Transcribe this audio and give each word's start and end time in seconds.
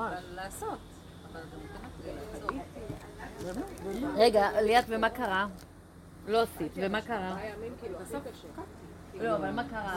ממש. 0.00 0.18
לעשות. 0.34 0.78
רגע, 4.16 4.62
ליאת, 4.62 4.84
ומה 4.88 5.10
קרה? 5.10 5.46
לא 6.28 6.42
עשית, 6.42 6.72
ומה 6.76 7.02
קרה? 7.02 7.36
לא, 9.14 9.36
אבל 9.36 9.50
מה 9.50 9.64
קרה? 9.68 9.96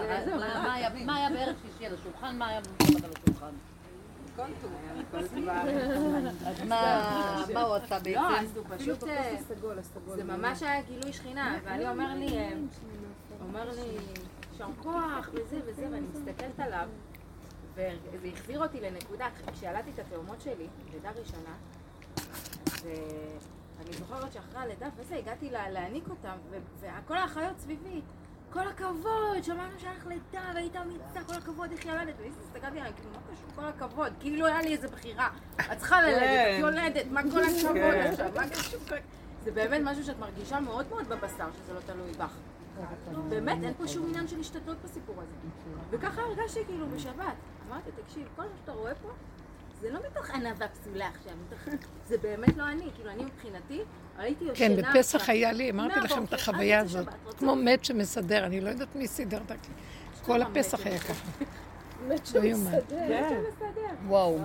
מה- 1.05 1.15
היה- 1.15 1.29
בערב 1.29 1.55
שישי 1.61 1.85
על 1.85 1.93
השולחן? 1.93 2.37
מה 2.37 2.47
היה 2.47 2.61
בשבת 2.61 3.03
על 3.03 3.11
השולחן? 3.23 3.53
אז 6.45 6.63
מה 6.67 7.43
מה 7.53 7.61
הוא 7.61 7.75
עשה 7.75 7.95
לא, 7.95 8.01
בעצם? 8.03 8.19
אז 8.19 8.57
הוא 8.57 8.65
פשוט... 8.77 9.03
אה, 9.03 9.35
זה 10.15 10.23
ממש 10.23 10.63
היה 10.63 10.81
גילוי 10.81 11.13
שכינה, 11.13 11.57
ואני 11.63 11.89
אומר 11.89 12.13
לי, 12.13 12.37
אה, 12.37 12.51
אומר 13.41 13.69
לי, 13.69 13.97
יישר 14.51 14.67
כוח 14.83 15.29
וזה 15.33 15.59
וזה, 15.65 15.87
ואני 15.91 16.05
מסתכלת 16.13 16.59
עליו, 16.59 16.87
וזה 17.75 18.27
החזיר 18.33 18.63
אותי 18.63 18.81
לנקודה, 18.81 19.27
כשילדתי 19.53 19.91
את 19.93 19.99
התאומות 19.99 20.41
שלי, 20.41 20.67
לידה 20.93 21.09
ראשונה, 21.19 21.53
ואני 22.83 23.93
זוכרת 23.99 24.33
שאחרי 24.33 24.61
הלידה 24.61 24.87
וזה, 24.97 25.15
הגעתי 25.15 25.49
לה- 25.49 25.69
להעניק 25.69 26.09
אותם, 26.09 26.35
ו- 26.49 26.57
וכל 27.05 27.17
האחיות 27.17 27.59
סביבי, 27.59 28.01
כל 28.53 28.67
הכבוד, 28.67 29.43
שמענו 29.43 29.79
שהיה 29.79 29.93
לך 29.93 30.05
לידה 30.07 30.41
והיית 30.55 30.75
אמיצה, 30.75 31.23
כל 31.27 31.33
הכבוד, 31.33 31.71
איך 31.71 31.85
ילדת, 31.85 32.13
ואני 32.17 32.29
הסתכלתי 32.47 32.79
עליי, 32.79 32.93
כאילו, 32.93 33.09
מה 33.11 33.19
קשור 33.33 33.49
כל 33.55 33.65
הכבוד? 33.65 34.13
כאילו 34.19 34.45
היה 34.45 34.61
לי 34.61 34.73
איזה 34.73 34.87
בחירה, 34.87 35.29
את 35.55 35.77
צריכה 35.77 36.01
ללדת, 36.01 36.19
את 36.21 36.59
יולדת, 36.59 37.05
מה 37.11 37.21
כל 37.21 37.43
הכבוד 37.43 37.77
עכשיו, 38.11 38.31
מה 38.35 38.49
קשור? 38.49 38.79
כל- 38.89 38.95
זה 39.43 39.51
באמת 39.51 39.81
משהו 39.83 40.03
שאת 40.03 40.19
מרגישה 40.19 40.59
מאוד 40.59 40.85
מאוד 40.89 41.07
בבשר, 41.09 41.47
שזה 41.63 41.73
לא 41.73 41.79
תלוי 41.79 42.11
בך. 42.11 42.33
באמת, 43.29 43.57
אין 43.63 43.73
פה 43.73 43.87
שום 43.87 44.07
עניין 44.09 44.27
של 44.27 44.39
השתדלות 44.39 44.77
בסיפור 44.83 45.15
הזה. 45.21 45.31
וככה 45.89 46.21
הרגשתי 46.21 46.65
כאילו 46.65 46.87
בשבת. 46.89 47.33
אמרתי, 47.73 47.89
תקשיב, 48.05 48.27
כל 48.35 48.41
מה 48.41 48.47
שאתה 48.61 48.71
רואה 48.71 48.95
פה, 48.95 49.09
זה 49.81 49.91
לא 49.91 49.99
מתוך 50.09 50.29
ענווה 50.29 50.67
פסולה 50.67 51.07
עכשיו, 51.07 51.33
זה 52.07 52.17
באמת 52.17 52.57
לא 52.57 52.67
אני. 52.67 52.85
כאילו, 52.95 53.09
אני 53.09 53.23
מבחינתי, 53.25 53.81
הייתי 54.17 54.45
יושנה... 54.45 54.67
כן, 54.67 54.75
בפסח. 54.75 55.29
היה 55.29 55.51
לי, 55.51 55.71
אמרתי 55.71 55.99
לכם 55.99 56.23
את 56.23 56.33
החוויה 56.33 56.79
הזאת. 56.79 57.07
כמו 57.37 57.55
מת 57.55 57.85
שמסדר, 57.85 58.45
אני 58.45 58.61
לא 58.61 58.69
יודעת 58.69 58.95
מי 58.95 59.07
סידר 59.07 59.41
את 59.45 59.51
הכלי. 59.51 59.73
כל 60.25 60.39
מת 60.39 60.47
הפסח 60.47 60.85
היה 60.85 60.97
שמסדר. 60.97 61.13
ככה. 61.13 61.45
לא 62.39 62.43
יאומן. 62.43 62.71
זה 62.71 63.41
בסדר. 63.47 63.95
וואו. 64.07 64.39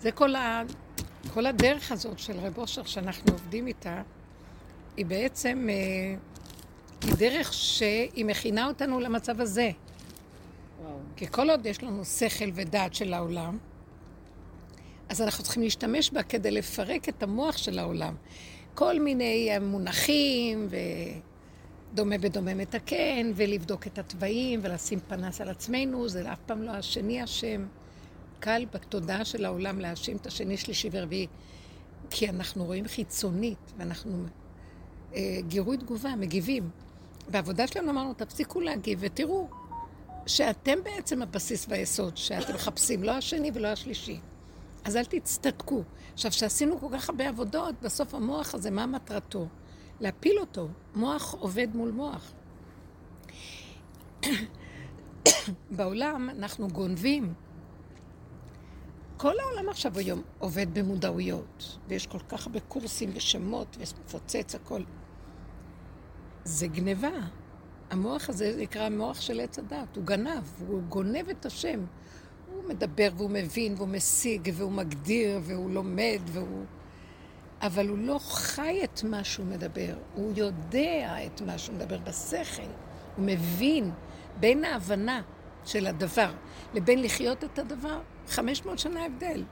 זה 0.00 0.12
כל, 0.12 0.34
ה... 0.34 0.62
כל 1.34 1.46
הדרך 1.46 1.92
הזאת 1.92 2.18
של 2.18 2.38
רב 2.38 2.58
אושר 2.58 2.84
שאנחנו 2.84 3.32
עובדים 3.32 3.66
איתה, 3.66 4.02
היא 4.96 5.06
בעצם, 5.06 5.68
אה, 5.70 5.74
היא 7.02 7.14
דרך 7.18 7.52
שהיא 7.52 8.24
מכינה 8.24 8.66
אותנו 8.66 9.00
למצב 9.00 9.40
הזה. 9.40 9.70
כי 11.18 11.26
כל 11.26 11.50
עוד 11.50 11.66
יש 11.66 11.82
לנו 11.82 12.04
שכל 12.04 12.50
ודעת 12.54 12.94
של 12.94 13.14
העולם, 13.14 13.58
אז 15.08 15.22
אנחנו 15.22 15.44
צריכים 15.44 15.62
להשתמש 15.62 16.10
בה 16.10 16.22
כדי 16.22 16.50
לפרק 16.50 17.08
את 17.08 17.22
המוח 17.22 17.56
של 17.56 17.78
העולם. 17.78 18.14
כל 18.74 19.00
מיני 19.00 19.50
מונחים, 19.60 20.68
ודומה 21.92 22.18
בדומה 22.18 22.54
מתקן, 22.54 23.32
ולבדוק 23.34 23.86
את 23.86 23.98
התוואים, 23.98 24.60
ולשים 24.62 25.00
פנס 25.08 25.40
על 25.40 25.48
עצמנו, 25.48 26.08
זה 26.08 26.32
אף 26.32 26.38
פעם 26.46 26.62
לא 26.62 26.70
השני 26.70 27.24
אשם. 27.24 27.66
קל 28.40 28.64
בתודעה 28.72 29.24
של 29.24 29.44
העולם 29.44 29.80
להאשים 29.80 30.16
את 30.16 30.26
השני, 30.26 30.56
שלישי 30.56 30.88
ורביעי, 30.92 31.26
כי 32.10 32.28
אנחנו 32.28 32.64
רואים 32.64 32.88
חיצונית, 32.88 33.72
ואנחנו 33.78 34.24
אה, 35.14 35.38
גירוי 35.48 35.76
תגובה, 35.76 36.16
מגיבים. 36.16 36.70
בעבודה 37.30 37.66
שלנו 37.66 37.90
אמרנו, 37.90 38.14
תפסיקו 38.14 38.60
להגיב 38.60 38.98
ותראו 39.02 39.48
שאתם 40.28 40.78
בעצם 40.84 41.22
הבסיס 41.22 41.66
והיסוד 41.68 42.16
שאתם 42.16 42.54
מחפשים, 42.54 43.02
לא 43.02 43.10
השני 43.10 43.50
ולא 43.54 43.68
השלישי. 43.68 44.20
אז 44.84 44.96
אל 44.96 45.04
תצטדקו. 45.04 45.82
עכשיו, 46.12 46.30
כשעשינו 46.30 46.80
כל 46.80 46.86
כך 46.92 47.08
הרבה 47.08 47.28
עבודות, 47.28 47.74
בסוף 47.82 48.14
המוח 48.14 48.54
הזה, 48.54 48.70
מה 48.70 48.86
מטרתו? 48.86 49.46
להפיל 50.00 50.38
אותו. 50.38 50.68
מוח 50.94 51.34
עובד 51.34 51.68
מול 51.74 51.90
מוח. 51.90 52.32
בעולם 55.70 56.30
אנחנו 56.30 56.68
גונבים. 56.68 57.34
כל 59.16 59.34
העולם 59.40 59.68
עכשיו 59.68 59.98
היום 59.98 60.22
עובד 60.38 60.78
במודעויות, 60.78 61.78
ויש 61.88 62.06
כל 62.06 62.18
כך 62.18 62.46
הרבה 62.46 62.60
קורסים 62.60 63.10
ושמות, 63.14 63.76
ומפוצץ 63.78 64.54
הכל. 64.54 64.82
זה 66.44 66.66
גניבה. 66.66 67.10
המוח 67.90 68.28
הזה 68.28 68.54
נקרא 68.58 68.82
המוח 68.82 69.20
של 69.20 69.40
עץ 69.40 69.58
הדת, 69.58 69.96
הוא 69.96 70.04
גנב, 70.04 70.42
הוא 70.68 70.82
גונב 70.82 71.28
את 71.30 71.46
השם. 71.46 71.84
הוא 72.52 72.68
מדבר 72.68 73.08
והוא 73.16 73.30
מבין 73.30 73.74
והוא 73.76 73.88
משיג 73.88 74.50
והוא 74.54 74.72
מגדיר 74.72 75.40
והוא 75.42 75.70
לומד 75.70 76.20
והוא... 76.24 76.64
אבל 77.62 77.88
הוא 77.88 77.98
לא 77.98 78.18
חי 78.18 78.80
את 78.84 79.04
מה 79.04 79.24
שהוא 79.24 79.46
מדבר, 79.46 79.94
הוא 80.14 80.32
יודע 80.36 81.16
את 81.26 81.40
מה 81.40 81.58
שהוא 81.58 81.74
מדבר 81.74 81.98
בשכל, 81.98 82.62
הוא 83.16 83.24
מבין 83.24 83.90
בין 84.40 84.64
ההבנה 84.64 85.22
של 85.64 85.86
הדבר 85.86 86.30
לבין 86.74 87.02
לחיות 87.02 87.44
את 87.44 87.58
הדבר, 87.58 88.00
500 88.28 88.78
שנה 88.78 89.04
הבדל. 89.04 89.44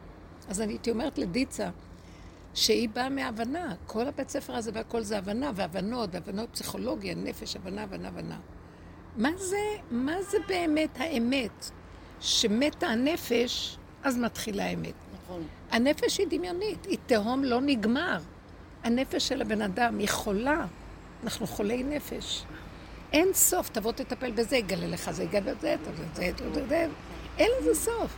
אז 0.49 0.61
אני 0.61 0.73
הייתי 0.73 0.91
אומרת 0.91 1.19
לדיצה, 1.19 1.71
שהיא 2.57 2.89
באה 2.89 3.09
מהבנה, 3.09 3.75
כל 3.87 4.07
הבית 4.07 4.29
ספר 4.29 4.55
הזה 4.55 4.71
והכל 4.75 5.03
זה 5.03 5.19
הבנה, 5.19 5.51
והבנות, 5.55 6.11
והבנות 6.13 6.49
פסיכולוגיה, 6.53 7.15
נפש, 7.15 7.57
הבנה, 7.57 7.83
הבנה, 7.83 8.09
הבנה. 8.09 8.39
מה 9.17 9.31
זה, 9.37 9.57
מה 9.91 10.23
זה 10.23 10.39
באמת 10.49 10.91
האמת? 11.01 11.71
שמתה 12.21 12.87
הנפש, 12.87 13.79
אז 14.03 14.19
מתחילה 14.19 14.65
האמת. 14.65 14.95
נכון. 15.25 15.43
הנפש 15.71 16.19
היא 16.19 16.27
דמיונית, 16.31 16.87
היא 16.87 16.99
תהום 17.07 17.45
לא 17.45 17.61
נגמר. 17.61 18.19
הנפש 18.85 19.29
של 19.29 19.43
הבן 19.43 19.63
אדם 19.63 19.99
היא 19.99 20.09
חולה, 20.09 20.67
אנחנו 21.25 21.47
חולי 21.47 21.83
נפש. 21.83 22.45
אין 23.13 23.29
סוף, 23.35 23.69
תבוא 23.69 23.93
תטפל 23.93 24.31
בזה, 24.31 24.57
יגלה 24.57 24.87
לך 24.87 25.11
זה, 25.11 25.25
יגלה 25.25 25.55
בזה, 25.55 25.77
תבוא 25.85 26.05
זה, 26.15 26.31
תבוא 26.37 26.69
זה, 26.69 26.87
אין 27.39 27.51
לזה 27.61 27.75
סוף. 27.75 28.17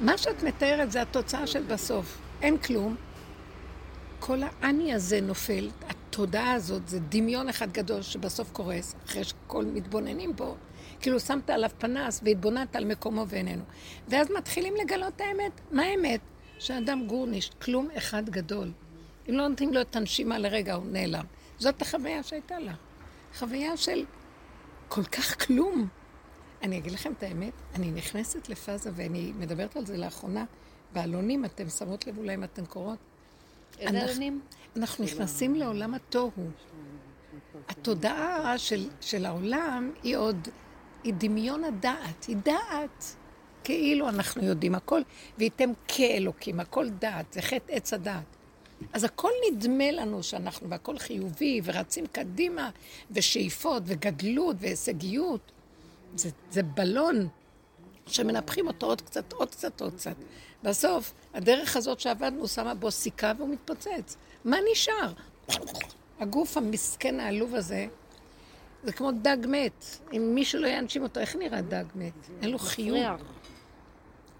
מה 0.00 0.18
שאת 0.18 0.42
מתארת 0.42 0.92
זה 0.92 1.02
התוצאה 1.02 1.46
של 1.46 1.62
בסוף. 1.62 2.29
אין 2.42 2.58
כלום. 2.58 2.96
כל 4.20 4.38
האני 4.42 4.94
הזה 4.94 5.20
נופל, 5.20 5.70
התודעה 5.88 6.52
הזאת 6.52 6.88
זה 6.88 7.00
דמיון 7.00 7.48
אחד 7.48 7.72
גדול 7.72 8.02
שבסוף 8.02 8.50
קורס, 8.52 8.94
אחרי 9.06 9.24
שכל 9.24 9.64
מתבוננים 9.64 10.36
בו. 10.36 10.56
כאילו 11.00 11.20
שמת 11.20 11.50
עליו 11.50 11.70
פנס 11.78 12.20
והתבוננת 12.24 12.76
על 12.76 12.84
מקומו 12.84 13.24
ואיננו. 13.28 13.62
ואז 14.08 14.30
מתחילים 14.30 14.74
לגלות 14.76 15.16
את 15.16 15.20
האמת. 15.20 15.60
מה 15.70 15.82
האמת? 15.82 16.20
שאדם 16.58 17.06
גורניש, 17.06 17.50
כלום 17.62 17.88
אחד 17.96 18.30
גדול. 18.30 18.72
אם 19.28 19.34
לא 19.34 19.48
נותנים 19.48 19.72
לו 19.72 19.80
את 19.80 19.96
הנשימה 19.96 20.38
לרגע, 20.38 20.74
הוא 20.74 20.86
נעלם. 20.86 21.24
זאת 21.58 21.82
החוויה 21.82 22.22
שהייתה 22.22 22.58
לה. 22.58 22.72
חוויה 23.38 23.76
של 23.76 24.04
כל 24.88 25.04
כך 25.04 25.46
כלום. 25.46 25.88
אני 26.62 26.78
אגיד 26.78 26.92
לכם 26.92 27.12
את 27.12 27.22
האמת, 27.22 27.52
אני 27.74 27.90
נכנסת 27.90 28.48
לפאזה, 28.48 28.90
ואני 28.94 29.32
מדברת 29.38 29.76
על 29.76 29.86
זה 29.86 29.96
לאחרונה, 29.96 30.44
בעלונים, 30.92 31.44
אתם 31.44 31.68
שמות 31.68 32.06
לב 32.06 32.18
אולי 32.18 32.34
אם 32.34 32.44
אתן 32.44 32.66
קוראות. 32.66 32.98
איזה 33.78 34.04
אלונים? 34.04 34.40
אנחנו 34.76 35.04
נכנסים 35.04 35.54
לעולם 35.54 35.94
התוהו. 35.94 36.50
התודעה 37.68 38.58
של, 38.58 38.88
של 39.00 39.26
העולם 39.26 39.92
היא 40.02 40.16
עוד, 40.16 40.48
היא 41.04 41.14
דמיון 41.18 41.64
הדעת, 41.64 42.24
היא 42.24 42.36
דעת. 42.36 43.16
כאילו 43.64 44.08
אנחנו 44.08 44.44
יודעים 44.44 44.74
הכל, 44.74 45.00
וייתם 45.38 45.70
כאלוקים, 45.88 46.60
הכל 46.60 46.88
דעת, 46.88 47.32
זה 47.32 47.42
חטא 47.42 47.72
עץ 47.72 47.92
הדעת. 47.92 48.36
אז 48.92 49.04
הכל 49.04 49.30
נדמה 49.50 49.90
לנו 49.90 50.22
שאנחנו, 50.22 50.70
והכל 50.70 50.98
חיובי, 50.98 51.60
ורצים 51.64 52.06
קדימה, 52.06 52.70
ושאיפות, 53.10 53.82
וגדלות, 53.86 54.56
והישגיות. 54.60 55.52
זה, 56.14 56.30
זה 56.50 56.62
בלון 56.62 57.28
שמנפחים 58.06 58.66
אותו 58.66 58.86
עוד 58.86 59.00
קצת, 59.00 59.32
עוד 59.32 59.50
קצת, 59.50 59.80
עוד 59.80 59.94
קצת. 59.94 60.16
בסוף, 60.62 61.12
הדרך 61.34 61.76
הזאת 61.76 62.00
שעבדנו 62.00 62.48
שמה 62.48 62.74
בו 62.74 62.90
סיכה 62.90 63.32
והוא 63.38 63.48
מתפוצץ. 63.48 64.16
מה 64.44 64.56
נשאר? 64.72 65.12
הגוף 66.20 66.56
המסכן 66.56 67.20
העלוב 67.20 67.54
הזה, 67.54 67.86
זה 68.84 68.92
כמו 68.92 69.10
דג 69.12 69.36
מת. 69.48 69.84
אם 70.12 70.30
מישהו 70.34 70.60
לא 70.60 70.66
ינשים 70.66 71.02
אותו, 71.02 71.20
איך 71.20 71.36
נראה 71.36 71.62
דג 71.62 71.84
מת? 71.94 72.12
אין 72.42 72.50
לו 72.50 72.58
חיוך. 72.58 72.96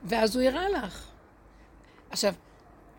ואז 0.05 0.37
הוא 0.37 0.43
יראה 0.43 0.69
לך. 0.69 1.07
עכשיו, 2.11 2.35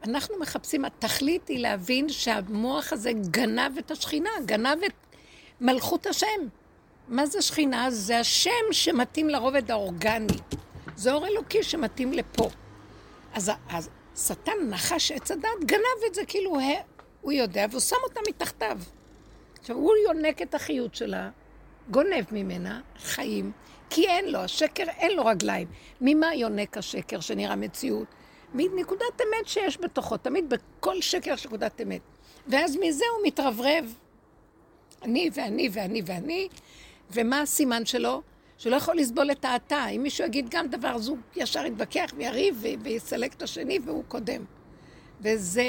אנחנו 0.03 0.39
מחפשים, 0.39 0.85
התכלית 0.85 1.47
היא 1.47 1.59
להבין 1.59 2.09
שהמוח 2.09 2.93
הזה 2.93 3.11
גנב 3.13 3.77
את 3.77 3.91
השכינה, 3.91 4.29
גנב 4.45 4.83
את 4.85 4.93
מלכות 5.61 6.07
השם. 6.07 6.27
מה 7.07 7.25
זה 7.25 7.41
שכינה? 7.41 7.91
זה 7.91 8.19
השם 8.19 8.49
שמתאים 8.71 9.29
לרובד 9.29 9.71
האורגני. 9.71 10.37
זה 10.95 11.13
אור 11.13 11.27
אלוקי 11.27 11.63
שמתאים 11.63 12.13
לפה. 12.13 12.49
אז 13.33 13.51
השטן, 13.69 14.51
נחש 14.69 15.11
עץ 15.11 15.31
הדת, 15.31 15.49
גנב 15.65 16.01
את 16.07 16.15
זה, 16.15 16.21
כאילו 16.27 16.57
הוא, 17.21 17.31
יודע, 17.31 17.65
והוא 17.69 17.81
שם 17.81 17.95
אותה 18.03 18.19
מתחתיו. 18.29 18.79
עכשיו, 19.59 19.75
הוא 19.75 19.93
יונק 20.07 20.41
את 20.41 20.55
החיות 20.55 20.95
שלה, 20.95 21.29
גונב 21.91 22.25
ממנה 22.31 22.81
חיים, 22.97 23.51
כי 23.89 24.07
אין 24.07 24.31
לו, 24.31 24.39
השקר 24.39 24.83
אין 24.97 25.15
לו 25.15 25.25
רגליים. 25.25 25.67
ממה 26.01 26.35
יונק 26.35 26.77
השקר 26.77 27.19
שנראה 27.19 27.55
מציאות? 27.55 28.07
מנקודת 28.53 29.21
אמת 29.21 29.47
שיש 29.47 29.77
בתוכו, 29.77 30.17
תמיד 30.17 30.49
בכל 30.49 31.01
שקר 31.01 31.33
יש 31.33 31.45
נקודת 31.45 31.81
אמת. 31.81 32.01
ואז 32.47 32.77
מזה 32.81 33.05
הוא 33.17 33.27
מתרברב. 33.27 33.95
אני 35.01 35.29
ואני 35.33 35.69
ואני 35.71 36.01
ואני, 36.05 36.47
ומה 37.11 37.41
הסימן 37.41 37.85
שלו? 37.85 38.21
שלא 38.61 38.75
יכול 38.75 38.97
לסבול 38.97 39.31
את 39.31 39.45
האתה. 39.45 39.87
אם 39.87 40.03
מישהו 40.03 40.25
יגיד 40.25 40.49
גם 40.49 40.67
דבר, 40.67 40.87
אז 40.87 41.07
הוא 41.07 41.17
ישר 41.35 41.65
יתווכח 41.65 42.11
ויריב 42.17 42.65
ויסלק 42.83 43.33
את 43.33 43.41
השני 43.41 43.79
והוא 43.85 44.03
קודם. 44.07 44.43
וזה 45.21 45.63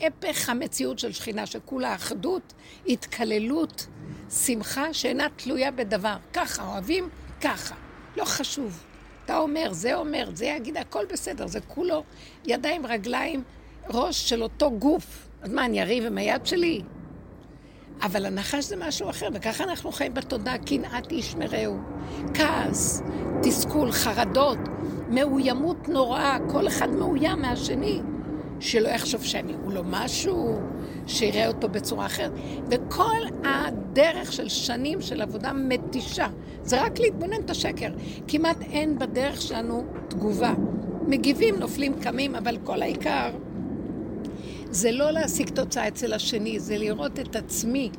הפך 0.00 0.48
המציאות 0.48 0.98
של 0.98 1.12
שכינה, 1.12 1.46
שכולה 1.46 1.94
אחדות, 1.94 2.52
התקללות, 2.86 3.86
שמחה 4.30 4.94
שאינה 4.94 5.26
תלויה 5.36 5.70
בדבר. 5.70 6.16
ככה 6.32 6.66
אוהבים, 6.66 7.08
ככה. 7.40 7.74
לא 8.16 8.24
חשוב. 8.24 8.82
אתה 9.24 9.38
אומר, 9.38 9.72
זה 9.72 9.94
אומר, 9.94 10.30
זה 10.34 10.44
יגיד, 10.44 10.76
הכל 10.76 11.04
בסדר, 11.12 11.46
זה 11.46 11.60
כולו 11.60 12.04
ידיים, 12.46 12.86
רגליים, 12.86 13.42
ראש 13.88 14.28
של 14.28 14.42
אותו 14.42 14.70
גוף. 14.70 15.28
אז 15.42 15.52
מה, 15.52 15.64
אני 15.64 15.82
אריב 15.82 16.04
עם 16.04 16.18
היד 16.18 16.46
שלי? 16.46 16.82
אבל 18.02 18.26
הנחש 18.26 18.64
זה 18.64 18.76
משהו 18.76 19.10
אחר, 19.10 19.28
וככה 19.32 19.64
אנחנו 19.64 19.92
חיים 19.92 20.14
בתודעה, 20.14 20.58
קנאת 20.58 21.10
איש 21.10 21.34
מרעהו. 21.34 21.76
כעס, 22.34 23.02
תסכול, 23.42 23.92
חרדות, 23.92 24.58
מאוימות 25.08 25.88
נוראה, 25.88 26.38
כל 26.50 26.68
אחד 26.68 26.90
מאוים 26.90 27.42
מהשני. 27.42 28.00
שלא 28.60 28.88
יחשוב 28.88 29.24
שאני 29.24 29.52
הוא 29.62 29.72
לא 29.72 29.82
משהו, 29.84 30.58
שיראה 31.06 31.48
אותו 31.48 31.68
בצורה 31.68 32.06
אחרת. 32.06 32.32
וכל 32.70 33.20
הדרך 33.44 34.32
של 34.32 34.48
שנים 34.48 35.00
של 35.00 35.22
עבודה 35.22 35.52
מתישה, 35.52 36.26
זה 36.62 36.82
רק 36.82 37.00
להתבונן 37.00 37.40
את 37.44 37.50
השקר. 37.50 37.90
כמעט 38.28 38.62
אין 38.62 38.98
בדרך 38.98 39.40
שלנו 39.40 39.84
תגובה. 40.08 40.54
מגיבים, 41.06 41.56
נופלים, 41.56 41.94
קמים, 42.00 42.34
אבל 42.34 42.58
כל 42.64 42.82
העיקר 42.82 43.30
זה 44.70 44.92
לא 44.92 45.10
להשיג 45.10 45.48
תוצאה 45.48 45.88
אצל 45.88 46.12
השני, 46.12 46.60
זה 46.60 46.78
לראות 46.78 47.18
את 47.20 47.36
עצמי. 47.36 47.90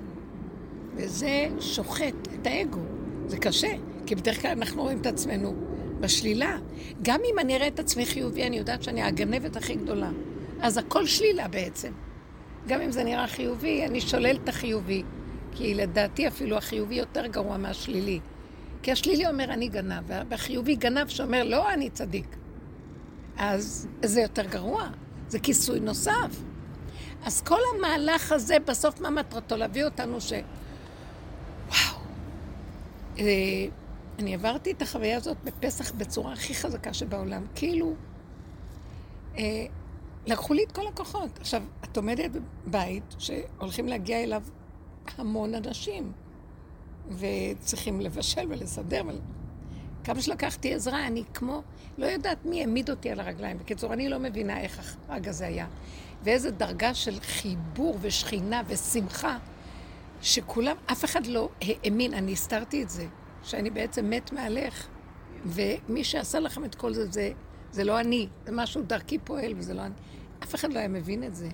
וזה 0.95 1.47
שוחט 1.59 2.27
את 2.33 2.47
האגו. 2.47 2.79
זה 3.27 3.37
קשה, 3.37 3.71
כי 4.05 4.15
בדרך 4.15 4.41
כלל 4.41 4.51
אנחנו 4.51 4.81
רואים 4.81 5.01
את 5.01 5.05
עצמנו 5.05 5.53
בשלילה. 5.99 6.57
גם 7.01 7.19
אם 7.33 7.39
אני 7.39 7.55
אראה 7.55 7.67
את 7.67 7.79
עצמי 7.79 8.05
חיובי, 8.05 8.47
אני 8.47 8.57
יודעת 8.57 8.83
שאני 8.83 9.03
הגנבת 9.03 9.55
הכי 9.55 9.75
גדולה. 9.75 10.09
אז 10.61 10.77
הכל 10.77 11.05
שלילה 11.05 11.47
בעצם. 11.47 11.91
גם 12.67 12.81
אם 12.81 12.91
זה 12.91 13.03
נראה 13.03 13.27
חיובי, 13.27 13.85
אני 13.85 14.01
שולל 14.01 14.35
את 14.43 14.49
החיובי. 14.49 15.03
כי 15.51 15.73
לדעתי 15.73 16.27
אפילו 16.27 16.57
החיובי 16.57 16.95
יותר 16.95 17.27
גרוע 17.27 17.57
מהשלילי. 17.57 18.19
כי 18.83 18.91
השלילי 18.91 19.27
אומר 19.27 19.53
אני 19.53 19.67
גנב, 19.67 20.03
והחיובי 20.29 20.75
גנב 20.75 21.07
שאומר 21.07 21.43
לא 21.43 21.73
אני 21.73 21.89
צדיק. 21.89 22.35
אז 23.37 23.87
זה 24.05 24.21
יותר 24.21 24.45
גרוע, 24.45 24.89
זה 25.27 25.39
כיסוי 25.39 25.79
נוסף. 25.79 26.48
אז 27.25 27.41
כל 27.41 27.59
המהלך 27.75 28.31
הזה, 28.31 28.57
בסוף 28.67 29.01
מה 29.01 29.09
מטרתו? 29.09 29.57
להביא 29.57 29.85
אותנו 29.85 30.21
ש... 30.21 30.33
וואו. 31.67 32.01
אה, 33.19 33.25
אני 34.19 34.33
עברתי 34.33 34.71
את 34.71 34.81
החוויה 34.81 35.17
הזאת 35.17 35.37
בפסח 35.43 35.91
בצורה 35.91 36.33
הכי 36.33 36.55
חזקה 36.55 36.93
שבעולם. 36.93 37.45
כאילו, 37.55 37.93
אה, 39.37 39.65
לקחו 40.27 40.53
לי 40.53 40.63
את 40.63 40.71
כל 40.71 40.87
הכוחות. 40.87 41.39
עכשיו, 41.39 41.63
את 41.83 41.97
עומדת 41.97 42.31
בבית 42.65 43.15
שהולכים 43.19 43.87
להגיע 43.87 44.23
אליו 44.23 44.43
המון 45.17 45.55
אנשים, 45.55 46.11
וצריכים 47.09 48.01
לבשל 48.01 48.45
ולסדר. 48.49 49.01
ול... 49.07 49.15
כמה 50.03 50.21
שלקחתי 50.21 50.73
עזרה, 50.73 51.07
אני 51.07 51.23
כמו, 51.33 51.61
לא 51.97 52.05
יודעת 52.05 52.45
מי 52.45 52.61
העמיד 52.61 52.89
אותי 52.89 53.09
על 53.09 53.19
הרגליים. 53.19 53.57
בקיצור, 53.57 53.93
אני 53.93 54.09
לא 54.09 54.19
מבינה 54.19 54.61
איך 54.61 54.79
החג 54.79 55.27
הזה 55.27 55.47
היה. 55.47 55.67
ואיזה 56.23 56.51
דרגה 56.51 56.93
של 56.93 57.19
חיבור 57.19 57.97
ושכינה 58.01 58.61
ושמחה, 58.67 59.37
שכולם, 60.21 60.75
אף 60.91 61.05
אחד 61.05 61.27
לא 61.27 61.49
האמין, 61.61 62.13
אני 62.13 62.31
הסתרתי 62.31 62.83
את 62.83 62.89
זה, 62.89 63.07
שאני 63.43 63.69
בעצם 63.69 64.09
מת 64.09 64.31
מהלך, 64.31 64.87
ומי 65.45 66.03
שעשה 66.03 66.39
לכם 66.39 66.65
את 66.65 66.75
כל 66.75 66.93
זה, 66.93 67.11
זה, 67.11 67.31
זה 67.71 67.83
לא 67.83 67.99
אני, 67.99 68.27
זה 68.45 68.51
משהו 68.51 68.81
דרכי 68.81 69.19
פועל 69.19 69.53
וזה 69.57 69.73
לא 69.73 69.81
אני. 69.81 69.93
אף 70.43 70.55
אחד 70.55 70.73
לא 70.73 70.79
היה 70.79 70.87
מבין 70.87 71.23
את 71.23 71.35
זה. 71.35 71.49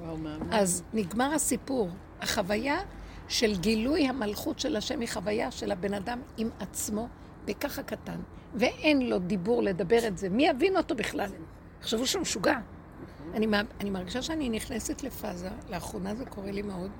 וואו. 0.00 0.16
אז 0.50 0.82
נגמר 0.92 1.34
הסיפור. 1.34 1.90
החוויה 2.20 2.80
של 3.28 3.56
גילוי 3.56 4.08
המלכות 4.08 4.58
של 4.58 4.76
השם 4.76 5.00
היא 5.00 5.08
חוויה 5.08 5.50
של 5.50 5.72
הבן 5.72 5.94
אדם 5.94 6.20
עם 6.36 6.50
עצמו 6.60 7.08
בככה 7.44 7.82
קטן, 7.82 8.20
ואין 8.54 9.08
לו 9.08 9.18
דיבור 9.18 9.62
לדבר 9.62 10.06
את 10.06 10.18
זה. 10.18 10.28
מי 10.28 10.46
יבין 10.48 10.76
אותו 10.76 10.94
בכלל? 10.94 11.30
חשבו 11.82 12.06
שהוא 12.06 12.22
משוגע. 12.22 12.58
אני, 13.34 13.46
אני 13.80 13.90
מרגישה 13.90 14.22
שאני 14.22 14.48
נכנסת 14.48 15.02
לפאזה, 15.02 15.48
לאחרונה 15.70 16.14
זה 16.14 16.24
קורה 16.24 16.50
לי 16.50 16.62
מאוד, 16.62 16.90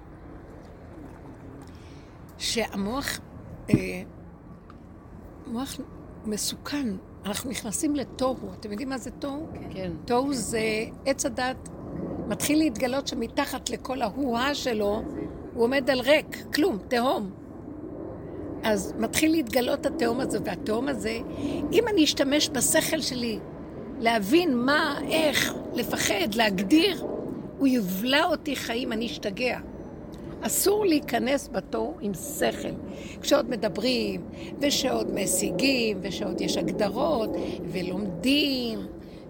שהמוח, 2.39 3.21
אה, 3.71 4.03
מוח 5.47 5.81
מסוכן, 6.25 6.89
אנחנו 7.25 7.51
נכנסים 7.51 7.97
לתוהו. 7.97 8.53
אתם 8.61 8.71
יודעים 8.71 8.89
מה 8.89 8.99
זה 8.99 9.11
תוהו? 9.11 9.47
כן. 9.71 9.93
תוהו 10.05 10.35
זה 10.35 10.61
עץ 11.07 11.27
הדת 11.27 11.69
מתחיל 12.29 12.59
להתגלות 12.59 13.07
שמתחת 13.07 13.71
לכל 13.71 14.03
ההוא-הא 14.03 14.55
שלו, 14.55 15.03
הוא 15.55 15.65
עומד 15.65 15.91
על 15.91 16.01
ריק, 16.01 16.37
כלום, 16.55 16.79
תהום. 16.89 17.31
אז 18.63 18.95
מתחיל 18.99 19.33
להתגלות 19.33 19.87
התהום 19.87 20.21
הזה, 20.21 20.39
והתהום 20.45 20.89
הזה, 20.89 21.19
אם 21.73 21.89
אני 21.89 22.05
אשתמש 22.05 22.51
בשכל 22.51 23.01
שלי 23.01 23.39
להבין 24.03 24.57
מה, 24.57 25.01
איך, 25.11 25.55
לפחד, 25.75 26.35
להגדיר, 26.35 27.07
הוא 27.59 27.67
יבלע 27.67 28.25
אותי 28.25 28.57
חיים, 28.57 28.93
אני 28.93 29.07
אשתגע. 29.07 29.59
אסור 30.41 30.87
להיכנס 30.87 31.49
בתור 31.53 31.97
עם 32.01 32.15
שכל. 32.15 32.69
כשעוד 33.21 33.51
מדברים, 33.51 34.21
ושעוד 34.61 35.15
משיגים, 35.15 35.99
ושעוד 36.03 36.41
יש 36.41 36.57
הגדרות, 36.57 37.31
ולומדים, 37.73 38.79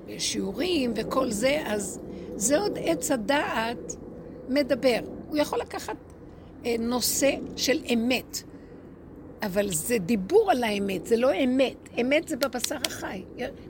ושיעורים, 0.06 0.92
וכל 0.96 1.30
זה, 1.30 1.62
אז 1.66 2.00
זה 2.36 2.58
עוד 2.58 2.78
עץ 2.84 3.10
הדעת 3.10 3.96
מדבר. 4.48 4.98
הוא 5.28 5.36
יכול 5.36 5.58
לקחת 5.58 5.96
אה, 6.66 6.76
נושא 6.78 7.30
של 7.56 7.80
אמת, 7.94 8.42
אבל 9.42 9.72
זה 9.72 9.98
דיבור 9.98 10.50
על 10.50 10.64
האמת, 10.64 11.06
זה 11.06 11.16
לא 11.16 11.34
אמת. 11.44 11.88
אמת 12.00 12.28
זה 12.28 12.36
בבשר 12.36 12.76
החי. 12.86 13.22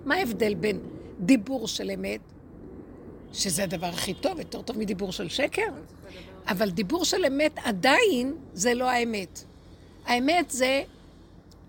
מה 0.05 0.15
ההבדל 0.15 0.55
בין 0.55 0.81
דיבור 1.21 1.69
של 1.69 1.91
אמת, 1.91 2.21
שזה 3.33 3.65
הדבר 3.65 3.87
הכי 3.87 4.15
טוב, 4.15 4.39
יותר 4.39 4.63
טוב 4.63 4.79
מדיבור 4.79 5.13
של 5.13 5.29
שקר? 5.29 5.67
אבל 6.49 6.71
דיבור 6.71 7.05
של 7.05 7.25
אמת 7.25 7.53
עדיין 7.65 8.35
זה 8.53 8.75
לא 8.75 8.91
האמת. 8.91 9.45
האמת 10.07 10.51
זה 10.51 10.83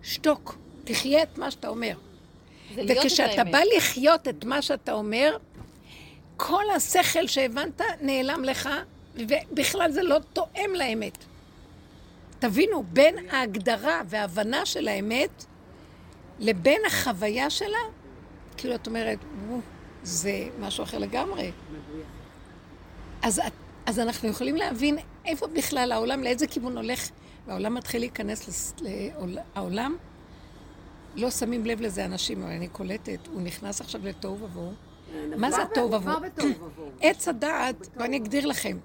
שתוק, 0.04 0.58
תחיה 0.84 1.24
את 1.24 1.38
מה 1.38 1.52
שאתה 1.52 1.68
אומר. 1.68 1.98
וכשאתה 2.76 3.44
בא 3.44 3.60
לחיות 3.78 4.28
את 4.28 4.46
מה 4.46 4.62
שאתה 4.62 4.94
אומר, 4.94 5.38
כל 6.38 6.64
השכל 6.76 7.28
שהבנת 7.28 7.82
נעלם 8.02 8.44
לך, 8.44 8.70
ובכלל 9.16 9.92
זה 9.92 10.04
לא 10.04 10.18
תואם 10.34 10.72
לאמת. 10.76 11.18
תבינו, 12.44 12.84
בין 12.94 13.16
ההגדרה 13.30 14.02
וההבנה 14.06 14.66
של 14.66 14.88
האמת 14.88 15.46
לבין 16.40 16.82
החוויה 16.88 17.50
שלה, 17.50 17.78
כאילו 18.58 18.76
את 18.76 18.88
אומרת, 18.88 19.20
זה 20.04 20.50
משהו 20.60 20.84
אחר 20.84 20.98
לגמרי. 20.98 21.52
אז, 23.22 23.42
אז 23.86 24.00
אנחנו 24.00 24.30
יכולים 24.30 24.56
להבין 24.56 24.98
איפה 25.26 25.48
בכלל 25.48 25.92
העולם, 25.92 26.24
לאיזה 26.24 26.48
כיוון 26.48 26.78
הולך, 26.78 27.10
והעולם 27.48 27.74
מתחיל 27.74 28.02
להיכנס, 28.02 28.74
לעולם, 29.56 29.96
לא 31.16 31.32
שמים 31.32 31.66
לב 31.66 31.82
לזה 31.82 32.06
אנשים, 32.06 32.44
אבל 32.44 32.52
אני 32.52 32.68
קולטת, 32.68 33.28
הוא 33.34 33.42
נכנס 33.42 33.82
עכשיו 33.82 34.02
לתוהו 34.04 34.38
ובוהו. 34.42 34.74
מה 35.38 35.52
זה 35.52 35.62
התוהו 35.62 35.92
ובוהו? 35.94 36.20
עץ 37.02 37.28
הדעת, 37.28 37.88
בואי 37.98 38.18
אגדיר 38.18 38.46
לכם. 38.46 38.78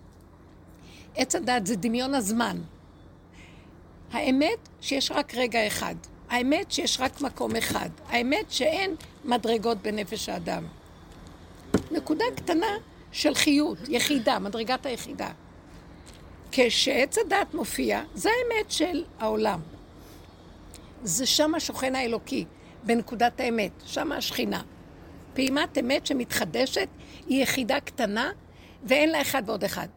עץ 1.17 1.35
הדעת 1.35 1.67
זה 1.67 1.77
דמיון 1.77 2.15
הזמן. 2.15 2.59
האמת 4.12 4.69
שיש 4.81 5.11
רק 5.11 5.35
רגע 5.35 5.67
אחד. 5.67 5.95
האמת 6.31 6.73
שיש 6.73 7.00
רק 7.00 7.21
מקום 7.21 7.57
אחד. 7.57 7.88
האמת 8.09 8.50
שאין 8.50 8.95
מדרגות 9.25 9.79
בנפש 9.79 10.29
האדם. 10.29 10.67
נקודה 11.91 12.25
קטנה 12.37 12.77
של 13.12 13.35
חיות, 13.35 13.79
יחידה, 13.88 14.38
מדרגת 14.38 14.87
היחידה. 14.87 15.31
כשעץ 16.53 17.19
הדת 17.19 17.55
מופיע, 17.55 18.03
זה 18.15 18.29
האמת 18.29 18.71
של 18.71 19.05
העולם. 19.19 19.61
זה 21.03 21.27
שם 21.27 21.55
השוכן 21.55 21.95
האלוקי, 21.95 22.45
בנקודת 22.85 23.41
האמת, 23.41 23.73
שם 23.85 24.12
השכינה. 24.12 24.62
פעימת 25.35 25.79
אמת 25.79 26.07
שמתחדשת 26.07 26.88
היא 27.27 27.43
יחידה 27.43 27.81
קטנה 27.81 28.31
ואין 28.85 29.11
לה 29.11 29.21
אחד 29.21 29.43
ועוד 29.47 29.65
אחד. 29.65 29.88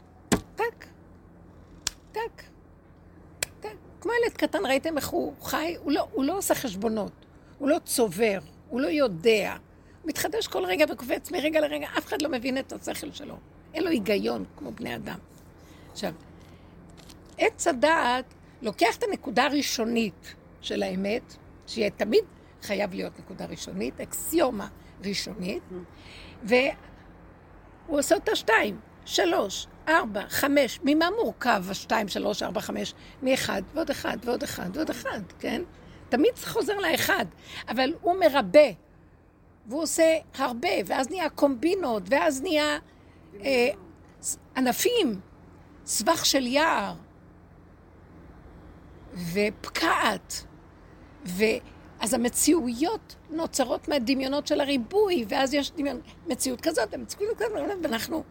טק, 0.56 0.86
טק. 2.12 2.51
כמו 4.02 4.12
ילד 4.24 4.34
קטן, 4.34 4.66
ראיתם 4.66 4.98
איך 4.98 5.08
הוא 5.08 5.34
חי? 5.42 5.76
הוא 5.80 5.92
לא, 5.92 6.08
הוא 6.12 6.26
לא 6.26 6.38
עושה 6.38 6.56
חשבונות, 6.56 7.12
הוא 7.58 7.70
לא 7.70 7.78
צובר, 7.86 8.40
הוא 8.70 8.82
לא 8.82 8.88
יודע. 8.88 9.56
הוא 10.02 10.10
מתחדש 10.10 10.48
כל 10.48 10.66
רגע 10.66 10.86
וקופץ 10.90 11.32
מרגע 11.32 11.62
לרגע, 11.62 11.88
אף 11.98 12.06
אחד 12.06 12.22
לא 12.22 12.30
מבין 12.30 12.58
את 12.58 12.74
השכל 12.74 13.12
שלו. 13.12 13.36
אין 13.74 13.84
לו 13.84 13.90
היגיון 13.90 14.46
כמו 14.58 14.72
בני 14.72 14.96
אדם. 14.96 15.18
עכשיו, 15.92 16.14
עץ 17.38 17.68
הדעת 17.68 18.26
לוקח 18.62 18.98
את 18.98 19.04
הנקודה 19.04 19.46
הראשונית 19.46 20.36
של 20.62 20.84
האמת, 20.84 21.36
שיהיה 21.68 21.90
תמיד 21.90 22.24
חייב 22.62 22.94
להיות 22.94 23.20
נקודה 23.20 23.46
ראשונית, 23.46 24.02
אקסיומה 24.02 24.68
ראשונית, 25.06 25.64
והוא 26.44 26.66
עושה 27.88 28.16
אותה 28.16 28.36
שתיים, 28.36 28.80
שלוש, 29.06 29.68
ארבע, 29.88 30.22
חמש. 30.30 30.80
ממה 30.84 31.06
מורכב 31.24 31.64
השתיים, 31.70 32.08
שלוש, 32.08 32.44
ארבע, 32.44 32.62
חמש? 32.62 32.94
מאחד 33.24 33.62
ועוד 33.74 33.90
אחד 33.90 34.18
ועוד 34.24 34.44
אחד 34.44 34.70
ועוד 34.74 34.90
אחד, 34.90 35.22
כן? 35.40 35.62
תמיד 36.10 36.36
זה 36.36 36.48
חוזר 36.48 36.78
לאחד, 36.78 37.26
אבל 37.70 37.94
הוא 38.02 38.16
מרבה, 38.20 38.70
והוא 39.68 39.82
עושה 39.82 40.18
הרבה, 40.36 40.70
ואז 40.86 41.10
נהיה 41.10 41.30
קומבינות, 41.30 42.04
ואז 42.06 42.42
נהיה 42.42 42.78
אה, 43.44 43.70
ענפים, 44.56 45.20
סבך 45.86 46.26
של 46.26 46.48
יער, 46.48 46.94
ופקעת, 49.34 50.46
ואז 51.26 52.14
המציאויות 52.14 53.16
נוצרות 53.30 53.88
מהדמיונות 53.88 54.48
של 54.48 54.62
הריבוי, 54.62 55.26
ואז 55.28 55.54
יש 55.54 55.72
דמיון, 55.72 56.02
מציאות 56.28 56.62
כזאת, 56.62 56.96
מציאות 56.96 57.38
כזאת, 57.38 57.52
ואנחנו 57.84 58.24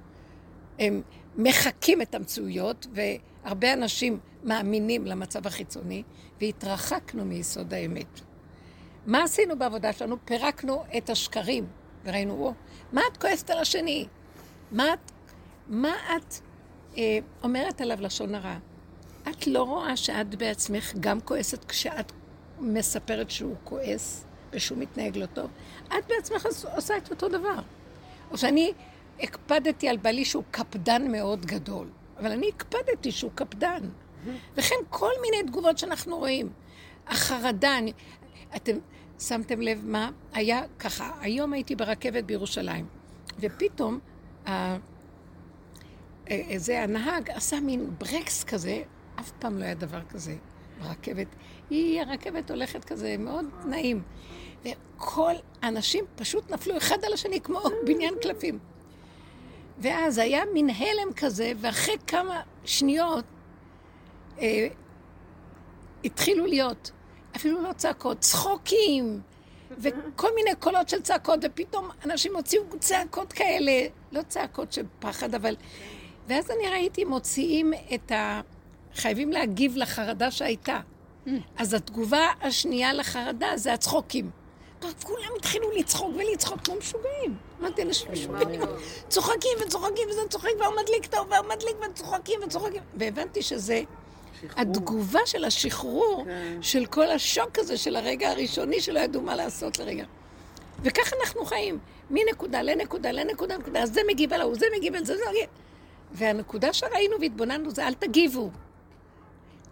הם, 0.78 1.02
מחקים 1.42 2.02
את 2.02 2.14
המציאויות, 2.14 2.86
והרבה 2.92 3.72
אנשים 3.72 4.18
מאמינים 4.44 5.06
למצב 5.06 5.46
החיצוני, 5.46 6.02
והתרחקנו 6.40 7.24
מיסוד 7.24 7.74
האמת. 7.74 8.20
מה 9.06 9.22
עשינו 9.22 9.58
בעבודה 9.58 9.92
שלנו? 9.92 10.16
פירקנו 10.24 10.84
את 10.96 11.10
השקרים, 11.10 11.66
וראינו, 12.04 12.32
או, 12.32 12.52
מה 12.92 13.00
את 13.12 13.16
כועסת 13.16 13.50
על 13.50 13.58
השני? 13.58 14.06
מה 14.72 14.94
את, 14.94 15.10
מה 15.68 15.94
את 16.16 16.34
אה, 16.98 17.18
אומרת 17.42 17.80
עליו 17.80 17.98
לשון 18.00 18.34
הרע? 18.34 18.56
את 19.30 19.46
לא 19.46 19.62
רואה 19.62 19.96
שאת 19.96 20.34
בעצמך 20.34 20.92
גם 21.00 21.20
כועסת 21.20 21.64
כשאת 21.64 22.12
מספרת 22.60 23.30
שהוא 23.30 23.54
כועס 23.64 24.24
ושהוא 24.52 24.78
מתנהג 24.78 25.16
לא 25.16 25.26
טוב? 25.26 25.50
את 25.86 26.06
בעצמך 26.08 26.46
עושה 26.74 26.96
את 26.96 27.10
אותו 27.10 27.28
דבר. 27.28 27.60
או 28.30 28.38
שאני 28.38 28.72
הקפדתי 29.22 29.88
על 29.88 29.96
בעלי 29.96 30.24
שהוא 30.24 30.44
קפדן 30.50 31.12
מאוד 31.12 31.46
גדול, 31.46 31.88
אבל 32.18 32.32
אני 32.32 32.48
הקפדתי 32.48 33.12
שהוא 33.12 33.30
קפדן. 33.34 33.88
וכן 34.56 34.74
כל 34.90 35.10
מיני 35.22 35.50
תגובות 35.50 35.78
שאנחנו 35.78 36.18
רואים. 36.18 36.52
החרדה, 37.06 37.78
אני, 37.78 37.92
אתם 38.56 38.76
שמתם 39.18 39.60
לב 39.60 39.80
מה 39.84 40.10
היה 40.32 40.62
ככה, 40.78 41.10
היום 41.20 41.52
הייתי 41.52 41.76
ברכבת 41.76 42.24
בירושלים, 42.24 42.86
ופתאום 43.40 43.98
ה... 44.48 44.76
זה 46.56 46.82
הנהג 46.82 47.30
עשה 47.30 47.60
מין 47.60 47.90
ברקס 47.98 48.44
כזה, 48.44 48.82
אף 49.20 49.30
פעם 49.38 49.58
לא 49.58 49.64
היה 49.64 49.74
דבר 49.74 50.02
כזה 50.08 50.36
ברכבת. 50.80 51.26
היא, 51.70 52.00
הרכבת 52.00 52.50
הולכת 52.50 52.84
כזה, 52.84 53.16
מאוד 53.18 53.44
נעים. 53.66 54.02
וכל 54.64 55.32
האנשים 55.62 56.04
פשוט 56.16 56.50
נפלו 56.50 56.76
אחד 56.76 57.04
על 57.04 57.12
השני 57.12 57.40
כמו 57.40 57.60
בניין 57.86 58.14
קלפים. 58.22 58.58
ואז 59.80 60.18
היה 60.18 60.42
מין 60.52 60.70
הלם 60.70 61.12
כזה, 61.16 61.52
ואחרי 61.60 61.96
כמה 62.06 62.40
שניות 62.64 63.24
אה, 64.38 64.68
התחילו 66.04 66.46
להיות, 66.46 66.90
אפילו 67.36 67.62
לא 67.62 67.72
צעקות, 67.72 68.20
צחוקים, 68.20 69.20
וכל 69.78 70.28
מיני 70.34 70.50
קולות 70.58 70.88
של 70.88 71.00
צעקות, 71.02 71.40
ופתאום 71.42 71.88
אנשים 72.04 72.36
הוציאו 72.36 72.62
צעקות 72.78 73.32
כאלה, 73.32 73.86
לא 74.12 74.22
צעקות 74.22 74.72
של 74.72 74.84
פחד, 74.98 75.34
אבל... 75.34 75.56
ואז 76.28 76.50
אני 76.50 76.68
ראיתי 76.68 77.04
מוציאים 77.04 77.72
את 77.94 78.12
ה... 78.12 78.40
חייבים 78.94 79.32
להגיב 79.32 79.76
לחרדה 79.76 80.30
שהייתה. 80.30 80.80
אז 81.56 81.74
התגובה 81.74 82.26
השנייה 82.40 82.92
לחרדה 82.92 83.56
זה 83.56 83.72
הצחוקים. 83.72 84.30
כולם 85.02 85.32
התחילו 85.38 85.70
לצחוק 85.70 86.16
ולצחוק 86.16 86.60
כמו 86.64 86.74
משוגעים. 86.76 87.49
אמרתי, 87.60 87.82
אנשים 87.82 88.12
משוגעים. 88.12 88.60
צוחקים 89.08 89.58
וצוחקים 89.66 90.08
וזה 90.10 90.20
צוחק 90.28 90.50
והוא 90.58 90.74
מדליק 90.82 91.06
טוב 91.06 91.26
והוא 91.30 91.48
מדליק 91.48 91.76
וצוחקים 91.90 92.40
וצוחקים. 92.46 92.82
והבנתי 92.94 93.42
שזה 93.42 93.82
התגובה 94.56 95.20
של 95.26 95.44
השחרור 95.44 96.24
כן. 96.24 96.58
של 96.62 96.86
כל 96.86 97.10
השוק 97.10 97.58
הזה 97.58 97.76
של 97.76 97.96
הרגע 97.96 98.30
הראשוני 98.30 98.80
שלא 98.80 99.00
ידעו 99.00 99.22
מה 99.22 99.36
לעשות 99.36 99.78
לרגע. 99.78 100.04
וככה 100.82 101.16
אנחנו 101.20 101.44
חיים, 101.44 101.78
מנקודה 102.10 102.62
לנקודה 102.62 103.12
לנקודה 103.12 103.56
אז 103.78 103.92
זה 103.92 104.00
מגיב 104.08 104.32
על 104.32 104.40
ההוא, 104.40 104.54
זה 104.54 104.66
מגיב 104.76 104.94
על 104.94 105.04
זה, 105.04 105.16
זה 105.16 105.22
מגיב. 105.30 105.46
והנקודה 106.12 106.72
שראינו 106.72 107.16
והתבוננו 107.20 107.70
זה 107.70 107.86
אל 107.86 107.94
תגיבו. 107.94 108.50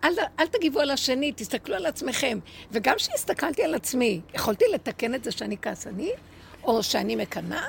אל, 0.04 0.12
אל 0.38 0.46
תגיבו 0.46 0.80
על 0.80 0.90
השני, 0.90 1.32
תסתכלו 1.32 1.74
על 1.74 1.86
עצמכם. 1.86 2.38
וגם 2.72 2.96
כשהסתכלתי 2.96 3.64
על 3.64 3.74
עצמי, 3.74 4.20
יכולתי 4.34 4.64
לתקן 4.72 5.14
את 5.14 5.24
זה 5.24 5.30
שאני 5.30 5.56
כעסני, 5.62 6.12
או 6.68 6.82
שאני 6.82 7.16
מקנאה? 7.16 7.66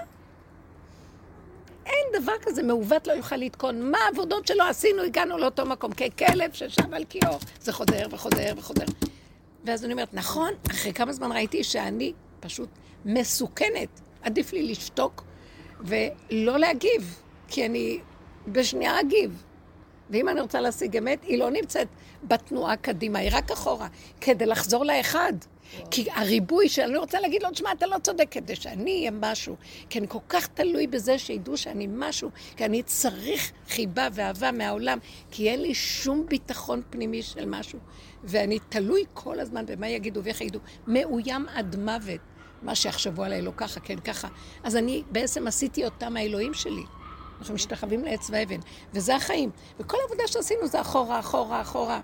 אין 1.85 2.21
דבר 2.21 2.33
כזה, 2.41 2.63
מעוות 2.63 3.07
לא 3.07 3.13
יוכל 3.13 3.35
לתקון. 3.35 3.91
מה 3.91 3.97
העבודות 3.97 4.47
שלא 4.47 4.69
עשינו, 4.69 5.01
הגענו 5.01 5.37
לאותו 5.37 5.65
מקום. 5.65 5.91
ככלב 5.93 6.53
ששב 6.53 6.93
על 6.93 7.03
קיאו, 7.03 7.37
זה 7.61 7.73
חוזר 7.73 8.07
וחוזר 8.11 8.53
וחוזר. 8.57 8.85
ואז 9.65 9.85
אני 9.85 9.93
אומרת, 9.93 10.13
נכון, 10.13 10.53
אחרי 10.71 10.93
כמה 10.93 11.13
זמן 11.13 11.31
ראיתי 11.31 11.63
שאני 11.63 12.13
פשוט 12.39 12.69
מסוכנת. 13.05 14.01
עדיף 14.21 14.53
לי 14.53 14.63
לשתוק 14.63 15.23
ולא 15.79 16.57
להגיב, 16.59 17.21
כי 17.47 17.65
אני 17.65 17.99
בשנייה 18.47 18.99
אגיב. 18.99 19.43
ואם 20.09 20.29
אני 20.29 20.41
רוצה 20.41 20.61
להשיג 20.61 20.97
אמת, 20.97 21.23
היא 21.23 21.39
לא 21.39 21.49
נמצאת 21.49 21.87
בתנועה 22.23 22.75
קדימה, 22.75 23.19
היא 23.19 23.29
רק 23.33 23.51
אחורה, 23.51 23.87
כדי 24.21 24.45
לחזור 24.45 24.85
לאחד. 24.85 25.33
כי 25.91 26.11
הריבוי 26.11 26.69
שאני 26.69 26.97
רוצה 26.97 27.19
להגיד 27.19 27.43
לו, 27.43 27.51
תשמע, 27.51 27.71
אתה 27.71 27.85
לא 27.85 27.97
צודק, 28.03 28.27
כדי 28.31 28.55
שאני 28.55 28.99
אהיה 28.99 29.11
משהו. 29.11 29.55
כי 29.89 29.99
אני 29.99 30.07
כל 30.07 30.19
כך 30.29 30.47
תלוי 30.47 30.87
בזה 30.87 31.19
שידעו 31.19 31.57
שאני 31.57 31.87
משהו, 31.91 32.29
כי 32.57 32.65
אני 32.65 32.83
צריך 32.83 33.51
חיבה 33.69 34.07
ואהבה 34.13 34.51
מהעולם, 34.51 34.97
כי 35.31 35.49
אין 35.49 35.61
לי 35.61 35.73
שום 35.73 36.25
ביטחון 36.29 36.81
פנימי 36.89 37.21
של 37.21 37.45
משהו. 37.45 37.79
ואני 38.23 38.59
תלוי 38.69 39.03
כל 39.13 39.39
הזמן 39.39 39.65
במה 39.65 39.87
יגידו 39.87 40.23
ואיך 40.23 40.41
יגידו. 40.41 40.59
מאוים 40.87 41.45
עד 41.53 41.75
מוות. 41.75 42.19
מה 42.61 42.75
שיחשבו 42.75 43.23
עליי 43.23 43.41
לא 43.41 43.51
ככה, 43.57 43.79
כן 43.79 43.99
ככה. 43.99 44.27
אז 44.63 44.75
אני 44.75 45.03
בעצם 45.11 45.47
עשיתי 45.47 45.85
אותם 45.85 46.17
האלוהים 46.17 46.53
שלי. 46.53 46.83
אנחנו 47.39 47.53
משתחווים 47.53 48.03
לעץ 48.03 48.29
ואבן, 48.31 48.59
וזה 48.93 49.15
החיים. 49.15 49.49
וכל 49.79 49.97
העבודה 50.01 50.23
שעשינו 50.27 50.67
זה 50.67 50.81
אחורה, 50.81 51.19
אחורה, 51.19 51.61
אחורה. 51.61 52.01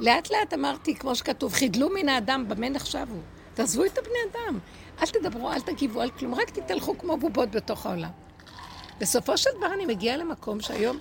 לאט 0.00 0.30
לאט 0.30 0.54
אמרתי, 0.54 0.94
כמו 0.94 1.14
שכתוב, 1.14 1.52
חידלו 1.52 1.88
מן 1.90 2.08
האדם, 2.08 2.48
במה 2.48 2.68
נחשבו? 2.68 3.16
תעזבו 3.54 3.84
את 3.84 3.98
הבני 3.98 4.18
אדם. 4.32 4.58
אל 5.02 5.06
תדברו, 5.06 5.52
אל 5.52 5.60
תגיבו, 5.60 6.02
אל 6.02 6.10
כלום, 6.10 6.34
רק 6.34 6.50
תתהלכו 6.50 6.98
כמו 6.98 7.16
בובות 7.16 7.50
בתוך 7.50 7.86
העולם. 7.86 8.10
בסופו 9.00 9.38
של 9.38 9.50
דבר 9.58 9.74
אני 9.74 9.86
מגיעה 9.86 10.16
למקום 10.16 10.60
שהיום... 10.60 10.98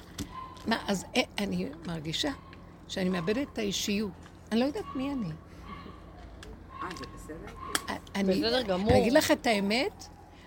מה, 0.68 0.78
אז 0.88 1.06
אה, 1.16 1.22
אני 1.38 1.70
מרגישה 1.88 2.32
שאני 2.88 3.10
מאבדת 3.10 3.48
את 3.54 3.58
האישיות. 3.58 4.12
אני 4.52 4.60
לא 4.60 4.66
יודעת 4.66 4.86
מי 4.96 5.12
אני. 5.12 5.30
אה, 6.84 6.90
זה 6.98 7.06
בסדר? 7.16 7.36
אני, 8.16 8.42
בסדר 8.42 8.62
גמור. 8.62 8.92
אני 8.92 9.02
אגיד 9.02 9.14
לך 9.14 9.32
את 9.32 9.48
האמת, 9.48 10.06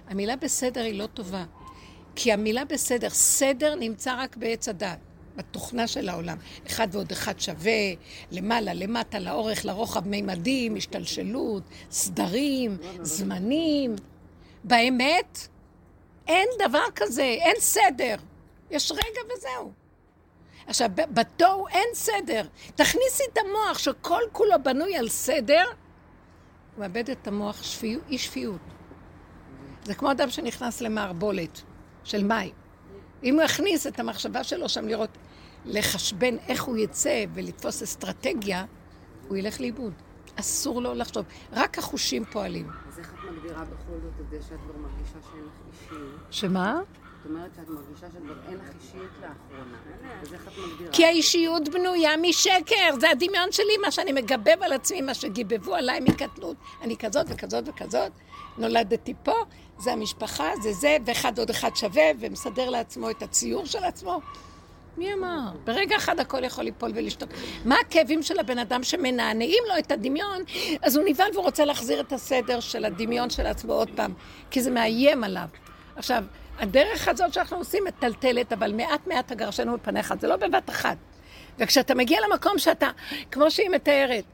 המילה 0.08 0.36
בסדר 0.36 0.80
היא 0.80 0.98
לא 0.98 1.06
טובה. 1.06 1.44
כי 2.14 2.32
המילה 2.32 2.64
בסדר, 2.64 3.10
סדר 3.10 3.74
נמצא 3.74 4.14
רק 4.18 4.36
בעץ 4.36 4.68
הדת. 4.68 4.98
בתוכנה 5.38 5.86
של 5.86 6.08
העולם. 6.08 6.36
אחד 6.66 6.88
ועוד 6.92 7.12
אחד 7.12 7.40
שווה, 7.40 7.92
למעלה, 8.30 8.74
למטה, 8.74 9.18
לאורך, 9.18 9.64
לרוחב, 9.64 10.08
מימדים, 10.08 10.76
השתלשלות, 10.76 11.62
סדרים, 11.90 12.76
זמנים. 13.02 13.96
באמת, 14.64 15.48
אין 16.26 16.48
דבר 16.58 16.84
כזה, 16.96 17.22
אין 17.22 17.56
סדר. 17.58 18.16
יש 18.70 18.92
רגע 18.92 19.20
וזהו. 19.34 19.72
עכשיו, 20.66 20.90
בתוהו 20.94 21.68
אין 21.68 21.88
סדר. 21.94 22.46
תכניסי 22.74 23.22
את 23.32 23.38
המוח 23.38 23.78
שכל 23.78 24.22
כולו 24.32 24.62
בנוי 24.62 24.96
על 24.96 25.08
סדר, 25.08 25.64
הוא 25.64 26.80
מאבד 26.80 27.10
את 27.10 27.28
המוח 27.28 27.62
שפיות, 27.62 28.02
אי 28.08 28.18
שפיות. 28.18 28.60
זה 29.84 29.94
כמו 29.94 30.10
אדם 30.10 30.30
שנכנס 30.30 30.80
למערבולת 30.80 31.62
של 32.04 32.24
מים. 32.24 32.52
אם 33.24 33.34
הוא 33.34 33.42
יכניס 33.42 33.86
את 33.86 34.00
המחשבה 34.00 34.44
שלו 34.44 34.68
שם 34.68 34.88
לראות 34.88 35.18
לחשבן 35.64 36.36
איך 36.48 36.62
הוא 36.62 36.76
יצא 36.76 37.24
ולתפוס 37.34 37.82
אסטרטגיה, 37.82 38.64
הוא 39.28 39.36
ילך 39.36 39.60
לאיבוד. 39.60 39.92
אסור 40.40 40.82
לו 40.82 40.94
לחשוב. 40.94 41.24
רק 41.52 41.78
החושים 41.78 42.24
פועלים. 42.24 42.68
אז 42.88 42.98
איך 42.98 43.12
את 43.12 43.18
מגדירה 43.32 43.64
בכל 43.64 43.98
זאת 44.02 44.12
את 44.20 44.30
זה 44.30 44.38
שאת 44.48 44.58
כבר 44.64 44.80
מרגישה 44.80 45.18
שאין 45.30 45.44
לך 45.44 45.82
אישיות? 45.82 46.20
שמה? 46.30 46.80
זאת 47.22 47.30
אומרת 47.30 47.50
שאת 47.56 47.68
מרגישה 47.68 48.06
שכבר 48.10 48.34
אין 48.48 48.58
לך 48.58 48.74
אישיות 48.82 49.10
לאחרונה. 49.20 49.78
אז 50.22 50.32
איך 50.34 50.48
את 50.48 50.52
מגדירה? 50.58 50.92
כי 50.92 51.04
האישיות 51.04 51.68
בנויה 51.68 52.16
משקר, 52.16 53.00
זה 53.00 53.10
הדמיון 53.10 53.52
שלי, 53.52 53.76
מה 53.82 53.90
שאני 53.90 54.12
מגבב 54.12 54.56
על 54.62 54.72
עצמי, 54.72 55.00
מה 55.00 55.14
שגיבבו 55.14 55.74
עליי 55.74 56.00
מקטנות. 56.00 56.56
אני 56.82 56.96
כזאת 56.96 57.26
וכזאת 57.28 57.68
וכזאת, 57.68 58.12
נולדתי 58.58 59.14
פה, 59.22 59.34
זה 59.78 59.92
המשפחה, 59.92 60.48
זה 60.62 60.72
זה, 60.72 60.96
ואחד 61.06 61.38
עוד 61.38 61.50
אחד 61.50 61.76
שווה, 61.76 62.04
ומסדר 62.20 62.70
לעצמו 62.70 63.10
את 63.10 63.22
הציור 63.22 63.66
של 63.66 63.84
עצמו. 63.84 64.20
מי 64.98 65.14
אמר? 65.14 65.50
ברגע 65.64 65.96
אחד 65.96 66.20
הכל 66.20 66.44
יכול 66.44 66.64
ליפול 66.64 66.92
ולשתות. 66.94 67.28
מה 67.64 67.76
הכאבים 67.80 68.22
של 68.22 68.38
הבן 68.38 68.58
אדם 68.58 68.82
שמנענעים 68.82 69.62
לו 69.68 69.78
את 69.78 69.92
הדמיון, 69.92 70.42
אז 70.82 70.96
הוא 70.96 71.04
נבהל 71.08 71.30
והוא 71.32 71.44
רוצה 71.44 71.64
להחזיר 71.64 72.00
את 72.00 72.12
הסדר 72.12 72.60
של 72.60 72.84
הדמיון 72.84 73.30
של 73.30 73.46
עצמו 73.46 73.72
עוד 73.72 73.90
פעם, 73.96 74.14
כי 74.50 74.62
זה 74.62 74.70
מאיים 74.70 75.24
עליו. 75.24 75.46
עכשיו, 75.96 76.24
הדרך 76.58 77.08
הזאת 77.08 77.32
שאנחנו 77.32 77.56
עושים 77.56 77.84
מטלטלת, 77.84 78.52
אבל 78.52 78.72
מעט 78.72 79.06
מעט 79.06 79.32
הגרשנו 79.32 79.74
מפניך, 79.74 80.14
זה 80.20 80.28
לא 80.28 80.36
בבת 80.36 80.70
אחת. 80.70 80.96
וכשאתה 81.58 81.94
מגיע 81.94 82.18
למקום 82.28 82.58
שאתה, 82.58 82.90
כמו 83.30 83.50
שהיא 83.50 83.70
מתארת, 83.70 84.24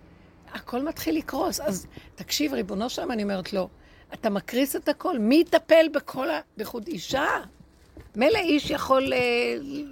הכל 0.53 0.83
מתחיל 0.83 1.19
לקרוס. 1.19 1.61
אז 1.61 1.87
תקשיב, 2.15 2.55
ריבונו 2.55 2.91
שלם, 2.91 3.11
אני 3.11 3.23
אומרת 3.23 3.53
לו, 3.53 3.69
אתה 4.15 4.31
מקריס 4.31 4.77
את 4.77 4.89
הכל, 4.89 5.19
מי 5.19 5.37
יטפל 5.37 5.87
בכל 5.93 6.31
ה... 6.31 6.41
בייחוד 6.57 6.87
אישה? 6.87 7.27
מילא 8.17 8.39
איש 8.39 8.71
יכול 8.71 9.13
אה, 9.13 9.19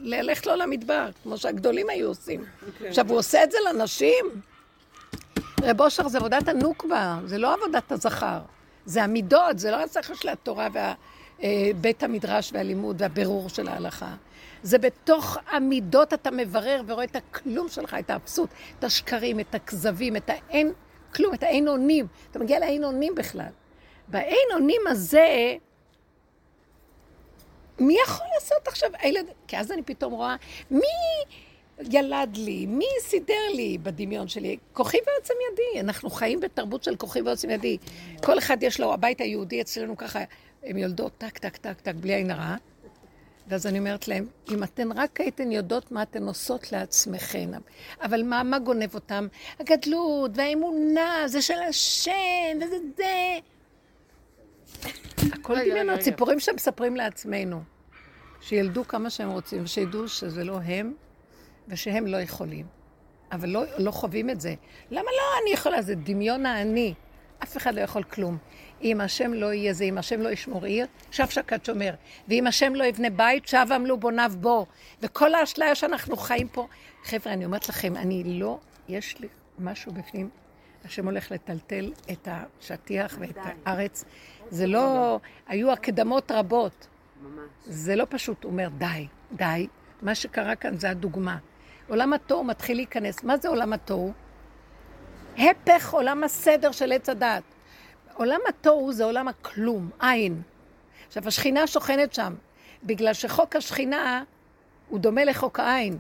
ללכת 0.03 0.47
לו 0.47 0.57
למדבר, 0.57 1.09
כמו 1.23 1.39
שהגדולים 1.39 1.91
היו 1.91 2.09
עושים. 2.09 2.45
עכשיו, 2.87 3.09
הוא 3.09 3.19
עושה 3.19 3.45
את 3.45 3.51
זה 3.51 3.59
לנשים? 3.71 4.25
רב 5.63 5.81
אושר 5.81 6.09
זה 6.09 6.19
עבודת 6.19 6.49
הנוקבה, 6.49 7.19
זה 7.25 7.39
לא 7.39 7.55
עבודת 7.55 7.93
הזכר. 7.93 8.41
זה 8.87 9.03
המידות, 9.03 9.59
זה 9.59 9.71
לא 9.71 9.77
השכל 9.77 10.15
של 10.15 10.29
התורה 10.29 10.69
ובית 11.39 12.03
המדרש 12.03 12.51
והלימוד 12.53 12.97
והבירור 12.99 13.49
של 13.49 13.69
ההלכה. 13.69 14.15
זה 14.63 14.79
בתוך 14.79 15.39
המידות 15.51 16.15
אתה 16.15 16.31
מברר 16.31 16.83
ורואה 16.87 17.05
את 17.05 17.17
הכלום 17.17 17.69
שלך, 17.69 17.97
את 17.99 18.11
האפסות, 18.11 18.49
את 18.79 18.85
השקרים, 18.85 19.41
את 19.41 19.55
הכזבים, 19.55 20.17
את 20.17 20.31
האין 20.31 20.73
כלום, 21.15 21.35
את 21.35 21.43
האין 21.43 21.69
אונים. 21.69 22.07
אתה 22.31 22.39
מגיע 22.39 22.61
לאין 22.61 22.85
אונים 22.85 23.15
בכלל. 23.15 23.51
באין 24.09 24.49
אונים 24.55 24.81
הזה, 24.89 25.57
מי 27.79 27.97
יכול 28.05 28.27
לעשות 28.35 28.69
עכשיו? 28.69 28.91
הילד... 28.99 29.27
כי 29.47 29.57
אז 29.57 29.73
אני 29.73 29.83
פתאום 29.83 30.13
רואה, 30.13 30.37
מי 30.71 30.81
ילד 31.91 32.37
לי? 32.37 32.67
מי 32.67 32.85
סידר 33.01 33.49
לי 33.55 33.79
בדמיון 33.83 34.29
שלי? 34.29 34.57
כוחי 34.73 34.99
ועוצם 35.07 35.35
ידי. 35.53 35.81
אנחנו 35.81 36.11
חיים 36.11 36.41
בתרבות 36.41 36.85
של 36.85 36.97
כוחי 36.97 37.23
ועוצם 37.23 37.51
ידי. 37.51 37.79
כל 38.23 38.39
אחד 38.39 38.63
יש 38.63 38.81
לו, 38.81 38.93
הבית 38.93 39.21
היהודי 39.21 39.61
אצלנו 39.61 39.97
ככה, 39.97 40.21
הם 40.63 40.79
יולדות 40.79 41.13
טק, 41.19 41.39
טק, 41.39 41.57
טק, 41.57 41.81
טק, 41.81 41.95
בלי 41.95 42.15
עין 42.15 42.31
הרע. 42.31 42.57
ואז 43.49 43.67
אני 43.67 43.79
אומרת 43.79 44.09
להם, 44.09 44.27
אם 44.51 44.63
אתן 44.63 44.93
רק 44.93 45.21
הייתן 45.21 45.53
יודעות 45.53 45.93
מה 45.93 46.03
אתן 46.03 46.27
עושות 46.27 46.73
לעצמכן, 46.73 47.51
אבל 48.03 48.23
מה, 48.23 48.43
מה 48.43 48.59
גונב 48.59 48.95
אותם? 48.95 49.27
הגדלות 49.61 50.31
והאמונה, 50.35 51.23
זה 51.27 51.43
של 51.43 51.63
השם, 51.69 52.57
וזה 52.61 52.77
זה. 52.97 53.39
הכל 55.33 55.55
דמיונות, 55.71 56.01
ציפורים 56.01 56.41
שמספרים 56.41 56.97
לעצמנו. 56.97 57.63
שילדו 58.41 58.89
כמה 58.89 59.11
שהם 59.11 59.31
רוצים, 59.31 59.65
ושידעו 59.65 60.09
שזה 60.09 60.45
לא 60.45 60.59
הם, 60.65 60.95
ושהם 61.69 62.07
לא 62.07 62.17
יכולים. 62.17 62.67
אבל 63.33 63.49
לא, 63.49 63.63
לא 63.79 63.91
חווים 63.91 64.31
את 64.31 64.41
זה. 64.41 64.55
למה 64.91 65.03
לא 65.03 65.43
אני 65.43 65.53
יכולה? 65.55 65.83
זה 65.83 65.95
דמיון 65.95 66.47
האני. 66.47 66.95
אף 67.43 67.57
אחד 67.57 67.75
לא 67.75 67.81
יכול 67.81 68.03
כלום. 68.03 68.39
אם 68.83 69.01
השם 69.01 69.35
לא 69.35 69.53
יהיה 69.53 69.73
זה, 69.73 69.85
אם 69.85 69.99
השם 69.99 70.21
לא 70.21 70.29
ישמור 70.29 70.65
עיר, 70.65 70.87
שב 71.11 71.29
שקד 71.29 71.65
שומר. 71.65 71.95
ואם 72.29 72.47
השם 72.47 72.75
לא 72.75 72.85
יבנה 72.85 73.11
בית, 73.11 73.49
שב 73.49 73.67
עמלו 73.75 73.97
בוניו 73.97 74.33
בו. 74.41 74.67
וכל 75.03 75.35
האשליה 75.35 75.75
שאנחנו 75.75 76.17
חיים 76.17 76.49
פה... 76.49 76.67
חבר'ה, 77.05 77.33
אני 77.33 77.45
אומרת 77.45 77.69
לכם, 77.69 77.97
אני 77.97 78.23
לא... 78.25 78.59
יש 78.89 79.21
לי 79.21 79.29
משהו 79.59 79.93
בפנים. 79.93 80.29
השם 80.85 81.05
הולך 81.05 81.33
לטלטל 81.33 81.93
את 82.13 82.29
השטיח 82.31 83.17
ואת 83.21 83.39
הארץ. 83.65 84.05
זה 84.53 84.67
לא... 84.67 85.19
היו 85.49 85.73
הקדמות 85.73 86.31
רבות. 86.31 86.87
זה 87.65 87.97
לא 87.97 88.07
פשוט. 88.09 88.45
הוא 88.45 88.53
אומר, 88.53 88.69
די, 88.79 89.07
די. 89.33 89.67
מה 90.03 90.15
שקרה 90.15 90.55
כאן 90.55 90.77
זה 90.77 90.91
הדוגמה. 90.91 91.37
עולם 91.89 92.13
התוהו 92.13 92.45
מתחיל 92.45 92.77
להיכנס. 92.77 93.25
מה 93.25 93.37
זה 93.37 93.49
עולם 93.49 93.73
התוהו? 93.73 94.13
הפך 95.39 95.93
עולם 95.93 96.25
הסדר 96.25 96.73
של 96.73 96.93
עץ 96.93 97.09
הדת. 97.09 97.43
עולם 98.15 98.41
התוהו 98.49 98.93
זה 98.93 99.05
עולם 99.05 99.29
הכלום, 99.29 99.91
עין. 100.01 100.43
עכשיו, 101.07 101.29
השכינה 101.29 101.67
שוכנת 101.67 102.15
שם, 102.15 102.35
בגלל 102.83 103.13
שחוק 103.13 103.57
השכינה 103.57 104.25
הוא 104.89 104.99
דומה 104.99 105.25
לחוק 105.25 105.61
העין. 105.61 105.99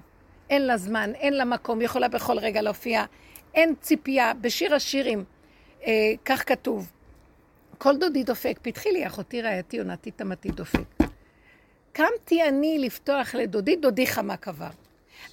אין 0.51 0.67
לה 0.67 0.77
זמן, 0.77 1.11
אין 1.15 1.35
לה 1.35 1.45
מקום, 1.45 1.79
היא 1.79 1.87
יכולה 1.87 2.09
בכל 2.09 2.39
רגע 2.39 2.63
להופיע. 2.63 3.05
אין 3.55 3.75
ציפייה. 3.81 4.33
בשיר 4.41 4.75
השירים, 4.75 5.25
אה, 5.87 6.13
כך 6.25 6.49
כתוב, 6.49 6.93
כל 7.83 7.97
דודי 7.97 8.25
דופק, 8.25 8.59
פתחי 8.63 8.93
לי 8.93 9.07
אחותי 9.07 9.43
רעייתי 9.43 9.79
עונתי 9.79 10.11
תמתי 10.11 10.49
דופק. 10.49 11.05
קמתי 11.93 12.43
אני 12.43 12.79
לפתוח 12.79 13.35
לדודי, 13.35 13.77
דודי 13.77 14.07
חמה 14.07 14.37
קבר. 14.37 14.71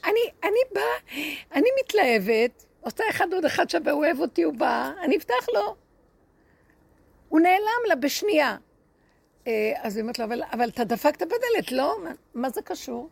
אני, 0.05 0.19
אני 0.43 0.59
באה, 0.73 1.23
אני 1.55 1.69
מתלהבת, 1.79 2.65
עושה 2.81 3.03
אחד 3.09 3.33
עוד 3.33 3.45
אחד 3.45 3.69
שווה, 3.69 3.91
הוא 3.91 4.05
אוהב 4.05 4.19
אותי, 4.19 4.43
הוא 4.43 4.53
בא, 4.53 4.91
אני 5.03 5.17
אפתח 5.17 5.49
לו. 5.53 5.75
הוא 7.29 7.39
נעלם 7.39 7.81
לה 7.87 7.95
בשנייה. 7.95 8.57
אה, 9.47 9.71
אז 9.77 9.95
היא 9.95 10.01
אומרת 10.01 10.19
לו, 10.19 10.25
אבל, 10.25 10.41
אבל 10.53 10.69
אתה 10.69 10.83
דפקת 10.83 11.21
בדלת, 11.21 11.71
לא? 11.71 11.97
מה 12.33 12.49
זה 12.49 12.61
קשור? 12.61 13.09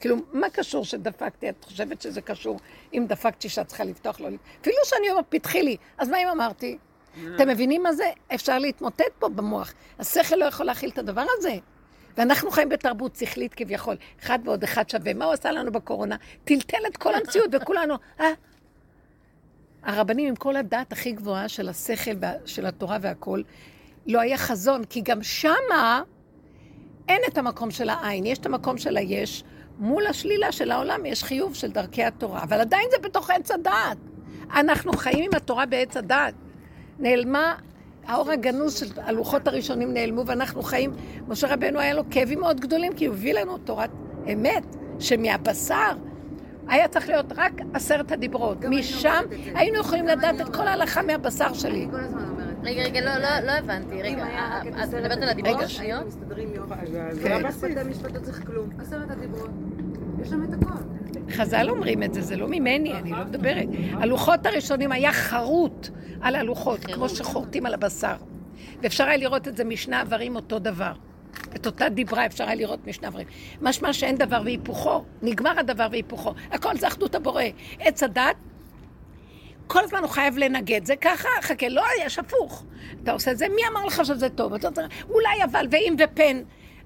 כאילו, 0.00 0.16
מה 0.32 0.50
קשור 0.50 0.84
שדפקתי? 0.84 1.48
את 1.48 1.64
חושבת 1.64 2.02
שזה 2.02 2.20
קשור 2.20 2.58
אם 2.94 3.04
דפקתי 3.08 3.48
שאת 3.48 3.66
צריכה 3.66 3.84
לפתוח 3.84 4.20
לו? 4.20 4.28
אפילו 4.60 4.76
שאני 4.84 5.10
אומרת, 5.10 5.24
פתחי 5.28 5.62
לי. 5.62 5.76
אז 5.98 6.08
מה 6.08 6.22
אם 6.22 6.28
אמרתי? 6.28 6.78
אתם 7.34 7.48
מבינים 7.48 7.82
מה 7.82 7.92
זה? 7.92 8.10
אפשר 8.34 8.58
להתמוטט 8.58 9.04
פה 9.18 9.28
במוח. 9.28 9.72
השכל 9.98 10.36
לא 10.36 10.44
יכול 10.44 10.66
להכיל 10.66 10.90
את 10.90 10.98
הדבר 10.98 11.24
הזה. 11.38 11.56
ואנחנו 12.16 12.50
חיים 12.50 12.68
בתרבות 12.68 13.16
שכלית 13.16 13.54
כביכול. 13.54 13.96
אחד 14.22 14.38
ועוד 14.44 14.62
אחד 14.62 14.90
שווה. 14.90 15.14
מה 15.14 15.24
הוא 15.24 15.32
עשה 15.32 15.52
לנו 15.52 15.72
בקורונה? 15.72 16.16
טלטל 16.44 16.86
את 16.86 16.96
כל 16.96 17.14
המציאות, 17.14 17.50
וכולנו, 17.52 17.94
אה? 18.20 18.26
הרבנים 19.82 20.28
עם 20.28 20.36
כל 20.36 20.56
הדעת 20.56 20.92
הכי 20.92 21.12
גבוהה 21.12 21.48
של 21.48 21.68
השכל 21.68 22.10
של 22.46 22.66
התורה 22.66 22.98
והכול, 23.00 23.44
לא 24.06 24.20
היה 24.20 24.38
חזון, 24.38 24.84
כי 24.84 25.00
גם 25.00 25.22
שמה 25.22 26.02
אין 27.08 27.20
את 27.28 27.38
המקום 27.38 27.70
של 27.70 27.88
העין, 27.88 28.26
יש 28.26 28.38
את 28.38 28.46
המקום 28.46 28.78
של 28.78 28.96
היש. 28.96 29.44
מול 29.78 30.06
השלילה 30.06 30.52
של 30.52 30.70
העולם 30.70 31.06
יש 31.06 31.24
חיוב 31.24 31.54
של 31.54 31.70
דרכי 31.70 32.04
התורה, 32.04 32.42
אבל 32.42 32.60
עדיין 32.60 32.88
זה 32.90 32.98
בתוך 32.98 33.30
עץ 33.30 33.50
הדעת. 33.50 33.98
אנחנו 34.54 34.92
חיים 34.92 35.24
עם 35.24 35.30
התורה 35.36 35.66
בעץ 35.66 35.96
הדעת. 35.96 36.34
נעלמה, 36.98 37.54
האור 38.06 38.30
הגנוז 38.30 38.74
של 38.74 38.86
הלוחות 38.96 39.48
הראשונים 39.48 39.94
נעלמו 39.94 40.26
ואנחנו 40.26 40.62
חיים, 40.62 40.90
משה 41.28 41.54
רבנו 41.54 41.78
היה 41.80 41.94
לו 41.94 42.02
כאבים 42.10 42.40
מאוד 42.40 42.60
גדולים 42.60 42.94
כי 42.94 43.06
הוא 43.06 43.14
הביא 43.14 43.34
לנו 43.34 43.58
תורת 43.58 43.90
אמת, 44.32 44.76
שמהבשר 44.98 45.92
היה 46.68 46.88
צריך 46.88 47.08
להיות 47.08 47.32
רק 47.36 47.52
עשרת 47.74 48.12
הדיברות. 48.12 48.64
משם 48.64 49.24
היינו 49.54 49.80
יכולים 49.80 50.06
לדעת 50.06 50.40
את 50.40 50.56
כל 50.56 50.66
ההלכה 50.66 51.02
מהבשר 51.02 51.52
שלי. 51.52 51.84
אני 51.84 51.90
כל 51.90 52.00
הזמן 52.00 52.24
אומרת. 52.30 52.54
רגע, 52.62 52.82
רגע, 52.82 53.00
לא, 53.00 53.18
לא, 53.18 53.46
לא 53.46 53.52
הבנתי. 53.52 54.02
רגע, 54.02 54.22
אה, 54.22 54.62
את 54.84 54.94
מדברת 54.94 55.22
על 55.22 55.28
הדיברות 55.28 55.60
השניות? 55.60 56.06
מסתדרים 56.06 56.54
יופי. 56.54 56.74
כן. 57.22 57.42
בתי 57.48 57.90
משפט 57.90 58.14
לא 58.14 58.20
צריך 58.20 58.46
כלום. 58.46 58.68
עשרת 58.78 59.10
הדיברות. 59.10 59.50
יש 60.22 60.28
שם 60.28 60.44
את 60.44 60.48
הכל. 60.54 60.97
חז"ל 61.30 61.70
אומרים 61.70 62.02
את 62.02 62.14
זה, 62.14 62.22
זה 62.22 62.36
לא 62.36 62.48
ממני, 62.48 62.92
אני 62.92 63.10
לא 63.10 63.24
מדברת. 63.24 63.66
הלוחות 63.92 64.46
הראשונים 64.46 64.92
היה 64.92 65.12
חרוט 65.12 65.88
על 66.20 66.34
הלוחות, 66.34 66.84
כמו 66.84 67.08
שחורטים 67.08 67.66
על 67.66 67.74
הבשר. 67.74 68.16
ואפשר 68.82 69.04
היה 69.04 69.16
לראות 69.16 69.48
את 69.48 69.56
זה 69.56 69.64
משני 69.64 70.00
איברים 70.00 70.36
אותו 70.36 70.58
דבר. 70.58 70.92
את 71.56 71.66
אותה 71.66 71.88
דיברה 71.88 72.26
אפשר 72.26 72.44
היה 72.44 72.54
לראות 72.54 72.86
משני 72.86 73.06
איברים. 73.06 73.26
משמע 73.60 73.92
שאין 73.92 74.16
דבר 74.16 74.40
והיפוכו, 74.44 75.04
נגמר 75.22 75.58
הדבר 75.58 75.86
והיפוכו. 75.90 76.34
הכל 76.50 76.76
זה 76.76 76.88
אחדות 76.88 77.14
הבורא. 77.14 77.42
עץ 77.78 78.02
הדת, 78.02 78.36
כל 79.66 79.84
הזמן 79.84 79.98
הוא 79.98 80.08
חייב 80.08 80.38
לנגד. 80.38 80.84
זה 80.84 80.96
ככה, 80.96 81.28
חכה, 81.42 81.68
לא, 81.68 81.82
יש 82.04 82.18
הפוך. 82.18 82.64
אתה 83.02 83.12
עושה 83.12 83.30
את 83.30 83.38
זה, 83.38 83.46
מי 83.48 83.62
אמר 83.72 83.84
לך 83.84 84.04
שזה 84.04 84.28
טוב? 84.28 84.52
אולי 85.08 85.44
אבל, 85.44 85.66
ואם 85.70 85.96
ופן. 85.98 86.42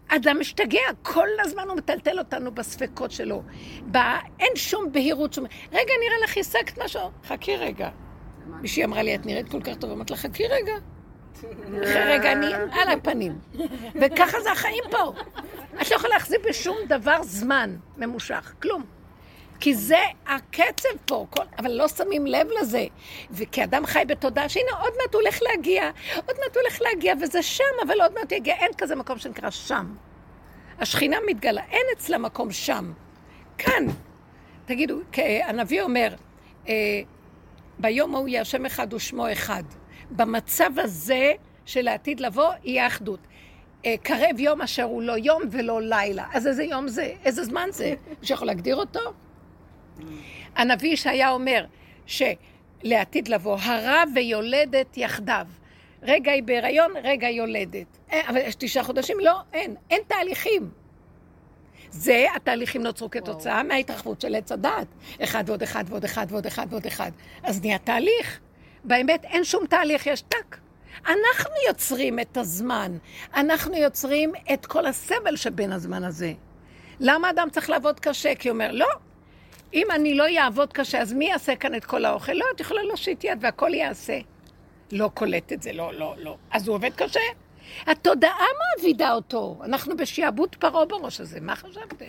אדם 0.09 0.41
משתגע, 0.41 0.81
כל 1.03 1.29
הזמן 1.41 1.69
הוא 1.69 1.77
מטלטל 1.77 2.19
אותנו 2.19 2.53
בספקות 2.55 3.11
שלו. 3.11 3.43
ב... 3.91 3.97
אין 4.41 4.57
שום 4.57 4.93
בהירות, 4.93 5.33
שום... 5.33 5.45
רגע, 5.73 5.93
נראה 6.01 6.25
לך 6.25 6.37
השגת 6.37 6.79
משהו? 6.85 7.11
חכי 7.25 7.57
רגע. 7.57 7.89
מישהי 8.47 8.85
אמרה 8.85 9.03
לי, 9.03 9.15
את 9.15 9.27
נראית 9.27 9.49
כל 9.49 9.63
כך 9.63 9.75
טוב, 9.77 9.91
אמרתי 9.91 10.13
לה, 10.13 10.19
חכי 10.19 10.47
רגע. 10.47 10.75
אחרי 11.83 12.05
רגע 12.05 12.33
אני 12.33 12.55
על 12.55 12.89
הפנים. 12.89 13.39
וככה 14.01 14.41
זה 14.41 14.53
החיים 14.53 14.85
פה. 14.91 15.13
את 15.83 15.91
לא 15.91 15.97
יכולה 15.97 16.15
להחזיק 16.15 16.41
בשום 16.49 16.77
דבר 16.89 17.23
זמן 17.23 17.77
ממושך, 17.97 18.55
כלום. 18.63 18.85
כי 19.63 19.75
זה 19.75 19.99
הקצב 20.27 20.89
פה, 21.07 21.27
כל, 21.31 21.45
אבל 21.59 21.71
לא 21.71 21.89
שמים 21.89 22.27
לב 22.27 22.47
לזה. 22.61 22.87
וכאדם 23.31 23.87
חי 23.87 24.03
בתודעה 24.07 24.49
שהנה 24.49 24.71
עוד 24.81 24.93
מעט 25.03 25.15
הוא 25.15 25.23
הולך 25.23 25.39
להגיע, 25.43 25.91
עוד 26.15 26.37
מעט 26.41 26.57
הוא 26.57 26.63
הולך 26.63 26.83
להגיע, 26.83 27.15
וזה 27.21 27.43
שם, 27.43 27.65
אבל 27.87 28.01
עוד 28.01 28.13
מעט 28.15 28.33
יגיע, 28.33 28.55
אין 28.55 28.71
כזה 28.79 28.97
מקום 28.97 29.19
שנקרא 29.19 29.51
שם. 29.51 29.95
השכינה 30.79 31.17
מתגלה, 31.27 31.63
אין 31.71 31.87
אצלה 31.93 32.19
מקום 32.19 32.53
שם. 32.53 32.93
כאן. 33.59 33.87
תגידו, 34.65 34.99
הנביא 35.45 35.83
אומר, 35.83 36.15
אה, 36.69 36.75
ביום 37.79 38.15
ההוא 38.15 38.29
יהיה 38.29 38.41
השם 38.41 38.67
אחד 38.67 38.95
ושמו 38.95 39.33
אחד. 39.33 39.63
במצב 40.11 40.71
הזה 40.77 41.33
של 41.67 41.89
העתיד 41.89 42.21
לבוא, 42.21 42.53
יהיה 42.65 42.87
אחדות. 42.87 43.21
אה, 43.87 43.95
קרב 44.03 44.39
יום 44.39 44.61
אשר 44.61 44.83
הוא 44.83 45.03
לא 45.03 45.13
יום 45.13 45.43
ולא 45.51 45.83
לילה. 45.83 46.27
אז 46.33 46.47
איזה 46.47 46.65
יום 46.65 46.89
זה? 46.89 47.13
איזה 47.25 47.45
זמן 47.45 47.69
זה? 47.73 47.95
שיכול 48.23 48.47
להגדיר 48.47 48.77
אותו? 48.77 49.01
הנביא 50.57 50.93
ישעיה 50.93 51.31
אומר 51.31 51.65
שלעתיד 52.07 53.29
לבוא, 53.29 53.59
הרה 53.63 54.05
ויולדת 54.15 54.97
יחדיו. 54.97 55.47
רגע 56.03 56.33
היא 56.33 56.43
בהיריון, 56.43 56.91
רגע 57.05 57.27
היא 57.27 57.39
יולדת. 57.39 57.87
אה, 58.13 58.29
אבל 58.29 58.37
יש 58.37 58.55
תשעה 58.55 58.85
חודשים? 58.85 59.21
לא, 59.21 59.41
אין. 59.53 59.75
אין 59.91 60.01
תהליכים. 60.07 60.71
זה, 61.91 62.27
התהליכים 62.37 62.83
נוצרו 62.83 63.11
כתוצאה 63.11 63.53
וואו. 63.53 63.67
מההתרחבות 63.67 64.21
של 64.21 64.35
עץ 64.35 64.53
הדעת. 64.53 64.87
אחד 65.25 65.45
ועוד 65.47 65.63
אחד 65.63 65.85
ועוד 65.89 66.05
אחד 66.05 66.27
ועוד 66.29 66.47
אחד 66.47 66.67
ועוד 66.71 66.87
אחד. 66.87 67.11
אז 67.43 67.61
נהיה 67.61 67.79
תהליך. 67.79 68.41
באמת 68.85 69.25
אין 69.25 69.45
שום 69.45 69.67
תהליך, 69.67 70.07
יש 70.07 70.21
טק. 70.21 70.57
אנחנו 71.07 71.51
יוצרים 71.69 72.19
את 72.19 72.37
הזמן. 72.37 72.99
אנחנו 73.35 73.77
יוצרים 73.77 74.33
את 74.55 74.67
כל 74.67 74.87
הסבל 74.87 75.37
שבין 75.37 75.73
הזמן 75.73 76.05
הזה. 76.05 76.33
למה 77.01 77.31
אדם 77.31 77.49
צריך 77.51 77.71
לעבוד 77.71 78.01
קשה? 78.01 78.35
כי 78.35 78.49
הוא 78.49 78.55
אומר, 78.55 78.73
לא, 78.73 78.89
אם 79.75 79.87
אני 79.91 80.15
לא 80.15 80.25
אעבוד 80.39 80.73
קשה, 80.73 81.01
אז 81.01 81.13
מי 81.13 81.25
יעשה 81.25 81.57
כאן 81.57 81.75
את 81.75 81.85
כל 81.85 82.05
האוכל? 82.05 82.33
לא, 82.33 82.45
את 82.55 82.61
יכולה 82.61 82.83
להושיט 82.83 83.25
יד 83.25 83.39
והכל 83.41 83.75
יעשה. 83.75 84.19
לא 84.93 85.11
קולט 85.15 85.53
את 85.53 85.63
זה, 85.63 85.73
לא, 85.73 85.95
לא, 85.95 86.15
לא. 86.19 86.37
אז 86.51 86.69
הוא 86.69 86.75
עובד 86.75 86.91
קשה. 86.97 87.21
התודעה 87.87 88.47
מעבידה 88.77 89.13
אותו. 89.13 89.59
אנחנו 89.65 89.97
בשעבוד 89.97 90.57
פרעה 90.57 90.85
בראש 90.85 91.21
הזה, 91.21 91.41
מה 91.41 91.57
חשבתם? 91.57 92.07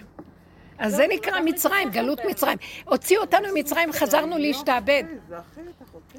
אז 0.78 0.92
לא, 0.92 0.98
זה 0.98 1.06
נקרא 1.14 1.40
מצרים, 1.46 1.90
גלות 1.90 2.20
מצרים. 2.30 2.58
הוציאו 2.86 3.22
אותנו 3.22 3.48
ממצרים, 3.54 3.92
חזרנו 3.92 4.38
להשתעבד. 4.38 5.04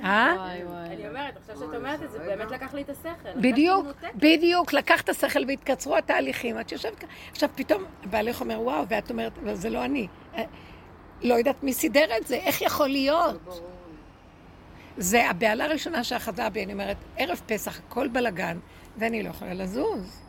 אה? 0.02 0.54
אני 0.86 1.08
אומרת, 1.08 1.36
עכשיו 1.36 1.56
שאת 1.56 1.74
אומרת 1.74 2.02
את 2.02 2.10
זה, 2.10 2.18
באמת 2.18 2.50
לקח 2.50 2.74
לי 2.74 2.82
את 2.82 2.90
השכל. 2.90 3.40
בדיוק, 3.40 3.86
בדיוק, 4.14 4.72
לקח 4.72 5.00
את 5.00 5.08
השכל 5.08 5.44
והתקצרו 5.48 5.96
התהליכים. 5.96 6.60
את 6.60 6.72
יושבת 6.72 6.98
כאן, 6.98 7.08
עכשיו 7.30 7.48
פתאום 7.54 7.84
בעלך 8.10 8.40
אומר, 8.40 8.60
וואו, 8.60 8.88
ואת 8.88 9.10
אומרת, 9.10 9.38
אבל 9.38 9.54
זה 9.54 9.70
לא 9.70 9.84
אני. 9.84 10.06
לא 11.22 11.34
יודעת 11.34 11.62
מי 11.62 11.72
סידר 11.72 12.16
את 12.20 12.26
זה, 12.26 12.34
איך 12.34 12.62
יכול 12.62 12.88
להיות? 12.88 13.62
זה 14.96 15.30
הבעלה 15.30 15.64
הראשונה 15.64 16.04
שאחזה 16.04 16.48
בי, 16.48 16.64
אני 16.64 16.72
אומרת, 16.72 16.96
ערב 17.16 17.40
פסח, 17.46 17.78
הכל 17.78 18.08
בלגן, 18.08 18.58
ואני 18.98 19.22
לא 19.22 19.28
יכולה 19.28 19.54
לזוז. 19.54 20.20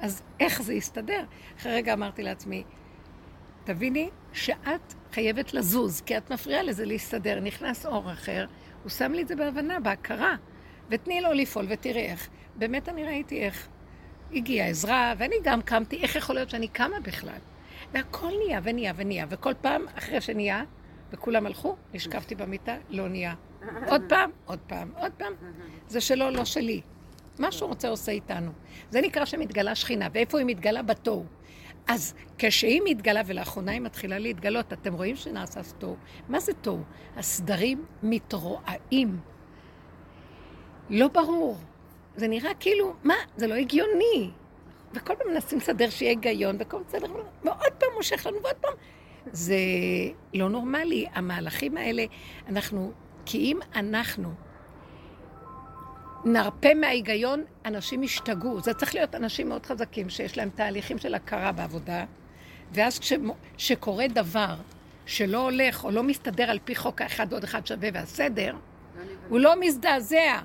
אז 0.00 0.22
איך 0.40 0.62
זה 0.62 0.74
יסתדר? 0.74 1.24
אחרי 1.58 1.72
רגע 1.72 1.92
אמרתי 1.92 2.22
לעצמי, 2.22 2.64
תביני 3.64 4.10
שאת 4.32 4.94
חייבת 5.12 5.54
לזוז, 5.54 6.00
כי 6.00 6.16
את 6.16 6.32
מפריעה 6.32 6.62
לזה 6.62 6.84
להסתדר. 6.84 7.40
נכנס 7.40 7.86
אור 7.86 8.12
אחר, 8.12 8.46
הוא 8.82 8.90
שם 8.90 9.12
לי 9.12 9.22
את 9.22 9.28
זה 9.28 9.36
בהבנה, 9.36 9.80
בהכרה. 9.80 10.36
ותני 10.90 11.20
לו 11.20 11.32
לפעול 11.32 11.66
ותראי 11.68 12.06
איך. 12.06 12.28
באמת 12.56 12.88
אני 12.88 13.04
ראיתי 13.04 13.40
איך 13.40 13.68
הגיעה 14.32 14.68
עזרה, 14.68 15.14
ואני 15.18 15.36
גם 15.42 15.62
קמתי, 15.62 16.02
איך 16.02 16.16
יכול 16.16 16.34
להיות 16.34 16.50
שאני 16.50 16.68
קמה 16.68 17.00
בכלל? 17.00 17.38
והכל 17.94 18.30
נהיה 18.44 18.60
ונהיה 18.62 18.92
ונהיה, 18.96 19.26
וכל 19.28 19.52
פעם 19.60 19.82
אחרי 19.98 20.20
שנהיה, 20.20 20.62
וכולם 21.12 21.46
הלכו, 21.46 21.76
נשכבתי 21.94 22.34
במיטה, 22.34 22.76
לא 22.88 23.08
נהיה. 23.08 23.34
עוד 23.88 24.02
פעם, 24.08 24.30
עוד 24.44 24.58
פעם, 24.66 24.90
עוד 24.98 25.12
פעם. 25.12 25.32
זה 25.88 26.00
שלו, 26.00 26.30
לא 26.30 26.44
שלי. 26.44 26.80
מה 27.38 27.52
שהוא 27.52 27.68
רוצה 27.68 27.88
עושה 27.88 28.12
איתנו. 28.12 28.50
זה 28.90 29.00
נקרא 29.00 29.24
שמתגלה 29.24 29.74
שכינה, 29.74 30.08
ואיפה 30.12 30.38
היא 30.38 30.46
מתגלה? 30.46 30.82
בתוהו. 30.82 31.24
אז 31.86 32.14
כשהיא 32.38 32.80
מתגלה, 32.84 33.22
ולאחרונה 33.26 33.72
היא 33.72 33.80
מתחילה 33.80 34.18
להתגלות, 34.18 34.72
אתם 34.72 34.94
רואים 34.94 35.16
שנעשה 35.16 35.60
תוהו. 35.78 35.96
מה 36.28 36.40
זה 36.40 36.52
תוהו? 36.54 36.82
הסדרים 37.16 37.84
מתרועעים. 38.02 39.18
לא 40.90 41.08
ברור. 41.08 41.56
זה 42.16 42.28
נראה 42.28 42.54
כאילו, 42.60 42.94
מה? 43.02 43.14
זה 43.36 43.46
לא 43.46 43.54
הגיוני. 43.54 44.30
וכל 44.94 45.14
פעם 45.18 45.28
מנסים 45.32 45.58
לסדר 45.58 45.90
שיהיה 45.90 46.10
היגיון, 46.10 46.56
וכל 46.58 46.76
פעם 46.76 46.82
בסדר, 46.88 47.12
ועוד 47.44 47.72
פעם 47.78 47.88
מושך 47.96 48.26
לנו, 48.26 48.36
ועוד 48.42 48.56
פעם. 48.56 48.72
זה 49.32 49.56
לא 50.34 50.48
נורמלי. 50.48 51.06
המהלכים 51.14 51.76
האלה, 51.76 52.04
אנחנו, 52.48 52.92
כי 53.26 53.38
אם 53.38 53.58
אנחנו 53.76 54.32
נרפה 56.24 56.74
מההיגיון, 56.74 57.44
אנשים 57.64 58.02
ישתגעו. 58.02 58.60
זה 58.60 58.74
צריך 58.74 58.94
להיות 58.94 59.14
אנשים 59.14 59.48
מאוד 59.48 59.66
חזקים, 59.66 60.10
שיש 60.10 60.38
להם 60.38 60.50
תהליכים 60.54 60.98
של 60.98 61.14
הכרה 61.14 61.52
בעבודה, 61.52 62.04
ואז 62.72 63.00
כשקורה 63.56 64.08
דבר 64.08 64.54
שלא 65.06 65.38
הולך 65.38 65.84
או 65.84 65.90
לא 65.90 66.02
מסתדר 66.02 66.50
על 66.50 66.58
פי 66.64 66.74
חוק 66.74 67.00
האחד 67.00 67.26
ועוד 67.30 67.44
אחד 67.44 67.66
שווה 67.66 67.88
והסדר, 67.92 68.56
הוא 69.28 69.40
לא 69.40 69.60
מזדעזע. 69.60 70.38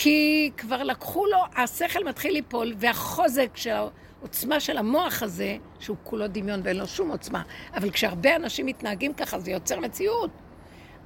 כי 0.00 0.50
כבר 0.56 0.82
לקחו 0.82 1.26
לו, 1.26 1.38
השכל 1.56 2.04
מתחיל 2.04 2.32
ליפול, 2.32 2.74
והחוזק 2.78 3.50
של 3.54 3.70
העוצמה 3.70 4.60
של 4.60 4.78
המוח 4.78 5.22
הזה, 5.22 5.56
שהוא 5.80 5.96
כולו 6.02 6.28
דמיון 6.28 6.60
ואין 6.64 6.76
לו 6.76 6.86
שום 6.86 7.10
עוצמה, 7.10 7.42
אבל 7.74 7.90
כשהרבה 7.90 8.36
אנשים 8.36 8.66
מתנהגים 8.66 9.14
ככה, 9.14 9.38
זה 9.38 9.50
יוצר 9.50 9.80
מציאות. 9.80 10.30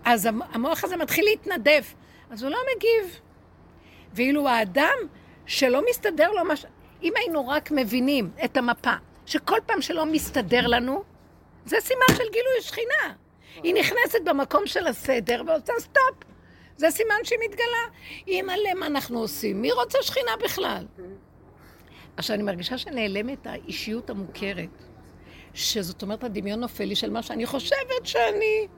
אז 0.04 0.28
המוח 0.52 0.84
הזה 0.84 0.96
מתחיל 0.96 1.24
להתנדף. 1.24 1.94
אז 2.30 2.42
הוא 2.42 2.50
לא 2.50 2.58
מגיב. 2.76 3.20
ואילו 4.14 4.48
האדם 4.48 4.96
שלא 5.46 5.82
מסתדר 5.90 6.32
לו 6.32 6.44
מה 6.44 6.56
ש... 6.56 6.66
אם 7.02 7.12
היינו 7.16 7.48
רק 7.48 7.70
מבינים 7.70 8.30
את 8.44 8.56
המפה, 8.56 8.94
שכל 9.26 9.58
פעם 9.66 9.82
שלא 9.82 10.06
מסתדר 10.06 10.66
לנו, 10.66 11.02
זה 11.66 11.76
סימן 11.80 12.06
של 12.08 12.24
גילוי 12.32 12.60
שכינה. 12.60 13.14
היא 13.62 13.74
נכנסת 13.74 14.18
במקום 14.24 14.66
של 14.66 14.86
הסדר 14.86 15.42
ועושה 15.46 15.72
סטופ. 15.78 16.31
זה 16.82 16.90
סימן 16.90 17.14
שהיא 17.24 17.38
מתגלה. 17.44 17.84
אימא'לה, 18.26 18.74
מה 18.74 18.86
אנחנו 18.86 19.18
עושים? 19.18 19.62
מי 19.62 19.72
רוצה 19.72 19.98
שכינה 20.02 20.30
בכלל? 20.44 20.86
עכשיו, 22.16 22.34
אני 22.36 22.42
מרגישה 22.42 22.78
שנעלמת 22.78 23.46
האישיות 23.46 24.10
המוכרת. 24.10 24.84
שזאת 25.54 26.02
אומרת, 26.02 26.24
הדמיון 26.24 26.60
נופל 26.60 26.84
לי 26.84 26.96
של 26.96 27.10
מה 27.10 27.22
שאני 27.22 27.46
חושבת 27.46 28.04
שאני... 28.04 28.68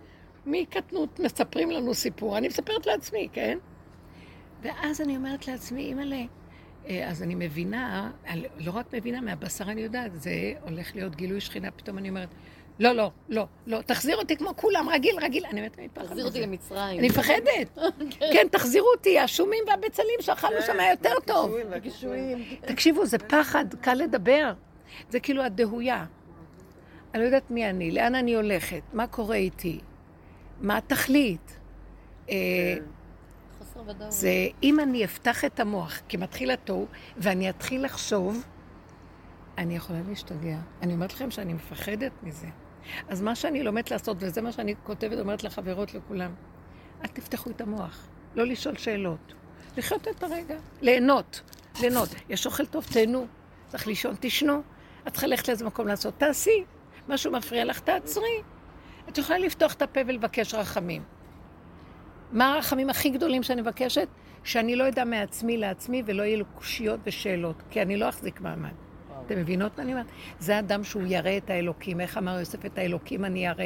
מקטנות 0.47 1.21
מספרים 1.21 1.71
לנו 1.71 1.95
סיפור, 1.95 2.39
אני 2.39 2.49
מספרת 2.49 2.87
לעצמי, 2.87 3.29
כן? 3.33 3.59
ואז 4.63 5.01
אני 5.01 5.17
אומרת 5.17 5.49
לעצמי, 5.49 5.83
אימא'לה, 5.85 6.23
אה, 6.87 7.11
אז 7.11 7.23
אני 7.23 7.35
מבינה, 7.35 8.11
לא 8.59 8.71
רק 8.71 8.95
מבינה, 8.95 9.21
מהבשר 9.21 9.65
אני 9.65 9.81
יודעת, 9.81 10.15
זה 10.15 10.53
הולך 10.63 10.95
להיות 10.95 11.17
גילוי 11.17 11.41
שכינה, 11.41 11.71
פתאום 11.71 11.99
אני 11.99 12.09
אומרת, 12.09 12.29
לא, 12.79 12.93
לא, 12.93 13.11
לא, 13.29 13.47
לא, 13.67 13.81
תחזיר 13.83 14.17
אותי 14.17 14.37
כמו 14.37 14.57
כולם, 14.57 14.89
רגיל, 14.89 15.17
רגיל, 15.21 15.47
אני 15.47 15.61
אני 15.61 15.87
מפחדת. 15.87 16.07
תחזיר 16.07 16.25
אותי 16.25 16.41
למצרים. 16.41 16.99
אני 16.99 17.09
מפחדת. 17.09 17.79
כן, 18.33 18.47
תחזירו 18.51 18.87
אותי, 18.97 19.19
השומים 19.19 19.65
והבצלים 19.69 20.21
שאכלנו 20.21 20.63
שם 20.67 20.81
היה 20.81 20.91
יותר 20.91 21.15
טוב. 21.27 21.57
תקשיבו, 22.61 23.07
זה 23.07 23.19
פחד, 23.19 23.65
קל 23.81 23.95
לדבר. 23.95 24.53
זה 25.11 25.21
כאילו 25.21 25.43
הדהויה. 25.43 26.05
אני 27.15 27.23
לא 27.23 27.27
יודעת 27.27 27.51
מי 27.51 27.71
אני, 27.71 27.91
לאן 27.91 28.15
אני 28.15 28.35
הולכת, 28.35 28.83
מה 28.93 29.07
קורה 29.07 29.37
איתי. 29.37 29.81
מה 30.61 30.77
התכלית? 30.77 31.59
אה, 32.31 32.75
זה 34.09 34.49
אם 34.63 34.81
אני 34.81 35.05
אפתח 35.05 35.45
את 35.45 35.61
המוח, 35.61 36.01
כי 36.09 36.17
מתחיל 36.17 36.51
התוהו, 36.51 36.87
ואני 37.17 37.51
אתחיל 37.51 37.85
לחשוב, 37.85 38.45
אני 39.59 39.77
יכולה 39.77 39.99
להשתגע. 40.09 40.57
אני 40.83 40.95
אומרת 40.95 41.13
לכם 41.13 41.31
שאני 41.31 41.53
מפחדת 41.53 42.13
מזה. 42.23 42.47
אז 43.09 43.23
מה 43.23 43.35
שאני 43.35 43.63
לומדת 43.63 43.91
לעשות, 43.91 44.17
וזה 44.21 44.43
מה 44.43 44.53
שאני 44.53 44.75
כותבת, 44.83 45.19
אומרת 45.19 45.45
לחברות, 45.45 45.95
לכולם, 45.95 46.35
אל 47.03 47.09
תפתחו 47.09 47.51
את 47.51 47.61
המוח, 47.61 48.07
לא 48.35 48.47
לשאול 48.47 48.77
שאלות. 48.77 49.35
לחיות 49.77 50.09
את 50.09 50.23
הרגע, 50.23 50.57
ליהנות, 50.83 51.41
ליהנות. 51.81 52.09
יש 52.29 52.47
אוכל 52.47 52.67
טוב, 52.67 52.87
תהנו. 52.93 53.27
צריך 53.69 53.87
לישון, 53.87 54.15
תשנו. 54.21 54.63
את 55.09 55.13
צריכה 55.13 55.27
ללכת 55.27 55.49
לאיזה 55.49 55.65
מקום 55.65 55.89
לעשות, 55.89 56.15
תעשי. 56.19 56.65
משהו 57.09 57.33
מפריע 57.33 57.65
לך, 57.65 57.81
תעצרי. 57.81 58.43
את 59.09 59.19
יכולה 59.19 59.39
לפתוח 59.39 59.75
את 59.75 59.83
הפה 59.83 60.01
ולבקש 60.07 60.55
רחמים. 60.55 61.03
מה 62.33 62.55
הרחמים 62.55 62.91
הכי 62.91 63.11
גדולים 63.11 63.43
שאני 63.43 63.61
מבקשת? 63.61 64.09
שאני 64.45 64.77
לא 64.77 64.89
אדע 64.89 65.05
מעצמי 65.05 65.57
לעצמי 65.57 66.03
ולא 66.07 66.23
יהיו 66.23 66.39
לו 66.39 66.45
קושיות 66.55 67.01
ושאלות, 67.05 67.63
כי 67.71 67.83
אני 67.83 67.97
לא 67.97 68.09
אחזיק 68.09 68.41
מעמד. 68.41 68.84
אתם 69.27 69.39
מבינות 69.39 69.79
מה 69.79 69.85
אני 69.85 69.93
אומרת? 69.93 70.07
זה 70.39 70.59
אדם 70.59 70.85
שהוא 70.85 71.03
ירא 71.07 71.37
את 71.37 71.51
האלוקים. 71.51 72.01
איך 72.01 72.19
אמר 72.19 72.39
יוסף 72.39 72.67
את 72.67 72.79
האלוקים 72.79 73.25
אני 73.25 73.47
ירא? 73.47 73.65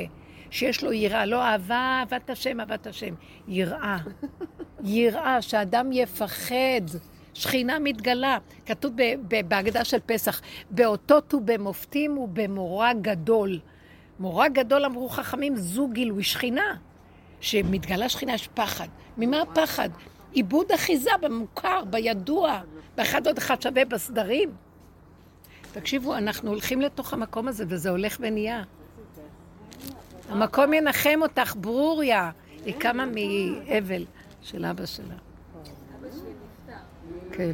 שיש 0.50 0.84
לו 0.84 0.92
יראה, 0.92 1.26
לא 1.26 1.42
אהבה, 1.42 2.00
אהבת 2.00 2.30
השם, 2.30 2.60
אהבת 2.60 2.86
השם. 2.86 3.14
יראה. 3.48 3.98
יראה, 4.84 5.42
שאדם 5.42 5.92
יפחד. 5.92 6.82
שכינה 7.34 7.78
מתגלה. 7.78 8.38
כתוב 8.66 8.94
בהגדה 9.48 9.84
של 9.84 9.98
פסח, 10.06 10.40
באותות 10.70 11.34
ובמופתים 11.34 12.18
ובמורא 12.18 12.92
גדול. 12.92 13.58
מורה 14.18 14.48
גדול 14.48 14.84
אמרו 14.84 15.08
חכמים, 15.08 15.56
זו 15.56 15.88
גילוי 15.88 16.22
שכינה. 16.22 16.76
שמתגלה 17.40 18.08
שכינה 18.08 18.34
יש 18.34 18.48
פחד. 18.54 18.88
ממה 19.16 19.42
הפחד? 19.42 19.88
עיבוד 20.32 20.72
אחיזה 20.72 21.10
במוכר, 21.20 21.84
בידוע, 21.90 22.60
באחד 22.96 23.26
עוד 23.26 23.38
אחד 23.38 23.62
שווה 23.62 23.84
בסדרים. 23.84 24.50
תקשיבו, 25.80 26.16
אנחנו 26.16 26.50
הולכים 26.50 26.80
לתוך 26.80 27.12
המקום 27.12 27.48
הזה, 27.48 27.64
וזה 27.68 27.90
הולך 27.90 28.16
ונהיה. 28.20 28.62
המקום 30.28 30.72
ינחם 30.72 31.18
אותך, 31.22 31.56
ברוריה. 31.56 32.30
היא 32.64 32.74
קמה 32.78 33.04
מאבל 33.06 34.04
של 34.42 34.64
אבא 34.64 34.86
שלה. 34.86 35.14
כן. 37.32 37.52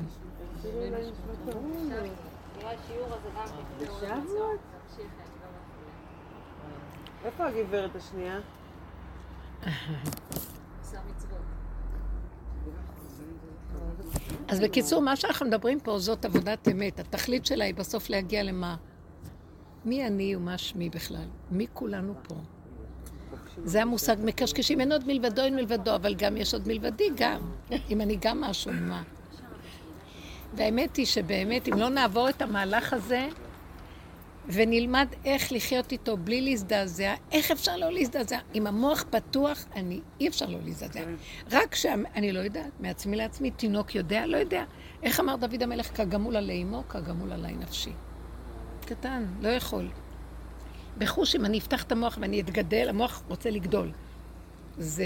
איפה 7.25 7.47
הגברת 7.47 7.97
השנייה? 7.97 8.39
אז 14.49 14.61
בקיצור, 14.61 15.03
מה 15.03 15.17
שאנחנו 15.17 15.47
מדברים 15.47 15.81
פה 15.81 15.99
זאת 15.99 16.25
עבודת 16.25 16.69
אמת. 16.69 17.01
התכלית 17.01 17.47
שלה 17.47 17.65
היא 17.65 17.75
בסוף 17.75 18.11
להגיע 18.11 18.43
למה? 18.43 18.77
מי 19.85 20.07
אני 20.07 20.37
ומה 20.37 20.59
שמי 20.59 20.91
בכלל? 20.91 21.27
מי 21.51 21.67
כולנו 21.73 22.15
פה? 22.23 22.35
זה 23.65 23.83
המושג 23.83 24.17
מקשקשים, 24.25 24.81
אין 24.81 24.93
עוד 24.93 25.07
מלבדו, 25.07 25.43
אין 25.43 25.57
מלבדו, 25.57 25.95
אבל 25.95 26.15
גם 26.15 26.37
יש 26.37 26.55
עוד 26.55 26.69
מלבדי 26.69 27.09
גם. 27.17 27.41
אם 27.91 28.01
אני 28.01 28.17
גם 28.21 28.41
משהו, 28.41 28.73
מה? 28.73 29.03
והאמת 30.55 30.97
היא 30.97 31.07
שבאמת, 31.07 31.69
אם 31.69 31.79
לא 31.79 31.89
נעבור 31.89 32.29
את 32.29 32.43
המהלך 32.43 32.93
הזה, 32.93 33.29
ונלמד 34.49 35.07
איך 35.25 35.53
לחיות 35.53 35.93
איתו 35.93 36.17
בלי 36.17 36.41
להזדעזע, 36.41 37.15
איך 37.33 37.51
אפשר 37.51 37.77
לא 37.77 37.93
להזדעזע? 37.93 38.39
אם 38.55 38.67
המוח 38.67 39.05
פתוח, 39.11 39.65
אני, 39.77 40.01
אי 40.21 40.29
אפשר 40.29 40.47
לא 40.47 40.59
להזדעזע. 40.65 41.01
רק 41.51 41.75
שאני 41.75 42.33
לא 42.33 42.41
יודעת, 42.41 42.81
מעצמי 42.81 43.17
לעצמי, 43.17 43.51
תינוק 43.51 43.95
יודע, 43.95 44.27
לא 44.27 44.37
יודע. 44.37 44.65
איך 45.03 45.21
אמר 45.21 45.37
דוד 45.37 45.63
המלך, 45.63 45.97
כגמול 45.97 46.37
עלי 46.37 46.63
אמו, 46.63 46.83
כגמול 46.89 47.33
עלי 47.33 47.53
נפשי. 47.53 47.93
קטן, 48.87 49.25
לא 49.41 49.49
יכול. 49.49 49.89
בחוש, 50.99 51.37
אם 51.37 51.45
אני 51.45 51.59
אפתח 51.59 51.83
את 51.83 51.93
המוח 51.93 52.19
ואני 52.21 52.41
אתגדל, 52.41 52.89
המוח 52.89 53.23
רוצה 53.29 53.51
לגדול. 53.51 53.91
זה... 54.79 55.05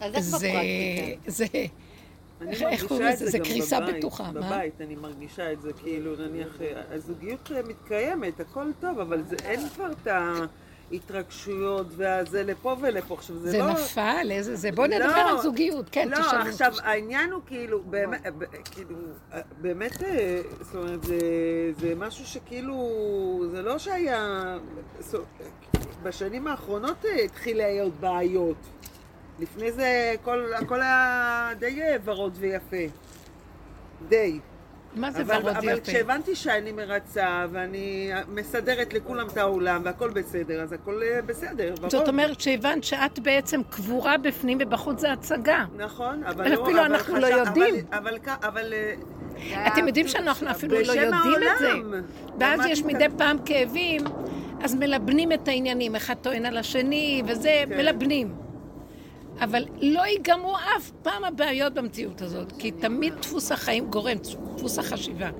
אז 0.00 0.14
איך 0.14 0.22
זה... 0.22 0.52
זה... 1.26 1.46
איך- 2.48 2.86
קוראים 2.86 3.06
לזה? 3.06 3.24
זה 3.24 3.30
זה 3.30 3.38
קריסה. 3.38 3.80
בטוחה, 3.80 4.22
מה? 4.22 4.30
בבית 4.40 4.80
אני 4.80 4.94
מרגישה 4.96 5.52
את 5.52 5.62
זה, 5.62 5.72
כאילו, 5.72 6.16
נניח, 6.16 6.60
אה, 6.60 6.82
הזוגיות 6.94 7.50
אה, 7.54 7.60
מתקיימת, 7.62 8.40
הכל 8.40 8.66
טוב, 8.80 8.98
אבל 8.98 9.22
זה 9.28 9.36
אין 9.44 9.68
כבר 9.68 9.92
את 10.02 10.08
ההתרגשויות 10.90 11.86
והזה 11.96 12.42
לפה 12.42 12.76
ולפה. 12.80 13.14
עכשיו, 13.14 13.36
זה 13.38 13.50
זה 13.50 13.58
לא... 13.58 13.70
נפל, 13.72 14.28
איזה 14.30 14.56
זה. 14.56 14.72
בואו 14.72 14.86
לא. 14.90 14.96
נדבר 14.98 15.20
על 15.20 15.38
זוגיות, 15.38 15.86
כן, 15.92 16.08
לא, 16.08 16.16
תשאלו. 16.16 16.42
עכשיו, 16.50 16.72
העניין 16.82 17.30
הוא 17.32 17.40
כאילו, 17.46 17.82
באמת, 17.82 18.20
כאילו, 18.70 18.96
אה, 19.32 19.40
באמת, 19.60 19.92
זאת 20.60 20.74
אומרת, 20.74 21.02
זה, 21.04 21.18
זה 21.80 21.94
משהו 21.96 22.26
שכאילו, 22.26 22.76
זה 23.50 23.62
לא 23.62 23.78
שהיה, 23.78 24.56
בשנים 26.02 26.46
האחרונות 26.46 26.96
התחיל 27.24 27.56
להיות 27.56 27.92
בעיות. 28.00 28.56
לפני 29.40 29.72
זה 29.72 30.14
כל, 30.24 30.44
הכל 30.54 30.80
היה 30.82 31.48
די 31.58 31.82
אה, 31.82 31.96
ורוד 32.04 32.36
ויפה. 32.40 32.76
די. 34.08 34.38
מה 34.94 35.10
זה 35.10 35.22
אבל, 35.22 35.38
ורוד 35.42 35.56
אבל 35.56 35.68
יפה? 35.68 35.80
כשהבנתי 35.90 36.36
שאני 36.36 36.72
מרצה 36.72 37.46
ואני 37.52 38.10
מסדרת 38.28 38.94
לכולם 38.94 39.26
את 39.26 39.36
העולם 39.36 39.82
והכל 39.84 40.10
בסדר, 40.10 40.62
אז 40.62 40.72
הכל 40.72 41.02
אה, 41.02 41.22
בסדר, 41.22 41.74
ורוד. 41.78 41.90
זאת 41.90 42.08
אומרת 42.08 42.40
שהבנת 42.40 42.84
שאת 42.84 43.18
בעצם 43.18 43.60
קבורה 43.70 44.18
בפנים 44.18 44.58
ובחוץ 44.60 45.00
זה 45.00 45.12
הצגה. 45.12 45.64
נכון, 45.76 46.24
אבל 46.24 46.46
אפילו 46.46 46.64
לא... 46.64 46.70
אבל 46.70 46.94
אנחנו 46.94 47.16
לא 47.16 47.26
חשב- 47.26 47.36
יודעים. 47.36 47.74
אבל, 47.92 48.16
אבל, 48.26 48.48
אבל 48.48 48.72
אה, 48.72 49.66
אתם 49.66 49.86
יודעים 49.86 50.08
שאנחנו 50.08 50.50
אפילו 50.50 50.74
לא 50.80 50.92
יודעים 50.92 51.34
את 51.34 51.58
זה. 51.58 51.68
ואז 52.38 52.60
יש 52.66 52.82
מדי 52.82 53.06
פעם 53.18 53.36
כאבים, 53.44 54.00
אז 54.62 54.74
מלבנים 54.74 55.32
את 55.32 55.48
העניינים. 55.48 55.96
אחד 55.96 56.14
טוען 56.14 56.46
על 56.46 56.56
השני, 56.56 57.22
וזה, 57.26 57.62
כן. 57.68 57.76
מלבנים. 57.76 58.49
אבל 59.40 59.64
לא 59.80 60.06
ייגמרו 60.06 60.56
אף 60.56 60.90
פעם 61.02 61.24
הבעיות 61.24 61.74
במציאות 61.74 62.22
הזאת, 62.22 62.52
כי 62.58 62.70
תמיד 62.70 63.14
דפוס 63.14 63.52
החיים 63.52 63.90
גורם, 63.90 64.16
דפוס 64.56 64.78
החשיבה. 64.78 65.30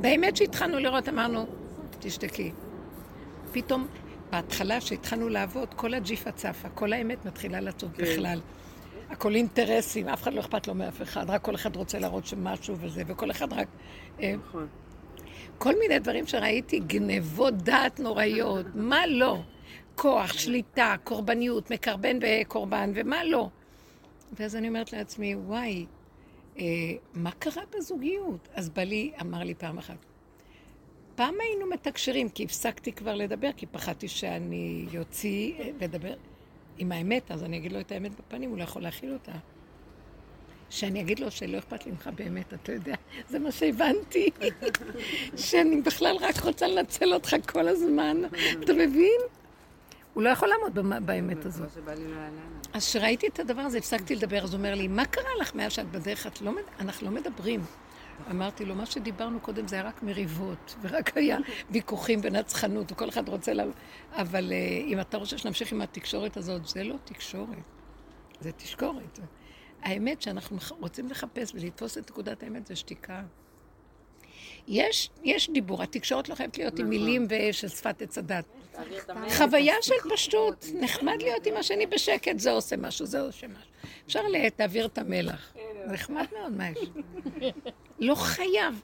באמת 0.00 0.36
שהתחלנו 0.36 0.78
לראות, 0.78 1.08
אמרנו, 1.08 1.46
תשתקי. 1.98 2.52
פתאום, 3.52 3.86
בהתחלה, 4.32 4.80
שהתחלנו 4.80 5.28
לעבוד, 5.28 5.74
כל 5.74 5.94
הג'יפה 5.94 6.32
צפה, 6.32 6.68
כל 6.68 6.92
האמת 6.92 7.24
מתחילה 7.24 7.60
לצוף 7.60 7.90
כן. 7.96 8.02
בכלל. 8.02 8.40
הכל 9.10 9.34
אינטרסים, 9.34 10.08
אף 10.08 10.22
אחד 10.22 10.34
לא 10.34 10.40
אכפת 10.40 10.68
לו 10.68 10.74
מאף 10.74 11.02
אחד, 11.02 11.30
רק 11.30 11.42
כל 11.42 11.54
אחד 11.54 11.76
רוצה 11.76 11.98
להראות 11.98 12.26
שמשהו 12.26 12.76
וזה, 12.80 13.02
וכל 13.06 13.30
אחד 13.30 13.52
רק... 13.52 13.68
אה, 14.20 14.34
נכון. 14.48 14.66
כל 15.58 15.74
מיני 15.78 15.98
דברים 15.98 16.26
שראיתי, 16.26 16.78
גנבות 16.78 17.54
דעת 17.54 18.00
נוראיות, 18.00 18.66
מה 18.74 19.06
לא? 19.06 19.38
כוח, 19.96 20.32
שליטה, 20.32 20.94
קורבניות, 21.04 21.70
מקרבן 21.70 22.18
וקורבן, 22.22 22.92
ומה 22.94 23.24
לא? 23.24 23.48
ואז 24.32 24.56
אני 24.56 24.68
אומרת 24.68 24.92
לעצמי, 24.92 25.34
וואי, 25.34 25.86
אה, 26.58 26.64
מה 27.14 27.30
קרה 27.30 27.62
בזוגיות? 27.76 28.48
אז 28.54 28.68
בעלי 28.68 29.12
אמר 29.20 29.38
לי 29.38 29.54
פעם 29.54 29.78
אחת, 29.78 29.96
פעם 31.14 31.34
היינו 31.40 31.66
מתקשרים, 31.70 32.28
כי 32.28 32.44
הפסקתי 32.44 32.92
כבר 32.92 33.14
לדבר, 33.14 33.50
כי 33.56 33.66
פחדתי 33.66 34.08
שאני 34.08 34.86
יוציא 34.92 35.52
אה, 35.58 35.70
לדבר 35.80 36.14
עם 36.78 36.92
האמת, 36.92 37.30
אז 37.30 37.44
אני 37.44 37.56
אגיד 37.56 37.72
לו 37.72 37.80
את 37.80 37.92
האמת 37.92 38.12
בפנים, 38.20 38.50
הוא 38.50 38.58
לא 38.58 38.62
יכול 38.62 38.82
להכיל 38.82 39.12
אותה. 39.12 39.32
שאני 40.70 41.00
אגיד 41.00 41.18
לו 41.18 41.30
שלא 41.30 41.58
אכפת 41.58 41.86
לי 41.86 41.92
ממך 41.92 42.10
באמת, 42.14 42.54
אתה 42.54 42.72
יודע, 42.72 42.94
זה 43.28 43.38
מה 43.38 43.52
שהבנתי. 43.52 44.30
שאני 45.36 45.80
בכלל 45.82 46.16
רק 46.20 46.40
רוצה 46.44 46.66
לנצל 46.66 47.14
אותך 47.14 47.36
כל 47.52 47.68
הזמן, 47.68 48.22
אתה 48.64 48.72
מבין? 48.72 49.20
הוא 50.16 50.22
לא 50.22 50.28
יכול 50.28 50.48
לעמוד 50.48 51.06
באמת 51.06 51.46
הזאת. 51.46 51.76
לא. 51.86 51.92
אז 52.72 52.86
כשראיתי 52.86 53.26
את 53.26 53.38
הדבר 53.38 53.60
הזה, 53.60 53.78
הפסקתי 53.78 54.14
לדבר, 54.14 54.44
אז 54.44 54.52
הוא 54.52 54.58
אומר 54.58 54.74
לי, 54.74 54.88
מה 54.88 55.04
קרה 55.06 55.30
לך 55.40 55.54
מאז 55.54 55.72
שאת 55.72 55.90
בדרך? 55.90 56.26
את 56.26 56.40
לא, 56.40 56.52
מד- 56.52 56.62
אנחנו 56.80 57.10
לא 57.10 57.12
מדברים. 57.20 57.60
אמרתי 58.30 58.64
לו, 58.64 58.74
מה 58.74 58.86
שדיברנו 58.86 59.40
קודם 59.40 59.68
זה 59.68 59.76
היה 59.76 59.84
רק 59.84 60.02
מריבות, 60.02 60.74
ורק 60.82 61.16
היה 61.16 61.38
ויכוחים 61.70 62.20
ונצחנות, 62.22 62.92
וכל 62.92 63.08
אחד 63.08 63.28
רוצה 63.28 63.52
ל... 63.54 63.60
אבל 64.12 64.52
אה, 64.52 64.56
אם 64.86 65.00
אתה 65.00 65.16
רוצה 65.16 65.38
שנמשיך 65.38 65.72
עם 65.72 65.80
התקשורת 65.80 66.36
הזאת, 66.36 66.68
זה 66.68 66.84
לא 66.84 66.94
תקשורת, 67.04 67.48
זה 68.40 68.52
תשקורת. 68.52 69.18
האמת 69.82 70.22
שאנחנו 70.22 70.56
רוצים 70.80 71.08
לחפש 71.08 71.52
ולתפוס 71.54 71.98
את 71.98 72.10
נקודת 72.10 72.42
האמת 72.42 72.66
זה 72.66 72.76
שתיקה. 72.76 73.22
יש, 74.68 75.10
יש 75.24 75.50
דיבור, 75.50 75.82
התקשורת 75.82 76.28
לא 76.28 76.34
חייבת 76.34 76.58
להיות 76.58 76.78
עם 76.78 76.88
מילים 76.88 77.26
ושל 77.30 77.68
שפת 77.68 78.02
עץ 78.02 78.18
הדת. 78.18 78.44
חוויה 79.36 79.74
של 79.82 79.94
פשטות, 80.10 80.66
נחמד 80.74 81.22
להיות 81.22 81.46
עם 81.46 81.56
השני 81.56 81.86
בשקט, 81.86 82.38
זה 82.38 82.50
עושה 82.50 82.76
משהו, 82.76 83.06
זה 83.06 83.20
עושה 83.20 83.46
משהו. 83.46 83.70
אפשר 84.06 84.20
להעביר 84.58 84.86
את 84.86 84.98
המלח. 84.98 85.54
נחמד 85.86 86.26
מאוד, 86.38 86.52
מה 86.52 86.68
יש? 86.70 86.78
לא 87.98 88.14
חייב. 88.14 88.80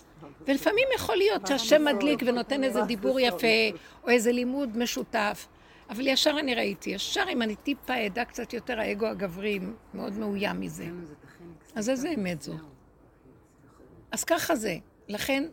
ולפעמים 0.47 0.89
יכול 0.95 1.17
להיות 1.17 1.47
שהשם 1.47 1.85
מדליק 1.85 2.21
ונותן 2.27 2.65
איזה 2.65 2.83
דיבור 2.83 3.21
יפה, 3.21 3.79
או 4.05 4.09
איזה 4.09 4.33
לימוד 4.33 4.79
משותף. 4.79 5.49
אבל 5.91 6.07
ישר 6.07 6.37
אני 6.39 6.55
ראיתי, 6.55 6.91
ישר 6.91 7.25
אם 7.33 7.43
אני 7.43 7.57
טיפה 7.57 8.07
אדע 8.07 8.25
קצת 8.25 8.53
יותר, 8.53 8.81
האגו 8.81 9.07
הגברי 9.07 9.59
מאוד 9.95 10.13
מאוים 10.13 10.61
מזה. 10.61 10.87
אז 11.75 11.91
איזה 11.91 12.09
אמת 12.09 12.43
זו? 12.43 12.55
אז 14.13 14.25
ככה 14.25 14.57
זה. 14.57 14.77
לכן 15.09 15.45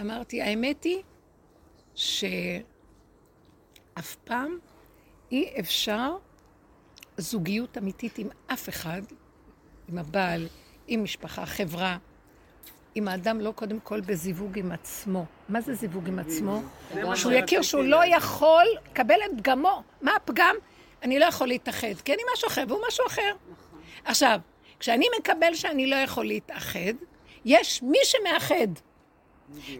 אמרתי, 0.00 0.42
האמת 0.42 0.84
היא 0.84 1.02
שאף 3.98 4.16
פעם 4.24 4.58
אי 5.32 5.50
אפשר 5.60 6.16
זוגיות 7.16 7.78
אמיתית 7.78 8.18
עם 8.18 8.28
אף 8.46 8.68
אחד, 8.68 9.02
עם 9.88 9.98
הבעל, 9.98 10.48
עם 10.86 11.04
משפחה, 11.04 11.46
חברה, 11.46 11.96
אם 12.96 13.08
האדם 13.08 13.40
לא 13.40 13.50
קודם 13.50 13.80
כל 13.80 14.00
בזיווג 14.00 14.58
עם 14.58 14.72
עצמו. 14.72 15.24
מה 15.48 15.60
זה 15.60 15.74
זיווג 15.74 16.08
עם 16.08 16.18
עצמו? 16.18 16.62
שהוא 17.14 17.32
יכיר 17.32 17.62
שהוא 17.62 17.84
לא. 17.84 18.00
יכול 18.06 18.64
לקבל 18.90 19.14
את 19.26 19.38
פגמו. 19.38 19.82
מה 20.02 20.16
הפגם? 20.16 20.56
אני 21.02 21.18
לא 21.18 21.24
יכול 21.24 21.48
להתאחד, 21.48 21.94
כי 22.04 22.14
אני 22.14 22.22
משהו 22.34 22.48
אחר 22.48 22.64
והוא 22.68 22.80
משהו 22.88 23.06
אחר. 23.06 23.34
עכשיו, 24.04 24.40
כשאני 24.80 25.06
מקבל 25.20 25.54
שאני 25.54 25.86
לא 25.86 25.96
יכול 25.96 26.26
להתאחד, 26.26 26.94
יש 27.44 27.82
מי 27.82 27.98
שמאחד. 28.04 28.68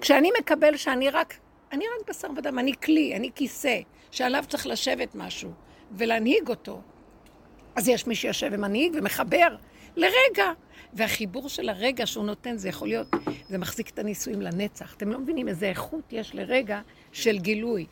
כשאני 0.01 0.31
מקבל 0.41 0.77
שאני 0.77 1.11
רק, 1.11 1.35
אני 1.73 1.85
רק 1.85 2.09
בשר 2.09 2.29
ודם, 2.37 2.59
אני 2.59 2.73
כלי, 2.83 3.17
אני 3.17 3.31
כיסא, 3.35 3.81
שעליו 4.11 4.45
צריך 4.49 4.67
לשבת 4.67 5.15
משהו 5.15 5.51
ולהנהיג 5.97 6.49
אותו. 6.49 6.81
אז 7.77 7.89
יש 7.89 8.07
מי 8.07 8.15
שיושב 8.15 8.49
ומנהיג 8.53 8.93
ומחבר 8.99 9.57
לרגע. 9.97 10.53
והחיבור 10.93 11.49
של 11.49 11.69
הרגע 11.69 12.07
שהוא 12.07 12.25
נותן, 12.25 12.57
זה 12.57 12.69
יכול 12.69 12.89
להיות, 12.89 13.07
זה 13.49 13.59
מחזיק 13.59 13.91
את 13.91 13.99
הנישואים 13.99 14.43
לנצח. 14.43 14.95
אתם 14.95 15.13
לא 15.13 15.19
מבינים 15.19 15.49
איזה 15.49 15.67
איכות 15.69 16.13
יש 16.13 16.35
לרגע 16.35 16.81
של 17.13 17.39
גילוי. 17.39 17.87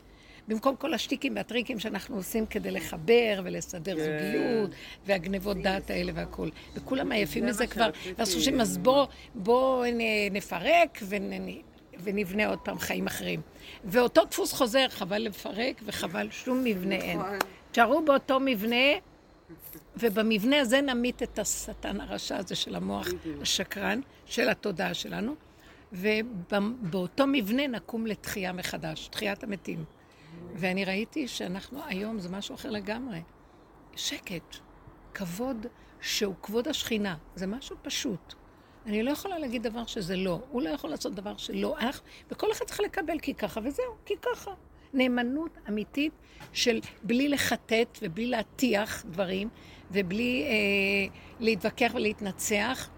במקום 0.48 0.76
כל 0.76 0.94
השטיקים 0.94 1.36
והטריקים 1.36 1.78
שאנחנו 1.78 2.16
עושים 2.16 2.46
כדי 2.46 2.70
לחבר 2.70 3.40
ולסדר 3.44 3.96
כן. 3.96 4.02
זוגיות, 4.02 4.70
והגנבות 5.06 5.56
דעת 5.56 5.90
האלה 5.90 6.12
והכול. 6.14 6.50
וכולם 6.74 7.12
עייפים 7.12 7.44
זה 7.44 7.50
מזה 7.50 7.66
כבר. 7.66 7.90
ועשו 8.16 8.40
שם, 8.40 8.60
אז 8.60 8.78
בואו 8.78 9.06
בוא 9.34 9.84
נפרק 10.30 10.98
ונ- 11.08 11.62
ונבנה 12.02 12.46
עוד 12.46 12.58
פעם 12.58 12.78
חיים 12.78 13.06
אחרים. 13.06 13.40
ואותו 13.84 14.24
דפוס 14.24 14.52
חוזר, 14.52 14.88
חבל 14.88 15.18
לפרק 15.18 15.80
וחבל 15.84 16.28
שום 16.30 16.64
מבנה 16.64 16.94
אין. 16.94 17.18
נכון. 17.18 17.38
תשארו 17.72 18.04
באותו 18.04 18.40
מבנה, 18.40 18.86
ובמבנה 19.96 20.60
הזה 20.60 20.80
נמית 20.80 21.22
את 21.22 21.38
השטן 21.38 22.00
הרשע 22.00 22.36
הזה 22.36 22.54
של 22.54 22.74
המוח 22.74 23.06
השקרן, 23.42 24.00
של 24.26 24.48
התודעה 24.48 24.94
שלנו, 24.94 25.34
ובאותו 25.92 27.26
מבנה 27.26 27.66
נקום 27.66 28.06
לתחייה 28.06 28.52
מחדש, 28.52 29.08
תחיית 29.08 29.44
המתים. 29.44 29.84
ואני 30.54 30.84
ראיתי 30.84 31.28
שאנחנו 31.28 31.80
היום 31.86 32.18
זה 32.18 32.28
משהו 32.28 32.54
אחר 32.54 32.70
לגמרי. 32.70 33.20
שקט, 33.96 34.56
כבוד 35.14 35.66
שהוא 36.00 36.34
כבוד 36.42 36.68
השכינה, 36.68 37.16
זה 37.34 37.46
משהו 37.46 37.76
פשוט. 37.82 38.34
אני 38.86 39.02
לא 39.02 39.10
יכולה 39.10 39.38
להגיד 39.38 39.62
דבר 39.62 39.86
שזה 39.86 40.16
לא, 40.16 40.40
הוא 40.50 40.62
לא 40.62 40.68
יכול 40.68 40.90
לעשות 40.90 41.14
דבר 41.14 41.36
שלא, 41.36 41.78
אנחנו, 41.78 42.06
וכל 42.30 42.52
אחד 42.52 42.64
צריך 42.64 42.80
לקבל 42.80 43.18
כי 43.18 43.34
ככה 43.34 43.60
וזהו, 43.64 43.94
כי 44.04 44.14
ככה. 44.22 44.50
נאמנות 44.94 45.58
אמיתית 45.68 46.12
של 46.52 46.80
בלי 47.02 47.28
לחטט 47.28 47.98
ובלי 48.02 48.26
להטיח 48.26 49.04
דברים 49.06 49.48
ובלי 49.90 50.44
אה, 50.48 51.14
להתווכח 51.40 51.92
ולהתנצח 51.94 52.88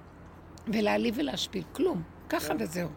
ולהעליב 0.67 1.15
ולהשפיל, 1.19 1.63
כלום, 1.73 2.03
ככה 2.29 2.55
וזהו. 2.59 2.89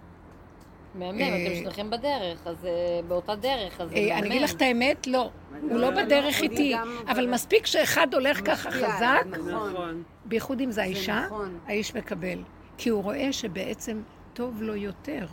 מהמם, 0.96 1.22
אה, 1.22 1.48
אתם 1.48 1.56
שניכם 1.56 1.90
בדרך, 1.90 2.48
אז 2.48 2.66
אה, 2.66 2.72
באותה 3.08 3.36
דרך, 3.36 3.82
אז 3.82 3.90
זה 3.90 3.96
אה, 3.96 4.02
מהמם. 4.02 4.18
אני 4.18 4.28
אגיד 4.28 4.42
לך 4.42 4.54
את 4.54 4.62
האמת, 4.62 5.08
לא, 5.08 5.30
הוא 5.62 5.70
לא 5.72 5.78
לא, 5.94 6.04
בדרך 6.04 6.40
לא, 6.40 6.44
איתי, 6.44 6.74
גם- 6.74 6.98
אבל 7.08 7.28
מספיק 7.28 7.66
שאחד 7.66 8.14
הולך 8.14 8.42
ככה 8.46 8.72
חזק, 8.72 9.26
נכון. 9.30 9.72
נכון. 9.74 10.04
בייחוד 10.26 10.62
אם 10.62 10.72
זה 10.72 10.82
האישה, 10.82 11.24
נכון. 11.26 11.60
האיש 11.68 11.96
מקבל. 11.96 12.44
כי 12.82 12.90
הוא 12.90 13.04
רואה 13.04 13.34
שבעצם 13.34 14.02
טוב 14.34 14.62
לו 14.62 14.76
יותר. 14.76 15.26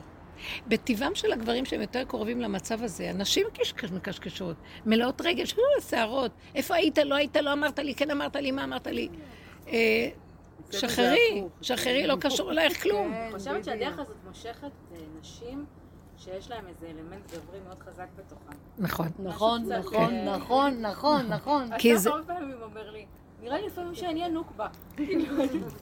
בטבעם 0.69 1.15
של 1.15 1.33
הגברים 1.33 1.65
שהם 1.65 1.81
יותר 1.81 2.05
קרובים 2.05 2.41
למצב 2.41 2.83
הזה, 2.83 3.11
הנשים 3.11 3.47
קשקש- 3.55 3.93
מקשקשות, 3.93 4.57
מלאות 4.87 5.21
רגש, 5.21 5.53
"אה, 5.59 5.59
שערות, 5.89 6.31
איפה 6.55 6.75
היית, 6.75 6.99
לא 6.99 7.15
היית, 7.15 7.37
לא 7.37 7.53
אמרת 7.53 7.79
לי, 7.79 7.95
כן 7.95 8.11
אמרת 8.11 8.37
לי, 8.37 8.51
מה 8.51 8.65
אמרת 8.65 8.87
לי? 8.87 9.09
אה, 9.69 10.09
שחררי. 10.71 11.43
שחררי, 11.63 12.07
לא 12.07 12.17
קשור 12.21 12.51
אלייך 12.51 12.83
כלום. 12.83 13.13
אני 13.13 13.33
חושבת 13.39 13.65
שהדרך 13.65 13.99
הזאת 13.99 14.17
מושכת 14.29 14.71
נשים 15.21 15.65
שיש 16.19 16.51
להם 16.51 16.65
איזה 16.69 16.87
אלמנט 16.87 17.33
גברי 17.35 17.59
מאוד 17.67 17.79
חזק 17.83 18.07
בתוכן. 18.17 18.57
נכון. 18.79 19.09
נכון, 19.19 19.73
נכון, 19.73 20.15
אה, 20.15 20.37
נכון, 20.37 20.81
נכון, 20.81 21.27
נכון. 21.27 21.69
זה- 21.97 22.11
הרבה 22.11 22.35
פעמים 22.35 22.57
אומר 22.63 22.91
לי, 22.91 23.07
נראה 23.43 23.61
לי 23.61 23.67
לפעמים 23.67 23.95
שאני 23.95 24.25
הנוקבה. 24.25 24.67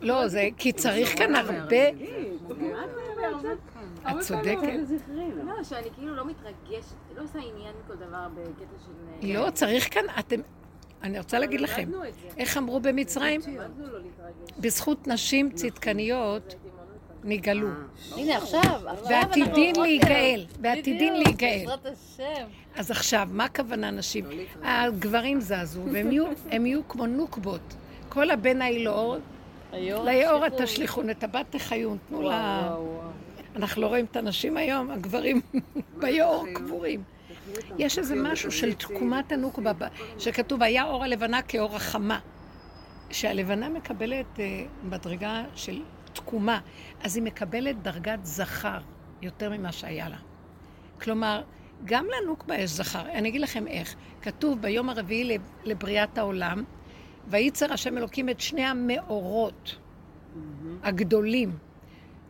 לא, 0.01 0.29
זה, 0.29 0.49
כי 0.59 0.73
צריך 0.73 1.19
כאן 1.19 1.35
הרבה, 1.35 1.89
את 4.11 4.21
צודקת. 4.21 4.69
לא, 5.45 5.63
שאני 5.65 5.91
כאילו 5.95 6.15
לא 6.15 6.25
מתרגשת, 6.27 6.95
לא 7.17 7.23
עושה 7.23 7.39
עניין 7.39 7.75
מכל 7.85 7.95
דבר 7.95 8.27
בקטע 8.35 8.77
של... 8.87 9.33
לא, 9.33 9.51
צריך 9.51 9.95
כאן, 9.95 10.05
אתם, 10.19 10.41
אני 11.03 11.19
רוצה 11.19 11.39
להגיד 11.39 11.61
לכם. 11.61 11.91
איך 12.39 12.57
אמרו 12.57 12.81
במצרים? 12.81 13.41
לא. 13.57 13.63
בזכות 14.59 15.07
נשים 15.09 15.51
צדקניות 15.51 16.55
נגאלו. 17.25 17.69
הנה, 18.17 18.37
עכשיו, 18.37 18.61
עכשיו 18.87 19.07
ועתידין 19.11 19.69
אנחנו- 19.69 19.83
להיגאל, 19.83 20.47
ועתידין 20.61 21.15
להיגאל. 21.15 21.59
בעזרת 21.67 21.87
השם. 21.87 22.47
אז 22.77 22.91
עכשיו, 22.91 23.29
מה 23.33 23.45
הכוונה 23.45 23.91
נשים? 23.91 24.25
הגברים 24.63 25.41
זזו, 25.41 25.81
והם 25.93 26.67
יהיו, 26.67 26.89
כמו 26.89 27.07
נוקבות. 27.07 27.75
כל 28.09 28.31
הבן 28.31 28.63
היאור 28.63 29.17
ליאור. 29.73 30.45
התשליכון, 30.45 31.11
את 31.11 31.25
הבת 31.25 31.47
תחיון, 31.51 31.99
תנו 32.09 32.23
לה... 32.23 32.75
אנחנו 33.57 33.83
לא 33.83 33.87
רואים 33.87 34.05
את 34.05 34.17
הנשים 34.17 34.57
היום, 34.57 34.91
הגברים 34.91 35.41
ביאור 36.01 36.47
קבורים. 36.55 37.03
יש 37.79 37.99
איזה 37.99 38.15
משהו 38.17 38.53
של 38.53 38.75
תקומת 38.75 39.33
הנוקבה, 39.33 39.89
שכתוב, 40.19 40.63
היה 40.63 40.85
אור 40.85 41.05
הלבנה 41.05 41.43
כאור 41.43 41.77
החמה. 41.77 42.19
שהלבנה 43.11 43.69
מקבלת 43.69 44.41
אה, 44.41 44.65
מדרגה 44.85 45.45
של 45.55 45.83
תקומה, 46.13 46.61
אז 47.03 47.17
היא 47.17 47.25
מקבלת 47.25 47.83
דרגת 47.83 48.19
זכר 48.23 48.79
יותר 49.23 49.51
ממה 49.51 49.73
שהיה 49.73 50.09
לה. 50.09 50.17
כלומר, 51.01 51.43
גם 51.85 52.07
לנוקבה 52.23 52.57
יש 52.57 52.71
זכר. 52.71 53.11
אני 53.11 53.29
אגיד 53.29 53.41
לכם 53.41 53.67
איך. 53.67 53.95
כתוב 54.23 54.61
ביום 54.61 54.89
הרביעי 54.89 55.25
לב- 55.25 55.51
לבריאת 55.65 56.19
העולם, 56.19 56.65
וייצר 57.29 57.73
השם 57.73 57.99
אלוקים 57.99 58.29
את 58.29 58.41
שני 58.41 58.65
המאורות 58.65 59.77
הגדולים. 60.83 61.57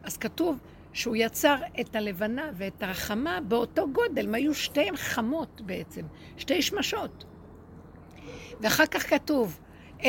אז 0.02 0.16
כתוב 0.16 0.58
שהוא 0.92 1.16
יצר 1.16 1.56
את 1.80 1.96
הלבנה 1.96 2.50
ואת 2.54 2.82
החמה 2.82 3.38
באותו 3.48 3.88
גודל, 3.92 4.26
הם 4.26 4.34
היו 4.34 4.54
שתיהן 4.54 4.96
חמות 4.96 5.60
בעצם, 5.60 6.02
שתי 6.36 6.62
שמשות. 6.62 7.24
ואחר 8.60 8.86
כך 8.86 9.10
כתוב 9.10 9.60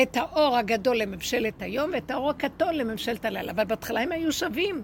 את 0.02 0.16
האור 0.16 0.56
הגדול 0.56 0.96
לממשלת 0.96 1.62
היום 1.62 1.90
ואת 1.92 2.10
האור 2.10 2.30
הכתול 2.30 2.72
לממשלת 2.74 3.24
הלילה, 3.24 3.52
אבל 3.52 3.64
בהתחלה 3.64 4.00
הם 4.00 4.12
היו 4.12 4.32
שווים. 4.32 4.82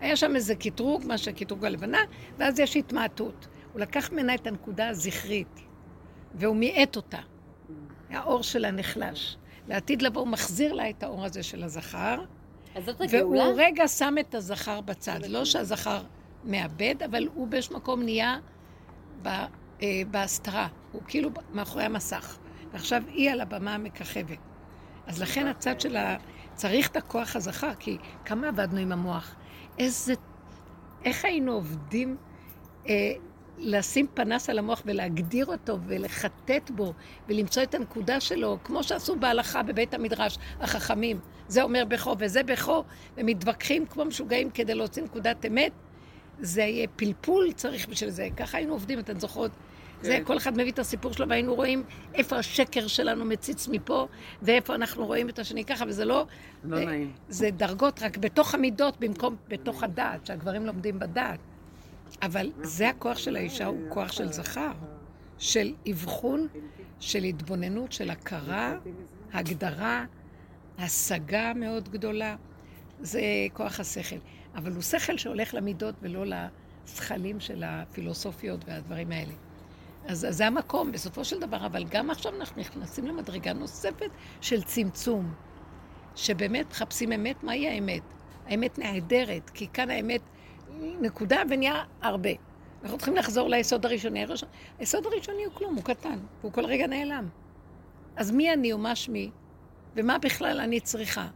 היה 0.00 0.16
שם 0.16 0.36
איזה 0.36 0.54
קטרוג, 0.54 1.06
מה 1.06 1.18
שקטרוג 1.18 1.64
הלבנה, 1.64 1.98
ואז 2.38 2.60
יש 2.60 2.76
התמעטות. 2.76 3.46
הוא 3.72 3.80
לקח 3.80 4.12
ממנה 4.12 4.34
את 4.34 4.46
הנקודה 4.46 4.88
הזכרית, 4.88 5.60
והוא 6.34 6.56
מיעט 6.56 6.96
אותה. 6.96 7.18
האור 8.10 8.42
שלה 8.42 8.70
נחלש. 8.70 9.36
לעתיד 9.68 10.02
לבוא 10.02 10.20
הוא 10.20 10.28
מחזיר 10.28 10.72
לה 10.72 10.90
את 10.90 11.02
האור 11.02 11.24
הזה 11.24 11.42
של 11.42 11.64
הזכר, 11.64 12.24
אז 12.74 12.84
זאת 12.84 12.96
והוא 13.00 13.06
הגאולה? 13.08 13.44
רגע 13.56 13.88
שם 13.88 14.14
את 14.20 14.34
הזכר 14.34 14.80
בצד. 14.80 15.18
לא 15.28 15.44
שהזכר 15.44 16.02
מאבד, 16.44 16.94
אבל 17.10 17.28
הוא 17.34 17.46
באיזשהו 17.48 17.76
מקום 17.76 18.02
נהיה 18.02 18.38
ב- 19.22 19.28
אה, 19.28 20.02
בהסתרה. 20.10 20.68
הוא 20.92 21.02
כאילו 21.06 21.30
מאחורי 21.52 21.84
המסך. 21.84 22.38
ועכשיו 22.72 23.02
היא 23.08 23.30
על 23.30 23.40
הבמה 23.40 23.74
המככבת. 23.74 24.38
אז 25.06 25.22
לכן 25.22 25.46
הצד 25.46 25.80
של 25.80 25.96
ה... 25.96 26.16
צריך 26.54 26.88
את 26.88 26.96
הכוח 26.96 27.36
הזכר, 27.36 27.74
כי 27.74 27.98
כמה 28.24 28.48
עבדנו 28.48 28.78
עם 28.78 28.92
המוח. 28.92 29.34
איזה... 29.78 30.14
איך 31.04 31.24
היינו 31.24 31.52
עובדים 31.52 32.16
אה, 32.88 33.12
לשים 33.62 34.06
פנס 34.14 34.50
על 34.50 34.58
המוח 34.58 34.82
ולהגדיר 34.86 35.46
אותו 35.46 35.78
ולחטט 35.86 36.70
בו 36.70 36.92
ולמצוא 37.28 37.62
את 37.62 37.74
הנקודה 37.74 38.20
שלו, 38.20 38.58
כמו 38.64 38.82
שעשו 38.82 39.16
בהלכה 39.16 39.62
בבית 39.62 39.94
המדרש, 39.94 40.38
החכמים. 40.60 41.20
זה 41.48 41.62
אומר 41.62 41.84
בכו 41.88 42.16
וזה 42.18 42.42
בכו, 42.42 42.84
ומתווכחים 43.16 43.86
כמו 43.86 44.04
משוגעים 44.04 44.50
כדי 44.50 44.74
להוציא 44.74 45.02
נקודת 45.02 45.46
אמת. 45.46 45.72
זה 46.40 46.62
יהיה 46.62 46.86
פלפול 46.96 47.52
צריך 47.52 47.88
בשביל 47.88 48.10
זה. 48.10 48.28
ככה 48.36 48.58
היינו 48.58 48.72
עובדים, 48.72 48.98
אתן 48.98 49.20
זוכרות? 49.20 49.50
זה, 50.02 50.18
כל 50.24 50.36
אחד 50.36 50.52
מביא 50.56 50.72
את 50.72 50.78
הסיפור 50.78 51.12
שלו, 51.12 51.28
והיינו 51.28 51.54
רואים 51.54 51.82
איפה 52.14 52.36
השקר 52.36 52.86
שלנו 52.86 53.24
מציץ 53.24 53.68
מפה, 53.68 54.08
ואיפה 54.42 54.74
אנחנו 54.74 55.06
רואים 55.06 55.28
את 55.28 55.38
השני 55.38 55.64
ככה, 55.64 55.84
וזה 55.88 56.04
לא... 56.04 56.26
לא 56.64 56.76
אה, 56.76 56.84
נעים. 56.84 57.12
זה 57.28 57.50
דרגות 57.50 58.02
רק 58.02 58.16
בתוך 58.16 58.54
המידות 58.54 59.00
במקום 59.00 59.36
בתוך 59.48 59.82
הדעת, 59.82 60.26
שהגברים 60.26 60.66
לומדים 60.66 60.98
בדעת. 60.98 61.38
אבל 62.22 62.52
זה 62.62 62.88
הכוח 62.88 63.18
של 63.18 63.36
האישה, 63.36 63.66
הוא 63.66 63.90
כוח 63.90 64.12
של 64.12 64.32
זכר, 64.32 64.72
של 65.38 65.74
אבחון, 65.90 66.48
של 67.00 67.24
התבוננות, 67.24 67.92
של 67.92 68.10
הכרה, 68.10 68.74
הגדרה, 69.32 70.04
השגה 70.78 71.52
מאוד 71.54 71.88
גדולה. 71.88 72.36
זה 73.00 73.20
כוח 73.52 73.80
השכל. 73.80 74.16
אבל 74.54 74.72
הוא 74.72 74.82
שכל 74.82 75.18
שהולך 75.18 75.54
למידות 75.54 75.94
ולא 76.02 76.24
לזכלים 76.26 77.40
של 77.40 77.64
הפילוסופיות 77.66 78.64
והדברים 78.68 79.12
האלה. 79.12 79.32
אז, 80.06 80.24
אז 80.24 80.36
זה 80.36 80.46
המקום, 80.46 80.92
בסופו 80.92 81.24
של 81.24 81.40
דבר, 81.40 81.66
אבל 81.66 81.84
גם 81.84 82.10
עכשיו 82.10 82.36
אנחנו 82.36 82.60
נכנסים 82.60 83.06
למדרגה 83.06 83.52
נוספת 83.52 84.10
של 84.40 84.62
צמצום. 84.62 85.34
שבאמת 86.16 86.70
מחפשים 86.70 87.12
אמת, 87.12 87.44
מהי 87.44 87.68
האמת? 87.68 88.02
האמת 88.46 88.78
נהדרת, 88.78 89.50
כי 89.50 89.68
כאן 89.72 89.90
האמת 89.90 90.20
נקודה 90.80 91.42
ונהיה 91.50 91.84
הרבה. 92.02 92.30
אנחנו 92.82 92.96
צריכים 92.96 93.16
לחזור 93.16 93.48
ליסוד 93.48 93.86
הראשוני. 93.86 94.26
היסוד 94.78 95.06
הראשוני 95.06 95.44
הוא 95.44 95.54
כלום, 95.54 95.74
הוא 95.74 95.84
קטן, 95.84 96.18
והוא 96.40 96.52
כל 96.52 96.64
רגע 96.64 96.86
נעלם. 96.86 97.28
אז 98.16 98.30
מי 98.30 98.52
אני 98.52 98.72
ומה 98.72 98.96
שמי, 98.96 99.30
ומה 99.96 100.18
בכלל 100.18 100.60
אני 100.60 100.80
צריכה? 100.80 101.28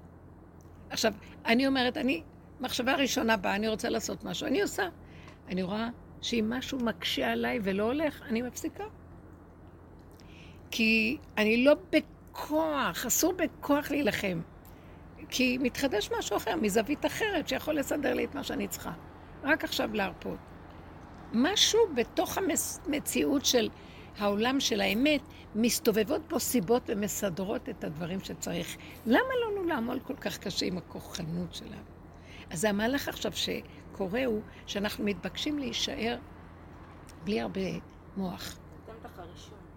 עכשיו, 0.90 1.12
אני 1.46 1.66
אומרת, 1.66 1.96
אני, 1.96 2.22
מחשבה 2.60 2.94
ראשונה 2.94 3.36
באה, 3.36 3.54
אני 3.54 3.68
רוצה 3.68 3.88
לעשות 3.88 4.24
משהו, 4.24 4.46
אני 4.46 4.62
עושה. 4.62 4.88
אני 5.48 5.62
רואה 5.62 5.88
שאם 6.22 6.52
משהו 6.56 6.78
מקשה 6.78 7.32
עליי 7.32 7.58
ולא 7.62 7.82
הולך, 7.82 8.22
אני 8.28 8.42
מפסיקה. 8.42 8.84
כי 10.70 11.18
אני 11.36 11.64
לא 11.64 11.74
בכוח, 11.92 13.06
אסור 13.06 13.32
בכוח 13.32 13.90
להילחם. 13.90 14.40
כי 15.28 15.58
מתחדש 15.60 16.10
משהו 16.18 16.36
אחר, 16.36 16.56
מזווית 16.56 17.06
אחרת, 17.06 17.48
שיכול 17.48 17.74
לסדר 17.74 18.14
לי 18.14 18.24
את 18.24 18.34
מה 18.34 18.42
שאני 18.42 18.68
צריכה. 18.68 18.92
רק 19.46 19.64
עכשיו 19.64 19.94
להרפות. 19.94 20.38
משהו 21.32 21.80
בתוך 21.96 22.38
המציאות 22.38 23.44
של 23.44 23.68
העולם 24.18 24.60
של 24.60 24.80
האמת, 24.80 25.20
מסתובבות 25.54 26.22
פה 26.28 26.38
סיבות 26.38 26.82
ומסדרות 26.86 27.68
את 27.68 27.84
הדברים 27.84 28.20
שצריך. 28.20 28.76
למה 29.06 29.28
לנו 29.46 29.64
לעמול 29.64 30.00
כל 30.00 30.16
כך 30.16 30.38
קשה 30.38 30.66
עם 30.66 30.78
הכוחנות 30.78 31.54
שלנו? 31.54 31.96
אז 32.50 32.64
המהלך 32.64 33.08
עכשיו 33.08 33.32
שקורה 33.32 34.24
הוא 34.24 34.40
שאנחנו 34.66 35.04
מתבקשים 35.04 35.58
להישאר 35.58 36.16
בלי 37.24 37.40
הרבה 37.40 37.60
מוח. 38.16 38.58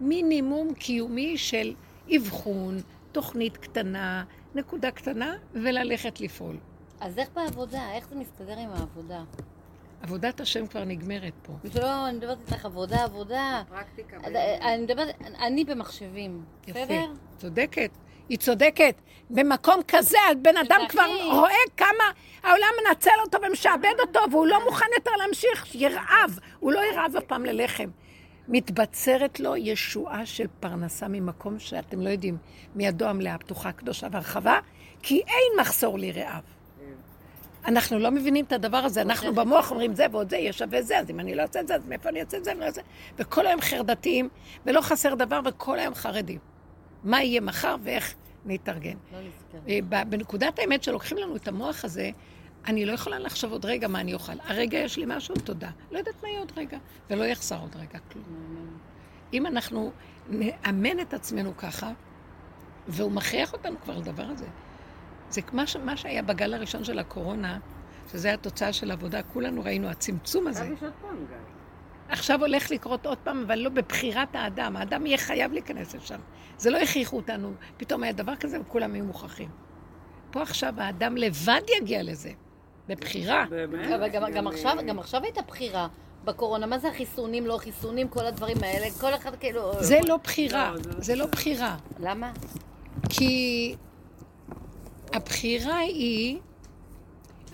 מינימום 0.00 0.74
קיומי 0.74 1.38
של 1.38 1.74
אבחון, 2.16 2.78
תוכנית 3.12 3.56
קטנה, 3.56 4.24
נקודה 4.54 4.90
קטנה, 4.90 5.34
וללכת 5.52 6.20
לפעול. 6.20 6.56
אז 7.00 7.18
איך 7.18 7.28
בעבודה? 7.34 7.92
איך 7.92 8.08
זה 8.08 8.16
מסתדר 8.16 8.58
עם 8.58 8.70
העבודה? 8.70 9.22
עבודת 10.02 10.40
השם 10.40 10.66
כבר 10.66 10.84
נגמרת 10.84 11.32
פה. 11.42 11.52
לא, 11.74 12.08
אני 12.08 12.16
מדברת 12.16 12.38
איתך 12.46 12.64
עבודה, 12.64 13.04
עבודה. 13.04 13.62
פרקטיקה. 13.68 14.16
אני 14.62 14.82
מדברת, 14.82 15.14
אני 15.38 15.64
במחשבים, 15.64 16.44
בסדר? 16.62 16.82
יפה, 16.82 17.12
צודקת. 17.38 17.90
היא 18.28 18.38
צודקת. 18.38 18.94
במקום 19.30 19.80
כזה, 19.88 20.18
בן 20.42 20.56
אדם. 20.56 20.80
כבר 20.88 21.06
רואה 21.32 21.52
כמה 21.76 22.04
העולם 22.42 22.68
מנצל 22.86 23.10
אותו 23.24 23.38
ומשעבד 23.48 23.94
אותו, 24.00 24.20
והוא 24.30 24.46
לא 24.46 24.64
מוכן 24.64 24.86
יותר 24.96 25.10
להמשיך, 25.10 25.74
ירעב. 25.74 26.38
הוא 26.60 26.72
לא 26.72 26.80
ירעב 26.92 27.16
אף 27.18 27.24
פעם 27.24 27.44
ללחם. 27.44 27.90
מתבצרת 28.48 29.40
לו 29.40 29.56
ישועה 29.56 30.26
של 30.26 30.46
פרנסה 30.60 31.08
ממקום 31.08 31.58
שאתם 31.58 32.00
לא 32.00 32.08
יודעים, 32.08 32.36
מידו 32.74 33.04
המלאה, 33.04 33.38
פתוחה, 33.38 33.72
קדושה 33.72 34.06
והרחבה, 34.10 34.58
כי 35.02 35.22
אין 35.26 35.60
מחסור 35.60 35.98
לרעב. 35.98 36.42
אנחנו 37.64 37.98
לא 37.98 38.10
מבינים 38.10 38.44
את 38.44 38.52
הדבר 38.52 38.76
הזה, 38.76 39.02
אנחנו 39.02 39.34
במוח 39.34 39.70
אומרים 39.70 39.94
זה 39.94 40.06
ועוד 40.10 40.30
זה, 40.30 40.36
יהיה 40.36 40.52
שווה 40.52 40.82
זה, 40.82 40.98
אז 40.98 41.10
אם 41.10 41.20
אני 41.20 41.34
לא 41.34 41.42
אעשה 41.42 41.60
את 41.60 41.68
זה, 41.68 41.74
אז 41.74 41.86
מאיפה 41.86 42.08
אני 42.08 42.20
אעשה 42.20 42.36
את 42.36 42.44
זה 42.44 42.50
ואני 42.50 42.60
לא 42.60 42.66
אעשה... 42.66 42.80
וכל 43.18 43.46
היום 43.46 43.60
חרדתיים, 43.60 44.28
ולא 44.66 44.80
חסר 44.80 45.14
דבר, 45.14 45.40
וכל 45.44 45.78
היום 45.78 45.94
חרדים. 45.94 46.38
מה 47.04 47.22
יהיה 47.22 47.40
מחר 47.40 47.76
ואיך 47.82 48.14
נתארגן. 48.44 48.96
לא. 49.12 49.18
אה, 49.68 50.04
בנקודת 50.04 50.58
האמת 50.58 50.82
שלוקחים 50.82 51.18
לנו 51.18 51.36
את 51.36 51.48
המוח 51.48 51.84
הזה, 51.84 52.10
אני 52.66 52.86
לא 52.86 52.92
יכולה 52.92 53.18
לחשוב 53.18 53.52
עוד 53.52 53.64
רגע 53.64 53.88
מה 53.88 54.00
אני 54.00 54.14
אוכל. 54.14 54.32
הרגע 54.44 54.78
יש 54.78 54.96
לי 54.96 55.04
משהו, 55.08 55.34
תודה. 55.34 55.70
לא 55.90 55.98
יודעת 55.98 56.14
מה 56.22 56.28
יהיה 56.28 56.38
עוד 56.38 56.52
רגע, 56.56 56.78
ולא 57.10 57.24
יחסר 57.24 57.60
עוד 57.60 57.76
רגע 57.76 57.98
כלום. 58.12 58.24
אם 59.32 59.46
אנחנו 59.46 59.92
נאמן 60.28 61.00
את 61.00 61.14
עצמנו 61.14 61.56
ככה, 61.56 61.92
והוא 62.88 63.12
מכריח 63.12 63.52
אותנו 63.52 63.80
כבר 63.80 63.98
לדבר 63.98 64.22
הזה. 64.22 64.46
זה 65.30 65.40
מה, 65.52 65.66
ש- 65.66 65.76
מה 65.76 65.96
שהיה 65.96 66.22
בגל 66.22 66.54
הראשון 66.54 66.84
של 66.84 66.98
הקורונה, 66.98 67.58
שזה 68.12 68.34
התוצאה 68.34 68.72
של 68.72 68.90
עבודה, 68.90 69.22
כולנו 69.22 69.64
ראינו, 69.64 69.88
הצמצום 69.88 70.46
הזה. 70.46 70.68
עכשיו 72.08 72.40
הולך 72.40 72.70
לקרות 72.70 73.06
עוד 73.06 73.18
פעם, 73.18 73.42
אבל 73.46 73.58
לא 73.58 73.70
בבחירת 73.70 74.34
האדם. 74.34 74.76
האדם 74.76 75.06
יהיה 75.06 75.18
חייב 75.18 75.52
להיכנס 75.52 75.94
לשם. 75.94 76.20
זה 76.58 76.70
לא 76.70 76.78
הכריחו 76.78 77.16
אותנו. 77.16 77.52
פתאום 77.76 78.02
היה 78.02 78.12
דבר 78.12 78.36
כזה 78.36 78.60
וכולם 78.60 78.92
היו 78.94 79.04
מוכרחים. 79.04 79.48
פה 80.30 80.42
עכשיו 80.42 80.74
האדם 80.76 81.16
לבד 81.16 81.60
יגיע 81.80 82.02
לזה, 82.02 82.30
בבחירה. 82.88 83.44
באמת? 83.50 83.90
אבל 83.92 84.08
גם, 84.08 84.22
גם, 84.34 84.46
עכשיו, 84.46 84.76
גם 84.86 84.98
עכשיו 84.98 85.22
הייתה 85.24 85.42
בחירה 85.42 85.88
בקורונה. 86.24 86.66
מה 86.66 86.78
זה 86.78 86.88
החיסונים, 86.88 87.46
לא 87.46 87.58
חיסונים, 87.58 88.08
כל 88.08 88.26
הדברים 88.26 88.56
האלה? 88.62 88.86
כל 89.00 89.14
אחד 89.14 89.36
כאילו... 89.40 89.72
זה 89.82 89.98
לא 90.08 90.16
בחירה, 90.16 90.70
לא, 90.70 90.76
זה 90.82 90.88
לא 90.90 91.00
זה 91.02 91.16
לא 91.16 91.26
בחירה. 91.26 91.76
למה? 92.00 92.32
כי 93.08 93.74
הבחירה 95.40 95.78
היא, 95.78 96.38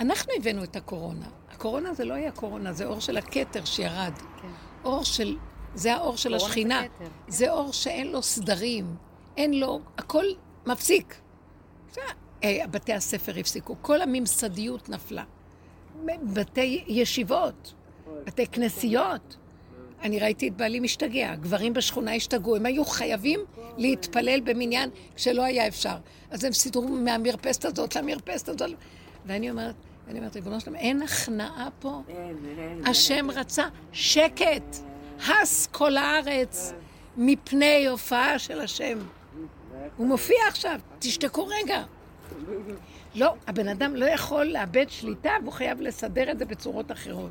אנחנו 0.01 0.33
הבאנו 0.37 0.65
את 0.65 0.77
הקורונה. 0.77 1.27
הקורונה 1.51 1.95
זה 1.95 2.05
לא 2.05 2.15
היה 2.15 2.33
קורונה, 2.33 2.73
זה 2.73 2.87
אור 2.87 3.01
של 3.01 3.17
הכתר 3.17 3.65
שירד. 3.65 4.13
כן. 4.43 4.49
אור 4.85 5.05
של, 5.05 5.37
זה 5.75 5.95
האור 5.95 6.17
של 6.17 6.29
קורונה 6.29 6.39
זה 6.39 6.47
השכינה. 6.47 6.83
כתר. 6.89 7.05
זה 7.29 7.51
אור 7.51 7.73
שאין 7.73 8.13
לו 8.13 8.23
סדרים, 8.23 8.97
אין 9.37 9.61
לו, 9.61 9.81
הכל 9.99 10.25
מפסיק. 10.67 11.15
אה, 12.45 12.67
בתי 12.71 12.93
הספר 12.93 13.39
הפסיקו, 13.39 13.77
כל 13.83 14.03
הממסדיות 14.03 14.89
נפלה. 14.89 15.25
בתי 16.05 16.85
ישיבות, 16.87 17.75
בתי 18.25 18.47
כנסיות. 18.47 19.37
אני 20.03 20.19
ראיתי 20.19 20.49
את 20.49 20.57
בעלי 20.57 20.81
משתגע, 20.81 21.35
גברים 21.35 21.73
בשכונה 21.73 22.15
השתגעו, 22.15 22.57
הם 22.57 22.67
היו 22.67 22.85
חייבים 22.85 23.41
להתפלל 23.77 24.41
במניין 24.41 24.91
כשלא 25.15 25.43
היה 25.43 25.69
אפשר. 25.69 25.97
אז 26.31 26.45
הם 26.45 26.53
סידרו 26.53 26.89
מהמרפסת 26.89 27.65
הזאת 27.65 27.97
למרפסת 27.97 28.49
הזאת. 28.49 28.71
ואני 29.27 29.51
אומרת, 29.51 29.75
אני 30.09 30.19
אומרת, 30.19 30.37
ריבונו 30.37 30.61
שלום, 30.61 30.77
אין 30.77 31.03
הכנעה 31.03 31.69
פה. 31.81 32.03
השם 32.87 33.31
רצה 33.31 33.65
שקט, 33.93 34.77
הס 35.29 35.67
כל 35.67 35.97
הארץ 35.97 36.73
מפני 37.17 37.87
הופעה 37.87 38.39
של 38.39 38.61
השם. 38.61 38.99
הוא 39.97 40.07
מופיע 40.07 40.39
עכשיו, 40.49 40.81
תשתקו 40.99 41.47
רגע. 41.47 41.83
לא, 43.15 43.35
הבן 43.47 43.69
אדם 43.69 43.97
לא 43.97 44.05
יכול 44.05 44.45
לאבד 44.45 44.87
שליטה 44.89 45.33
והוא 45.43 45.53
חייב 45.53 45.81
לסדר 45.81 46.31
את 46.31 46.39
זה 46.39 46.45
בצורות 46.45 46.93
אחרות. 46.93 47.31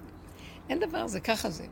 אין 0.70 0.80
דבר, 0.80 1.08
זה 1.08 1.20
ככה 1.20 1.50
זה. 1.50 1.66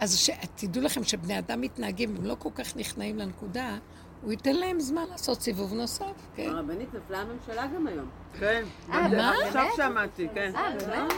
אז 0.00 0.18
ש... 0.18 0.30
תדעו 0.54 0.82
לכם 0.82 1.04
שבני 1.04 1.38
אדם 1.38 1.60
מתנהגים, 1.60 2.16
הם 2.16 2.24
לא 2.24 2.36
כל 2.38 2.50
כך 2.54 2.76
נכנעים 2.76 3.18
לנקודה, 3.18 3.78
הוא 4.22 4.30
ייתן 4.32 4.56
להם 4.56 4.80
זמן 4.80 5.04
לעשות 5.10 5.40
סיבוב 5.42 5.74
נוסף, 5.74 6.28
כן? 6.34 6.48
הרבנית 6.50 6.88
נפלה 6.94 7.18
הממשלה 7.18 7.66
גם 7.66 7.86
היום. 7.86 8.08
כן. 8.40 8.62
אה, 8.92 9.08
מה? 9.08 9.32
עכשיו 9.46 9.64
שמעתי, 9.76 10.28
כן. 10.34 10.52
אה, 10.56 10.70
באמת? 10.86 11.12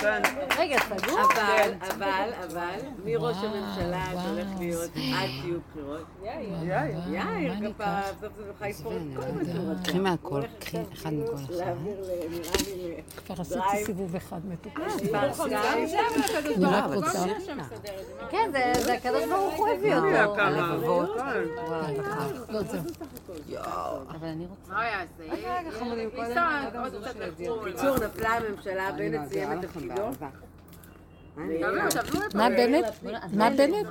כן. 0.00 0.22
רגע, 0.58 0.76
סגור? 0.78 1.20
אבל, 1.20 1.72
אבל, 1.80 2.30
אבל, 2.52 2.74
מי 3.04 3.16
ראש 3.16 3.36
הממשלה 3.36 4.04
שהולך 4.22 4.48
להיות 4.58 4.90
עד 5.14 5.28
שיהיו 5.42 5.58
בחירות? 5.70 6.04
יאיר. 6.24 6.54
יאיר, 7.12 7.72
כפרה? 7.74 8.02
סוף 8.20 8.32
סוף 8.36 8.46
יוכל 8.48 8.66
לפתור 8.66 8.92
את 8.92 8.98
כל 9.16 9.32
מה 9.32 9.44
שהוא 9.44 9.70
רצה. 9.72 9.82
קחי 9.90 9.98
מהכל, 9.98 10.42
קחי 10.58 10.78
אחד 10.92 11.12
מכל 11.12 11.34
אחד. 11.34 11.50
להעביר 11.54 11.96
לי 12.00 13.02
כבר 13.26 13.34
עשיתי. 13.40 13.84
סיבוב 13.84 14.16
אחד 14.16 14.46
מתוקן. 14.46 14.82
אני 14.82 15.10
רק 16.64 16.84
רוצה... 16.94 17.24
כן, 18.30 18.50
זה- 18.52 18.72
זה 18.84 18.92
הקדוש 18.94 19.24
ברוך 19.24 19.54
הוא 19.54 19.68
הביא 19.68 19.94
אותו. 19.96 20.40
הלבבות. 20.40 21.16
כן. 21.16 21.22
וואי, 21.68 21.96
לא, 22.48 22.60
זהו. 22.62 22.82
אבל 24.10 24.28
אני 24.28 24.46
רוצה... 24.46 24.72
הוא? 25.80 25.94
ניסה, 25.94 26.60
עוד 26.82 27.04
קצת 27.04 27.16
לחפור. 27.16 27.62
בקיצור, 27.64 27.96
נפלה 27.96 28.30
הממשלה, 28.30 28.92
בנט 28.92 29.28
סיים 29.28 29.52
את 29.52 29.64
תפקידו. 29.64 30.10
מה 32.34 32.48
בנט? 32.50 32.84
מה 33.32 33.50
בנט? 33.50 33.86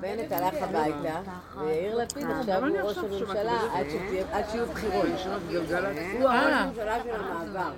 בנט 0.00 0.32
הלך 0.32 0.54
הביתה, 0.62 1.20
ויאיר 1.60 1.96
לפיד 1.98 2.26
עכשיו 2.40 2.64
הוא 2.66 2.78
ראש 2.78 2.98
הממשלה 2.98 3.60
עד 3.74 3.86
שתהיה- 3.90 4.24
עד 4.32 4.44
שיהיו 4.50 4.66
בחירות. 4.66 5.06
הוא 5.06 5.08
הראש 5.08 5.26
אה. 6.26 6.60
הממשלה 6.62 7.02
של 7.02 7.10
המעבר. 7.20 7.72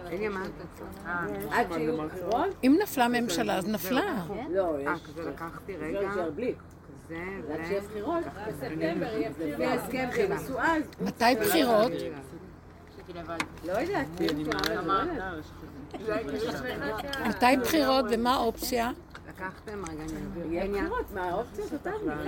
עד 1.51 1.67
שיהיו 1.75 1.97
בחירות? 2.09 2.47
אם 2.65 2.79
נפלה 2.83 3.09
ממשלה, 3.09 3.57
אז 3.59 3.69
נפלה. 3.69 4.15
לא, 4.51 4.77
יש... 4.81 5.01
לקחתי 5.27 5.73
לא 5.73 5.87
רגע, 5.87 6.01
יישאר 6.01 6.31
בלי. 6.31 6.55
זה, 7.09 7.17
עד 7.55 7.61
שיהיה 7.67 7.81
בחירות. 7.81 8.25
לפי 9.41 9.65
ההסכם 9.65 10.09
שהם 10.17 10.33
עשו 10.33 10.61
אז. 10.61 10.83
מתי 13.11 13.23
בחירות? 13.23 13.43
לא 13.65 13.73
יודעת. 13.73 14.07
מתי 17.29 17.57
בחירות 17.63 18.05
ומה 18.11 18.35
האופציה? 18.35 18.91
לקחתם 19.29 19.83
רגע? 19.91 20.05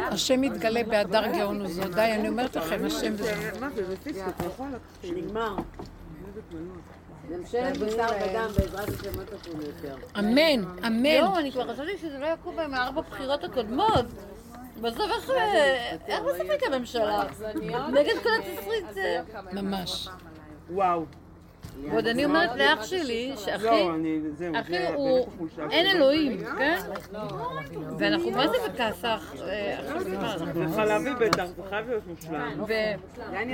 השם 0.06 0.44
יתגלה 0.44 0.84
בהדר 0.84 1.26
גאון 1.32 1.62
וזו. 1.62 1.82
די, 1.84 2.00
אני 2.00 2.28
אומרת 2.28 2.56
לכם, 2.56 2.84
השם 2.86 3.12
וזו. 3.14 3.60
מה 3.60 3.70
זה, 3.70 3.84
זה 3.86 3.96
פיסקה? 3.96 4.30
נגמר. 5.04 5.56
ממשלת 7.30 7.78
בשר 7.78 8.06
ודם 8.24 8.48
בעזרת 8.56 8.88
השם 8.88 9.20
לא 9.20 9.24
תקום 9.24 9.60
יותר. 9.60 9.96
אמן, 10.18 10.64
אמן. 10.86 11.20
לא, 11.20 11.38
אני 11.38 11.52
כבר 11.52 11.74
חשבתי 11.74 11.98
שזה 11.98 12.18
לא 12.18 12.26
יקום 12.26 12.56
בהם 12.56 12.70
מארבע 12.70 13.00
בחירות 13.00 13.44
הקודמות. 13.44 14.06
בסוף 14.80 15.10
איך 15.10 15.30
איך 16.06 16.20
בסוף 16.20 16.50
הייתה 16.50 16.78
ממשלה? 16.78 17.22
נגד 17.92 18.14
כל 18.22 18.28
התסריט. 18.38 18.96
אה, 18.96 19.22
ממש. 19.52 20.08
וואו. 20.70 21.04
ועוד 21.90 22.06
אני 22.06 22.24
אומרת 22.24 22.50
לאח 22.56 22.84
שלי, 22.84 23.32
שאחי, 23.36 23.64
לא, 23.64 24.60
אחי 24.60 24.86
הוא, 24.94 25.26
אין. 25.70 25.86
אלוהים, 25.96 26.38
כן? 26.58 26.78
ואנחנו 27.98 28.30
מה 28.30 28.48
זה 28.48 28.56
בכסח? 28.68 29.34
אה, 29.42 29.76
זה 30.54 30.66
חלבי 30.76 31.10
בטח, 31.20 31.44
זה 31.56 31.62
חייב 31.70 31.88
להיות 31.88 32.02
מושלם. 32.06 32.64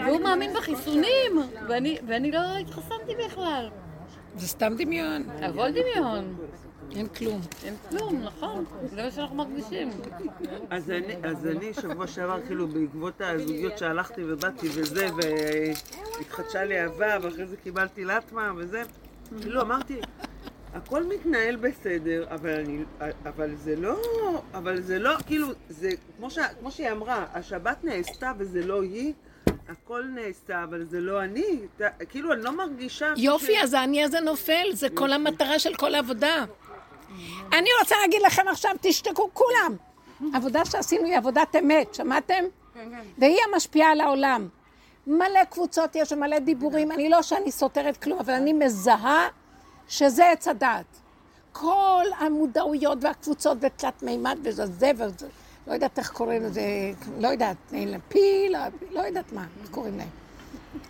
והוא 0.07 0.21
מאמין 0.21 0.53
בחיסונים, 0.55 1.33
ואני- 1.69 1.99
ואני 2.07 2.31
לא 2.31 2.41
התחסנתי 2.61 3.13
בכלל. 3.27 3.69
זה 4.37 4.49
סתם 4.49 4.75
דמיון, 4.79 5.25
הכל 5.43 5.69
דמיון. 5.71 6.37
אין 6.97 7.09
כלום. 7.09 7.41
אין 7.65 7.75
כלום, 7.89 8.23
נכון? 8.23 8.65
זה 8.91 9.03
מה 9.03 9.11
שאנחנו 9.11 9.37
מרגישים. 9.37 9.91
אז 10.71 10.91
אני, 10.91 11.17
אז 11.23 11.47
אני 11.47 11.75
שבוע 11.75 12.07
שעבר, 12.07 12.41
כאילו, 12.47 12.69
בעקבות 12.69 13.21
הזוגיות 13.21 13.79
שהלכתי 13.79 14.21
ובאתי 14.25 14.69
וזה, 14.75 15.09
והתחדשה 15.17 16.65
לי 16.65 16.81
אהבה, 16.81 17.17
ואחרי 17.23 17.47
זה 17.47 17.57
קיבלתי 17.57 18.05
לטמה 18.05 18.53
וזה, 18.57 18.83
כאילו 19.41 19.61
אמרתי, 19.61 20.01
הכל 20.75 21.05
מתנהל 21.05 21.57
בסדר, 21.57 22.27
אבל 22.31 22.51
אני, 22.51 22.85
אבל 23.27 23.55
זה 23.55 23.77
לא, 23.77 23.97
אבל 24.55 24.81
זה 24.81 24.99
לא, 24.99 25.11
כאילו, 25.27 25.49
זה, 25.69 25.91
כמו, 26.17 26.31
ש, 26.31 26.39
כמו 26.61 26.71
שהיא 26.71 26.91
אמרה, 26.91 27.27
השבת 27.35 27.85
נעשתה 27.85 28.33
וזה 28.39 28.67
לא 28.67 28.83
היא, 28.83 29.13
הכל 29.69 30.05
נעשה, 30.15 30.65
אבל 30.65 30.85
זה 30.85 31.01
לא 31.01 31.25
אני, 31.25 31.59
כאילו, 32.09 32.33
אני 32.33 32.43
לא 32.43 32.57
מרגישה... 32.57 33.13
יופי, 33.17 33.61
אז 33.63 33.75
האני 33.75 34.05
הזה 34.05 34.21
נופל, 34.21 34.67
זה 34.73 34.89
כל 34.95 35.13
המטרה 35.13 35.59
של 35.59 35.75
כל 35.75 35.95
העבודה. 35.95 36.45
אני 37.53 37.69
רוצה 37.81 37.95
להגיד 38.03 38.23
לכם 38.23 38.49
עכשיו, 38.49 38.71
תשתקו 38.81 39.29
כולם. 39.33 39.77
עבודה 40.35 40.65
שעשינו 40.65 41.05
היא 41.05 41.17
עבודת 41.17 41.57
אמת, 41.57 41.95
שמעתם? 41.95 42.45
והיא 43.19 43.39
המשפיעה 43.53 43.91
על 43.93 44.01
העולם. 44.01 44.49
מלא 45.07 45.45
קבוצות 45.51 45.97
יש 45.97 46.13
ומלא 46.13 46.39
דיבורים, 46.39 46.93
אני 46.93 47.09
לא 47.09 47.23
שאני 47.23 47.53
סותרת 47.53 47.97
כלום, 47.97 48.19
אבל 48.19 48.35
אני 48.35 48.53
מזהה 48.53 49.29
שזה 49.89 50.31
עץ 50.31 50.49
הדעת. 50.49 50.87
כל 51.53 52.05
המודעויות 52.19 52.99
והקבוצות 53.01 53.59
ותלת 53.61 54.03
מימד 54.03 54.39
וזה 54.43 54.91
וזה, 54.97 55.27
לא 55.67 55.73
יודעת 55.73 55.99
איך 55.99 56.11
קוראים 56.11 56.43
לזה, 56.43 56.63
לא 57.19 57.29
יודעת, 57.29 57.57
פיל, 58.09 58.57
לא 58.91 59.01
יודעת 59.01 59.33
מה 59.33 59.47
קוראים 59.71 59.99
להם. 59.99 60.09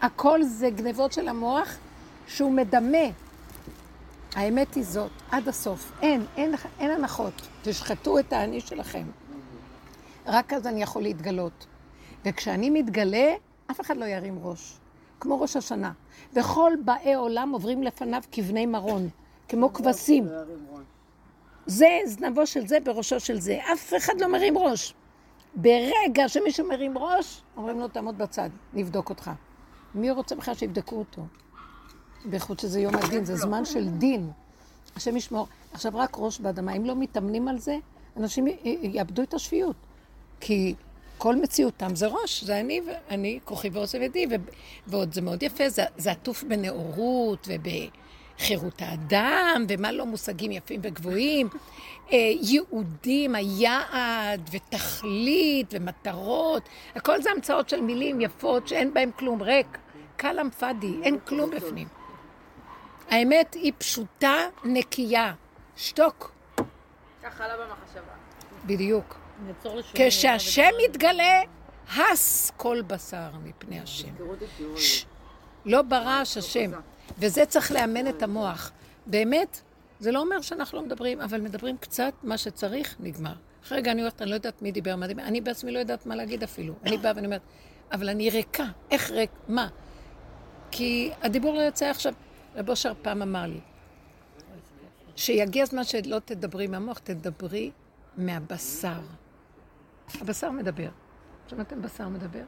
הכל 0.03 0.43
זה 0.43 0.71
גנבות 0.71 1.13
של 1.13 1.29
המוח 1.29 1.77
שהוא 2.27 2.53
מדמה. 2.53 3.07
האמת 4.35 4.75
היא 4.75 4.85
זאת, 4.85 5.11
עד 5.31 5.49
הסוף. 5.49 5.93
אין, 6.03 6.27
אין, 6.37 6.55
אין 6.79 6.91
הנחות. 6.91 7.49
תשחטו 7.63 8.19
את 8.19 8.33
האני 8.33 8.61
שלכם. 8.61 9.05
רק 10.27 10.53
אז 10.53 10.67
אני 10.67 10.83
יכול 10.83 11.03
להתגלות. 11.03 11.67
וכשאני 12.25 12.71
מתגלה, 12.71 13.35
אף 13.71 13.81
אחד 13.81 13.97
לא 13.97 14.05
ירים 14.05 14.39
ראש. 14.43 14.79
כמו 15.21 15.41
ראש 15.41 15.57
השנה. 15.57 15.93
וכל 16.35 16.73
באי 16.85 17.15
עולם 17.15 17.51
עוברים 17.53 17.83
לפניו 17.83 18.23
כבני 18.33 18.67
מרון, 18.67 19.09
כמו 19.49 19.73
כבשים. 19.73 20.29
זה 21.67 21.89
זנבו 22.05 22.47
של 22.47 22.67
זה 22.67 22.81
בראשו 22.81 23.21
של 23.21 23.41
זה. 23.41 23.59
אף 23.73 23.95
אחד 23.97 24.21
לא 24.21 24.33
מרים 24.33 24.59
ראש. 24.59 24.95
ברגע 25.55 26.29
שמישהו 26.29 26.69
מרים 26.69 26.99
ראש, 26.99 27.43
אומרים 27.57 27.81
לו, 27.81 27.89
תעמוד 27.89 28.19
בצד, 28.19 28.51
נבדוק 28.75 29.11
אותך. 29.11 29.31
מי 29.95 30.11
רוצה 30.11 30.35
בכלל 30.37 30.55
שיבדקו 30.55 30.97
אותו? 30.97 31.23
בייחוד 32.31 32.59
שזה 32.59 32.81
יום 32.81 32.95
הדין, 32.95 33.25
זה 33.25 33.37
זמן 33.37 33.65
של 33.65 33.89
דין. 33.89 34.31
השם 34.97 35.17
ישמור. 35.17 35.47
עכשיו 35.73 35.93
רק 35.95 36.17
ראש 36.19 36.41
באדמה. 36.41 36.77
אם 36.77 36.85
לא 36.85 36.97
מתאמנים 36.97 37.49
על 37.49 37.59
זה, 37.59 37.77
אנשים 38.17 38.47
יאבדו 38.83 39.23
את 39.23 39.35
השפיות. 39.35 39.77
כי 40.41 40.75
כל 41.19 41.37
מציאותם 41.37 41.95
זה 41.95 42.07
ראש, 42.07 42.45
זה 42.45 42.61
אני, 42.61 42.81
ואני, 42.87 43.39
כוחי 43.45 43.69
ועוזב 43.73 44.03
ידי, 44.03 44.27
ועוד 44.87 45.13
זה 45.13 45.21
מאוד 45.21 45.43
יפה, 45.43 45.69
זה, 45.69 45.83
זה 45.97 46.11
עטוף 46.11 46.43
בנאורות 46.43 47.49
ובחירות 47.49 48.83
האדם, 48.83 49.65
ומה 49.69 49.93
לא 49.93 50.07
מושגים 50.07 50.53
יפים 50.53 50.81
וגבוהים. 50.83 51.49
אה, 52.13 52.33
ייעודים, 52.41 53.35
היעד, 53.35 54.51
ותכלית, 54.53 55.67
ומטרות, 55.71 56.69
הכל 56.97 57.23
זה 57.23 57.31
המצאות 57.31 57.69
של 57.69 57.81
מילים 57.81 58.21
יפות 58.21 58.69
שאין 58.69 58.95
בהן 58.95 59.11
כלום, 59.19 59.43
ריק. 59.43 59.79
כלאם 60.21 60.51
פאדי, 60.51 60.93
אין 61.03 61.19
כלום 61.25 61.51
בפנים. 61.51 61.98
האמת 63.09 63.55
היא 63.55 63.73
פשוטה, 63.79 64.37
נקייה. 64.65 65.35
שתוק. 65.77 66.33
ככה 67.23 67.45
עלה 67.45 67.55
במחשבה. 67.57 68.13
בדיוק. 68.67 69.19
כשהשם 69.95 70.71
מתגלה, 70.85 71.43
הס 71.97 72.53
כל 72.57 72.83
בשר 72.87 73.31
מפני 73.45 73.81
השם. 73.81 74.15
לא 75.65 75.83
ברעש 75.83 76.37
השם. 76.37 76.71
וזה 77.19 77.47
צריך 77.47 77.73
לאמן 77.73 78.09
את 78.09 78.23
המוח. 78.23 78.73
באמת, 79.07 79.61
זה 80.01 80.13
לא 80.13 80.21
אומר 80.21 80.41
שאנחנו 80.41 80.79
לא 80.79 80.85
מדברים, 80.85 81.21
אבל 81.21 81.41
מדברים 81.41 81.77
קצת 81.79 82.13
מה 82.23 82.39
שצריך, 82.39 82.97
נגמר. 83.01 83.35
אחרי 83.65 83.79
רגע 83.79 83.93
אני 83.93 84.01
אומרת, 84.01 84.23
אני 84.23 84.31
לא 84.31 84.35
יודעת 84.35 84.63
מי 84.63 84.73
דיבר, 84.73 84.97
מה 84.97 85.07
דיבר, 85.07 85.23
אני 85.23 85.41
בעצמי 85.41 85.73
לא 85.73 85.79
יודעת 85.79 86.07
מה 86.07 86.15
להגיד 86.15 86.43
אפילו. 86.43 86.75
אני 86.85 86.97
באה 86.97 87.13
ואני 87.17 87.27
אומרת, 87.27 87.43
אבל 87.93 88.09
אני 88.09 88.31
ריקה. 88.31 88.65
איך 88.91 89.11
ריק? 89.11 89.31
מה? 89.49 89.69
כי 90.71 91.11
הדיבור 91.23 91.55
לא 91.55 91.61
יוצא 91.61 91.87
עכשיו. 91.87 92.13
רב 92.57 92.71
אושר 92.71 92.93
פעם 93.03 93.23
אמר 93.23 93.47
לי, 93.47 93.61
שיגיע 95.17 95.63
הזמן 95.63 95.85
שלא 95.85 96.19
תדברי 96.25 96.67
מהמוח, 96.67 96.99
תדברי 96.99 97.71
מהבשר. 98.17 99.01
הבשר 100.21 100.51
מדבר. 100.51 100.89
שמעתם 101.49 101.83
בשר 101.83 102.09
מדבר? 102.09 102.45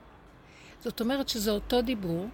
זאת 0.81 1.01
אומרת 1.01 1.29
שזה 1.29 1.51
אותו 1.51 1.83
דיבור, 1.83 2.27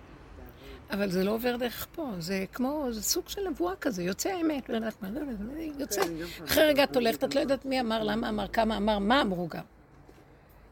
אבל 0.91 1.11
זה 1.11 1.25
לא 1.25 1.31
עובר 1.31 1.57
דרך 1.57 1.87
פה. 1.93 2.11
זה 2.19 2.45
כמו, 2.53 2.87
זה 2.91 3.03
סוג 3.03 3.29
של 3.29 3.49
נבואה 3.49 3.77
כזה, 3.77 4.03
יוצא 4.03 4.29
האמת, 4.29 4.69
לא 4.69 4.75
יודעת 4.75 5.03
מה, 5.03 5.11
לא 5.11 5.21
מה, 5.25 5.63
יוצא. 5.79 6.03
אחרי 6.45 6.65
רגע 6.69 6.85
את 6.85 6.97
הולכת, 6.97 7.25
את 7.25 7.35
לא 7.35 7.41
יודעת 7.41 7.65
מי 7.65 7.81
אמר, 7.81 8.03
למה 8.03 8.29
אמר, 8.29 8.49
כמה 8.49 8.77
אמר, 8.77 8.99
מה 8.99 9.23
אמרו 9.23 9.49
גם. 9.49 9.65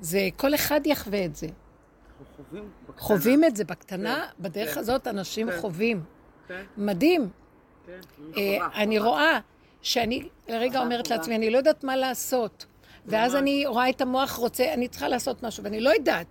זה, 0.00 0.28
כל 0.36 0.54
אחד 0.54 0.80
יחווה 0.84 1.24
את 1.24 1.36
זה. 1.36 1.46
חווים 2.98 3.44
את 3.44 3.56
זה 3.56 3.64
בקטנה, 3.64 4.26
כן. 4.36 4.42
בדרך. 4.42 4.76
הזאת 4.76 5.06
אנשים 5.06 5.50
כן. 5.50 5.60
חווים. 5.60 6.04
כן, 6.48 6.62
מדהים. 6.76 7.28
כן. 7.86 8.00
אה. 8.36 8.82
אני 8.82 8.98
רואה 8.98 9.40
שאני 9.82 10.28
לרגע 10.48 10.80
אומרת 10.80 11.10
לעצמי, 11.10 11.36
אני 11.36 11.50
לא 11.50 11.58
יודעת 11.58 11.84
מה 11.84 11.96
לעשות. 11.96 12.66
ואז 13.06 13.36
אני 13.36 13.66
רואה 13.66 13.90
את 13.90 14.00
המוח 14.00 14.32
רוצה, 14.32 14.74
אני 14.74 14.88
צריכה 14.88 15.08
לעשות 15.08 15.42
משהו, 15.42 15.64
ואני 15.64 15.80
לא 15.80 15.90
יודעת. 15.90 16.26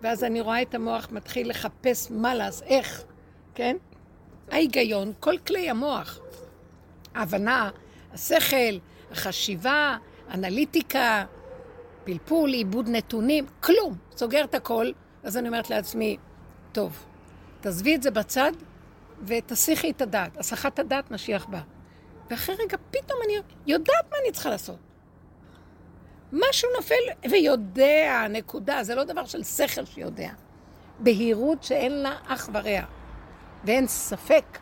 ואז 0.00 0.24
אני 0.24 0.40
רואה 0.40 0.62
את 0.62 0.74
המוח 0.74 1.08
מתחיל 1.10 1.50
לחפש 1.50 2.10
מה 2.10 2.34
לעשות, 2.34 2.62
איך, 2.66 3.04
כן? 3.54 3.76
ההיגיון, 4.50 5.12
כל 5.20 5.38
כלי 5.38 5.70
המוח. 5.70 6.20
ההבנה, 7.14 7.70
השכל, 8.12 8.78
החשיבה, 9.10 9.96
אנליטיקה, 10.34 11.24
פלפול, 12.04 12.52
עיבוד 12.52 12.88
נתונים, 12.88 13.46
כלום. 13.60 13.96
סוגר 14.16 14.44
את 14.44 14.54
הכל, 14.54 14.90
אז 15.22 15.36
אני 15.36 15.48
אומרת 15.48 15.70
לעצמי, 15.70 16.16
טוב, 16.72 17.06
תעזבי 17.60 17.94
את 17.94 18.02
זה 18.02 18.10
בצד 18.10 18.52
ותסיחי 19.26 19.90
את 19.90 20.02
הדעת. 20.02 20.36
הסחת 20.36 20.78
הדעת 20.78 21.10
משיח 21.10 21.46
בה. 21.46 21.60
ואחרי 22.30 22.54
רגע 22.54 22.76
פתאום 22.90 23.18
אני 23.24 23.34
יודעת 23.66 24.10
מה 24.10 24.16
אני 24.24 24.32
צריכה 24.32 24.50
לעשות. 24.50 24.78
משהו 26.32 26.68
נופל 26.76 27.30
ויודע, 27.30 28.26
נקודה. 28.30 28.84
זה 28.84 28.94
לא 28.94 29.04
דבר 29.04 29.26
של 29.26 29.44
שכל 29.44 29.84
שיודע. 29.84 30.30
בהירות 30.98 31.62
שאין 31.62 31.92
לה 31.92 32.16
אח 32.26 32.48
ורע. 32.52 32.82
ואין 33.64 33.86
ספק. 33.86 34.58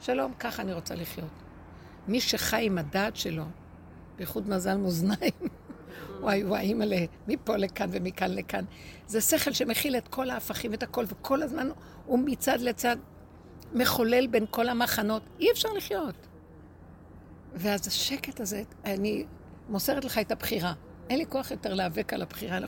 שלום, 0.00 0.32
ככה 0.38 0.62
אני 0.62 0.72
רוצה 0.72 0.94
לחיות. 0.94 1.30
מי 2.08 2.20
שחי 2.20 2.66
עם 2.66 2.78
הדעת 2.78 3.16
שלו, 3.16 3.44
בייחוד 4.16 4.48
מזל 4.48 4.76
מאזניים, 4.76 5.32
וואי 6.20 6.44
וואי, 6.44 6.60
אימא'לה, 6.60 7.04
מפה 7.28 7.56
לכאן 7.56 7.88
ומכאן 7.92 8.34
לכאן. 8.34 8.64
זה 9.06 9.20
שכל 9.20 9.52
שמכיל 9.52 9.96
את 9.96 10.08
כל 10.08 10.30
ההפכים 10.30 10.70
ואת 10.70 10.82
הכל, 10.82 11.04
וכל 11.08 11.42
הזמן 11.42 11.68
הוא 12.06 12.18
מצד 12.18 12.60
לצד 12.60 12.96
מחולל 13.74 14.26
בין 14.26 14.44
כל 14.50 14.68
המחנות. 14.68 15.22
אי 15.40 15.50
אפשר 15.52 15.68
לחיות. 15.72 16.14
ואז 17.54 17.86
השקט 17.88 18.40
הזה, 18.40 18.62
אני 18.84 19.24
מוסרת 19.68 20.04
לך 20.04 20.18
את 20.18 20.32
הבחירה. 20.32 20.72
אין 21.10 21.18
לי 21.18 21.24
כוח 21.28 21.50
יותר 21.50 21.74
להיאבק 21.74 22.12
על 22.12 22.22
הבחירה, 22.22 22.60
לא- 22.60 22.66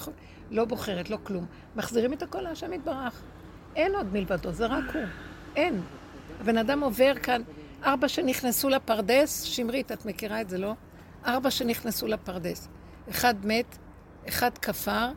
לא 0.50 0.64
בוחרת, 0.64 1.10
לא 1.10 1.18
כלום. 1.22 1.46
מחזירים 1.76 2.12
את 2.12 2.22
הכל 2.22 2.40
להשם 2.40 2.72
יתברך. 2.72 3.22
אין 3.76 3.94
עוד 3.94 4.12
מלבדו, 4.12 4.52
זה 4.52 4.66
רק 4.66 4.84
הוא. 4.94 5.02
אין. 5.56 5.80
הבן 6.40 6.58
אדם 6.58 6.82
עובר 6.82 7.12
כאן, 7.22 7.42
ארבע 7.84 8.08
שנכנסו 8.08 8.68
לפרדס, 8.68 9.42
שמרית, 9.42 9.92
את 9.92 10.06
מכירה 10.06 10.40
את 10.40 10.48
זה, 10.48 10.58
לא? 10.58 10.72
ארבע 11.26 11.50
שנכנסו 11.50 12.06
לפרדס. 12.06 12.68
אחד 13.10 13.34
מת, 13.46 13.78
אחד 14.28 14.58
כפר, 14.58 15.08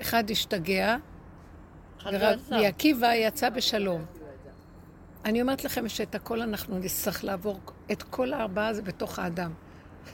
אחד 0.00 0.30
השתגע, 0.30 0.96
ורבי 2.04 2.66
עקיבא 2.66 3.14
יצא 3.14 3.48
בשלום. 3.50 4.04
אני 5.24 5.42
אומרת 5.42 5.64
לכם 5.64 5.88
שאת 5.88 6.14
הכל 6.14 6.42
אנחנו 6.42 6.78
נצטרך 6.78 7.24
לעבור, 7.24 7.60
את 7.92 8.02
כל 8.02 8.32
הארבעה 8.32 8.68
הזה 8.68 8.82
בתוך 8.82 9.18
האדם. 9.18 9.52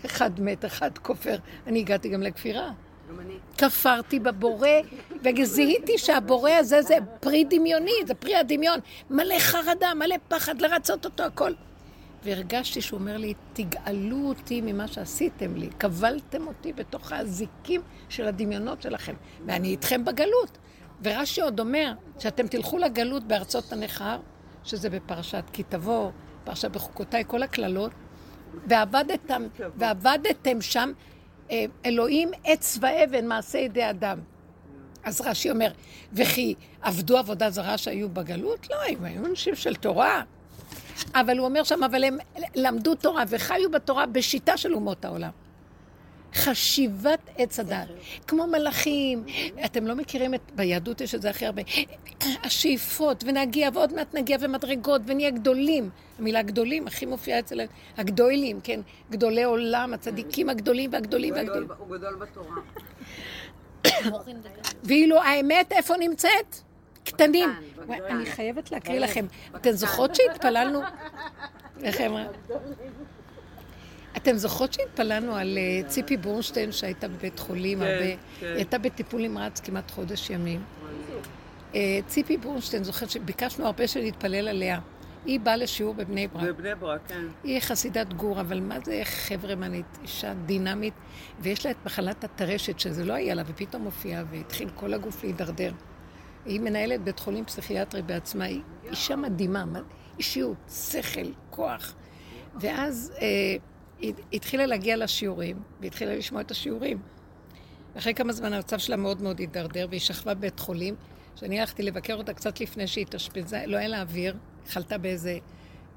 אחד 0.06 0.40
מת, 0.40 0.64
אחד 0.64 0.98
כופר. 0.98 1.36
אני 1.66 1.78
הגעתי 1.78 2.08
גם 2.08 2.22
לכפירה. 2.22 2.70
גם 3.08 3.20
אני. 3.20 3.34
כפרתי 3.58 4.18
בבורא, 4.18 4.68
וזיהיתי 5.24 5.98
שהבורא 5.98 6.50
הזה 6.50 6.82
זה 6.82 6.94
פרי 7.20 7.44
דמיוני, 7.44 7.92
זה 8.06 8.14
פרי 8.14 8.36
הדמיון. 8.36 8.80
מלא 9.10 9.38
חרדה, 9.38 9.94
מלא 9.94 10.16
פחד 10.28 10.60
לרצות 10.60 11.04
אותו 11.04 11.22
הכל. 11.22 11.52
והרגשתי 12.24 12.80
שהוא 12.80 13.00
אומר 13.00 13.16
לי, 13.16 13.34
תגאלו 13.52 14.28
אותי 14.28 14.60
ממה 14.60 14.88
שעשיתם 14.88 15.56
לי, 15.56 15.68
קבלתם 15.78 16.46
אותי 16.46 16.72
בתוך 16.72 17.12
האזיקים 17.12 17.80
של 18.08 18.28
הדמיונות 18.28 18.82
שלכם, 18.82 19.14
ואני 19.46 19.68
איתכם 19.68 20.04
בגלות. 20.04 20.58
ורש"י 21.02 21.40
עוד 21.40 21.60
אומר 21.60 21.92
שאתם 22.18 22.46
תלכו 22.46 22.78
לגלות 22.78 23.24
בארצות 23.24 23.72
הנכר, 23.72 24.18
שזה 24.64 24.90
בפרשת 24.90 25.44
כי 25.52 25.62
תבוא, 25.62 26.10
פרשת 26.44 26.70
בחוקותיי, 26.70 27.24
כל 27.26 27.42
הקללות, 27.42 27.90
ועבדתם, 28.66 29.42
ועבדתם 29.76 30.60
שם 30.60 30.92
אה, 31.50 31.64
אלוהים 31.86 32.30
עץ 32.44 32.78
ואבן, 32.80 33.26
מעשה 33.26 33.58
ידי 33.58 33.90
אדם. 33.90 34.18
אז 35.04 35.20
רש"י 35.20 35.50
אומר, 35.50 35.70
וכי 36.12 36.54
עבדו 36.82 37.16
עבודה 37.18 37.50
זרה 37.50 37.78
שהיו 37.78 38.08
בגלות? 38.08 38.70
לא, 38.70 38.76
הם 38.88 39.04
היו 39.04 39.26
אנשים 39.26 39.54
של 39.54 39.74
תורה. 39.74 40.22
אבל 41.14 41.38
הוא 41.38 41.46
אומר 41.46 41.64
שם, 41.64 41.84
אבל 41.84 42.04
הם 42.04 42.18
למדו 42.54 42.94
תורה 42.94 43.24
וחיו 43.28 43.70
בתורה 43.70 44.06
בשיטה 44.06 44.56
של 44.56 44.74
אומות 44.74 45.04
העולם. 45.04 45.30
חשיבת 46.34 47.30
עץ 47.36 47.60
הדת, 47.60 47.88
כמו 48.26 48.46
מלאכים. 48.46 49.24
אתם 49.64 49.86
לא 49.86 49.94
מכירים 49.94 50.34
את, 50.34 50.40
ביהדות 50.54 51.00
יש 51.00 51.14
את 51.14 51.22
זה 51.22 51.30
הכי 51.30 51.46
הרבה. 51.46 51.62
השאיפות, 52.44 53.24
ונגיע, 53.26 53.70
ועוד 53.74 53.92
מעט 53.94 54.14
נגיע, 54.14 54.36
ומדרגות, 54.40 55.02
ונהיה 55.06 55.30
גדולים. 55.30 55.90
המילה 56.18 56.42
גדולים 56.42 56.86
הכי 56.86 57.06
מופיעה 57.06 57.38
אצל 57.38 57.60
הגדולים, 57.96 58.60
כן? 58.60 58.80
גדולי 59.10 59.42
עולם, 59.44 59.94
הצדיקים 59.94 60.48
הגדולים 60.48 60.92
והגדולים 60.92 61.34
והגדולים. 61.34 61.68
הוא 61.78 61.96
גדול 61.96 62.14
בתורה. 62.14 62.56
ואילו 64.84 65.22
האמת 65.22 65.72
איפה 65.72 65.94
נמצאת? 65.96 66.56
קטנים. 67.04 67.50
אני 67.90 68.26
חייבת 68.26 68.72
להקריא 68.72 69.00
לכם. 69.00 69.26
אתן 69.56 69.72
זוכרות 69.72 70.14
שהתפללנו? 70.14 70.80
איך 71.82 72.00
אמרה? 72.00 72.24
אתן 74.16 74.36
זוכרות 74.36 74.72
שהתפללנו 74.72 75.34
על 75.36 75.58
אה, 75.58 75.88
ציפי 75.88 76.16
בורנשטיין 76.16 76.72
שהייתה 76.72 77.08
בבית 77.08 77.38
חולים 77.38 77.78
כן, 77.78 77.84
הרבה? 77.84 78.16
כן. 78.40 78.46
היא 78.46 78.54
הייתה 78.54 78.78
בטיפול 78.78 79.22
נמרץ 79.22 79.60
כמעט 79.60 79.90
חודש 79.90 80.30
ימים. 80.30 80.62
אה, 81.74 81.80
ציפי 82.06 82.36
בורנשטיין, 82.36 82.84
זוכרת 82.84 83.10
שביקשנו 83.10 83.66
הרבה 83.66 83.88
שנתפלל 83.88 84.48
עליה. 84.48 84.78
היא 85.26 85.40
באה 85.40 85.56
לשיעור 85.56 85.94
בבני 85.94 86.28
ברק. 86.28 86.42
בבני 86.42 86.74
ברק, 86.74 87.00
כן. 87.08 87.24
היא 87.44 87.60
חסידת 87.60 88.12
גור, 88.12 88.40
אבל 88.40 88.60
מה 88.60 88.76
זה 88.84 89.00
חברמנית, 89.04 89.86
אישה 90.02 90.34
דינמית, 90.46 90.94
ויש 91.40 91.66
לה 91.66 91.70
את 91.72 91.86
מחלת 91.86 92.24
הטרשת, 92.24 92.78
שזה 92.80 93.04
לא 93.04 93.12
היה 93.12 93.34
לה, 93.34 93.42
ופתאום 93.46 93.82
הופיעה, 93.82 94.22
והתחיל 94.30 94.68
כל 94.74 94.94
הגוף 94.94 95.24
להידרדר. 95.24 95.72
היא 96.46 96.60
מנהלת 96.60 97.00
בית 97.04 97.18
חולים 97.18 97.44
פסיכיאטרי 97.44 98.02
בעצמה, 98.02 98.44
היא 98.44 98.60
אישה 98.90 99.16
מדהימה, 99.16 99.64
מד- 99.64 99.82
אישיות, 100.18 100.56
שכל, 100.90 101.20
כוח. 101.50 101.94
ואז 102.60 103.12
אה, 103.20 103.26
היא 104.00 104.14
התחילה 104.32 104.66
להגיע 104.66 104.96
לשיעורים, 104.96 105.62
והתחילה 105.80 106.14
לשמוע 106.14 106.40
את 106.40 106.50
השיעורים. 106.50 106.98
ואחרי 107.94 108.14
כמה 108.14 108.32
זמן 108.32 108.52
המצב 108.52 108.78
שלה 108.78 108.96
מאוד 108.96 109.22
מאוד 109.22 109.38
הידרדר, 109.38 109.86
והיא 109.90 110.00
שכבה 110.00 110.34
בבית 110.34 110.60
חולים. 110.60 110.94
כשאני 111.36 111.60
הלכתי 111.60 111.82
לבקר 111.82 112.14
אותה 112.14 112.34
קצת 112.34 112.60
לפני 112.60 112.86
שהיא 112.86 113.04
התאשפזה, 113.06 113.64
לא 113.66 113.76
היה 113.76 113.88
לה 113.88 114.00
אוויר, 114.00 114.36
חלתה 114.66 114.98
באיזה 114.98 115.38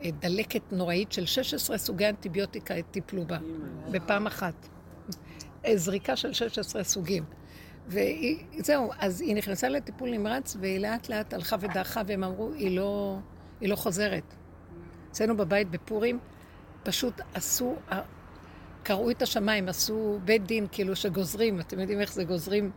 אה, 0.04 0.10
דלקת 0.12 0.62
נוראית 0.72 1.12
של 1.12 1.26
16 1.26 1.78
סוגי 1.78 2.10
אנטיביוטיקה 2.10 2.74
טיפלו 2.92 3.26
בה, 3.26 3.38
בפעם 3.92 4.28
אחת. 4.28 4.68
אה, 5.66 5.78
זריקה 5.78 6.16
של 6.16 6.34
16 6.34 6.84
סוגים. 6.84 7.24
וזהו, 7.88 8.92
אז 9.00 9.22
היא 9.22 9.36
נכנסה 9.36 9.70
לטיפול 9.70 10.10
נמרץ, 10.10 10.58
והיא 10.60 10.80
לאט 10.80 11.10
לאט 11.10 11.34
הלכה 11.34 11.56
ודעכה, 11.60 12.02
והם 12.08 12.24
אמרו, 12.24 12.52
היא 12.54 12.78
לא, 12.78 13.18
היא 13.62 13.70
לא 13.70 13.76
חוזרת. 13.76 14.24
אצלנו 15.12 15.38
בבית 15.38 15.72
בפורים, 15.72 16.20
פשוט 16.84 17.22
עשו, 17.34 17.76
קרעו 18.84 19.12
את 19.12 19.22
השמיים, 19.22 19.70
עשו 19.70 20.20
בית 20.26 20.46
דין, 20.46 20.68
כאילו 20.72 20.96
שגוזרים, 20.96 21.60
אתם 21.60 21.80
יודעים 21.80 22.00
איך 22.00 22.14
זה 22.14 22.24
גוזרים 22.24 22.72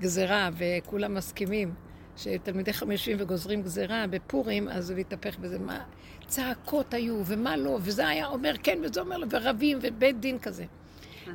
גזרה, 0.00 0.50
וכולם 0.58 1.14
מסכימים 1.14 1.74
שתלמידי 2.16 2.72
חמישים 2.72 3.16
וגוזרים 3.20 3.62
גזרה 3.62 4.04
בפורים, 4.10 4.68
אז 4.68 4.90
הוא 4.90 4.98
התהפך 4.98 5.38
בזה, 5.38 5.58
מה, 5.58 5.84
צעקות 6.26 6.94
היו, 6.94 7.22
ומה 7.26 7.56
לא, 7.56 7.78
וזה 7.82 8.08
היה 8.08 8.26
אומר 8.26 8.54
כן, 8.62 8.78
וזה 8.84 9.00
אומר 9.00 9.18
לא, 9.18 9.26
ורבים, 9.30 9.78
ובית 9.82 10.20
דין 10.20 10.38
כזה. 10.38 10.64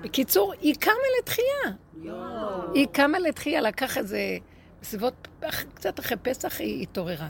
בקיצור, 0.02 0.54
היא 0.62 0.76
קמה 0.80 0.94
לתחייה. 1.20 1.78
היא 2.74 2.88
קמה 2.92 3.20
לתחייה, 3.20 3.62
לקח 3.62 3.98
איזה, 3.98 4.38
בסביבות, 4.82 5.28
קצת 5.76 6.00
אחרי 6.00 6.18
פסח 6.18 6.60
היא 6.60 6.84
התעוררה. 6.84 7.30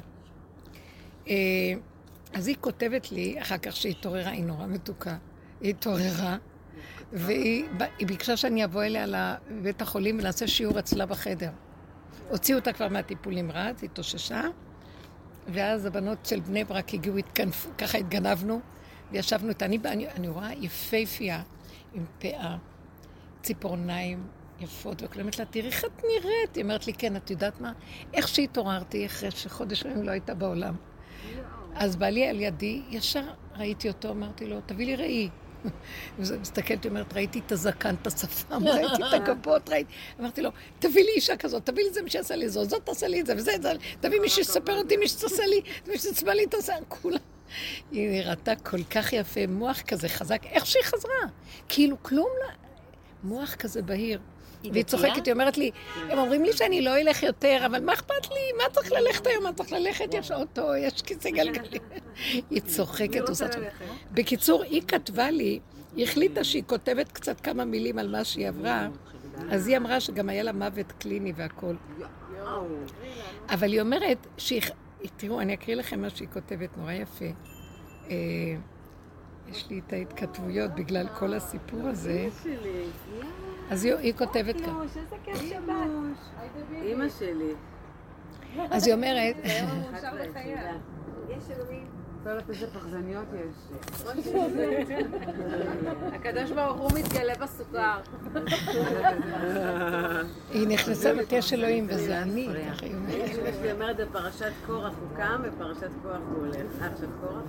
אז 2.36 2.48
היא 2.48 2.56
כותבת 2.62 3.12
לי, 3.12 3.42
אחר 3.42 3.58
כך 3.58 3.76
שהיא 3.76 3.92
התעוררה, 3.92 4.30
היא 4.30 4.44
נורא 4.44 4.68
מתוקה. 4.68 5.18
היא 5.62 5.70
התעוררה, 5.70 6.38
והיא 7.14 7.66
היא 8.00 8.08
ביקשה 8.08 8.38
שאני 8.38 8.66
אבוא 8.66 8.84
אליה 8.84 9.06
לבית 9.08 9.82
החולים 9.82 10.20
ונעשה 10.20 10.48
שיעור 10.48 10.80
אצלה 10.80 11.06
בחדר. 11.06 11.50
הוציאו 12.30 12.60
אותה 12.60 12.74
כבר 12.74 12.90
מהטיפול 12.90 13.34
נמרץ, 13.34 13.82
היא 13.82 13.90
התאוששה, 13.90 14.42
ואז 15.48 15.86
הבנות 15.86 16.26
של 16.26 16.40
בני 16.40 16.64
ברק 16.64 16.94
הגיעו, 16.94 17.18
התכנפו, 17.18 17.70
ככה 17.78 17.98
התגנבנו, 17.98 18.60
וישבנו 19.12 19.50
איתה. 19.50 19.66
אני, 19.66 19.80
אני, 19.86 20.08
אני 20.12 20.28
רואה 20.28 20.54
יפייפייה 20.54 21.42
עם 21.94 22.06
פאה, 22.20 22.58
ציפורניים 23.44 24.28
יפות, 24.60 25.04
וכולם 25.04 25.20
אומרת 25.20 25.40
לה, 25.40 25.46
תראי 25.46 25.68
איך 25.68 25.86
את 25.86 26.04
נראית. 26.04 26.56
היא 26.56 26.64
אומרת 26.64 26.88
לי, 26.88 26.94
כן, 26.94 27.16
את 27.16 27.30
יודעת 27.30 27.62
מה? 27.62 27.72
איך 28.14 28.28
שהתעוררתי, 28.28 29.06
אחרי 29.06 29.32
שחודש 29.32 29.86
ימים 29.86 30.04
לא 30.04 30.12
הייתה 30.12 30.34
בעולם. 30.34 30.76
אז 31.76 31.96
בעלי 31.96 32.28
על 32.28 32.40
ידי, 32.40 32.82
ישר 32.90 33.24
ראיתי 33.58 33.88
אותו, 33.88 34.10
אמרתי 34.10 34.46
לו, 34.46 34.62
תביא 34.66 34.86
לי 34.86 34.96
ראי. 34.96 35.30
וזה 36.20 36.40
מסתכלת, 36.40 36.84
היא 36.84 36.90
אומרת, 36.90 37.14
ראיתי 37.14 37.40
את 37.46 37.52
הזקן, 37.52 37.96
את 38.02 38.08
השפם, 38.08 38.68
ראיתי 38.68 39.04
את 39.08 39.14
הגבות, 39.14 39.70
ראיתי... 39.70 39.94
אמרתי 40.20 40.42
לו, 40.42 40.50
תביא 40.80 41.04
לי 41.04 41.12
אישה 41.16 41.38
כזאת, 41.38 41.66
תביא 41.66 41.84
לי 41.84 41.94
זה 41.94 42.02
מי 42.02 42.10
שיעשה 42.10 42.36
לי 42.36 42.50
זאת, 42.50 42.70
זאת 42.70 42.86
תעשה 42.86 43.08
לי 43.08 43.22
את 43.22 43.26
זה, 43.26 43.34
וזה, 43.36 43.52
זה, 43.62 43.74
תביא 44.00 44.20
מי 44.20 44.30
שיספר 44.30 44.78
אותי, 44.78 44.98
מי 44.98 45.08
שתעשה 45.08 45.46
לי, 45.46 45.62
מי 45.88 45.98
שתצבע 45.98 46.34
לי 46.34 46.44
את 46.44 46.54
השיער, 46.54 46.80
כולם. 46.90 47.18
היא 47.92 48.10
נראתה 48.10 48.56
כל 48.56 48.84
כך 48.84 49.14
יפה, 49.14 49.48
מוח 49.48 49.82
כזה 49.82 50.10
חזק, 50.10 50.42
איך 50.46 50.66
שהיא 50.66 50.84
חזרה. 50.84 51.30
כאילו 51.70 52.04
כלום 52.04 52.30
לא... 52.42 52.52
מוח 53.24 53.56
כזה 53.56 53.82
בהיר. 53.82 54.20
והיא 54.74 54.84
צוחקת, 54.84 55.26
היא 55.26 55.34
אומרת 55.34 55.58
לי, 55.58 55.72
הם 56.10 56.18
אומרים 56.18 56.44
לי 56.44 56.54
שאני 56.54 56.82
לא 56.82 56.98
אלך 56.98 57.24
יותר, 57.24 57.64
אבל 57.66 57.84
מה 57.84 57.94
אכפת 57.94 58.30
לי? 58.30 58.58
מה 58.58 58.64
צריך 58.74 58.92
ללכת 58.92 59.28
היום? 59.28 59.44
מה 59.44 59.54
צריך 59.54 59.72
ללכת? 59.72 60.14
יש 60.14 60.32
אוטו, 60.32 60.76
יש 60.76 61.02
כיסא 61.02 61.30
גלגלים. 61.30 61.82
היא 62.50 62.62
צוחקת, 62.62 63.30
עושה 63.30 63.48
צוחקת. 63.48 63.72
בקיצור, 64.12 64.64
היא 64.64 64.82
כתבה 64.88 65.32
לי, 65.32 65.60
היא 65.96 66.04
החליטה 66.04 66.44
שהיא 66.44 66.64
כותבת 66.68 67.12
קצת 67.12 67.42
כמה 67.42 67.66
מילים 67.66 68.00
על 68.00 68.12
מה 68.12 68.24
שהיא 68.24 68.48
עברה, 68.48 68.88
אז 69.52 69.68
היא 69.68 69.78
אמרה 69.78 70.00
שגם 70.00 70.30
היה 70.30 70.44
לה 70.44 70.52
מוות 70.52 70.92
קליני 70.92 71.34
והכול. 71.36 71.76
אבל 73.50 73.72
היא 73.72 73.82
אומרת 73.82 74.28
שהיא... 74.38 74.62
תראו, 75.18 75.42
אני 75.42 75.54
אקריא 75.54 75.76
לכם 75.76 76.02
מה 76.02 76.10
שהיא 76.10 76.28
כותבת, 76.34 76.78
נורא 76.78 76.92
יפה. 76.92 77.26
אה, 78.10 78.16
יש 79.50 79.70
לי 79.70 79.82
את 79.88 79.94
ההתכתבויות 79.94 80.72
בגלל 80.72 81.08
כל 81.08 81.34
הסיפור 81.34 81.88
הזה. 81.88 82.28
אז 83.72 83.86
היא, 83.86 83.94
היא 83.96 84.14
כותבת 84.14 84.56
כאן. 84.62 84.74
אימא 86.72 87.10
שלי. 87.10 87.54
אז 88.72 88.88
היא 88.88 88.94
אומרת, 88.96 89.36
יודעת 92.30 92.50
איזה 92.50 92.68
פחזניות 92.68 93.26
יש. 93.34 93.78
הקדוש 96.14 96.52
ברוך 96.52 96.78
הוא 96.78 96.92
מתגלה 97.00 97.34
בסוכר. 97.36 98.00
היא 100.52 100.68
נכנסה 100.68 101.14
לתש 101.14 101.54
אלוהים, 101.54 101.88
וזה 101.90 102.22
אני, 102.22 102.50
ככה 102.72 102.86
היא 102.86 102.96
אומרת. 102.96 103.14
אמא 103.16 103.52
שלי 103.52 103.72
אומרת 103.72 103.98
בפרשת 103.98 104.52
קורח 104.66 104.94
הוא 105.00 105.18
קם, 105.18 105.42
בפרשת 105.44 105.90
קורח 106.04 106.22
הוא 106.30 106.46
הולך. 106.46 106.82
אה, 106.82 106.88
עכשיו 106.88 107.10
קורח? 107.22 107.44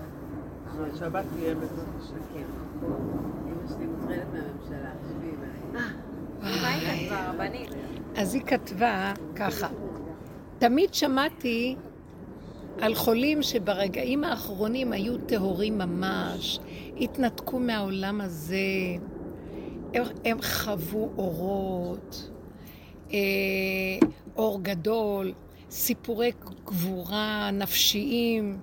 שבת 0.98 1.24
תהיה 1.34 1.54
השם. 1.98 2.14
כן. 2.34 2.44
אמא 3.46 3.68
שלי 3.68 3.86
מוטרדת 3.86 4.26
מהממשלה. 4.32 4.90
אז 8.16 8.34
היא 8.34 8.42
כתבה 8.42 9.12
ככה, 9.36 9.68
תמיד 10.58 10.94
שמעתי 10.94 11.76
על 12.80 12.94
חולים 12.94 13.42
שברגעים 13.42 14.24
האחרונים 14.24 14.92
היו 14.92 15.18
טהורים 15.18 15.78
ממש, 15.78 16.58
התנתקו 17.00 17.58
מהעולם 17.58 18.20
הזה, 18.20 18.56
הם, 19.94 20.04
הם 20.24 20.42
חוו 20.42 21.10
אורות, 21.18 22.30
אה, 23.12 23.18
אור 24.36 24.60
גדול, 24.62 25.32
סיפורי 25.70 26.32
גבורה 26.64 27.50
נפשיים, 27.50 28.58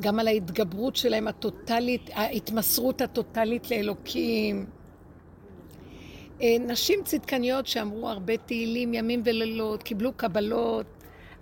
גם 0.00 0.18
על 0.18 0.28
ההתגברות 0.28 0.96
שלהם 0.96 1.28
הטוטלית, 1.28 2.10
ההתמסרות 2.14 3.00
הטוטלית 3.00 3.70
לאלוקים. 3.70 4.66
אה, 6.42 6.56
נשים 6.60 7.00
צדקניות 7.04 7.66
שאמרו 7.66 8.08
הרבה 8.08 8.36
תהילים 8.36 8.94
ימים 8.94 9.22
ולילות, 9.24 9.82
קיבלו 9.82 10.12
קבלות, 10.12 10.86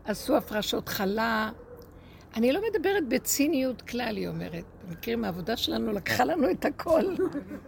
עשו 0.05 0.37
הפרשות 0.37 0.89
חלה. 0.89 1.51
אני 2.37 2.53
לא 2.53 2.61
מדברת 2.71 3.09
בציניות 3.09 3.83
כלל, 3.83 4.17
היא 4.17 4.29
אומרת. 4.29 4.65
מכירים, 4.89 5.25
העבודה 5.25 5.57
שלנו 5.57 5.93
לקחה 5.93 6.25
לנו 6.25 6.51
את 6.51 6.65
הכל. 6.65 7.15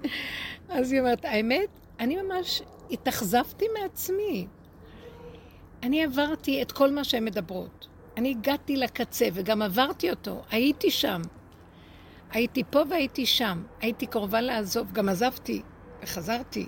אז 0.68 0.92
היא 0.92 1.00
אומרת, 1.00 1.24
האמת, 1.24 1.68
אני 2.00 2.16
ממש 2.22 2.62
התאכזבתי 2.90 3.64
מעצמי. 3.80 4.46
אני 5.82 6.04
עברתי 6.04 6.62
את 6.62 6.72
כל 6.72 6.90
מה 6.90 7.04
שהן 7.04 7.24
מדברות. 7.24 7.88
אני 8.16 8.30
הגעתי 8.30 8.76
לקצה 8.76 9.28
וגם 9.32 9.62
עברתי 9.62 10.10
אותו, 10.10 10.42
הייתי 10.50 10.90
שם. 10.90 11.20
הייתי 12.30 12.62
פה 12.70 12.82
והייתי 12.90 13.26
שם. 13.26 13.62
הייתי 13.80 14.06
קרובה 14.06 14.40
לעזוב, 14.40 14.92
גם 14.92 15.08
עזבתי 15.08 15.62
וחזרתי. 16.02 16.66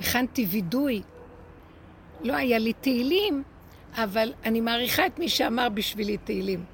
הכנתי 0.00 0.46
וידוי. 0.50 1.02
לא 2.22 2.36
היה 2.36 2.58
לי 2.58 2.72
תהילים, 2.72 3.42
אבל 3.94 4.32
אני 4.44 4.60
מעריכה 4.60 5.06
את 5.06 5.18
מי 5.18 5.28
שאמר 5.28 5.68
בשבילי 5.68 6.16
תהילים. 6.16 6.64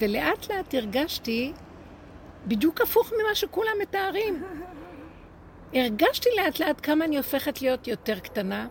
ולאט 0.00 0.50
לאט 0.50 0.74
הרגשתי 0.74 1.52
בדיוק 2.46 2.80
הפוך 2.80 3.12
ממה 3.12 3.34
שכולם 3.34 3.72
מתארים. 3.82 4.42
הרגשתי 5.74 6.28
לאט 6.36 6.60
לאט 6.60 6.80
כמה 6.82 7.04
אני 7.04 7.16
הופכת 7.16 7.62
להיות 7.62 7.88
יותר 7.88 8.18
קטנה, 8.18 8.68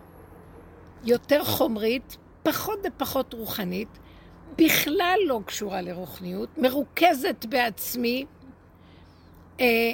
יותר 1.04 1.44
חומרית, 1.44 2.16
פחות 2.42 2.78
ופחות 2.84 3.32
רוחנית, 3.32 3.88
בכלל 4.58 5.18
לא 5.26 5.40
קשורה 5.46 5.82
לרוחניות, 5.82 6.58
מרוכזת 6.58 7.46
בעצמי, 7.48 8.24
אה, 9.60 9.92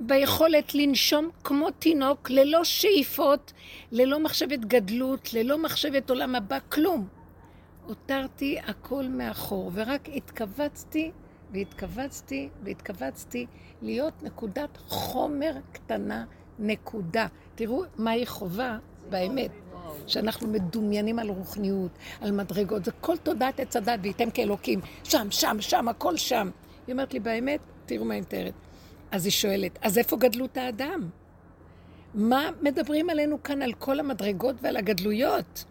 ביכולת 0.00 0.74
לנשום 0.74 1.30
כמו 1.44 1.70
תינוק, 1.70 2.30
ללא 2.30 2.64
שאיפות, 2.64 3.52
ללא 3.92 4.20
מחשבת 4.20 4.58
גדלות, 4.58 5.34
ללא 5.34 5.62
מחשבת 5.62 6.10
עולם 6.10 6.34
הבא, 6.34 6.58
כלום. 6.68 7.08
הותרתי 7.86 8.58
הכל 8.66 9.04
מאחור, 9.08 9.70
ורק 9.74 10.08
התכווצתי 10.14 11.10
והתכווצתי 11.52 12.48
והתכווצתי 12.64 13.46
להיות 13.82 14.22
נקודת 14.22 14.76
חומר 14.88 15.52
קטנה, 15.72 16.24
נקודה. 16.58 17.26
תראו 17.54 17.82
מה 17.98 18.10
היא 18.10 18.26
חובה 18.26 18.78
באמת. 19.10 19.50
שאנחנו 20.06 20.48
מדומיינים 20.48 21.18
על 21.18 21.28
רוחניות, 21.28 21.90
על 22.20 22.32
מדרגות, 22.32 22.84
זה 22.84 22.92
כל 23.00 23.16
תודעת 23.16 23.60
עץ 23.60 23.76
הדת, 23.76 23.98
וייתם 24.02 24.30
כאלוקים, 24.30 24.80
שם, 25.04 25.26
שם, 25.30 25.56
שם, 25.60 25.88
הכל 25.88 26.16
שם. 26.16 26.50
היא 26.86 26.92
אומרת 26.92 27.12
לי, 27.12 27.20
באמת, 27.20 27.60
תראו 27.86 28.04
מה 28.04 28.14
היא 28.14 28.22
מתארת. 28.22 28.54
אז 29.12 29.24
היא 29.24 29.32
שואלת, 29.32 29.78
אז 29.82 29.98
איפה 29.98 30.16
גדלות 30.16 30.56
האדם? 30.56 31.08
מה 32.14 32.50
מדברים 32.62 33.10
עלינו 33.10 33.42
כאן 33.42 33.62
על 33.62 33.72
כל 33.72 34.00
המדרגות 34.00 34.56
ועל 34.62 34.76
הגדלויות? 34.76 35.64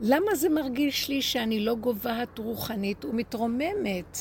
למה 0.00 0.34
זה 0.34 0.48
מרגיש 0.48 1.08
לי 1.08 1.22
שאני 1.22 1.60
לא 1.60 1.74
גובהת 1.74 2.38
רוחנית 2.38 3.04
ומתרוממת? 3.04 4.18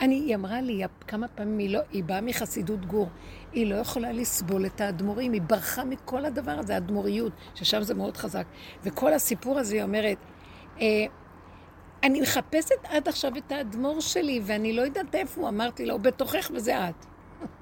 אני, 0.00 0.14
היא 0.14 0.34
אמרה 0.34 0.60
לי 0.60 0.82
כמה 1.06 1.28
פעמים, 1.28 1.58
היא, 1.58 1.70
לא, 1.70 1.80
היא 1.92 2.04
באה 2.04 2.20
מחסידות 2.20 2.86
גור, 2.86 3.08
היא 3.52 3.66
לא 3.66 3.74
יכולה 3.74 4.12
לסבול 4.12 4.66
את 4.66 4.80
האדמו"רים, 4.80 5.32
היא 5.32 5.42
ברחה 5.42 5.84
מכל 5.84 6.24
הדבר 6.24 6.50
הזה, 6.50 6.74
האדמו"ריות, 6.74 7.32
ששם 7.54 7.82
זה 7.82 7.94
מאוד 7.94 8.16
חזק. 8.16 8.46
וכל 8.84 9.12
הסיפור 9.12 9.58
הזה, 9.58 9.74
היא 9.74 9.82
אומרת, 9.82 10.18
אה, 10.80 11.06
אני 12.06 12.20
מחפשת 12.20 12.84
עד 12.84 13.08
עכשיו 13.08 13.36
את 13.36 13.52
האדמו"ר 13.52 14.00
שלי, 14.00 14.40
ואני 14.44 14.72
לא 14.72 14.82
יודעת 14.82 15.14
איפה 15.14 15.40
הוא, 15.40 15.48
אמרתי 15.48 15.86
לו, 15.86 15.98
בתוכך 15.98 16.50
וזה 16.54 16.88
את. 16.88 17.06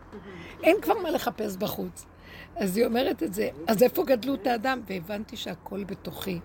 אין 0.65 0.77
כבר 0.83 0.95
מה 0.95 1.11
לחפש 1.11 1.57
בחוץ. 1.57 2.07
אז 2.57 2.77
היא 2.77 2.87
אומרת 2.87 3.23
את 3.23 3.35
זה, 3.35 3.49
אז 3.67 3.83
איפה 3.83 4.05
גדלות 4.05 4.47
האדם? 4.47 4.81
והבנתי 4.87 5.37
שהכל 5.37 5.85
בתוכי. 5.85 6.41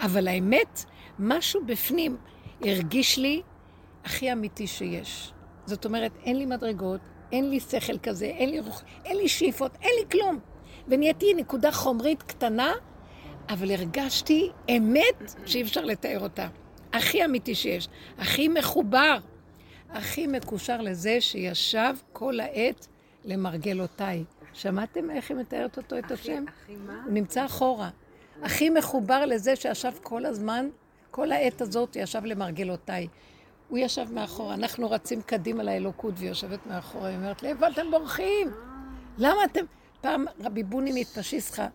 אבל 0.00 0.28
האמת, 0.28 0.84
משהו 1.18 1.64
בפנים 1.66 2.16
הרגיש 2.60 3.18
לי 3.18 3.42
הכי 4.04 4.32
אמיתי 4.32 4.66
שיש. 4.66 5.32
זאת 5.66 5.84
אומרת, 5.84 6.12
אין 6.24 6.36
לי 6.38 6.46
מדרגות, 6.46 7.00
אין 7.32 7.50
לי 7.50 7.60
שכל 7.60 7.98
כזה, 7.98 8.26
אין 8.26 8.50
לי, 8.50 8.60
רוח, 8.60 8.82
אין 9.04 9.16
לי 9.16 9.28
שאיפות, 9.28 9.78
אין 9.82 9.90
לי 10.00 10.10
כלום. 10.10 10.38
ונהייתי 10.88 11.34
נקודה 11.34 11.72
חומרית 11.72 12.22
קטנה, 12.22 12.72
אבל 13.48 13.70
הרגשתי 13.70 14.50
אמת 14.76 15.34
שאי 15.46 15.62
אפשר 15.62 15.84
לתאר 15.84 16.20
אותה. 16.20 16.48
הכי 16.94 17.24
אמיתי 17.24 17.54
שיש, 17.54 17.88
הכי 18.18 18.48
מחובר, 18.48 19.18
הכי 19.90 20.26
מקושר 20.26 20.80
לזה 20.80 21.20
שישב 21.20 21.94
כל 22.12 22.40
העת 22.40 22.86
למרגלותיי. 23.24 24.24
שמעתם 24.52 25.10
איך 25.10 25.30
היא 25.30 25.36
מתארת 25.38 25.76
אותו, 25.76 25.98
את 25.98 26.10
השם? 26.10 26.44
הוא 26.68 27.12
נמצא 27.12 27.46
אחורה. 27.46 27.90
הכי 28.42 28.70
מחובר 28.70 29.26
לזה 29.26 29.56
שישב 29.56 29.92
כל 30.02 30.26
הזמן, 30.26 30.68
כל 31.10 31.32
העת 31.32 31.60
הזאת 31.60 31.96
ישב 31.96 32.24
למרגלותיי. 32.24 33.08
הוא 33.68 33.78
ישב 33.78 34.12
מאחורה, 34.12 34.54
אנחנו 34.54 34.90
רצים 34.90 35.22
קדימה 35.22 35.62
לאלוקות 35.62 36.14
והיא 36.16 36.28
יושבת 36.28 36.66
מאחורה, 36.66 37.08
היא 37.08 37.16
אומרת, 37.16 37.42
לאיפה 37.42 37.68
אתם 37.68 37.90
בורחים? 37.90 38.50
למה 39.18 39.44
אתם... 39.44 39.64
פעם 40.00 40.24
רבי 40.40 40.62
בוני 40.62 41.00
מפשיסחה, 41.00 41.66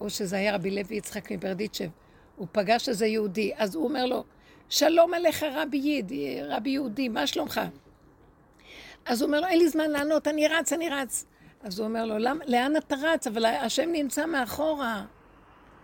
או 0.00 0.10
שזה 0.10 0.36
היה 0.36 0.54
רבי 0.54 0.70
לוי 0.70 0.96
יצחק 0.96 1.32
מברדיצ'ב, 1.32 1.88
הוא 2.36 2.46
פגש 2.52 2.88
איזה 2.88 3.06
יהודי, 3.06 3.52
אז 3.56 3.74
הוא 3.74 3.84
אומר 3.84 4.06
לו, 4.06 4.24
שלום 4.68 5.14
עליך 5.14 5.46
רבי 5.54 5.76
ייד, 5.76 6.12
רבי 6.48 6.70
יהודי, 6.70 7.08
מה 7.08 7.26
שלומך? 7.26 7.60
אז 9.06 9.22
הוא 9.22 9.26
אומר 9.26 9.40
לו, 9.40 9.46
אין 9.46 9.58
לי 9.58 9.68
זמן 9.68 9.90
לענות, 9.90 10.28
אני 10.28 10.48
רץ, 10.48 10.72
אני 10.72 10.88
רץ. 10.88 11.26
אז 11.62 11.78
הוא 11.78 11.88
אומר 11.88 12.04
לו, 12.04 12.18
לאן 12.46 12.76
אתה 12.76 12.94
רץ? 13.02 13.26
אבל 13.26 13.44
השם 13.44 13.88
נמצא 13.92 14.26
מאחורה. 14.26 15.04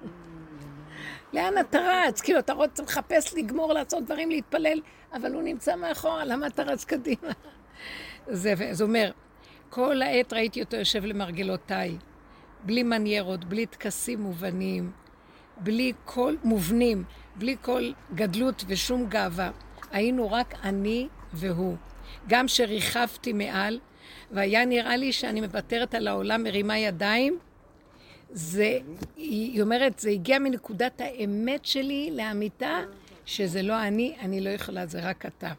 לאן 1.32 1.58
אתה 1.60 1.78
רץ? 1.78 2.20
כאילו, 2.20 2.38
אתה 2.38 2.52
רוצה 2.52 2.82
לחפש, 2.82 3.34
לגמור, 3.34 3.72
לעשות 3.72 4.04
דברים, 4.04 4.30
להתפלל, 4.30 4.80
אבל 5.12 5.34
הוא 5.34 5.42
נמצא 5.42 5.76
מאחורה, 5.76 6.24
למה 6.24 6.46
אתה 6.46 6.62
רץ 6.62 6.84
קדימה? 6.84 7.28
זה, 8.26 8.54
זה 8.72 8.84
אומר, 8.84 9.10
כל 9.70 10.02
העת 10.02 10.32
ראיתי 10.32 10.62
אותו 10.62 10.76
יושב 10.76 11.04
למרגלותיי, 11.04 11.96
בלי 12.64 12.82
מניירות, 12.82 13.44
בלי 13.44 13.66
טקסים 13.66 14.20
מובנים, 14.20 14.90
בלי 15.62 15.92
כל 16.04 16.34
מובנים, 16.44 17.04
בלי 17.36 17.56
כל 17.62 17.92
גדלות 18.14 18.64
ושום 18.66 19.06
גאווה. 19.08 19.50
היינו 19.90 20.32
רק 20.32 20.54
אני 20.62 21.08
והוא. 21.32 21.76
גם 22.28 22.48
שריחפתי 22.48 23.32
מעל, 23.32 23.80
והיה 24.30 24.64
נראה 24.64 24.96
לי 24.96 25.12
שאני 25.12 25.40
מוותרת 25.40 25.94
על 25.94 26.08
העולם, 26.08 26.42
מרימה 26.42 26.78
ידיים, 26.78 27.38
זה, 28.30 28.78
היא 29.16 29.62
אומרת, 29.62 29.98
זה 29.98 30.10
הגיע 30.10 30.38
מנקודת 30.38 31.00
האמת 31.00 31.64
שלי 31.64 32.10
לאמיתה, 32.12 32.80
שזה 33.24 33.62
לא 33.62 33.82
אני, 33.82 34.16
אני 34.20 34.40
לא 34.40 34.50
יכולה, 34.50 34.86
זה 34.86 35.00
רק 35.08 35.26
אתה. 35.26 35.52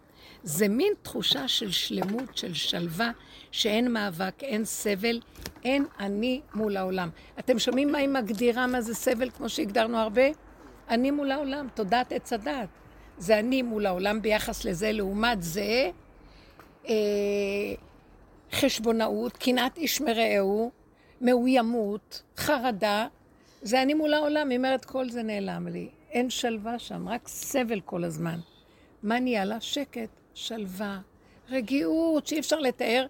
זה 0.43 0.67
מין 0.67 0.93
תחושה 1.01 1.47
של 1.47 1.71
שלמות, 1.71 2.37
של 2.37 2.53
שלווה, 2.53 3.11
שאין 3.51 3.93
מאבק, 3.93 4.43
אין 4.43 4.65
סבל, 4.65 5.19
אין 5.63 5.85
אני 5.99 6.41
מול 6.55 6.77
העולם. 6.77 7.09
אתם 7.39 7.59
שומעים 7.59 7.91
מה 7.91 7.97
היא 7.97 8.09
מגדירה 8.09 8.67
מה 8.67 8.81
זה 8.81 8.95
סבל, 8.95 9.29
כמו 9.29 9.49
שהגדרנו 9.49 9.97
הרבה? 9.97 10.21
אני 10.89 11.11
מול 11.11 11.31
העולם, 11.31 11.67
תודעת 11.73 12.11
עץ 12.11 12.33
הדת. 12.33 12.69
זה 13.17 13.39
אני 13.39 13.61
מול 13.61 13.85
העולם 13.85 14.21
ביחס 14.21 14.65
לזה, 14.65 14.91
לעומת 14.91 15.43
זה, 15.43 15.89
אה, 16.89 16.93
חשבונאות, 18.51 19.37
קנאת 19.37 19.77
איש 19.77 20.01
מרעהו, 20.01 20.71
מאוימות, 21.21 22.23
חרדה, 22.37 23.07
זה 23.61 23.81
אני 23.81 23.93
מול 23.93 24.13
העולם, 24.13 24.49
היא 24.49 24.57
אומרת, 24.57 24.85
כל 24.85 25.09
זה 25.09 25.23
נעלם 25.23 25.67
לי. 25.67 25.89
אין 26.11 26.29
שלווה 26.29 26.79
שם, 26.79 27.09
רק 27.09 27.27
סבל 27.27 27.81
כל 27.81 28.03
הזמן. 28.03 28.39
מה 29.03 29.19
נהיה 29.19 29.45
לה? 29.45 29.61
שקט, 29.61 30.09
שלווה, 30.33 30.99
רגיעות, 31.49 32.27
שאי 32.27 32.39
אפשר 32.39 32.59
לתאר, 32.59 33.05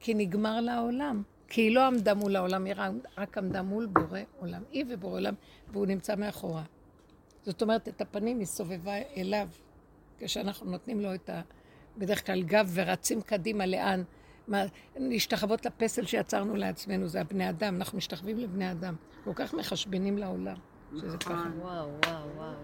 כי 0.00 0.14
נגמר 0.14 0.60
לה 0.60 0.74
העולם. 0.74 1.22
כי 1.48 1.60
היא 1.60 1.74
לא 1.74 1.86
עמדה 1.86 2.14
מול 2.14 2.36
העולם, 2.36 2.64
היא 2.64 2.74
רק 3.18 3.38
עמדה 3.38 3.62
מול 3.62 3.86
בורא 3.86 4.20
עולם. 4.38 4.62
היא 4.72 4.84
ובורא 4.88 5.12
עולם, 5.12 5.34
והוא 5.72 5.86
נמצא 5.86 6.16
מאחורה. 6.16 6.62
זאת 7.42 7.62
אומרת, 7.62 7.88
את 7.88 8.00
הפנים 8.00 8.38
היא 8.38 8.46
סובבה 8.46 8.94
אליו, 9.16 9.48
כשאנחנו 10.18 10.70
נותנים 10.70 11.00
לו 11.00 11.14
את 11.14 11.30
ה... 11.30 11.40
בדרך 11.98 12.26
כלל 12.26 12.42
גב 12.42 12.70
ורצים 12.74 13.20
קדימה 13.20 13.66
לאן. 13.66 14.02
מה, 14.48 14.62
להשתחוות 14.96 15.66
לפסל 15.66 16.06
שיצרנו 16.06 16.56
לעצמנו, 16.56 17.08
זה 17.08 17.20
הבני 17.20 17.50
אדם, 17.50 17.76
אנחנו 17.76 17.98
משתחווים 17.98 18.38
לבני 18.38 18.70
אדם. 18.70 18.94
כל 19.24 19.32
כך 19.34 19.54
מחשבנים 19.54 20.18
לעולם, 20.18 20.56
שזה 20.96 21.18
ככה. 21.18 21.44
וואו, 21.58 21.88
וואו, 22.06 22.36
וואו. 22.36 22.54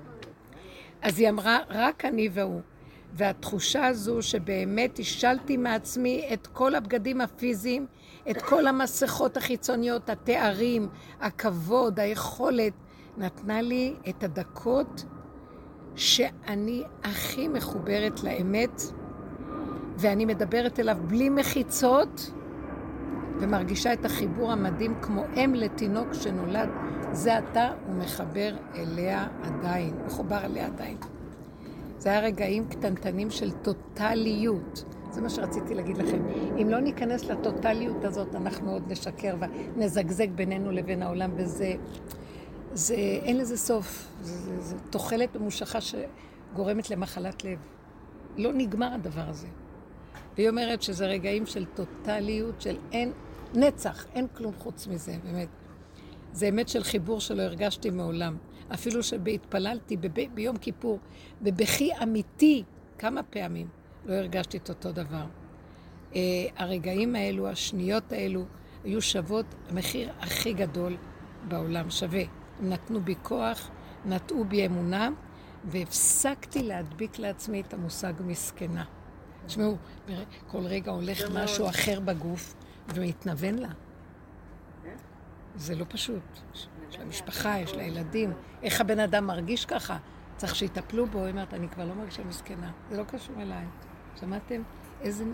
אז 1.02 1.18
היא 1.18 1.28
אמרה, 1.28 1.58
רק 1.68 2.04
אני 2.04 2.28
והוא. 2.32 2.60
והתחושה 3.16 3.86
הזו 3.86 4.22
שבאמת 4.22 4.98
השלתי 4.98 5.56
מעצמי 5.56 6.28
את 6.32 6.46
כל 6.46 6.74
הבגדים 6.74 7.20
הפיזיים, 7.20 7.86
את 8.30 8.42
כל 8.42 8.66
המסכות 8.66 9.36
החיצוניות, 9.36 10.10
התארים, 10.10 10.88
הכבוד, 11.20 12.00
היכולת, 12.00 12.72
נתנה 13.16 13.62
לי 13.62 13.94
את 14.08 14.24
הדקות 14.24 15.04
שאני 15.96 16.82
הכי 17.04 17.48
מחוברת 17.48 18.22
לאמת, 18.22 18.82
ואני 19.98 20.24
מדברת 20.24 20.80
אליו 20.80 20.96
בלי 21.06 21.28
מחיצות, 21.28 22.30
ומרגישה 23.40 23.92
את 23.92 24.04
החיבור 24.04 24.52
המדהים 24.52 24.94
כמו 25.02 25.24
אם 25.36 25.54
לתינוק 25.54 26.12
שנולד, 26.12 26.68
זה 27.12 27.36
עתה 27.36 27.70
הוא 27.86 27.94
מחבר 27.94 28.56
אליה 28.74 29.26
עדיין, 29.42 29.94
מחובר 30.06 30.44
אליה 30.44 30.66
עדיין. 30.66 30.96
זה 32.04 32.10
היה 32.10 32.20
רגעים 32.20 32.68
קטנטנים 32.68 33.30
של 33.30 33.50
טוטליות. 33.50 34.84
זה 35.10 35.20
מה 35.20 35.30
שרציתי 35.30 35.74
להגיד 35.74 35.96
לכם. 35.96 36.22
אם 36.62 36.68
לא 36.70 36.80
ניכנס 36.80 37.24
לטוטליות 37.24 38.04
הזאת, 38.04 38.34
אנחנו 38.34 38.72
עוד 38.72 38.82
נשקר 38.88 39.36
ונזגזג 39.40 40.30
בינינו 40.30 40.70
לבין 40.70 41.02
העולם, 41.02 41.30
וזה... 41.36 41.74
זה, 42.74 42.94
אין 42.94 43.36
לזה 43.36 43.56
סוף. 43.56 44.08
זה 44.60 44.76
תוחלת 44.90 45.36
ממושכה 45.36 45.78
שגורמת 45.80 46.90
למחלת 46.90 47.44
לב. 47.44 47.58
לא 48.36 48.52
נגמר 48.52 48.92
הדבר 48.94 49.28
הזה. 49.28 49.48
והיא 50.36 50.48
אומרת 50.48 50.82
שזה 50.82 51.06
רגעים 51.06 51.46
של 51.46 51.64
טוטליות, 51.64 52.60
של 52.60 52.76
אין, 52.92 53.12
נצח, 53.54 54.06
אין 54.14 54.26
כלום 54.36 54.52
חוץ 54.58 54.86
מזה, 54.86 55.16
באמת. 55.24 55.48
זה 56.32 56.48
אמת 56.48 56.68
של 56.68 56.82
חיבור 56.82 57.20
שלא 57.20 57.42
הרגשתי 57.42 57.90
מעולם. 57.90 58.36
אפילו 58.74 59.02
שבהתפללתי 59.02 59.96
ב- 59.96 60.34
ביום 60.34 60.56
כיפור, 60.56 60.98
בבכי 61.42 61.90
אמיתי, 62.02 62.64
כמה 62.98 63.22
פעמים, 63.22 63.68
לא 64.04 64.14
הרגשתי 64.14 64.56
את 64.56 64.68
אותו 64.68 64.92
דבר. 64.92 65.26
אה, 66.14 66.20
הרגעים 66.56 67.16
האלו, 67.16 67.48
השניות 67.48 68.12
האלו, 68.12 68.44
היו 68.84 69.02
שוות 69.02 69.46
המחיר 69.68 70.12
הכי 70.20 70.52
גדול 70.52 70.96
בעולם, 71.48 71.90
שווה. 71.90 72.22
הם 72.60 72.68
נתנו 72.68 73.00
בי 73.00 73.14
כוח, 73.22 73.70
נטעו 74.04 74.44
בי 74.44 74.66
אמונה, 74.66 75.08
והפסקתי 75.64 76.62
להדביק 76.62 77.18
לעצמי 77.18 77.60
את 77.60 77.74
המושג 77.74 78.12
מסכנה. 78.20 78.84
תשמעו, 79.46 79.76
כל 80.46 80.66
רגע 80.66 80.92
הולך 80.92 81.30
משהו 81.34 81.68
אחר 81.68 82.00
בגוף 82.00 82.54
ומתנוון 82.94 83.58
לה. 83.58 83.68
זה 85.56 85.74
לא 85.74 85.84
פשוט. 85.88 86.22
יש 86.94 87.00
לה 87.00 87.04
משפחה, 87.06 87.58
יש 87.58 87.72
לה 87.72 87.82
ילדים. 87.82 88.32
איך 88.62 88.80
הבן 88.80 89.00
אדם 89.00 89.26
מרגיש 89.26 89.64
ככה? 89.64 89.96
צריך 90.36 90.56
שיטפלו 90.56 91.06
בו. 91.06 91.22
היא 91.22 91.30
אומרת, 91.30 91.54
אני 91.54 91.68
כבר 91.68 91.84
לא 91.84 91.94
מרגישה 91.94 92.24
מסכנה. 92.24 92.70
זה 92.90 92.96
לא 92.96 93.04
קשור 93.04 93.42
אליי. 93.42 93.64
שמעתם? 94.20 94.62
איזה, 95.00 95.24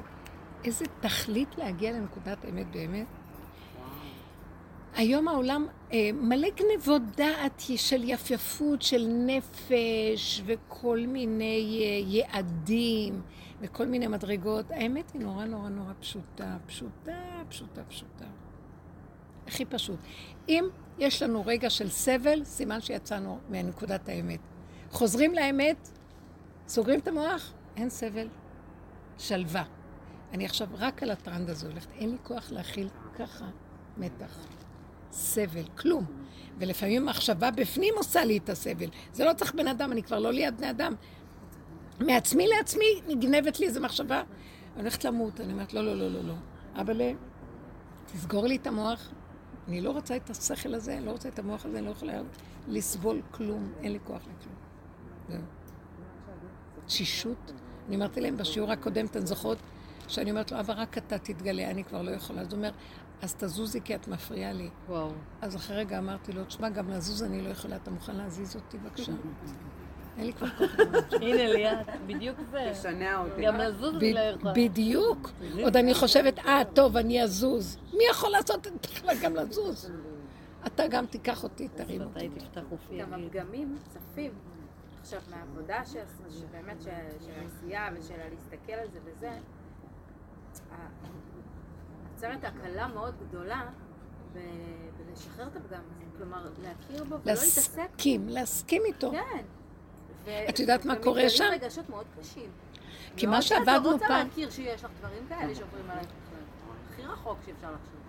איזה 0.64 0.84
תכלית 1.00 1.58
להגיע 1.58 1.92
לנקודת 1.92 2.44
אמת 2.44 2.70
באמת? 2.70 3.06
היום 4.94 5.28
העולם 5.28 5.66
אה, 5.92 6.10
מלא 6.14 6.48
גנבות 6.56 7.02
דעת 7.16 7.62
של 7.76 8.04
יפייפות, 8.04 8.82
של 8.82 9.06
נפש 9.26 10.42
וכל 10.46 11.04
מיני 11.08 11.82
אה, 11.84 12.12
יעדים 12.12 13.22
וכל 13.60 13.86
מיני 13.86 14.06
מדרגות. 14.06 14.70
האמת 14.70 15.10
היא 15.12 15.22
נורא 15.22 15.44
נורא 15.44 15.68
נורא 15.68 15.92
פשוטה, 16.00 16.56
פשוטה, 16.66 17.42
פשוטה, 17.48 17.82
פשוטה. 17.84 18.26
הכי 19.46 19.64
פשוט. 19.64 19.98
אם 20.48 20.64
יש 21.00 21.22
לנו 21.22 21.42
רגע 21.46 21.70
של 21.70 21.88
סבל, 21.88 22.44
סימן 22.44 22.80
שיצאנו 22.80 23.38
מנקודת 23.50 24.08
האמת. 24.08 24.40
חוזרים 24.90 25.34
לאמת, 25.34 25.88
סוגרים 26.68 27.00
את 27.00 27.08
המוח, 27.08 27.52
אין 27.76 27.90
סבל, 27.90 28.28
שלווה. 29.18 29.64
אני 30.32 30.44
עכשיו 30.44 30.68
רק 30.78 31.02
על 31.02 31.10
הטרנד 31.10 31.50
הזה 31.50 31.66
הולכת, 31.66 31.92
אין 31.92 32.10
לי 32.10 32.16
כוח 32.22 32.52
להכיל 32.52 32.88
ככה 33.18 33.44
מתח, 33.96 34.46
סבל, 35.12 35.64
כלום. 35.78 36.04
ולפעמים 36.58 37.06
מחשבה 37.06 37.50
בפנים 37.50 37.94
עושה 37.96 38.24
לי 38.24 38.36
את 38.36 38.48
הסבל. 38.48 38.88
זה 39.12 39.24
לא 39.24 39.32
צריך 39.32 39.54
בן 39.54 39.68
אדם, 39.68 39.92
אני 39.92 40.02
כבר 40.02 40.18
לא 40.18 40.32
ליד 40.32 40.56
בני 40.56 40.70
אדם. 40.70 40.94
מעצמי 42.00 42.46
לעצמי 42.48 42.86
נגנבת 43.08 43.60
לי 43.60 43.66
איזו 43.66 43.80
מחשבה, 43.80 44.22
אני 44.74 44.82
הולכת 44.82 45.04
למות. 45.04 45.40
אני 45.40 45.52
אומרת, 45.52 45.74
לא, 45.74 45.84
לא, 45.84 45.94
לא, 45.94 46.10
לא, 46.10 46.24
לא. 46.24 46.34
אבל 46.76 47.00
תסגור 48.12 48.46
לי 48.46 48.56
את 48.56 48.66
המוח, 48.66 49.10
אני 49.70 49.80
לא 49.80 49.90
רוצה 49.90 50.16
את 50.16 50.30
השכל 50.30 50.74
הזה, 50.74 50.96
אני 50.96 51.06
לא 51.06 51.10
רוצה 51.10 51.28
את 51.28 51.38
המוח 51.38 51.66
הזה, 51.66 51.78
אני 51.78 51.86
לא 51.86 51.90
יכולה 51.90 52.20
לסבול 52.68 53.22
כלום, 53.30 53.72
אין 53.82 53.92
לי 53.92 53.98
כוח 54.04 54.22
לכלום. 54.22 54.54
זהו. 55.28 55.40
תשישות. 56.86 57.52
אני 57.88 57.96
אמרתי 57.96 58.20
להם 58.20 58.36
בשיעור 58.36 58.70
הקודם, 58.72 59.06
אתן 59.06 59.26
זוכרות, 59.26 59.58
שאני 60.08 60.30
אומרת 60.30 60.52
לו, 60.52 60.60
אבל 60.60 60.74
רק 60.74 60.98
אתה 60.98 61.18
תתגלה, 61.18 61.70
אני 61.70 61.84
כבר 61.84 62.02
לא 62.02 62.10
יכולה. 62.10 62.40
אז 62.40 62.46
הוא 62.52 62.56
אומר, 62.56 62.70
אז 63.22 63.34
תזוזי 63.34 63.80
כי 63.80 63.94
את 63.94 64.08
מפריעה 64.08 64.52
לי. 64.52 64.68
וואו. 64.88 65.10
אז 65.40 65.56
אחרי 65.56 65.76
רגע 65.76 65.98
אמרתי 65.98 66.32
לו, 66.32 66.44
תשמע, 66.44 66.68
גם 66.68 66.90
לזוז 66.90 67.22
אני 67.22 67.42
לא 67.42 67.48
יכולה, 67.48 67.76
אתה 67.76 67.90
מוכן 67.90 68.16
להזיז 68.16 68.56
אותי 68.56 68.78
בבקשה? 68.78 69.12
אין 70.18 70.26
לי 70.26 70.32
כבר 70.32 70.48
כוח. 70.48 70.70
הנה 71.22 71.48
ליאת, 71.52 71.86
בדיוק 72.06 72.36
זה. 72.50 72.70
תשנע 72.72 73.18
אותי. 73.18 73.42
גם 73.42 73.56
לזוז 73.56 73.94
אני 73.96 74.12
לא 74.14 74.20
יכולה. 74.20 74.54
בדיוק. 74.54 75.30
עוד 75.62 75.76
אני 75.76 75.94
חושבת, 75.94 76.38
אה, 76.38 76.62
טוב, 76.74 76.96
אני 76.96 77.22
אזוז. 77.22 77.78
מי 77.92 78.04
יכול 78.10 78.30
לעשות 78.30 78.66
את 78.66 78.72
בכלל 78.86 79.14
גם 79.22 79.36
לזוז? 79.36 79.90
אתה 80.66 80.86
גם 80.86 81.06
תיקח 81.06 81.42
אותי, 81.42 81.68
תרים 81.68 82.02
אותי. 82.02 82.30
גם. 82.98 83.14
הפגמים 83.14 83.78
צפים. 83.88 84.32
עכשיו, 85.00 85.20
מהעבודה 85.30 85.84
שעשינו, 85.84 86.30
שבאמת 86.30 86.82
של 86.82 86.90
העשייה 86.90 87.88
ושל 87.94 88.14
הלהסתכל 88.14 88.72
על 88.72 88.88
זה 88.92 88.98
וזה, 89.04 89.30
נוצרת 92.12 92.44
הקלה 92.44 92.88
מאוד 92.88 93.14
גדולה 93.28 93.62
בלשחרר 94.32 95.46
את 95.46 95.56
הפגם 95.56 95.80
הזה. 95.90 96.04
כלומר, 96.18 96.48
להכיר 96.62 97.04
בו 97.04 97.10
ולא 97.10 97.20
להתעסק. 97.24 97.78
להסכים, 97.78 98.28
להסכים 98.28 98.82
איתו. 98.84 99.10
כן. 99.10 99.44
את 100.48 100.58
יודעת 100.60 100.84
מה 100.84 100.96
קורה 100.96 101.28
שם? 101.28 101.44
ומתגלים 101.44 101.62
רגשות 101.64 101.88
מאוד 101.90 102.04
קשים. 102.20 102.48
כי 103.16 103.26
מה 103.26 103.42
שעבדנו 103.42 103.90
רוצה 103.90 104.06
פעם- 104.08 104.26
להכיר 104.28 104.50
שיש 104.50 104.84
לך 104.84 104.90
דברים 105.00 105.22
כאלה 105.28 105.54
שעוברים 105.54 105.90
עלייך. 105.90 106.06
הכי 106.92 107.02
רחוק 107.02 107.38
שאפשר 107.46 107.66
לחשוב. 107.66 108.00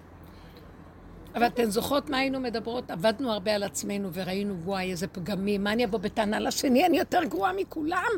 אבל 1.36 1.48
אתן 1.48 1.66
זוכרות 1.70 2.10
מה 2.10 2.18
היינו 2.18 2.40
מדברות? 2.40 2.92
עבדנו 2.92 3.32
הרבה 3.32 3.56
על 3.56 3.64
עצמנו 3.64 4.10
וראינו, 4.14 4.54
וואי, 4.64 4.92
איזה 4.92 5.08
פגמים, 5.08 5.64
מה 5.64 5.72
אני 5.74 5.86
אבוא 5.86 6.00
בטענה 6.00 6.40
לשני, 6.40 6.86
אני 6.86 6.98
יותר 6.98 7.24
גרועה 7.24 7.54
מכולם. 7.54 8.10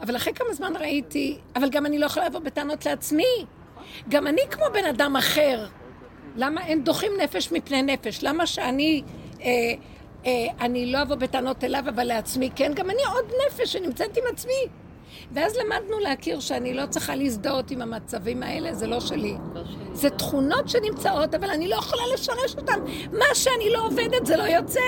אבל 0.00 0.16
אחרי 0.16 0.34
כמה 0.34 0.54
זמן 0.54 0.72
ראיתי, 0.76 1.38
אבל 1.56 1.70
גם 1.70 1.86
אני 1.86 1.98
לא 1.98 2.06
יכולה 2.06 2.26
לבוא 2.26 2.40
בטענות 2.40 2.86
לעצמי. 2.86 3.44
גם 4.08 4.26
אני 4.26 4.40
כמו 4.50 4.64
בן 4.72 4.84
אדם 4.84 5.16
אחר. 5.16 5.66
למה 6.36 6.60
הם 6.60 6.80
דוחים 6.82 7.12
נפש 7.22 7.52
מפני 7.52 7.82
נפש? 7.82 8.18
למה 8.24 8.46
שאני, 8.46 9.02
אה, 9.40 9.46
אני 10.60 10.92
לא 10.92 11.02
אבוא 11.02 11.16
בטענות 11.16 11.64
אליו, 11.64 11.84
אבל 11.88 12.04
לעצמי 12.04 12.50
כן? 12.56 12.72
גם 12.74 12.90
אני 12.90 13.02
עוד 13.14 13.24
נפש 13.46 13.72
שנמצאת 13.72 14.16
עם 14.16 14.24
עצמי. 14.32 14.68
ואז 15.32 15.56
למדנו 15.56 15.98
להכיר 15.98 16.40
שאני 16.40 16.74
לא 16.74 16.86
צריכה 16.86 17.14
להזדהות 17.14 17.70
עם 17.70 17.82
המצבים 17.82 18.42
האלה, 18.42 18.74
זה 18.74 18.86
לא 18.86 19.00
שלי. 19.00 19.36
זה 19.92 20.10
תכונות 20.10 20.68
שנמצאות, 20.68 21.34
אבל 21.34 21.50
אני 21.50 21.68
לא 21.68 21.76
יכולה 21.76 22.02
לשרש 22.14 22.56
אותן. 22.56 22.80
מה 23.12 23.34
שאני 23.34 23.70
לא 23.70 23.86
עובדת 23.86 24.26
זה 24.26 24.36
לא 24.36 24.42
יוצא. 24.42 24.80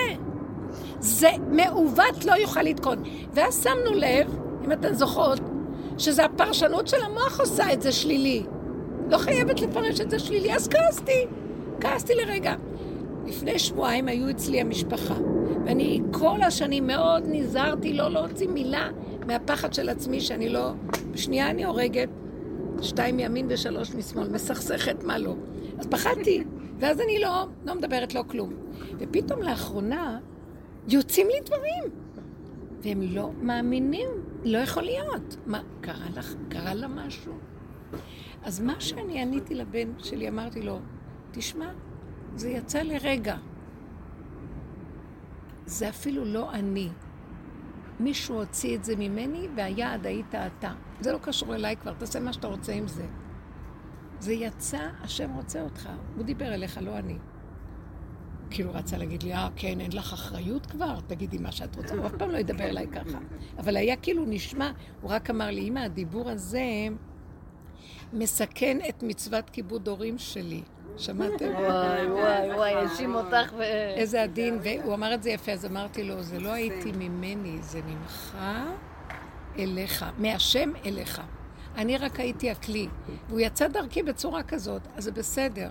זה 0.99 1.29
מעוות 1.51 2.25
לא 2.25 2.33
יוכל 2.33 2.61
לתקון. 2.61 3.03
ואז 3.33 3.63
שמנו 3.63 3.93
לב, 3.93 4.35
אם 4.65 4.71
אתן 4.71 4.93
זוכרות, 4.93 5.39
שזה 5.97 6.25
הפרשנות 6.25 6.87
של 6.87 7.01
המוח 7.01 7.39
עושה 7.39 7.73
את 7.73 7.81
זה 7.81 7.91
שלילי. 7.91 8.43
לא 9.09 9.17
חייבת 9.17 9.61
לפרש 9.61 10.01
את 10.01 10.09
זה 10.09 10.19
שלילי, 10.19 10.53
אז 10.55 10.67
כעסתי. 10.67 11.25
כעסתי 11.79 12.15
לרגע. 12.15 12.53
לפני 13.29 13.59
שבועיים 13.59 14.07
היו 14.07 14.29
אצלי 14.29 14.61
המשפחה, 14.61 15.15
ואני 15.65 16.01
כל 16.11 16.41
השנים 16.41 16.87
מאוד 16.87 17.23
נזהרתי 17.27 17.93
לא 17.93 18.11
להוציא 18.11 18.47
מילה 18.47 18.89
מהפחד 19.27 19.73
של 19.73 19.89
עצמי, 19.89 20.21
שאני 20.21 20.49
לא... 20.49 20.71
בשנייה 21.11 21.49
אני 21.49 21.65
הורגת, 21.65 22.09
שתיים 22.81 23.17
מימין 23.17 23.45
ושלוש 23.49 23.95
משמאל, 23.95 24.29
מסכסכת 24.29 25.03
מה 25.03 25.17
לא. 25.17 25.35
אז 25.77 25.87
פחדתי, 25.87 26.43
ואז 26.79 27.01
אני 27.01 27.19
לא, 27.19 27.45
לא 27.65 27.75
מדברת 27.75 28.13
לא 28.13 28.23
כלום. 28.27 28.53
ופתאום 28.99 29.41
לאחרונה 29.41 30.19
יוצאים 30.87 31.27
לי 31.27 31.39
דברים, 31.45 31.83
והם 32.81 33.01
לא 33.01 33.31
מאמינים, 33.41 34.09
לא 34.43 34.57
יכול 34.57 34.83
להיות. 34.83 35.37
מה, 35.45 35.61
קרה 35.81 36.07
לך, 36.15 36.35
קרה 36.49 36.73
לה 36.73 36.87
משהו? 36.87 37.33
אז 38.43 38.59
מה 38.59 38.75
שאני 38.79 39.21
עניתי 39.21 39.55
לבן 39.55 39.91
שלי, 39.97 40.29
אמרתי 40.29 40.61
לו, 40.61 40.79
תשמע, 41.31 41.71
זה 42.35 42.49
יצא 42.49 42.81
לרגע. 42.81 43.37
זה 45.65 45.89
אפילו 45.89 46.25
לא 46.25 46.51
אני. 46.51 46.89
מישהו 47.99 48.35
הוציא 48.35 48.75
את 48.75 48.83
זה 48.83 48.95
ממני, 48.95 49.47
והיעד 49.55 50.05
היית 50.05 50.35
אתה. 50.35 50.73
זה 51.01 51.11
לא 51.11 51.17
קשור 51.17 51.55
אליי 51.55 51.75
כבר, 51.75 51.93
תעשה 51.93 52.19
מה 52.19 52.33
שאתה 52.33 52.47
רוצה 52.47 52.73
עם 52.73 52.87
זה. 52.87 53.05
זה 54.19 54.33
יצא, 54.33 54.89
השם 55.01 55.33
רוצה 55.33 55.61
אותך. 55.61 55.89
הוא 56.15 56.23
דיבר 56.23 56.53
אליך, 56.53 56.79
לא 56.81 56.97
אני. 56.97 57.17
כאילו 58.49 58.73
רצה 58.73 58.97
להגיד 58.97 59.23
לי, 59.23 59.33
אה, 59.33 59.49
כן, 59.55 59.79
אין 59.81 59.91
לך 59.91 60.13
אחריות 60.13 60.65
כבר? 60.65 60.99
תגידי 61.07 61.37
מה 61.37 61.51
שאת 61.51 61.75
רוצה. 61.75 61.95
הוא 61.95 62.05
אף 62.05 62.11
פעם 62.17 62.31
לא 62.31 62.37
ידבר 62.37 62.63
אליי 62.63 62.87
ככה. 62.87 63.17
אבל 63.57 63.77
היה 63.77 63.95
כאילו 63.95 64.25
נשמע, 64.25 64.71
הוא 65.01 65.11
רק 65.11 65.29
אמר 65.29 65.49
לי, 65.51 65.61
אמא, 65.61 65.79
הדיבור 65.79 66.29
הזה 66.29 66.87
מסכן 68.13 68.77
את 68.89 69.03
מצוות 69.03 69.49
כיבוד 69.49 69.87
הורים 69.87 70.17
שלי. 70.17 70.61
שמעתם? 70.99 71.51
וואי, 71.53 72.07
וואי, 72.07 72.53
וואי, 72.53 72.73
האשים 72.73 73.15
אותך 73.15 73.53
ו... 73.57 73.61
איזה 73.97 74.23
עדין, 74.23 74.59
והוא 74.63 74.93
אמר 74.93 75.13
את 75.13 75.23
זה 75.23 75.29
יפה, 75.29 75.51
אז 75.51 75.65
אמרתי 75.65 76.03
לו, 76.03 76.23
זה 76.23 76.39
לא 76.39 76.49
הייתי 76.49 76.91
ממני, 76.91 77.57
זה 77.61 77.81
ממך 77.85 78.37
אליך, 79.59 80.05
מהשם 80.17 80.71
אליך. 80.85 81.21
אני 81.75 81.97
רק 81.97 82.19
הייתי 82.19 82.51
הכלי. 82.51 82.87
והוא 83.27 83.39
יצא 83.39 83.67
דרכי 83.67 84.03
בצורה 84.03 84.43
כזאת, 84.43 84.81
אז 84.95 85.03
זה 85.03 85.11
בסדר. 85.11 85.69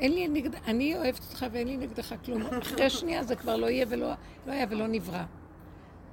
אין 0.00 0.12
לי 0.12 0.28
נגד... 0.28 0.54
אני 0.54 0.96
אוהבת 0.96 1.20
אותך 1.30 1.46
ואין 1.52 1.68
לי 1.68 1.76
נגדך 1.76 2.14
כלום. 2.24 2.42
אחרי 2.62 2.90
שנייה 2.90 3.22
זה 3.22 3.36
כבר 3.36 3.56
לא 3.56 3.66
יהיה 3.66 3.86
ולא 3.88 4.12
לא 4.46 4.52
היה 4.52 4.66
ולא 4.70 4.86
נברא. 4.86 5.22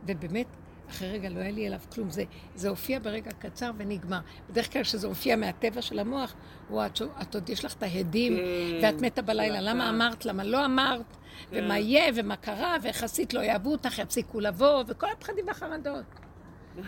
ובאמת, 0.08 0.48
אחרי 0.90 1.12
רגע 1.12 1.30
לא 1.30 1.40
היה 1.40 1.52
לי 1.52 1.68
אליו 1.68 1.80
כלום. 1.94 2.10
זה, 2.10 2.24
זה 2.56 2.70
הופיע 2.70 3.00
ברגע 3.00 3.32
קצר 3.32 3.72
ונגמר. 3.78 4.20
בדרך 4.50 4.74
כלל 4.74 4.84
כשזה 4.84 5.08
הופיע 5.08 5.36
מהטבע 5.36 5.82
של 5.82 6.00
המוח, 6.00 6.34
וואו, 6.70 6.86
את, 6.86 7.02
את 7.22 7.36
עוד 7.36 7.50
יש 7.50 7.66
לך 7.66 7.74
את 7.74 7.84
ההדים, 7.84 8.38
כן, 8.38 8.86
ואת 8.86 9.02
מתה 9.02 9.22
בלילה. 9.22 9.62
למה 9.62 9.90
אמרת? 9.90 10.26
למה 10.26 10.44
לא 10.44 10.66
אמרת? 10.66 11.18
ומה 11.52 11.80
יהיה, 11.80 12.12
ומה 12.16 12.36
קרה, 12.36 12.76
ואיך 12.82 13.04
עשית 13.04 13.34
לא 13.34 13.40
יאהבו 13.40 13.72
אותך, 13.72 14.00
יפסיקו 14.00 14.40
לבוא, 14.40 14.84
וכל 14.88 15.08
הפחדים 15.12 15.48
והחרדות. 15.48 16.04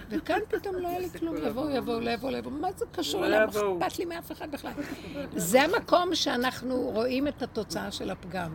וכאן 0.10 0.40
פתאום 0.52 0.76
לא 0.76 0.88
היה 0.88 1.00
לי 1.00 1.10
כלום, 1.10 1.36
יבואו, 1.38 1.70
יבואו, 1.70 2.00
לא 2.00 2.10
יבואו, 2.10 2.32
לא 2.32 2.38
יבואו, 2.38 2.54
מה 2.54 2.72
זה 2.72 2.86
קשור 2.92 3.26
לא? 3.26 3.44
יבואו. 3.44 3.80
מה 3.80 3.88
אכפת 3.88 4.00
לי 4.00 4.06
מאף 4.06 4.32
אחד 4.32 4.52
בכלל? 4.52 4.72
זה 5.36 5.62
המקום 5.62 6.16
שאנחנו 6.16 6.76
רואים 6.76 7.28
את 7.28 7.42
התוצאה 7.42 7.92
של 7.92 8.10
הפגם. 8.10 8.54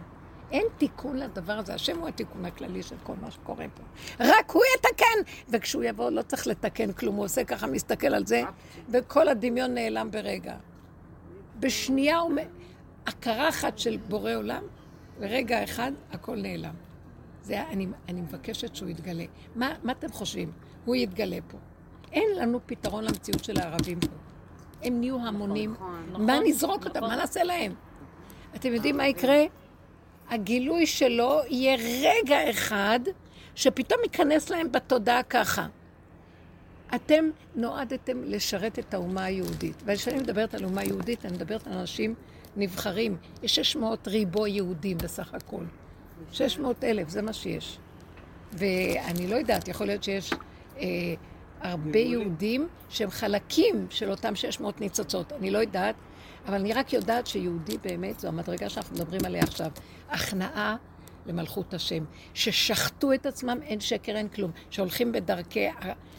אין 0.53 0.66
תיקון 0.78 1.16
לדבר 1.16 1.53
הזה, 1.53 1.74
השם 1.74 1.98
הוא 1.98 2.09
התיקון 2.09 2.44
הכללי 2.44 2.82
של 2.82 2.96
כל 3.03 3.14
מה 3.20 3.30
שקורה 3.30 3.66
פה. 3.74 3.82
רק 4.20 4.50
הוא 4.50 4.62
יתקן! 4.76 5.32
וכשהוא 5.48 5.84
יבוא 5.84 6.11
לא 6.11 6.22
צריך 6.22 6.46
לתקן 6.46 6.92
כלום, 6.92 7.16
הוא 7.16 7.24
עושה 7.24 7.44
ככה, 7.44 7.66
מסתכל 7.66 8.14
על 8.14 8.26
זה, 8.26 8.42
וכל 8.88 9.28
הדמיון 9.28 9.74
נעלם 9.74 10.11
ברגע. 10.11 10.55
בשנייה 11.61 12.18
הוא... 12.18 12.32
הכרה 13.07 13.48
אחת 13.48 13.78
של 13.78 13.96
בורא 13.96 14.34
עולם, 14.34 14.62
ברגע 15.20 15.64
אחד 15.64 15.92
הכל 16.12 16.36
נעלם. 16.36 16.74
זה, 17.42 17.62
אני, 17.62 17.86
אני 18.09 18.20
מבקשת 18.20 18.74
שהוא 18.76 18.88
יתגלה. 18.88 19.24
מה, 19.55 19.74
מה 19.82 19.92
אתם 19.92 20.12
חושבים? 20.12 20.53
הוא 20.84 20.96
יתגלה 20.96 21.38
פה. 21.48 21.59
אין 22.12 22.28
לנו 22.36 22.61
פתרון 22.66 23.05
למציאות 23.05 23.44
של 23.44 23.61
הערבים 23.61 24.00
פה. 24.00 24.07
הם 24.82 25.00
נהיו 25.00 25.26
המונים. 25.26 25.72
נכון, 25.72 26.26
מה 26.26 26.38
נזרוק 26.44 26.86
אותם? 26.86 27.00
מה 27.00 27.16
נעשה 27.16 27.44
להם? 27.44 27.74
אתם 28.55 28.72
יודעים 28.72 28.96
מה 28.96 29.07
יקרה? 29.07 29.44
הגילוי 30.33 30.87
שלו 30.87 31.41
יהיה 31.49 31.76
רגע 32.03 32.51
אחד 32.51 33.01
שפתאום 33.55 34.01
ייכנס 34.05 34.51
להם 34.51 34.72
בתודעה 34.72 35.22
ככה. 35.22 35.66
אתם 36.95 37.24
נועדתם 37.55 38.22
לשרת 38.24 38.78
את 38.78 38.95
האומה 38.95 39.24
היהודית. 39.24 39.83
וכשאני 39.87 40.18
מדברת 40.18 40.55
על 40.55 40.64
אומה 40.64 40.85
יהודית, 40.85 41.26
אני 41.26 41.33
מדברת 41.33 41.66
על 41.66 41.72
אנשים 41.72 42.14
נבחרים. 42.57 43.16
יש 43.43 43.55
600 43.55 44.09
ריבו 44.09 44.47
יהודים 44.47 44.99
בסך 44.99 45.35
הכל. 45.35 45.64
600 46.33 46.85
אלף, 46.85 47.09
זה 47.09 47.22
מה 47.22 47.33
שיש. 47.33 47.78
ואני 48.53 49.26
לא 49.26 49.37
יודעת, 49.37 49.68
יכול 49.68 49.87
להיות 49.87 50.03
שיש 50.03 50.30
אה, 50.78 50.87
הרבה 51.61 51.99
יהודים 51.99 52.68
שהם 52.89 53.11
חלקים 53.11 53.87
של 53.91 54.11
אותם 54.11 54.35
600 54.35 54.80
ניצוצות. 54.80 55.33
אני 55.33 55.51
לא 55.51 55.59
יודעת, 55.59 55.95
אבל 56.47 56.55
אני 56.55 56.72
רק 56.72 56.93
יודעת 56.93 57.26
שיהודי 57.26 57.78
באמת, 57.78 58.20
זו 58.20 58.28
המדרגה 58.28 58.68
שאנחנו 58.68 58.97
מדברים 58.97 59.20
עליה 59.24 59.43
עכשיו. 59.43 59.70
הכנעה 60.13 60.77
למלכות 61.27 61.75
השם. 61.75 62.05
ששחטו 62.35 63.13
את 63.13 63.27
עצמם, 63.27 63.59
אין 63.63 63.81
שקר, 63.81 64.17
אין 64.17 64.29
כלום. 64.29 64.51
שהולכים 64.71 65.13
בדרכי 65.13 65.69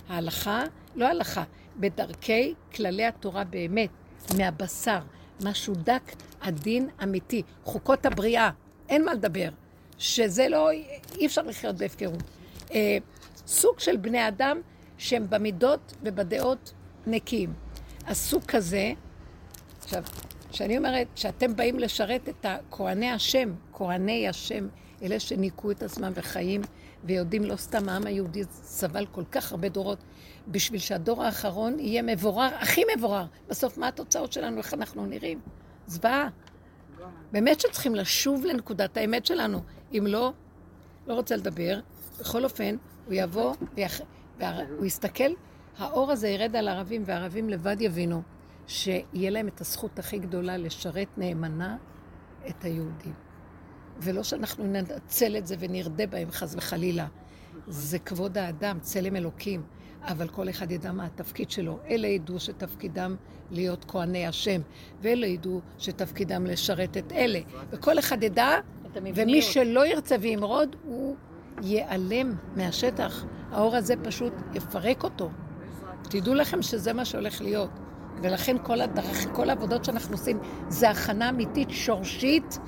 ההלכה, 0.09 0.63
לא 0.95 1.05
הלכה, 1.05 1.43
בדרכי 1.77 2.53
כללי 2.75 3.05
התורה 3.05 3.43
באמת, 3.43 3.89
מהבשר. 4.37 4.99
משהו 5.43 5.73
דק, 5.75 6.11
עדין, 6.41 6.89
אמיתי. 7.03 7.43
חוקות 7.63 8.05
הבריאה, 8.05 8.49
אין 8.89 9.05
מה 9.05 9.13
לדבר. 9.13 9.49
שזה 9.97 10.49
לא, 10.49 10.71
אי 11.15 11.25
אפשר 11.25 11.41
לחיות 11.41 11.75
בהפקרות. 11.75 12.23
אה, 12.71 12.97
סוג 13.47 13.79
של 13.79 13.97
בני 13.97 14.27
אדם 14.27 14.61
שהם 14.97 15.29
במידות 15.29 15.93
ובדעות 16.03 16.73
נקיים. 17.07 17.53
הסוג 18.07 18.43
כזה, 18.43 18.91
עכשיו, 19.83 20.03
כשאני 20.53 20.77
אומרת 20.77 21.07
שאתם 21.15 21.55
באים 21.55 21.79
לשרת 21.79 22.29
את 22.29 22.45
כהני 22.71 23.11
השם, 23.11 23.53
כהני 23.73 24.27
השם, 24.27 24.67
אלה 25.03 25.19
שניקו 25.19 25.71
את 25.71 25.83
עצמם 25.83 26.11
וחיים 26.15 26.61
ויודעים, 27.03 27.43
לא 27.43 27.55
סתם 27.55 27.89
העם 27.89 28.05
היהודי 28.05 28.43
סבל 28.51 29.05
כל 29.05 29.23
כך 29.31 29.51
הרבה 29.51 29.69
דורות, 29.69 29.97
בשביל 30.47 30.79
שהדור 30.79 31.23
האחרון 31.23 31.79
יהיה 31.79 32.01
מבורר, 32.01 32.49
הכי 32.59 32.81
מבורר. 32.97 33.25
בסוף, 33.49 33.77
מה 33.77 33.87
התוצאות 33.87 34.33
שלנו, 34.33 34.57
איך 34.57 34.73
אנחנו 34.73 35.05
נראים? 35.05 35.39
זוועה. 35.87 36.29
באמת 37.31 37.59
שצריכים 37.59 37.95
לשוב 37.95 38.45
לנקודת 38.45 38.97
האמת 38.97 39.25
שלנו. 39.25 39.61
אם 39.93 40.03
לא, 40.07 40.33
לא 41.07 41.13
רוצה 41.13 41.35
לדבר. 41.35 41.79
בכל 42.19 42.43
אופן, 42.43 42.75
הוא 43.05 43.13
יבוא. 43.13 43.53
והוא 44.39 44.85
יסתכל, 44.85 45.31
האור 45.77 46.11
הזה 46.11 46.27
ירד 46.27 46.55
על 46.55 46.67
הערבים, 46.67 47.03
והערבים 47.05 47.49
לבד 47.49 47.81
יבינו 47.81 48.21
שיהיה 48.73 49.29
להם 49.29 49.47
את 49.47 49.61
הזכות 49.61 49.99
הכי 49.99 50.19
גדולה 50.19 50.57
לשרת 50.57 51.07
נאמנה 51.17 51.77
את 52.49 52.63
היהודים. 52.63 53.13
ולא 53.99 54.23
שאנחנו 54.23 54.63
ננצל 54.63 55.37
את 55.37 55.47
זה 55.47 55.55
ונרדה 55.59 56.07
בהם 56.07 56.31
חס 56.31 56.55
וחלילה. 56.57 57.07
זה 57.67 57.99
כבוד 57.99 58.37
האדם, 58.37 58.79
צלם 58.81 59.15
אלוקים. 59.15 59.63
אבל 60.03 60.27
כל 60.27 60.49
אחד 60.49 60.71
ידע 60.71 60.91
מה 60.91 61.05
התפקיד 61.05 61.51
שלו. 61.51 61.79
אלה 61.89 62.07
ידעו 62.07 62.39
שתפקידם 62.39 63.15
להיות 63.51 63.85
כהני 63.87 64.27
השם, 64.27 64.61
ואלה 65.01 65.27
ידעו 65.27 65.61
שתפקידם 65.77 66.45
לשרת 66.45 66.97
את 66.97 67.11
אלה. 67.11 67.39
וכל 67.71 67.99
אחד 67.99 68.23
ידע, 68.23 68.49
ומי 69.15 69.41
שלא 69.41 69.87
ירצה 69.87 70.15
וימרוד, 70.21 70.75
הוא 70.83 71.15
ייעלם 71.61 72.35
מהשטח. 72.55 73.25
האור 73.51 73.75
הזה 73.75 73.93
פשוט 74.03 74.33
יפרק 74.53 75.03
אותו. 75.03 75.29
תדעו 76.03 76.33
לכם 76.33 76.61
שזה 76.61 76.93
מה 76.93 77.05
שהולך 77.05 77.41
להיות. 77.41 77.69
ולכן 78.21 78.57
כל, 78.63 78.81
הדרך, 78.81 79.27
כל 79.31 79.49
העבודות 79.49 79.85
שאנחנו 79.85 80.13
עושים 80.13 80.39
זה 80.69 80.89
הכנה 80.89 81.29
אמיתית, 81.29 81.69
שורשית, 81.69 82.59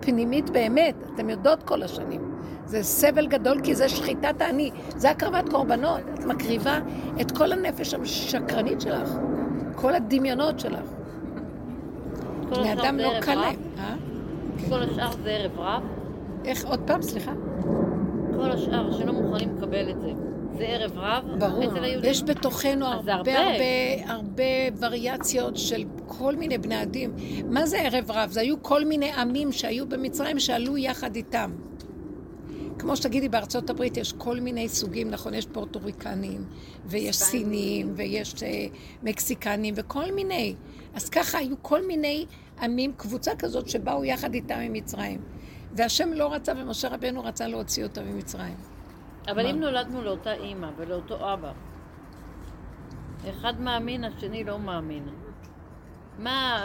פנימית 0.00 0.50
באמת. 0.50 0.94
אתם 1.14 1.30
יודעות 1.30 1.62
כל 1.62 1.82
השנים. 1.82 2.34
זה 2.66 2.82
סבל 2.82 3.26
גדול 3.26 3.60
כי 3.62 3.74
זה 3.74 3.88
שחיטת 3.88 4.40
האני, 4.40 4.70
זה 4.96 5.10
הקרבת 5.10 5.48
קורבנות. 5.48 6.00
את 6.14 6.24
מקריבה 6.24 6.78
את 7.20 7.30
כל 7.30 7.52
הנפש 7.52 7.94
השקרנית 7.94 8.80
שלך, 8.80 9.08
כל 9.74 9.94
הדמיונות 9.94 10.60
שלך. 10.60 10.88
בני 12.50 12.72
אדם 12.72 12.98
לא 12.98 13.20
קל? 13.20 13.34
להם. 13.34 13.54
אה? 13.78 13.94
כל 14.68 14.82
השאר 14.82 15.10
זה 15.22 15.30
ערב 15.30 15.58
רב? 15.58 15.82
איך, 16.44 16.64
עוד 16.64 16.80
פעם, 16.86 17.02
סליחה? 17.02 17.32
כל 18.36 18.50
השאר 18.50 18.92
שלא 18.92 19.12
מוכנים 19.12 19.56
לקבל 19.56 19.90
את 19.90 20.00
זה. 20.00 20.12
זה 20.58 20.64
ערב 20.64 20.92
רב? 20.96 21.24
ברור. 21.38 21.64
אצל 21.64 21.84
היהודים? 21.84 22.10
יש 22.10 22.22
בתוכנו 22.22 22.86
הרבה 22.86 23.14
הרבה. 23.14 23.38
הרבה 23.38 23.64
הרבה 24.06 24.44
וריאציות 24.80 25.56
של 25.56 25.84
כל 26.06 26.36
מיני 26.36 26.58
בני 26.58 26.82
אדים. 26.82 27.14
מה 27.50 27.66
זה 27.66 27.80
ערב 27.80 28.10
רב? 28.10 28.30
זה 28.30 28.40
היו 28.40 28.62
כל 28.62 28.84
מיני 28.84 29.12
עמים 29.12 29.52
שהיו 29.52 29.88
במצרים 29.88 30.38
שעלו 30.38 30.76
יחד 30.76 31.16
איתם. 31.16 31.50
כמו 32.78 32.96
שתגידי, 32.96 33.28
בארצות 33.28 33.70
הברית 33.70 33.96
יש 33.96 34.12
כל 34.12 34.40
מיני 34.40 34.68
סוגים, 34.68 35.10
נכון? 35.10 35.34
יש 35.34 35.46
פורטוריקנים, 35.46 36.44
ויש 36.86 37.16
סינים, 37.16 37.92
ויש 37.96 38.42
אה, 38.42 38.66
מקסיקנים, 39.02 39.74
וכל 39.76 40.12
מיני. 40.12 40.54
אז 40.94 41.08
ככה 41.08 41.38
היו 41.38 41.54
כל 41.62 41.86
מיני 41.86 42.26
עמים, 42.62 42.92
קבוצה 42.96 43.34
כזאת 43.36 43.68
שבאו 43.68 44.04
יחד 44.04 44.34
איתם 44.34 44.58
ממצרים. 44.60 45.20
והשם 45.72 46.12
לא 46.12 46.32
רצה, 46.32 46.52
ומשה 46.56 46.88
רבנו 46.88 47.24
רצה 47.24 47.46
להוציא 47.46 47.84
אותם 47.84 48.04
ממצרים. 48.04 48.73
אבל? 49.28 49.46
אם 49.46 49.60
נולדנו 49.60 50.02
לאותה 50.02 50.32
אימא 50.32 50.68
ולאותו 50.76 51.32
אבא, 51.32 51.52
אחד 53.30 53.60
מאמין, 53.60 54.04
השני 54.04 54.44
לא 54.44 54.58
מאמין. 54.58 55.08
מה, 56.18 56.64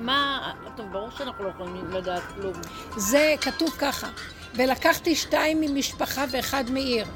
מה, 0.00 0.52
טוב, 0.76 0.86
ברור 0.92 1.10
שאנחנו 1.10 1.44
לא 1.44 1.48
יכולים 1.48 1.90
לדעת 1.90 2.22
כלום. 2.34 2.52
זה 2.96 3.34
כתוב 3.40 3.70
ככה, 3.70 4.08
ולקחתי 4.54 5.14
שתיים 5.14 5.60
ממשפחה 5.60 6.24
ואחד 6.30 6.64
מעיר. 6.70 7.06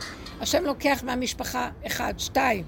השם 0.40 0.64
לוקח 0.64 1.00
מהמשפחה 1.04 1.70
אחד, 1.86 2.14
שתיים, 2.18 2.64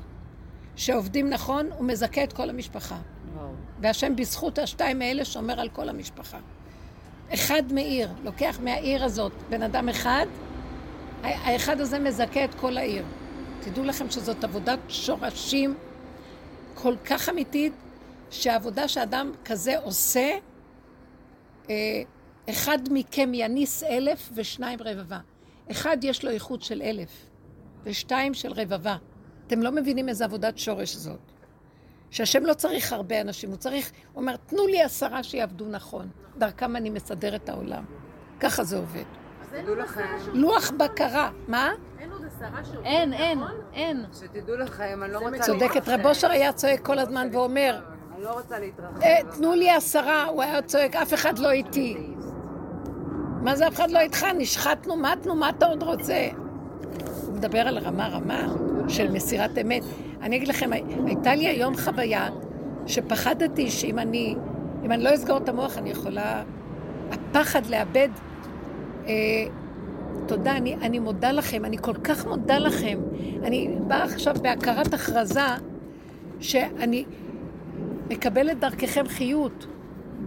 שעובדים 0.76 1.30
נכון, 1.30 1.68
הוא 1.76 1.86
מזכה 1.86 2.24
את 2.24 2.32
כל 2.32 2.50
המשפחה. 2.50 2.96
וואו. 3.34 3.48
והשם 3.80 4.16
בזכות 4.16 4.58
השתיים 4.58 5.02
האלה 5.02 5.24
שומר 5.24 5.60
על 5.60 5.68
כל 5.68 5.88
המשפחה. 5.88 6.38
אחד 7.34 7.62
מעיר, 7.72 8.08
לוקח 8.24 8.58
מהעיר 8.62 9.04
הזאת 9.04 9.32
בן 9.50 9.62
אדם 9.62 9.88
אחד, 9.88 10.26
האחד 11.22 11.80
הזה 11.80 11.98
מזכה 11.98 12.44
את 12.44 12.54
כל 12.54 12.76
העיר. 12.76 13.04
תדעו 13.60 13.84
לכם 13.84 14.10
שזאת 14.10 14.44
עבודת 14.44 14.78
שורשים 14.88 15.74
כל 16.74 16.94
כך 17.04 17.28
אמיתית, 17.28 17.72
שהעבודה 18.30 18.88
שאדם 18.88 19.32
כזה 19.44 19.78
עושה, 19.78 20.30
אה, 21.70 22.02
אחד 22.50 22.78
מכם 22.90 23.30
יניס 23.34 23.82
אלף 23.82 24.30
ושניים 24.34 24.78
רבבה. 24.82 25.18
אחד 25.70 25.96
יש 26.02 26.24
לו 26.24 26.30
איכות 26.30 26.62
של 26.62 26.82
אלף, 26.82 27.10
ושתיים 27.84 28.34
של 28.34 28.52
רבבה. 28.52 28.96
אתם 29.46 29.62
לא 29.62 29.70
מבינים 29.72 30.08
איזה 30.08 30.24
עבודת 30.24 30.58
שורש 30.58 30.94
זאת. 30.94 31.20
שהשם 32.10 32.46
לא 32.46 32.54
צריך 32.54 32.92
הרבה 32.92 33.20
אנשים, 33.20 33.50
הוא 33.50 33.58
צריך, 33.58 33.90
הוא 34.12 34.20
אומר, 34.20 34.36
תנו 34.36 34.66
לי 34.66 34.82
עשרה 34.82 35.22
שיעבדו 35.22 35.68
נכון. 35.68 36.10
דרכם 36.38 36.76
אני 36.76 36.90
מסדר 36.90 37.36
את 37.36 37.48
העולם. 37.48 37.84
ככה 38.40 38.64
זה 38.64 38.78
עובד. 38.78 39.19
לוח 40.32 40.70
בקרה, 40.70 41.30
מה? 41.48 41.70
אין 42.00 42.10
עוד 42.12 42.22
עשרה 42.26 42.64
שעובדים 42.64 42.84
אין, 42.84 43.12
אין, 43.12 43.38
נכון? 43.38 43.50
אין. 43.74 44.04
שתדעו 44.12 44.56
לכם, 44.56 45.00
אני 45.04 45.12
לא 45.12 45.18
רוצה 45.18 45.38
צודקת. 45.38 45.88
רב 45.88 46.06
אושר 46.06 46.30
היה 46.30 46.52
צועק 46.52 46.80
כל 46.86 46.98
הזמן 46.98 47.28
ואומר, 47.32 47.80
אני 48.14 48.24
לא 48.24 48.32
רוצה 48.32 48.58
להתרחב. 48.58 49.02
"אה, 49.02 49.18
תנו 49.36 49.54
לי 49.54 49.70
עשרה, 49.70 50.24
הוא 50.24 50.42
היה 50.42 50.62
צועק, 50.62 50.96
אף 50.96 51.14
אחד 51.14 51.38
לא 51.38 51.50
איתי. 51.50 51.96
מה 53.42 53.56
זה 53.56 53.68
אף 53.68 53.74
אחד 53.74 53.90
לא 53.90 53.98
איתך? 53.98 54.26
נשחטנו, 54.38 54.96
מתנו, 54.96 55.34
מה 55.34 55.48
אתה 55.48 55.66
עוד 55.66 55.82
רוצה? 55.82 56.28
הוא 57.26 57.34
מדבר 57.34 57.58
על 57.60 57.78
רמה 57.78 58.08
רמה 58.08 58.46
של 58.88 59.10
מסירת 59.12 59.58
אמת. 59.60 59.82
אני 60.22 60.36
אגיד 60.36 60.48
לכם, 60.48 60.70
הייתה 61.06 61.34
לי 61.34 61.46
היום 61.48 61.76
חוויה 61.76 62.28
שפחדתי 62.86 63.70
שאם 63.70 63.98
אני, 63.98 64.36
אם 64.84 64.92
אני 64.92 65.04
לא 65.04 65.14
אסגור 65.14 65.36
את 65.36 65.48
המוח, 65.48 65.78
אני 65.78 65.90
יכולה... 65.90 66.42
הפחד 67.12 67.66
לאבד... 67.66 68.08
אה, 69.06 69.12
תודה, 70.26 70.56
אני, 70.56 70.74
אני 70.74 70.98
מודה 70.98 71.32
לכם, 71.32 71.64
אני 71.64 71.76
כל 71.78 71.94
כך 72.04 72.26
מודה 72.26 72.58
לכם. 72.58 72.98
אני 73.44 73.68
באה 73.86 74.04
עכשיו 74.04 74.34
בהכרת 74.42 74.94
הכרזה 74.94 75.40
שאני 76.40 77.04
מקבלת 78.10 78.60
דרככם 78.60 79.08
חיות. 79.08 79.66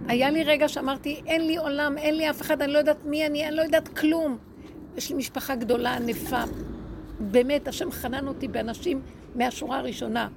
היה 0.08 0.30
לי 0.30 0.44
רגע 0.44 0.68
שאמרתי, 0.68 1.20
אין 1.26 1.46
לי 1.46 1.56
עולם, 1.56 1.98
אין 1.98 2.16
לי 2.16 2.30
אף 2.30 2.40
אחד, 2.42 2.62
אני 2.62 2.72
לא 2.72 2.78
יודעת 2.78 3.04
מי 3.04 3.26
אני, 3.26 3.48
אני 3.48 3.56
לא 3.56 3.62
יודעת 3.62 3.88
כלום. 3.88 4.38
יש 4.96 5.10
לי 5.10 5.16
משפחה 5.16 5.54
גדולה, 5.54 5.96
ענפה. 5.96 6.42
באמת, 7.20 7.68
השם 7.68 7.90
חנן 7.90 8.28
אותי 8.28 8.48
באנשים 8.48 9.00
מהשורה 9.34 9.78
הראשונה. 9.78 10.28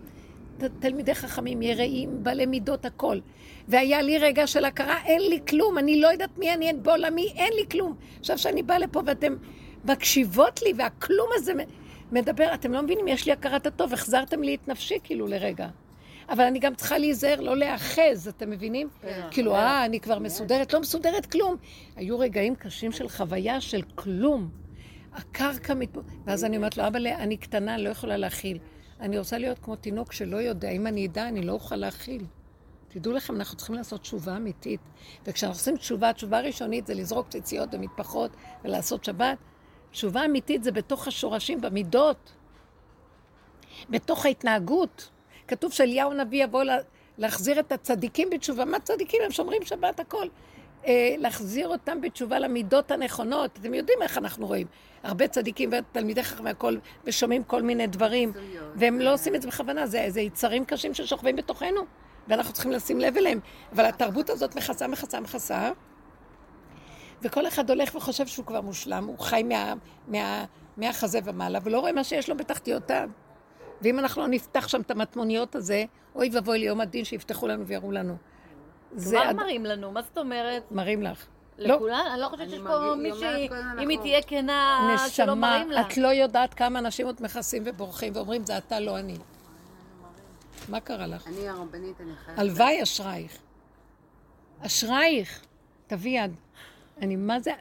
תלמידי 0.80 1.16
חכמים, 1.16 1.62
יראים, 1.62 2.24
בעלי 2.24 2.46
מידות, 2.46 2.86
הכל. 2.86 3.20
והיה 3.68 4.02
לי 4.02 4.18
רגע 4.18 4.48
של 4.48 4.66
הכרה, 4.66 5.04
אין 5.06 5.22
לי 5.22 5.40
כלום, 5.50 5.78
אני 5.78 6.02
לא 6.02 6.08
יודעת 6.08 6.38
מי 6.38 6.54
אני, 6.54 6.68
אין 6.68 6.84
בעולמי, 6.84 7.34
אין 7.36 7.54
לי 7.54 7.66
כלום. 7.72 7.96
עכשיו 8.20 8.38
שאני 8.38 8.64
באה 8.64 8.80
לפה 8.80 9.02
ואתם 9.06 9.36
מקשיבות 9.86 10.62
לי, 10.62 10.74
והכלום 10.78 11.28
הזה 11.34 11.54
מדבר, 12.12 12.54
אתם 12.54 12.74
לא 12.74 12.82
מבינים, 12.82 13.08
יש 13.08 13.26
לי 13.26 13.32
הכרת 13.32 13.68
הטוב, 13.68 13.94
החזרתם 13.94 14.44
לי 14.44 14.56
את 14.56 14.68
נפשי 14.68 14.98
כאילו 15.04 15.28
לרגע. 15.28 15.68
אבל 16.30 16.44
אני 16.44 16.60
גם 16.60 16.76
צריכה 16.76 16.98
להיזהר, 16.98 17.42
לא 17.42 17.58
להיאחז, 17.58 18.28
אתם 18.28 18.50
מבינים? 18.50 18.90
כאילו, 19.32 19.56
אה, 19.56 19.86
אני 19.86 20.00
כבר 20.00 20.20
מסודרת, 20.20 20.74
לא 20.74 20.80
מסודרת 20.80 21.26
כלום. 21.26 21.56
היו 21.96 22.20
רגעים 22.20 22.56
קשים 22.56 22.92
של 22.92 23.10
חוויה 23.10 23.62
של 23.62 23.82
כלום. 23.96 24.50
הקרקע 25.14 25.74
מת... 25.74 25.98
ואז 26.26 26.46
אני 26.46 26.58
אומרת 26.58 26.78
לו, 26.78 26.88
אבל 26.88 27.08
אני 27.08 27.38
קטנה, 27.38 27.78
לא 27.78 27.90
יכולה 27.90 28.18
להכיל. 28.18 28.58
אני 29.00 29.20
רוצה 29.20 29.38
להיות 29.38 29.60
כמו 29.60 29.76
תינוק 29.76 30.12
שלא 30.14 30.38
יודע, 30.38 30.70
אם 30.70 30.88
אני 30.88 31.06
אדע, 31.06 31.28
אני 31.28 31.42
לא 31.42 31.52
אוכל 31.52 31.76
להכיל. 31.76 32.26
תדעו 32.88 33.14
לכם, 33.14 33.36
אנחנו 33.36 33.58
צריכים 33.58 33.76
לעשות 33.76 34.02
תשובה 34.02 34.38
אמיתית. 34.38 34.80
וכשאנחנו 35.26 35.60
עושים 35.60 35.78
תשובה, 35.78 36.14
תשובה 36.14 36.42
ראשונית 36.42 36.88
זה 36.88 36.94
לזרוק 36.94 37.28
ציציות 37.30 37.70
ומטפחות 37.72 38.32
ולעשות 38.64 39.04
שבת. 39.06 39.38
תשובה 39.92 40.26
אמיתית 40.26 40.64
זה 40.64 40.72
בתוך 40.72 41.08
השורשים, 41.08 41.62
במידות, 41.62 42.32
בתוך 43.90 44.26
ההתנהגות. 44.26 45.10
כתוב 45.48 45.72
שאליהו 45.72 46.12
הנביא 46.12 46.44
יבוא 46.44 46.64
לה- 46.64 46.78
להחזיר 47.18 47.60
את 47.60 47.72
הצדיקים 47.72 48.30
בתשובה. 48.30 48.66
מה 48.66 48.80
צדיקים? 48.80 49.22
הם 49.26 49.32
שומרים 49.32 49.66
שבת, 49.66 50.00
הכל. 50.00 50.28
אה, 50.88 51.16
להחזיר 51.18 51.68
אותם 51.68 52.02
בתשובה 52.02 52.40
למידות 52.40 52.92
הנכונות. 52.92 53.52
אתם 53.62 53.74
יודעים 53.74 54.02
איך 54.02 54.18
אנחנו 54.18 54.48
רואים. 54.48 54.68
הרבה 55.04 55.28
צדיקים 55.28 55.70
ותלמידי 55.74 56.24
חכם 56.24 56.46
והכל, 56.46 56.76
ושומעים 57.04 57.44
כל 57.44 57.62
מיני 57.62 57.88
דברים, 57.88 58.32
והם 58.76 59.00
לא 59.00 59.14
עושים 59.14 59.36
את 59.36 59.42
זה 59.42 59.48
בכוונה, 59.48 59.88
זה, 59.88 60.06
זה 60.08 60.22
יצרים 60.22 60.66
קשים 60.66 60.94
ששוכבים 60.94 61.36
בתוכנו, 61.36 61.82
ואנחנו 62.28 62.54
צריכים 62.54 62.72
לשים 62.72 63.00
לב 63.00 63.18
אליהם. 63.18 63.40
אבל 63.72 63.86
התרבות 63.86 64.30
הזאת 64.30 64.56
מכסה, 64.56 64.88
מכסה, 64.88 65.20
מכסה, 65.20 65.72
וכל 67.22 67.48
אחד 67.48 67.70
הולך 67.70 67.96
וחושב 67.96 68.28
שהוא 68.28 68.46
כבר 68.46 68.62
מושלם, 68.62 69.06
הוא 69.06 69.20
חי 69.20 69.44
מה, 69.44 69.74
מה, 70.08 70.46
מהחזה 70.78 71.20
ומעלה, 71.24 71.60
ולא 71.64 71.80
רואה 71.80 71.92
מה 71.92 72.04
שיש 72.04 72.30
לו 72.30 72.38
בתחתיותיו. 72.38 73.10
ואם 73.82 74.00
אנחנו 74.00 74.22
לא 74.22 74.28
נפתח 74.28 74.68
שם 74.68 74.82
את 74.82 74.92
המטמוניות 74.92 75.56
הזה, 75.56 75.86
אוי 76.16 76.30
ואבוי 76.34 76.60
ליום 76.60 76.82
הדין 76.82 77.06
שיפתחו 77.06 77.48
לנו 77.48 77.68
ויראו 77.68 77.92
לנו. 77.92 78.18
זה 78.96 79.16
כבר 79.16 79.26
עד- 79.28 79.36
מראים 79.36 79.66
לנו, 79.66 79.92
מה 79.92 80.02
זאת 80.02 80.18
אומרת? 80.18 80.72
מרים 80.72 81.04
לך. 81.04 81.26
לא, 81.58 81.76
לכולן? 81.76 82.04
אני 82.14 82.22
לא 82.22 82.28
חושבת 82.30 82.50
שיש 82.50 82.60
פה 82.60 82.96
מישהי, 82.96 83.50
אם 83.84 83.90
היא 83.90 84.00
תהיה 84.00 84.22
כנה, 84.22 84.96
שלא 85.10 85.26
נשמה, 85.26 85.36
מראים 85.36 85.72
לה. 85.72 85.82
את 85.82 85.98
לא 85.98 86.08
יודעת 86.08 86.54
כמה 86.54 86.80
אנשים 86.80 87.06
עוד 87.06 87.16
מכסים 87.22 87.64
ובורחים 87.66 88.14
ואומרים, 88.16 88.46
זה 88.46 88.58
אתה, 88.58 88.80
לא 88.80 89.00
אני. 89.00 89.18
מה 90.70 90.80
קרה 90.80 91.08
לך? 91.08 91.28
אני 91.28 91.50
הרבנית, 91.50 92.02
אני 92.02 92.12
חייבת... 92.26 92.40
הלוואי 92.40 92.84
אשרייך. 92.84 93.38
אשרייך. 94.60 95.42
תביא 95.88 96.24
יד. 96.24 96.32
אני, 97.02 97.16
מה 97.16 97.40
זה... 97.40 97.52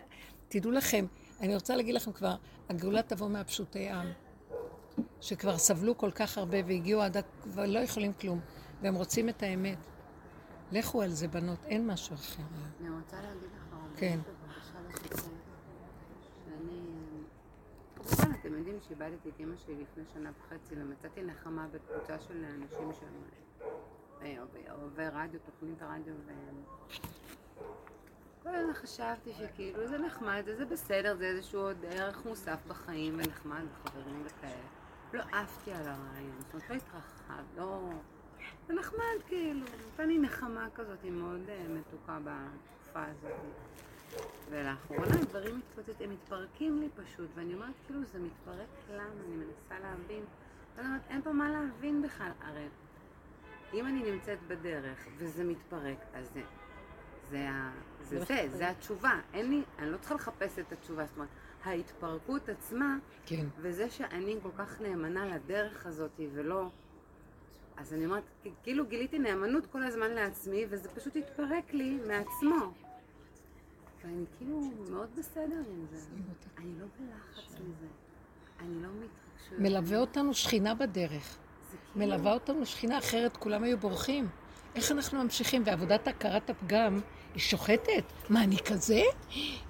תדעו 0.49 0.71
לכם, 0.71 1.07
אני 1.41 1.55
רוצה 1.55 1.77
להגיד 1.77 1.95
לכם 1.95 2.13
כבר, 2.13 2.35
הגאולה 2.69 3.03
תבוא 3.03 3.29
מהפשוטי 3.29 3.89
עם, 3.91 4.07
שכבר 5.21 5.59
סבלו 5.59 5.99
כל 5.99 6.11
כך 6.11 6.39
הרבה 6.39 6.59
והגיעו 6.67 7.03
עד... 7.03 7.17
ה- 7.17 7.21
כבר 7.43 7.65
לא 7.67 7.79
יכולים 7.79 8.13
כלום, 8.21 8.41
והם 8.83 8.95
רוצים 8.95 9.29
את 9.29 9.43
האמת. 9.43 9.79
לכו 10.73 11.03
על 11.03 11.11
זה, 11.11 11.29
בנות, 11.29 11.59
אין 11.65 11.87
משהו 11.87 12.15
אחר. 12.15 12.43
אני 12.81 12.91
רוצה 12.91 13.17
להגיד 13.17 13.51
לך, 13.57 13.73
הרבנית, 13.73 13.99
כן. 13.99 14.19
בבקשה. 14.19 15.29
כמובן, 17.97 18.35
אתם 18.41 18.55
יודעים 18.55 18.79
שאיבדתי 18.89 19.29
את 19.29 19.41
אמא 19.41 19.57
שלי 19.57 19.75
לפני 19.75 20.05
שנה 20.15 20.31
וחצי, 20.41 20.75
ומצאתי 20.77 21.23
נחמה 21.23 21.67
בקבוצה 21.73 22.19
של 22.19 22.45
אנשים 22.45 22.93
שהם 23.01 23.23
אה, 24.23 24.37
אוהבי 24.71 25.09
רדיו, 25.13 25.41
תוכנית 25.41 25.83
הרדיו, 25.83 26.15
ו... 26.27 26.33
כל 28.43 28.55
הזמן 28.55 28.75
חשבתי 28.75 29.33
שכאילו 29.33 29.89
זה 29.89 29.99
נחמד, 29.99 30.43
זה 30.57 30.65
בסדר, 30.65 31.17
זה 31.17 31.25
איזשהו 31.25 31.61
עוד 31.61 31.77
ערך 31.89 32.27
מוסף 32.27 32.59
בחיים, 32.67 33.15
ונחמד, 33.15 33.63
וחברים 33.73 34.23
וכאלה. 34.27 34.67
לא 35.13 35.23
עפתי 35.33 35.73
על 35.73 35.89
הרעיון, 35.89 36.37
זאת 36.39 36.55
אומרת, 36.55 36.71
לא 36.71 36.75
התרחב, 36.75 37.43
לא... 37.57 37.91
זה 38.69 38.75
נחמד, 38.75 39.23
כאילו, 39.27 39.61
נתן 39.93 40.09
לי 40.09 40.19
נחמה 40.19 40.69
כזאת, 40.75 40.99
היא 41.03 41.13
מאוד 41.13 41.41
אה, 41.49 41.67
מתוקה 41.69 42.19
בתקופה 42.25 43.05
הזאת. 43.05 43.33
ולאחרונה 44.51 45.15
הדברים 45.23 45.59
מתפוצצים, 45.59 46.11
הם 46.11 46.17
מתפרקים 46.17 46.81
לי 46.81 46.89
פשוט, 47.05 47.29
ואני 47.35 47.55
אומרת, 47.55 47.75
כאילו, 47.87 48.01
זה 48.05 48.19
מתפרק 48.19 48.67
למה? 48.91 49.03
אני 49.27 49.37
מנסה 49.37 49.79
להבין. 49.83 50.25
ואני 50.77 50.87
אומרת, 50.89 51.01
אין 51.11 51.23
פה 51.23 51.33
מה 51.33 51.51
להבין 51.51 52.03
בכלל. 52.03 52.31
הרי 52.41 52.69
אם 53.75 53.87
אני 53.87 54.11
נמצאת 54.11 54.39
בדרך 54.49 55.07
וזה 55.17 55.45
מתפרק, 55.45 55.99
אז 56.15 56.31
זה, 56.35 56.43
זה, 57.31 57.51
ה- 57.51 57.73
זה, 58.03 58.25
זה, 58.25 58.49
זה 58.51 58.71
התשובה. 58.71 59.21
אין 59.35 59.51
לי, 59.51 59.63
אני 59.79 59.91
לא 59.91 59.97
צריכה 59.97 60.15
לחפש 60.15 60.59
את 60.59 60.73
התשובה. 60.73 61.07
זאת 61.07 61.17
אומרת, 61.17 61.29
ההתפרקות 61.65 62.49
עצמה, 62.49 62.97
כן. 63.27 63.47
וזה 63.59 63.91
שאני 63.91 64.37
כל 64.43 64.49
כך 64.59 64.81
נאמנה 64.81 65.27
לדרך 65.37 65.87
הזאת 65.87 66.11
ולא... 66.35 66.69
אז 67.77 67.93
אני 67.93 68.05
אומרת, 68.05 68.23
כאילו 68.63 68.87
גיליתי 68.87 69.19
נאמנות 69.19 69.67
כל 69.67 69.83
הזמן 69.83 70.11
לעצמי, 70.11 70.65
וזה 70.69 70.89
פשוט 70.89 71.17
התפרק 71.17 71.73
לי 71.75 71.99
מעצמו. 72.07 72.73
ואני 74.05 74.25
כאילו 74.39 74.61
מאוד 74.91 75.09
בסדר 75.19 75.63
עם 75.69 75.87
זה. 75.93 76.07
אני 76.59 76.73
לא 76.81 76.87
בלחץ 76.99 77.53
מזה. 77.53 77.87
אני 78.61 78.83
לא 78.83 78.89
מתרגשת. 78.89 79.59
מלווה 79.59 79.99
אותנו 79.99 80.35
שכינה 80.35 80.75
בדרך. 80.75 81.37
כאילו... 81.93 82.07
מלווה 82.07 82.33
אותנו 82.33 82.67
שכינה 82.67 82.99
אחרת, 82.99 83.37
כולם 83.37 83.63
היו 83.63 83.79
בורחים. 83.79 84.29
איך 84.75 84.93
אנחנו 84.93 85.23
ממשיכים? 85.23 85.63
ועבודת 85.67 86.09
הכרת 86.09 86.51
הפגם 86.51 87.01
היא 87.35 87.43
שוחטת? 87.43 88.05
מה, 88.29 88.45
אני 88.45 88.59
כזה? 88.59 89.03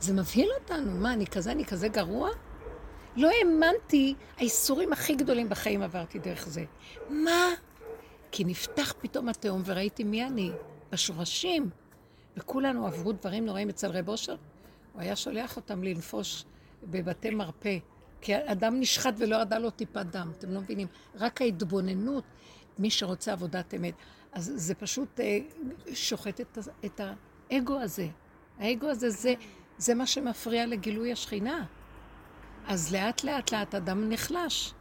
זה 0.00 0.12
מבהיל 0.12 0.48
אותנו. 0.60 0.90
מה, 1.00 1.12
אני 1.12 1.26
כזה? 1.26 1.52
אני 1.52 1.64
כזה 1.64 1.88
גרוע? 1.88 2.30
לא 3.16 3.30
האמנתי, 3.30 4.14
האיסורים 4.36 4.92
הכי 4.92 5.14
גדולים 5.14 5.48
בחיים 5.48 5.82
עברתי 5.82 6.18
דרך 6.18 6.48
זה. 6.48 6.64
מה? 7.10 7.48
כי 8.36 8.44
נפתח 8.44 8.94
פתאום 9.00 9.28
התהום 9.28 9.62
וראיתי 9.64 10.04
מי 10.04 10.24
אני, 10.24 10.50
בשורשים. 10.92 11.70
וכולנו 12.36 12.86
עברו 12.86 13.12
דברים 13.12 13.46
נוראים 13.46 13.68
אצל 13.68 13.90
רב 13.90 14.08
אושר. 14.08 14.36
הוא 14.92 15.02
היה 15.02 15.16
שולח 15.16 15.56
אותם 15.56 15.84
לנפוש 15.84 16.44
בבתי 16.82 17.30
מרפא. 17.30 17.78
כי 18.20 18.32
אדם 18.36 18.80
נשחט 18.80 19.14
ולא 19.18 19.36
ירדה 19.36 19.58
לו 19.58 19.70
טיפת 19.70 20.06
דם, 20.06 20.32
אתם 20.38 20.50
לא 20.50 20.60
מבינים. 20.60 20.88
רק 21.14 21.42
ההתבוננות, 21.42 22.24
מי 22.78 22.90
שרוצה 22.90 23.32
עבודת 23.32 23.74
אמת. 23.74 23.94
אז 24.32 24.52
זה 24.56 24.74
פשוט 24.74 25.20
אה, 25.20 25.38
שוחט 25.94 26.40
את, 26.40 26.58
את 26.84 27.00
האגו 27.50 27.80
הזה. 27.80 28.08
האגו 28.58 28.86
הזה, 28.86 29.10
זה, 29.10 29.34
זה 29.78 29.94
מה 29.94 30.06
שמפריע 30.06 30.66
לגילוי 30.66 31.12
השכינה. 31.12 31.64
אז 32.66 32.94
לאט 32.94 33.24
לאט 33.24 33.52
לאט 33.52 33.74
אדם 33.74 34.08
נחלש. 34.08 34.74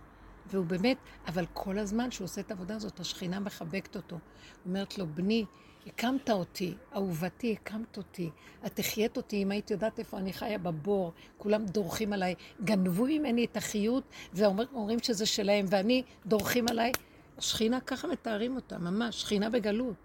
והוא 0.50 0.66
באמת, 0.66 0.98
אבל 1.28 1.46
כל 1.54 1.78
הזמן 1.78 2.12
שהוא 2.12 2.26
עושה 2.26 2.42
את 2.42 2.52
העבודה 2.52 2.76
הזאת, 2.76 3.00
השכינה 3.00 3.40
מחבקת 3.40 3.96
אותו. 3.96 4.18
אומרת 4.66 4.98
לו, 4.98 5.08
בני, 5.08 5.46
הקמת 5.88 6.30
אותי, 6.30 6.76
אהובתי, 6.96 7.54
הקמת 7.62 7.98
אותי. 7.98 8.30
את 8.66 8.80
החיית 8.80 9.18
אותי 9.18 9.44
אם 9.44 9.52
היית 9.52 9.72
יודעת 9.72 10.00
איפה 10.00 10.18
אני 10.18 10.34
חיה 10.34 10.58
בבור, 10.58 11.14
כולם 11.38 11.66
דורכים 11.66 12.14
עליי, 12.14 12.36
גנבו 12.64 13.06
ממני 13.06 13.46
את 13.46 13.58
החיות 13.58 14.04
ואומרים 14.34 15.00
שזה 15.00 15.26
שלהם, 15.26 15.66
ואני, 15.70 16.04
דורכים 16.26 16.68
עליי. 16.68 16.92
השכינה, 17.38 17.82
ככה 17.82 18.08
מתארים 18.08 18.56
אותה, 18.56 18.78
ממש, 18.78 19.22
שכינה 19.22 19.50
בגלות. 19.50 19.96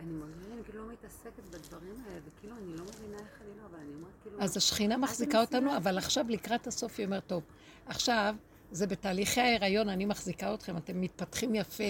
אני 0.00 0.12
מרגישה, 0.12 0.52
אני 0.54 0.64
כאילו 0.64 0.86
לא 0.86 0.92
מתעסקת 0.92 1.48
בדברים 1.50 1.94
האלה, 2.06 2.20
וכאילו 2.26 2.54
אני 2.56 2.76
לא 2.76 2.84
מבינה 2.84 3.18
איך 3.18 3.40
אני 3.40 3.50
לא, 3.56 3.66
אבל 3.70 3.78
אני 3.78 3.94
אומרת 3.94 4.12
כאילו... 4.22 4.40
אז 4.40 4.56
השכינה 4.56 4.96
מחזיקה 4.96 5.40
אותנו, 5.40 5.76
אבל 5.76 5.98
עכשיו 5.98 6.24
לקראת 6.28 6.66
הסוף 6.66 6.98
היא 6.98 7.06
אומרת, 7.06 7.26
טוב, 7.26 7.42
עכשיו 7.86 8.34
זה 8.70 8.86
בתהליכי 8.86 9.40
ההיריון, 9.40 9.88
אני 9.88 10.04
מחזיקה 10.04 10.54
אתכם, 10.54 10.76
אתם 10.76 11.00
מתפתחים 11.00 11.54
יפה 11.54 11.84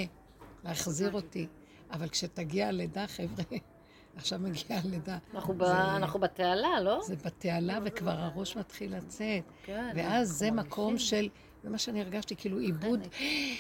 להחזיר 0.65 1.13
אותי, 1.13 1.47
אבל 1.91 2.09
כשתגיע 2.09 2.69
הלידה, 2.69 3.07
חבר'ה, 3.07 3.45
עכשיו 4.17 4.39
מגיעה 4.39 4.81
הלידה. 4.85 5.19
אנחנו 5.35 5.55
ב- 5.55 5.65
זה- 5.65 5.97
אנחנו 5.97 6.21
בתעלה, 6.21 6.81
לא? 6.81 7.01
זה 7.07 7.17
בתעלה 7.17 7.79
וכבר 7.85 8.11
הראש 8.11 8.57
מתחיל 8.57 8.97
לצאת. 8.97 9.43
כן. 9.65 9.93
ואז 9.97 10.29
זה 10.31 10.51
מקום 10.51 10.99
של, 10.99 11.29
זה 11.63 11.71
מה 11.71 11.79
שאני 11.79 12.01
הרגשתי, 12.01 12.37
כאילו 12.37 12.59
עיבוד, 12.59 13.01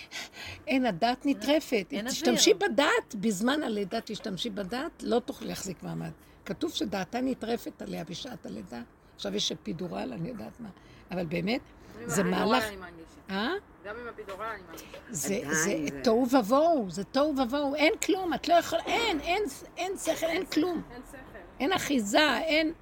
אין, 0.66 0.86
הדעת 0.86 1.26
נטרפת. 1.26 1.86
תשתמשי. 2.08 2.54
בדעת, 2.54 3.14
בזמן 3.20 3.62
הלידה 3.62 4.00
תשתמשי 4.00 4.50
בדעת, 4.50 5.02
לא 5.02 5.18
תוכלי 5.20 5.48
להחזיק 5.48 5.82
מעמד. 5.82 6.10
כתוב 6.44 6.72
שדעתה 6.72 7.20
נטרפת 7.20 7.82
עליה 7.82 8.04
בשעת 8.04 8.46
הלידה. 8.46 8.82
עכשיו 9.14 9.34
יש 9.34 9.52
אפידורל, 9.52 10.12
אני 10.12 10.28
יודעת 10.28 10.60
מה. 10.60 10.68
אבל 11.10 11.26
באמת, 11.26 11.60
זה 12.06 12.22
הפידורל 12.22 12.44
מהלך... 12.44 12.64
אני 12.64 12.76
מרגישה. 12.76 13.20
אה? 13.30 13.52
גם 13.84 13.94
עם 14.00 14.08
הפידורל 14.08 14.46
אני 14.46 14.62
מרגישה. 14.68 15.54
זה, 15.54 16.00
תוהו 16.04 16.26
ובוהו, 16.30 16.90
זה 16.90 17.04
תוהו 17.04 17.34
ובוהו, 17.38 17.74
אין 17.74 17.92
כלום, 18.06 18.34
את 18.34 18.48
לא 18.48 18.54
יכולה, 18.54 18.82
אין, 18.82 19.20
אין, 19.20 19.42
אין 19.76 19.96
שכל, 19.96 20.26
אין 20.26 20.46
כלום. 20.46 20.82
אין 20.90 21.02
שכל. 21.10 21.38
אין 21.60 21.72
אחיזה, 21.72 22.38
אין, 22.38 22.72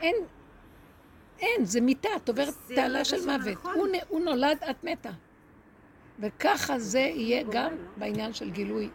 אין, 0.00 0.14
אין, 1.38 1.64
זה 1.64 1.80
מיתה, 1.80 2.08
את 2.16 2.28
עוברת 2.28 2.54
תעלה 2.74 3.04
של 3.04 3.26
מוות. 3.26 3.58
נכון. 3.58 3.74
הוא, 4.08 4.20
נולד, 4.20 4.58
את 4.70 4.84
מתה. 4.84 5.10
וככה 6.18 6.78
זה 6.78 7.00
יהיה 7.00 7.42
גם? 7.50 7.72
בעניין 7.96 8.32
של 8.32 8.50
גילוי 8.50 8.90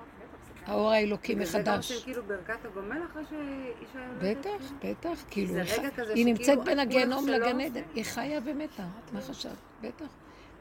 האור 0.68 0.92
האלוקי 0.92 1.36
בגלל 1.36 1.46
זה 1.46 1.58
גם 1.58 1.64
מחדש. 1.64 1.92
עושים 1.92 2.04
כאילו 2.04 2.24
ברכת 2.24 2.66
הגומל 2.66 3.02
אחרי 3.12 3.24
שאישה? 3.30 4.08
בטח, 4.22 4.72
בטח, 4.84 5.24
כאילו, 5.30 5.56
היא 6.16 6.26
נמצאת 6.26 6.64
בין 6.66 6.80
הגיהנום 6.80 7.28
לגן 7.28 7.62
עדן, 7.62 7.82
היא 7.94 8.04
חיה 8.04 8.40
ומתה, 8.46 8.86
מה 9.14 9.22
חשבת? 9.22 9.58
בטח. 9.82 10.06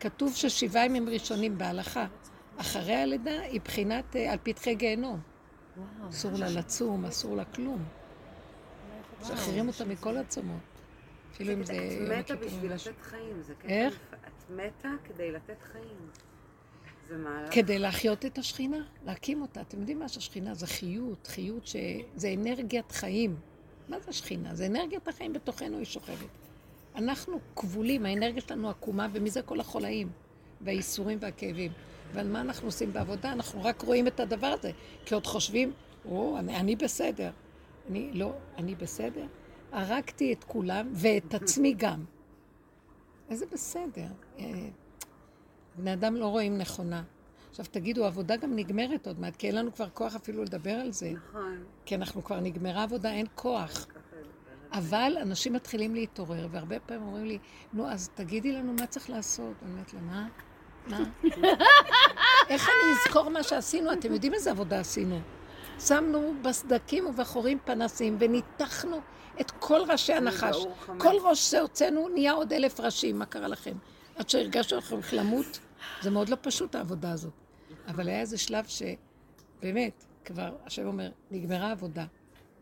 כתוב 0.00 0.34
ששבעה 0.34 0.84
ימים 0.84 1.08
ראשונים 1.08 1.58
בהלכה, 1.58 2.06
אחרי 2.56 2.94
הלידה 2.94 3.40
היא 3.40 3.60
בחינת 3.60 4.16
אה, 4.16 4.32
על 4.32 4.38
פתחי 4.42 4.74
גיהנום. 4.74 5.20
אסור 6.08 6.32
לה 6.32 6.48
לצום, 6.48 7.04
אסור 7.04 7.36
לה 7.36 7.44
כלום. 7.44 7.84
משחררים 9.20 9.68
אותה 9.68 9.84
מכל 9.84 10.16
הצומות. 10.16 10.60
אפילו 11.32 11.52
אם 11.52 11.64
זה... 11.64 11.72
את 11.72 12.18
מתה 12.18 12.36
בשביל. 12.36 12.72
לתת 12.72 13.00
חיים, 13.02 13.42
זה 13.42 13.54
איך? 13.64 13.98
את 14.12 14.50
מתה 14.50 14.88
כדי 15.04 15.32
לתת 15.32 15.62
חיים. 15.72 16.25
זה. 17.08 17.52
כדי 17.52 17.78
להחיות 17.78 18.24
את 18.24 18.38
השכינה, 18.38 18.84
להקים 19.04 19.42
אותה. 19.42 19.60
אתם 19.60 19.78
יודעים 19.78 19.98
מה 19.98 20.08
שהשכינה 20.08 20.54
זה 20.54 20.66
חיות, 20.66 21.26
חיות 21.26 21.66
שזה 21.66 22.34
אנרגיית 22.34 22.92
חיים. 22.92 23.36
מה 23.88 24.00
זה 24.00 24.12
שכינה? 24.12 24.54
זה 24.54 24.66
אנרגיית 24.66 25.08
החיים 25.08 25.32
בתוכנו, 25.32 25.78
היא 25.78 25.84
שוכבת. 25.84 26.28
אנחנו 26.96 27.40
כבולים, 27.56 28.06
האנרגיה 28.06 28.40
שלנו 28.40 28.70
עקומה, 28.70 29.08
ומזה 29.12 29.42
כל 29.42 29.60
החולאים, 29.60 30.08
והייסורים 30.60 31.18
והכאבים. 31.20 31.72
ועל 32.12 32.28
מה 32.28 32.40
אנחנו 32.40 32.68
עושים 32.68 32.92
בעבודה? 32.92 33.32
אנחנו 33.32 33.64
רק 33.64 33.82
רואים 33.82 34.06
את 34.06 34.20
הדבר 34.20 34.46
הזה, 34.46 34.70
כי 35.04 35.14
עוד 35.14 35.26
חושבים, 35.26 35.72
או, 36.04 36.38
אני, 36.38 36.56
אני 36.56 36.76
בסדר. 36.76 37.30
אני 37.90 38.10
לא, 38.12 38.32
אני 38.58 38.74
בסדר. 38.74 39.26
הרגתי 39.72 40.32
את 40.32 40.44
כולם 40.44 40.88
ואת 40.92 41.34
עצמי 41.34 41.74
גם. 41.76 42.04
איזה 43.30 43.46
בסדר. 43.52 44.06
בני 45.78 45.92
אדם 45.92 46.16
לא 46.16 46.26
רואים 46.26 46.58
נכונה. 46.58 47.02
עכשיו 47.50 47.66
תגידו, 47.70 48.04
העבודה 48.04 48.36
גם 48.36 48.56
נגמרת 48.56 49.06
עוד 49.06 49.20
מעט, 49.20 49.36
כי 49.36 49.46
אין 49.46 49.54
לנו 49.54 49.74
כבר 49.74 49.88
כוח 49.94 50.14
אפילו 50.14 50.42
לדבר 50.42 50.74
על 50.74 50.92
זה. 50.92 51.12
נכון. 51.30 51.64
כי 51.84 51.94
אנחנו 51.94 52.24
כבר 52.24 52.40
נגמרה 52.40 52.82
עבודה, 52.82 53.10
אין 53.10 53.26
כוח. 53.34 53.86
אבל 54.72 55.16
אנשים 55.22 55.52
מתחילים 55.52 55.94
להתעורר, 55.94 56.46
והרבה 56.50 56.80
פעמים 56.80 57.02
אומרים 57.02 57.24
לי, 57.24 57.38
נו, 57.72 57.88
אז 57.88 58.10
תגידי 58.14 58.52
לנו 58.52 58.72
מה 58.72 58.86
צריך 58.86 59.10
לעשות. 59.10 59.54
אני 59.62 59.72
אומרת 59.72 59.94
לה, 59.94 60.00
מה? 60.00 60.28
מה? 60.86 60.98
איך 62.50 62.68
אני 62.68 62.92
אזכור 62.92 63.28
מה 63.28 63.42
שעשינו? 63.42 63.92
אתם 63.92 64.12
יודעים 64.12 64.34
איזה 64.34 64.50
עבודה 64.50 64.80
עשינו? 64.80 65.20
שמנו 65.80 66.34
בסדקים 66.42 67.06
ובחורים 67.06 67.58
פנסים 67.64 68.16
וניתחנו 68.20 69.00
את 69.40 69.50
כל 69.50 69.80
ראשי 69.88 70.12
הנחש. 70.12 70.66
כל 70.98 71.14
ראש 71.22 71.50
שהוצאנו 71.50 72.08
נהיה 72.08 72.32
עוד 72.32 72.52
אלף 72.52 72.80
ראשים, 72.80 73.18
מה 73.18 73.26
קרה 73.26 73.48
לכם? 73.48 73.74
עד 74.16 74.28
שהרגשנו 74.28 74.78
לכם 74.78 74.96
למות, 75.12 75.58
זה 76.02 76.10
מאוד 76.10 76.28
לא 76.28 76.36
פשוט 76.40 76.74
העבודה 76.74 77.12
הזאת. 77.12 77.32
אבל 77.86 78.08
היה 78.08 78.20
איזה 78.20 78.38
שלב 78.38 78.64
שבאמת, 78.66 80.04
כבר, 80.24 80.56
השם 80.64 80.86
אומר, 80.86 81.10
נגמרה 81.30 81.68
העבודה. 81.68 82.06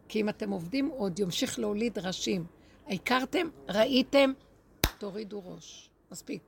כי 0.09 0.21
אם 0.21 0.29
אתם 0.29 0.51
עובדים, 0.51 0.89
עוד 0.89 1.19
ימשיך 1.19 1.59
להוליד 1.59 1.99
ראשים. 1.99 2.45
הכרתם, 2.89 3.49
ראיתם, 3.69 4.33
תורידו 4.99 5.43
ראש. 5.45 5.91
מספיק. 6.11 6.43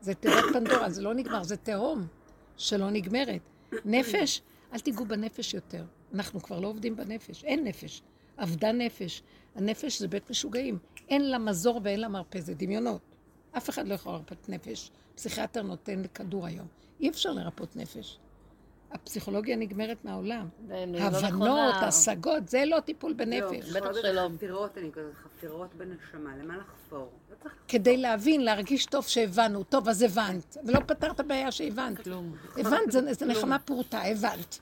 זה 0.00 0.14
תיבת 0.14 0.44
פנדורה, 0.52 0.90
זה 0.90 1.02
לא 1.02 1.14
נגמר, 1.14 1.42
זה 1.42 1.56
תהום 1.56 2.06
שלא 2.56 2.90
נגמרת. 2.90 3.40
נפש, 3.84 4.42
אל 4.72 4.78
תיגעו 4.78 5.06
בנפש 5.06 5.54
יותר. 5.54 5.84
אנחנו 6.14 6.42
כבר 6.42 6.60
לא 6.60 6.68
עובדים 6.68 6.96
בנפש, 6.96 7.44
אין 7.44 7.64
נפש. 7.64 8.02
אבדה 8.38 8.72
נפש. 8.72 9.22
הנפש 9.54 9.98
זה 9.98 10.08
בית 10.08 10.30
משוגעים. 10.30 10.78
אין 11.08 11.30
לה 11.30 11.38
מזור 11.38 11.80
ואין 11.84 12.00
לה 12.00 12.08
מרפא, 12.08 12.40
זה 12.40 12.54
דמיונות. 12.54 13.09
אף 13.56 13.70
אחד 13.70 13.88
לא 13.88 13.94
יכול 13.94 14.12
לרפות 14.12 14.48
נפש. 14.48 14.90
פסיכיאטר 15.14 15.62
נותן 15.62 16.02
כדור 16.14 16.46
היום. 16.46 16.66
אי 17.00 17.10
אפשר 17.10 17.32
לרפות 17.32 17.76
נפש. 17.76 18.18
הפסיכולוגיה 18.92 19.56
נגמרת 19.56 20.04
מהעולם. 20.04 20.48
לא 20.68 20.98
הבנות. 20.98 21.74
השגות, 21.80 22.48
זה 22.48 22.64
לא 22.66 22.80
טיפול 22.80 23.10
לא, 23.10 23.16
בנפש. 23.16 23.70
בטח 23.70 23.90
שלא. 24.02 24.28
חפירות, 24.36 24.78
אני 24.78 24.92
כזאת, 24.92 25.14
חפירות 25.14 25.74
בנשמה, 25.74 26.36
למה 26.36 26.56
לחפור? 26.56 27.10
לא 27.30 27.36
צריך 27.42 27.54
כדי 27.68 27.96
להבין, 27.96 28.44
להרגיש 28.44 28.86
טוב 28.86 29.06
שהבנו. 29.06 29.64
טוב, 29.64 29.88
אז 29.88 30.02
הבנת. 30.02 30.56
ולא 30.64 30.80
פתרת 30.86 31.20
הבעיה 31.20 31.52
שהבנת. 31.52 32.04
כלום. 32.04 32.34
הבנת, 32.56 32.92
זה, 32.92 33.14
זה 33.14 33.26
נחמה 33.26 33.58
פורתא, 33.58 33.96
הבנת. 33.96 34.58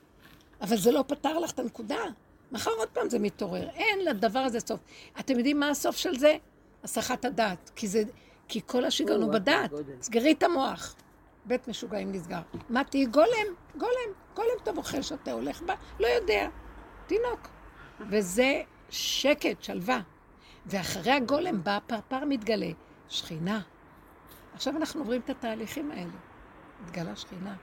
אבל 0.61 0.77
זה 0.77 0.91
לא 0.91 1.03
פתר 1.07 1.39
לך 1.39 1.51
את 1.51 1.59
הנקודה. 1.59 2.03
מחר 2.51 2.71
עוד 2.71 2.87
פעם 2.87 3.09
זה 3.09 3.19
מתעורר. 3.19 3.69
אין 3.69 4.05
לדבר 4.05 4.39
הזה 4.39 4.59
סוף. 4.59 4.79
אתם 5.19 5.37
יודעים 5.37 5.59
מה 5.59 5.69
הסוף 5.69 5.97
של 5.97 6.17
זה? 6.17 6.37
הסחת 6.83 7.25
הדעת. 7.25 7.71
כי, 7.75 7.87
זה, 7.87 8.03
כי 8.49 8.61
כל 8.65 8.85
השיגעון 8.85 9.21
הוא 9.21 9.33
בדעת. 9.33 9.71
סגרי 10.01 10.31
את 10.31 10.43
המוח. 10.43 10.95
בית 11.45 11.67
משוגעים 11.67 12.11
נסגר. 12.11 12.41
מה 12.69 12.83
תהיי? 12.83 13.05
גולם, 13.05 13.47
גולם, 13.77 14.09
גולם 14.35 14.59
טוב 14.63 14.77
אוכל, 14.77 15.01
שותה, 15.01 15.31
הולך 15.31 15.61
בה, 15.61 15.75
לא 15.99 16.07
יודע. 16.07 16.49
תינוק. 17.07 17.49
וזה 18.09 18.61
שקט, 18.89 19.63
שלווה. 19.63 20.01
ואחרי 20.65 21.11
הגולם 21.11 21.63
בא 21.63 21.75
הפרפר 21.75 22.25
מתגלה. 22.25 22.71
שכינה. 23.09 23.61
עכשיו 24.53 24.77
אנחנו 24.77 25.01
עוברים 25.01 25.21
את 25.21 25.29
התהליכים 25.29 25.91
האלה. 25.91 26.11
מתגלה 26.83 27.15
שכינה. 27.15 27.55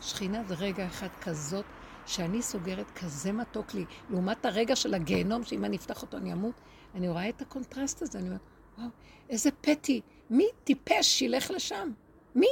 שכינה 0.00 0.44
זה 0.44 0.54
רגע 0.54 0.86
אחד 0.86 1.08
כזאת, 1.20 1.64
שאני 2.06 2.42
סוגרת 2.42 2.90
כזה 2.90 3.32
מתוק 3.32 3.74
לי. 3.74 3.84
לעומת 4.10 4.46
הרגע 4.46 4.76
של 4.76 4.94
הגיהנום, 4.94 5.44
שאם 5.44 5.64
אני 5.64 5.76
אפתח 5.76 6.02
אותו 6.02 6.16
אני 6.16 6.32
אמות, 6.32 6.60
אני 6.94 7.08
רואה 7.08 7.28
את 7.28 7.42
הקונטרסט 7.42 8.02
הזה, 8.02 8.18
אני 8.18 8.26
אומרת, 8.26 8.40
וואו, 8.78 8.88
איזה 9.30 9.50
פתי, 9.60 10.00
מי 10.30 10.46
טיפש 10.64 11.06
שילך 11.06 11.50
לשם? 11.50 11.90
מי? 12.34 12.48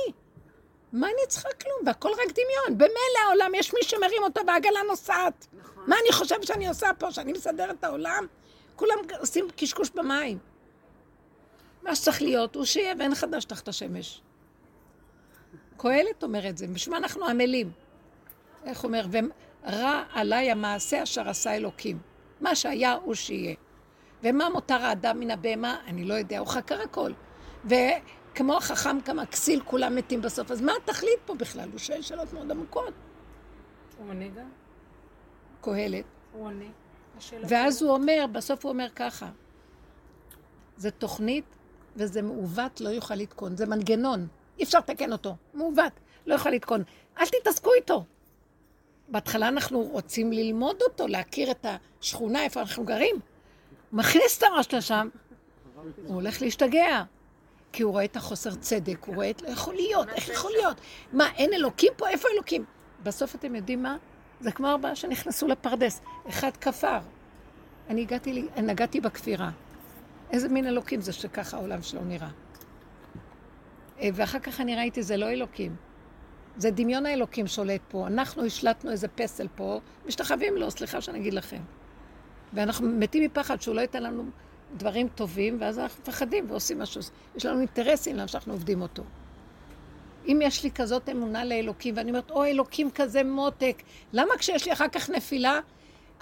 מה 0.93 1.07
אני 1.07 1.27
צריכה 1.29 1.49
כלום? 1.63 1.77
והכל 1.87 2.09
רק 2.09 2.33
דמיון. 2.33 2.79
במילא 2.79 3.29
העולם, 3.29 3.55
יש 3.55 3.75
מי 3.75 3.81
שמרים 3.83 4.23
אותו 4.23 4.41
והעגלה 4.47 4.81
נוסעת. 4.89 5.47
נכון. 5.53 5.85
מה 5.87 5.97
אני 6.03 6.13
חושבת 6.13 6.47
שאני 6.47 6.69
עושה 6.69 6.87
פה, 6.99 7.13
שאני 7.13 7.33
מסדרת 7.33 7.79
את 7.79 7.85
העולם? 7.85 8.27
כולם 8.77 8.97
עושים 9.21 9.49
קשקוש 9.57 9.91
במים. 9.91 10.39
מה 11.83 11.97
שצריך 11.97 12.23
להיות 12.23 12.55
הוא 12.55 12.65
שיהיה 12.65 12.95
ואין 12.99 13.15
חדש 13.15 13.45
תחת 13.45 13.69
השמש. 13.69 14.21
קהלת 15.77 16.23
אומר 16.23 16.49
את 16.49 16.59
זה, 16.59 16.67
בשביל 16.67 16.93
מה 16.93 16.99
אנחנו 16.99 17.27
עמלים? 17.27 17.71
איך 18.65 18.85
אומר? 18.85 19.07
ורע 19.13 20.03
עליי 20.13 20.51
המעשה 20.51 21.03
אשר 21.03 21.29
עשה 21.29 21.57
אלוקים. 21.57 21.99
מה 22.41 22.55
שהיה 22.55 22.93
הוא 22.93 23.15
שיהיה. 23.15 23.55
ומה 24.23 24.49
מותר 24.51 24.83
האדם 24.83 25.21
מן 25.21 25.31
הבהמה? 25.31 25.77
אני 25.87 26.05
לא 26.05 26.15
יודע, 26.15 26.39
הוא 26.39 26.47
חקר 26.49 26.83
הכל. 26.83 27.13
וכמו 27.65 28.57
החכם 28.57 29.01
כמה 29.01 29.27
כסיל 29.27 29.61
כולם 29.65 29.97
מתים 29.97 30.23
בסוף, 30.23 30.51
אז 30.51 30.61
מה 30.61 30.73
התכלית 30.83 31.19
פה 31.27 31.35
בכלל? 31.35 31.69
הוא 31.71 31.79
שואל 31.79 32.03
שאלות 32.03 32.33
מאוד 32.33 32.51
עמוקות. 32.51 32.95
הוא 33.99 34.09
עונה 34.09 34.29
גם? 34.29 34.49
קהלת. 35.61 36.05
הוא 36.33 36.47
עונה. 36.47 36.65
ואז 37.49 37.83
הוא 37.83 37.91
אומר, 37.91 38.25
בסוף 38.33 38.65
הוא 38.65 38.73
אומר 38.73 38.89
ככה, 38.97 39.31
זה 40.77 40.91
תוכנית 40.91 41.45
וזה 41.97 42.23
מעוות, 42.23 42.81
לא 42.81 42.89
יוכל 42.89 43.15
לתקון. 43.15 43.57
זה 43.57 43.67
מנגנון, 43.67 44.27
אי 44.59 44.65
אפשר 44.65 44.79
לתקן 44.79 45.13
אותו. 45.13 45.37
מעוות, 45.55 45.93
לא 46.27 46.35
יוכל 46.35 46.51
לתקון. 46.51 46.83
אל 47.19 47.27
תתעסקו 47.27 47.73
איתו. 47.73 48.05
בהתחלה 49.09 49.49
אנחנו 49.49 49.81
רוצים 49.81 50.33
ללמוד 50.33 50.83
אותו, 50.83 51.07
להכיר 51.07 51.51
את 51.51 51.67
השכונה, 52.01 52.45
איפה 52.45 52.61
אנחנו 52.61 52.85
גרים. 52.85 53.17
מכניס 53.93 54.39
את 54.39 54.43
הראש 54.43 54.75
לשם, 54.75 55.09
הוא 56.07 56.15
הולך 56.15 56.43
להשתגע. 56.43 57.03
כי 57.73 57.83
הוא 57.83 57.93
רואה 57.93 58.05
את 58.05 58.17
החוסר 58.17 58.55
צדק, 58.55 59.05
הוא 59.07 59.15
רואה 59.15 59.31
את... 59.31 59.43
לא 59.43 59.49
יכול 59.49 59.75
להיות, 59.75 60.09
איך 60.09 60.29
יכול 60.29 60.51
להיות? 60.53 60.81
מה, 61.13 61.31
אין 61.37 61.53
אלוקים 61.53 61.93
פה? 61.97 62.09
איפה 62.09 62.29
אלוקים? 62.35 62.65
בסוף 63.03 63.35
אתם 63.35 63.55
יודעים 63.55 63.83
מה? 63.83 63.97
זה 64.41 64.53
כמו 64.53 64.69
ארבעה 64.69 64.97
שנכנסו 64.97 65.49
לפרדס. 65.49 66.01
אחד 66.29 66.57
כפר. 66.57 66.99
אני 67.91 68.01
הגעתי, 68.01 68.49
נגעתי 68.57 69.01
בכפירה. 69.01 69.51
איזה 70.31 70.49
מין 70.49 70.67
אלוקים 70.67 71.01
זה 71.01 71.13
שככה 71.13 71.57
העולם 71.57 71.83
שלו 71.83 72.05
נראה. 72.05 72.29
אה, 74.01 74.09
ואחר 74.15 74.39
כך 74.39 74.61
אני 74.61 74.77
ראיתי, 74.77 75.03
זה 75.03 75.17
לא 75.17 75.31
אלוקים. 75.31 75.77
זה 76.57 76.71
דמיון 76.71 77.07
האלוקים 77.07 77.47
שולט 77.47 77.81
פה. 77.89 78.07
אנחנו 78.07 78.45
השלטנו 78.45 78.91
איזה 78.91 79.09
פסל 79.09 79.49
פה, 79.57 79.81
משתחווים 80.07 80.57
לו, 80.57 80.71
סליחה 80.71 81.01
שאני 81.01 81.19
אגיד 81.19 81.35
לכם. 81.35 81.61
ואנחנו 82.53 82.89
מתים 82.89 83.25
מפחד 83.25 83.63
שהוא 83.63 83.75
לא 83.75 83.81
ייתן 83.81 84.03
לנו 84.03 84.25
דברים 84.77 85.09
טובים, 85.09 85.57
ואז 85.61 85.79
אנחנו 85.79 86.03
מפחדים 86.03 86.51
ועושים 86.51 86.79
משהו. 86.79 87.01
יש 87.37 87.47
לנו 87.47 87.59
אינטרסים 87.61 88.17
למה 88.17 88.29
שאנחנו 88.29 88.53
עובדים 88.53 88.83
אותו. 88.83 89.03
אם 90.27 90.39
יש 90.43 90.65
לי 90.65 90.71
כזאת 90.71 91.09
אמונה 91.09 91.45
לאלוקים, 91.45 91.97
ואני 91.97 92.11
אומרת, 92.11 92.31
או 92.31 92.45
אלוקים 92.45 92.91
כזה 92.91 93.25
מותק, 93.25 93.83
למה 94.13 94.37
כשיש 94.39 94.67
לי 94.67 94.73
אחר 94.73 94.89
כך 94.89 95.11
נפילה, 95.11 95.61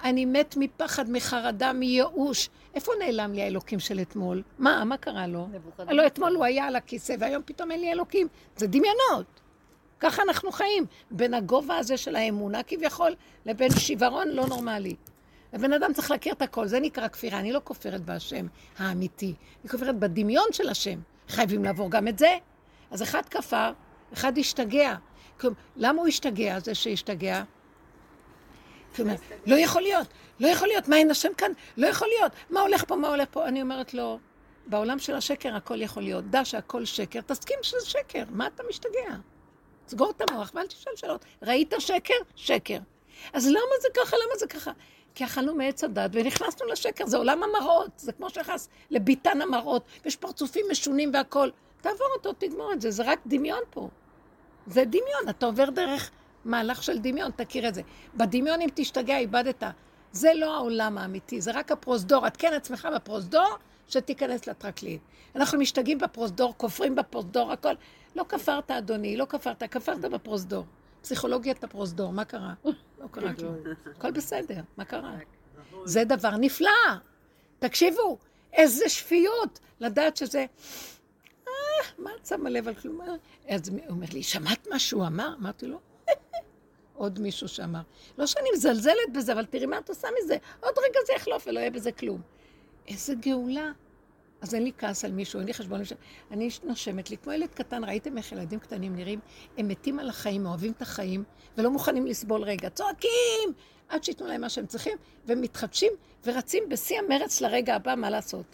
אני 0.03 0.25
מת 0.25 0.55
מפחד, 0.57 1.09
מחרדה, 1.09 1.73
מייאוש. 1.73 2.49
איפה 2.75 2.91
נעלם 2.99 3.33
לי 3.33 3.41
האלוקים 3.41 3.79
של 3.79 3.99
אתמול? 3.99 4.43
מה, 4.59 4.83
מה 4.83 4.97
קרה 4.97 5.27
לו? 5.27 5.47
הלוא 5.77 6.07
אתמול 6.07 6.35
הוא 6.35 6.45
היה 6.45 6.65
על 6.65 6.75
הכיסא, 6.75 7.15
והיום 7.19 7.41
פתאום 7.45 7.71
אין 7.71 7.81
לי 7.81 7.91
אלוקים. 7.91 8.27
זה 8.57 8.67
דמיונות. 8.67 9.41
ככה 9.99 10.21
אנחנו 10.21 10.51
חיים, 10.51 10.85
בין 11.11 11.33
הגובה 11.33 11.77
הזה 11.77 11.97
של 11.97 12.15
האמונה 12.15 12.63
כביכול, 12.63 13.15
לבין 13.45 13.71
שיוורון 13.71 14.27
לא 14.27 14.47
נורמלי. 14.47 14.95
הבן 15.53 15.73
אדם 15.73 15.93
צריך 15.93 16.11
להכיר 16.11 16.33
את 16.33 16.41
הכל, 16.41 16.67
זה 16.67 16.79
נקרא 16.79 17.07
כפירה. 17.07 17.39
אני 17.39 17.51
לא 17.51 17.61
כופרת 17.63 18.01
בהשם 18.01 18.45
האמיתי, 18.77 19.33
אני 19.61 19.69
כופרת 19.69 19.99
בדמיון 19.99 20.47
של 20.51 20.69
השם. 20.69 20.99
חייבים 21.27 21.63
לעבור 21.63 21.91
גם 21.91 22.07
את 22.07 22.19
זה. 22.19 22.37
אז 22.91 23.03
אחד 23.03 23.21
כפר, 23.29 23.73
אחד 24.13 24.37
השתגע. 24.37 24.95
למה 25.75 25.99
הוא 25.99 26.07
השתגע, 26.07 26.59
זה 26.59 26.75
שהשתגע? 26.75 27.43
לא 29.45 29.55
יכול 29.55 29.81
להיות, 29.81 30.07
לא 30.39 30.47
יכול 30.47 30.67
להיות, 30.67 30.87
מה 30.87 30.95
אין 30.97 31.11
השם 31.11 31.33
כאן? 31.37 31.51
לא 31.77 31.87
יכול 31.87 32.07
להיות, 32.17 32.31
מה 32.49 32.61
הולך 32.61 32.83
פה, 32.87 32.95
מה 32.95 33.07
הולך 33.07 33.27
פה? 33.31 33.47
אני 33.47 33.61
אומרת 33.61 33.93
לו, 33.93 34.19
בעולם 34.67 34.99
של 34.99 35.15
השקר 35.15 35.55
הכל 35.55 35.81
יכול 35.81 36.03
להיות. 36.03 36.29
דע 36.29 36.45
שהכל 36.45 36.85
שקר, 36.85 37.21
תסכים 37.21 37.57
שזה 37.61 37.89
שקר, 37.89 38.23
מה 38.29 38.47
אתה 38.47 38.63
משתגע? 38.69 39.15
סגור 39.87 40.11
את 40.17 40.29
המוח 40.29 40.51
ואל 40.55 40.67
תשאל 40.67 40.95
שאלות. 40.95 41.25
ראית 41.41 41.73
שקר? 41.79 42.13
שקר. 42.35 42.77
אז 43.33 43.47
למה 43.47 43.75
זה 43.81 43.87
ככה? 43.93 44.15
למה 44.25 44.37
זה 44.39 44.47
ככה? 44.47 44.71
כי 45.15 45.25
אכלנו 45.25 45.55
מעץ 45.55 45.83
הדת 45.83 46.11
ונכנסנו 46.13 46.67
לשקר, 46.67 47.05
זה 47.05 47.17
עולם 47.17 47.43
המראות, 47.43 47.91
זה 47.97 48.11
כמו 48.11 48.29
שנכנס 48.29 48.69
לביתן 48.91 49.41
המראות, 49.41 49.83
ויש 50.05 50.15
פרצופים 50.15 50.65
משונים 50.71 51.11
והכול. 51.13 51.51
תעבור 51.81 52.07
אותו, 52.17 52.33
תגמור 52.33 52.73
את 52.73 52.81
זה, 52.81 52.91
זה 52.91 53.03
רק 53.03 53.19
דמיון 53.25 53.61
פה. 53.69 53.89
זה 54.67 54.85
דמיון, 54.85 55.29
אתה 55.29 55.45
עובר 55.45 55.69
דרך 55.69 56.11
מהלך 56.45 56.83
של 56.83 56.99
דמיון, 56.99 57.31
תכיר 57.31 57.67
את 57.67 57.73
זה. 57.73 57.81
בדמיון 58.15 58.61
אם 58.61 58.69
תשתגע, 58.75 59.17
איבדת. 59.17 59.63
זה 60.11 60.31
לא 60.35 60.55
העולם 60.55 60.97
האמיתי, 60.97 61.41
זה 61.41 61.51
רק 61.51 61.71
הפרוזדור. 61.71 62.25
עדכן 62.25 62.53
עצמך 62.53 62.87
בפרוזדור, 62.95 63.47
שתיכנס 63.87 64.47
לטרקלין. 64.47 64.97
אנחנו 65.35 65.59
משתגעים 65.59 65.97
בפרוזדור, 65.97 66.53
כופרים 66.57 66.95
בפרוזדור, 66.95 67.51
הכל. 67.51 67.73
לא 68.15 68.25
כפרת, 68.29 68.71
אדוני, 68.71 69.17
לא 69.17 69.25
כפרת, 69.25 69.63
כפרת 69.63 69.99
בפרוזדור. 69.99 70.65
פסיכולוגיית 71.01 71.63
הפרוזדור, 71.63 72.13
מה 72.13 72.25
קרה? 72.25 72.53
לא 72.65 73.07
קרה 73.11 73.33
כלום. 73.33 73.55
הכל 73.97 74.11
בסדר, 74.11 74.61
מה 74.77 74.85
קרה? 74.85 75.17
זה 75.85 76.03
דבר 76.03 76.37
נפלא. 76.37 76.69
תקשיבו, 77.59 78.17
איזה 78.53 78.89
שפיות 78.89 79.59
לדעת 79.79 80.17
שזה... 80.17 80.45
אה, 81.47 81.53
מה 81.97 82.09
את 82.21 82.25
שמה 82.25 82.49
לב 82.49 82.67
על 82.67 82.75
כלום? 82.75 82.99
אז 83.49 83.69
הוא 83.69 83.79
אומר 83.89 84.07
לי, 84.13 84.23
שמעת 84.23 84.67
מה 84.67 84.79
שהוא 84.79 85.07
אמר? 85.07 85.33
אמרתי 85.39 85.67
לו, 85.67 85.79
עוד 86.93 87.19
מישהו 87.19 87.47
שאמר. 87.47 87.81
לא 88.17 88.25
שאני 88.25 88.49
מזלזלת 88.53 89.13
בזה, 89.13 89.33
אבל 89.33 89.45
תראי 89.45 89.65
מה 89.65 89.77
את 89.77 89.89
עושה 89.89 90.07
מזה. 90.19 90.37
עוד 90.59 90.73
רגע 90.77 90.99
זה 91.07 91.13
יחלוף 91.13 91.47
ולא 91.47 91.59
יהיה 91.59 91.71
בזה 91.71 91.91
כלום. 91.91 92.21
איזה 92.87 93.13
גאולה. 93.15 93.71
אז 94.41 94.55
אין 94.55 94.63
לי 94.63 94.71
כעס 94.77 95.05
על 95.05 95.11
מישהו, 95.11 95.39
אין 95.39 95.47
לי 95.47 95.53
חשבון. 95.53 95.81
אני 96.31 96.49
נושמת 96.63 97.09
לי 97.09 97.17
כמו 97.17 97.31
ילד 97.31 97.49
קטן, 97.49 97.83
ראיתם 97.83 98.17
איך 98.17 98.31
ילדים 98.31 98.59
קטנים 98.59 98.95
נראים? 98.95 99.19
הם 99.57 99.67
מתים 99.67 99.99
על 99.99 100.09
החיים, 100.09 100.45
אוהבים 100.45 100.71
את 100.71 100.81
החיים, 100.81 101.23
ולא 101.57 101.71
מוכנים 101.71 102.05
לסבול 102.05 102.43
רגע. 102.43 102.69
צועקים! 102.69 103.53
עד 103.89 104.03
שייתנו 104.03 104.27
להם 104.27 104.41
מה 104.41 104.49
שהם 104.49 104.65
צריכים, 104.65 104.97
ומתחדשים 105.25 105.93
ורצים 106.25 106.63
בשיא 106.69 106.99
המרץ 106.99 107.41
לרגע 107.41 107.75
הבא, 107.75 107.95
מה 107.95 108.09
לעשות? 108.09 108.45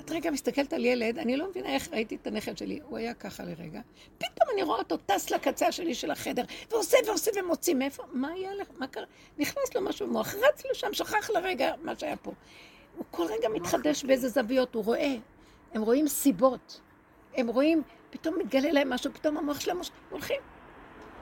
את 0.00 0.10
רגע 0.10 0.30
מסתכלת 0.30 0.72
על 0.72 0.84
ילד, 0.84 1.18
אני 1.18 1.36
לא 1.36 1.50
מבינה 1.50 1.68
איך 1.68 1.88
ראיתי 1.92 2.16
את 2.16 2.26
הנכד 2.26 2.58
שלי, 2.58 2.80
הוא 2.84 2.98
היה 2.98 3.14
ככה 3.14 3.44
לרגע, 3.44 3.80
פתאום 4.18 4.48
אני 4.54 4.62
רואה 4.62 4.78
אותו 4.78 4.96
טס 4.96 5.30
לקצה 5.30 5.66
השני 5.66 5.94
של 5.94 6.10
החדר, 6.10 6.44
ועושה 6.70 6.96
ועושה 7.06 7.30
ומוציא, 7.36 7.74
מאיפה, 7.74 8.02
מה 8.12 8.28
היה 8.28 8.54
לך, 8.54 8.68
מה 8.76 8.86
קרה? 8.86 9.04
נכנס 9.38 9.74
לו 9.74 9.80
משהו 9.80 10.06
במוח, 10.06 10.34
רץ 10.34 10.62
לשם, 10.70 10.92
שכח 10.92 11.30
לרגע 11.30 11.72
מה 11.82 11.92
שהיה 11.98 12.16
פה. 12.16 12.32
הוא 12.98 13.06
כל 13.10 13.26
רגע 13.38 13.48
מתחדש 13.48 14.04
באיזה 14.04 14.28
זוויות, 14.28 14.74
הוא 14.74 14.84
רואה. 14.84 15.16
הם 15.74 15.82
רואים 15.82 16.08
סיבות. 16.08 16.80
הם 17.34 17.46
רואים, 17.46 17.82
פתאום 18.10 18.38
מתגלה 18.38 18.72
להם 18.72 18.90
משהו, 18.90 19.12
פתאום 19.14 19.36
המוח 19.36 19.60
שלהם 19.60 19.78
הולכים. 20.10 20.40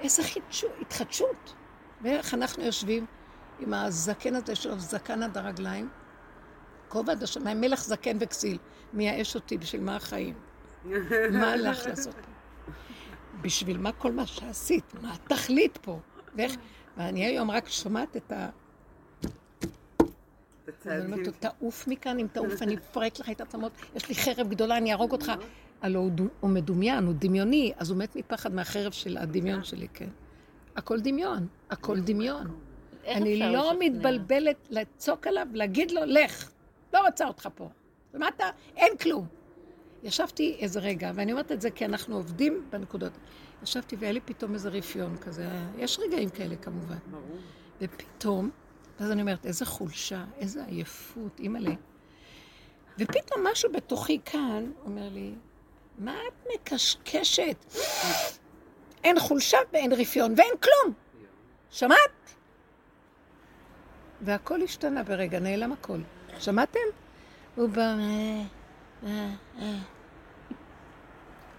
איזה 0.01 0.23
חידשות, 0.23 0.71
התחדשות. 0.81 1.55
ואיך 2.03 2.35
אנחנו 2.35 2.65
יושבים 2.65 3.07
עם 3.61 3.75
הזקן 3.75 4.35
הזה 4.35 4.57
שלו, 4.57 4.79
זקן 4.79 5.23
עד 5.23 5.39
הרגליים, 5.39 5.89
כובע 6.89 7.13
עד 7.13 7.23
השמיים, 7.23 7.61
מלך 7.61 7.81
זקן 7.81 8.17
וכסיל. 8.21 8.59
מייאש 8.93 9.35
אותי, 9.35 9.59
בשביל 9.59 9.83
מה 9.83 9.97
החיים? 9.97 10.35
מה 11.41 11.53
הלך 11.53 11.87
לעשות 11.87 12.15
פה? 12.15 12.73
בשביל 13.41 13.79
מה 13.79 13.93
כל 13.93 14.13
מה 14.13 14.27
שעשית? 14.27 14.85
מה 15.03 15.15
התכלית 15.15 15.79
פה? 15.83 15.99
ואיך... 16.35 16.57
ואני 16.97 17.27
היום 17.27 17.51
רק 17.51 17.69
שומעת 17.69 18.17
את 18.17 18.33
ה... 18.33 18.49
אני 20.87 21.05
אומרת 21.05 21.27
לו, 21.27 21.33
תעוף 21.39 21.89
מכאן, 21.89 22.19
אם 22.19 22.27
תעוף 22.33 22.63
אני 22.63 22.77
אפרק 22.77 23.19
לך 23.19 23.31
את 23.31 23.41
העצמות, 23.41 23.73
יש 23.97 24.09
לי 24.09 24.15
חרב 24.15 24.49
גדולה, 24.49 24.77
אני 24.77 24.93
אהרוג 24.93 25.13
אותך. 25.13 25.33
הלוא 25.83 26.11
הוא 26.41 26.51
מדומיין, 26.51 27.05
הוא 27.05 27.15
דמיוני, 27.19 27.73
אז 27.77 27.91
הוא 27.91 27.99
מת 27.99 28.17
מפחד 28.17 28.55
מהחרב 28.55 28.93
של 28.93 29.17
הדמיון 29.19 29.65
שלי, 29.65 29.89
כן. 29.95 30.09
הכל 30.77 31.01
דמיון, 31.01 31.47
הכל 31.71 32.01
דמיון. 32.01 32.47
אני 33.07 33.39
לא 33.39 33.75
מתבלבלת 33.79 34.69
לצעוק 34.71 35.27
עליו, 35.27 35.47
להגיד 35.53 35.91
לו, 35.91 36.01
לך, 36.07 36.51
לא 36.95 37.07
רוצה 37.07 37.27
אותך 37.27 37.49
פה. 37.55 37.69
למטה, 38.15 38.51
אין 38.77 38.97
כלום. 38.97 39.27
ישבתי 40.03 40.57
איזה 40.59 40.81
רגע, 40.81 41.13
ואני 41.15 41.33
אומרת 41.33 41.53
את 41.53 41.61
זה 41.61 41.71
כי 41.71 41.85
אנחנו 41.85 42.17
עובדים 42.17 42.65
בנקודות. 42.71 43.13
ישבתי 43.63 43.97
והיה 43.97 44.13
לי 44.13 44.21
פתאום 44.21 44.55
איזה 44.55 44.69
רפיון 44.69 45.17
כזה, 45.17 45.49
יש 45.79 45.99
רגעים 45.99 46.29
כאלה 46.29 46.57
כמובן. 46.57 46.97
ופתאום, 47.81 48.51
ואז 49.01 49.11
אני 49.11 49.21
אומרת, 49.21 49.47
איזה 49.47 49.67
חולשה, 49.67 50.25
איזה 50.39 50.65
עייפות, 50.65 51.41
אימא'לה. 51.41 51.75
ופתאום 52.99 53.47
משהו 53.47 53.73
בתוכי 53.73 54.21
כאן 54.25 54.71
אומר 54.85 55.09
לי, 55.09 55.35
מה 55.99 56.15
את 56.29 56.49
מקשקשת? 56.55 57.75
אין 59.05 59.21
חולשה 59.21 59.59
ואין 59.73 59.93
רפיון 59.93 60.35
ואין 60.37 60.55
כלום. 60.63 60.95
שמעת? 61.71 62.35
והכל 64.21 64.63
השתנה 64.63 65.03
ברגע, 65.03 65.39
נעלם 65.39 65.73
הכל. 65.73 65.99
שמעתם? 66.39 66.81
הוא 67.55 67.69
בא... 67.69 67.81
אה, 67.83 68.43
אה, 69.07 69.29
אה. 69.59 69.79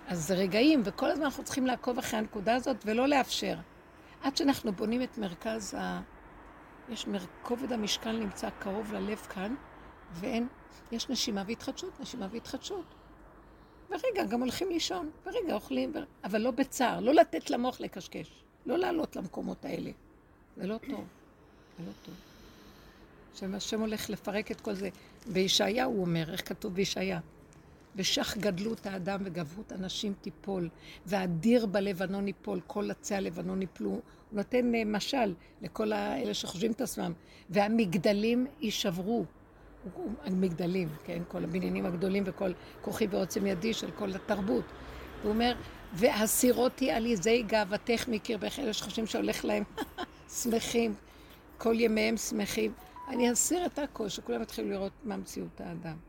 אז 0.08 0.28
זה 0.28 0.36
רגעים, 0.36 0.82
וכל 0.86 1.12
הזמן 1.12 1.26
אנחנו 1.26 1.44
צריכים 1.44 1.68
לעקוב 1.68 1.98
אחרי 1.98 2.20
הנקודה 2.20 2.56
הזאת 2.56 2.78
ולא 2.86 3.08
לאפשר. 3.08 3.56
עד 4.22 4.38
שאנחנו 4.38 4.72
בונים 4.72 5.04
את 5.04 5.18
מרכז 5.18 5.74
ה... 5.74 6.02
יש 6.90 7.08
מר... 7.08 7.20
כובד 7.44 7.72
המשקל 7.72 8.12
נמצא 8.12 8.50
קרוב 8.50 8.94
ללב 8.94 9.18
כאן, 9.18 9.56
ואין... 10.14 10.48
יש 10.92 11.10
נשימה 11.10 11.44
והתחדשות, 11.48 12.00
נשימה 12.00 12.28
והתחדשות. 12.32 12.86
ורגע, 13.90 14.26
גם 14.30 14.42
הולכים 14.42 14.70
לישון, 14.70 15.10
ורגע 15.26 15.54
אוכלים, 15.54 15.92
ו... 15.96 16.00
אבל 16.24 16.42
לא 16.42 16.52
בצער, 16.52 17.00
לא 17.00 17.14
לתת 17.14 17.50
למוח 17.50 17.80
לקשקש, 17.80 18.44
לא 18.66 18.78
לעלות 18.78 19.16
למקומות 19.16 19.66
האלה. 19.66 19.92
זה 20.58 20.68
לא 20.68 20.78
טוב, 20.78 21.06
זה 21.80 21.86
לא 21.86 21.92
טוב. 22.06 22.16
השם 23.56 23.82
הולך 23.82 24.10
לפרק 24.10 24.52
את 24.52 24.62
כל 24.62 24.74
זה. 24.74 24.90
בישעיה 25.28 25.86
הוא 25.86 26.02
אומר, 26.02 26.32
איך 26.32 26.50
כתוב 26.50 26.74
בישעיה? 26.74 27.20
ושך 27.98 28.38
גדלות 28.40 28.86
האדם 28.86 29.20
וגברות 29.24 29.72
הנשים 29.72 30.14
תיפול, 30.22 30.70
והדיר 31.06 31.66
בלבנון 31.66 32.28
ייפול, 32.28 32.60
כל 32.68 32.92
עצי 32.92 33.16
הלבנון 33.16 33.62
ייפלו. 33.62 33.90
הוא 33.90 34.02
נותן 34.32 34.76
אה, 34.76 34.86
משל 34.86 35.34
לכל 35.62 35.92
האלה 35.92 36.34
שחושבים 36.34 36.72
את 36.72 36.82
עצמם. 36.82 37.14
והמגדלים 37.50 38.48
יישברו. 38.62 39.26
המגדלים, 40.26 40.90
כן, 41.04 41.22
כל 41.28 41.44
הבניינים 41.44 41.86
הגדולים 41.86 42.24
וכל 42.26 42.52
כוחי 42.82 43.08
ועוצם 43.10 43.46
ידי 43.46 43.74
של 43.74 43.92
כל 43.92 44.16
התרבות. 44.16 44.66
הוא 45.24 45.32
אומר, 45.32 45.56
והסירותי 45.94 46.92
עליזי 46.92 47.42
גאוותך 47.42 48.08
מקרבך, 48.08 48.60
אלה 48.60 48.74
שחושבים 48.74 49.08
שהולך 49.08 49.46
להם 49.46 49.64
שמחים, 50.42 50.94
כל 51.58 51.76
ימיהם 51.80 52.18
שמחים. 52.18 52.74
אני 53.08 53.32
אסיר 53.32 53.66
את 53.66 53.80
הכל, 53.80 54.10
שכולם 54.10 54.42
יתחילו 54.42 54.70
לראות 54.70 54.92
מה 55.04 55.18
מציאות 55.18 55.62
האדם. 55.62 56.07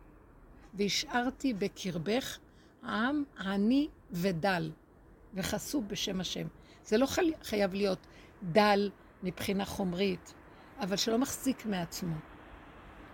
והשארתי 0.79 1.55
בקרבך 1.55 2.39
עם 2.83 3.25
עני 3.39 3.89
ודל, 4.11 4.71
וחסו 5.35 5.83
בשם 5.83 6.21
השם. 6.21 6.47
זה 6.85 6.99
לא 6.99 7.07
חייב 7.43 7.75
להיות 7.75 8.07
דל 8.43 8.91
מבחינה 9.23 9.65
חומרית, 9.65 10.35
אבל 10.81 10.97
שלא 10.97 11.19
מחזיק 11.19 11.67
מעצמו, 11.67 12.15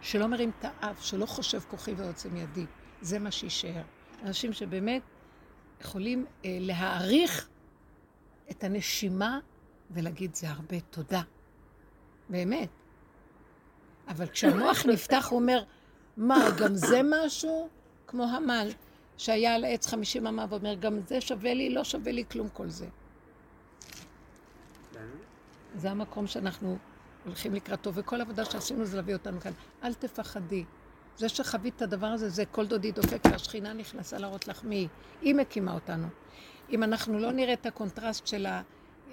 שלא 0.00 0.26
מרים 0.26 0.50
את 0.58 0.64
האף, 0.64 1.04
שלא 1.04 1.26
חושב 1.26 1.60
כוחי 1.60 1.92
ועוצם 1.92 2.36
ידי. 2.36 2.66
זה 3.00 3.18
מה 3.18 3.30
שיישאר. 3.30 3.82
אנשים 4.22 4.52
שבאמת 4.52 5.02
יכולים 5.80 6.26
אה, 6.44 6.58
להעריך 6.60 7.48
את 8.50 8.64
הנשימה 8.64 9.38
ולהגיד 9.90 10.34
זה 10.34 10.50
הרבה 10.50 10.80
תודה. 10.80 11.22
באמת. 12.28 12.68
אבל 14.08 14.26
כשהמוח 14.26 14.86
נפתח 14.86 15.26
הוא 15.30 15.40
אומר, 15.40 15.64
מה, 16.16 16.50
גם 16.58 16.74
זה 16.74 17.00
משהו? 17.04 17.68
כמו 18.06 18.24
המן, 18.24 18.66
שהיה 19.16 19.54
על 19.54 19.64
עץ 19.64 19.86
חמישים 19.86 20.26
אמה 20.26 20.46
ואומר, 20.48 20.74
גם 20.74 21.00
זה 21.06 21.20
שווה 21.20 21.54
לי, 21.54 21.70
לא 21.70 21.84
שווה 21.84 22.12
לי 22.12 22.24
כלום 22.30 22.48
כל 22.48 22.68
זה. 22.68 22.86
זה 25.76 25.90
המקום 25.90 26.26
שאנחנו 26.26 26.78
הולכים 27.24 27.54
לקראתו, 27.54 27.94
וכל 27.94 28.20
עבודה 28.20 28.44
שעשינו 28.44 28.84
זה 28.84 28.96
להביא 28.96 29.14
אותנו 29.14 29.40
כאן. 29.40 29.52
אל 29.82 29.94
תפחדי. 29.94 30.64
זה 31.16 31.28
שחווית 31.28 31.76
את 31.76 31.82
הדבר 31.82 32.06
הזה, 32.06 32.28
זה 32.28 32.44
קול 32.46 32.66
דודי 32.66 32.92
דופק, 32.92 33.20
והשכינה 33.30 33.72
נכנסה 33.72 34.18
להראות 34.18 34.48
לך 34.48 34.64
מי 34.64 34.76
היא. 34.76 34.88
היא 35.22 35.34
מקימה 35.34 35.74
אותנו. 35.74 36.06
אם 36.70 36.82
אנחנו 36.82 37.18
לא 37.18 37.32
נראה 37.32 37.52
את 37.52 37.66
הקונטרסט 37.66 38.26
של 38.26 38.46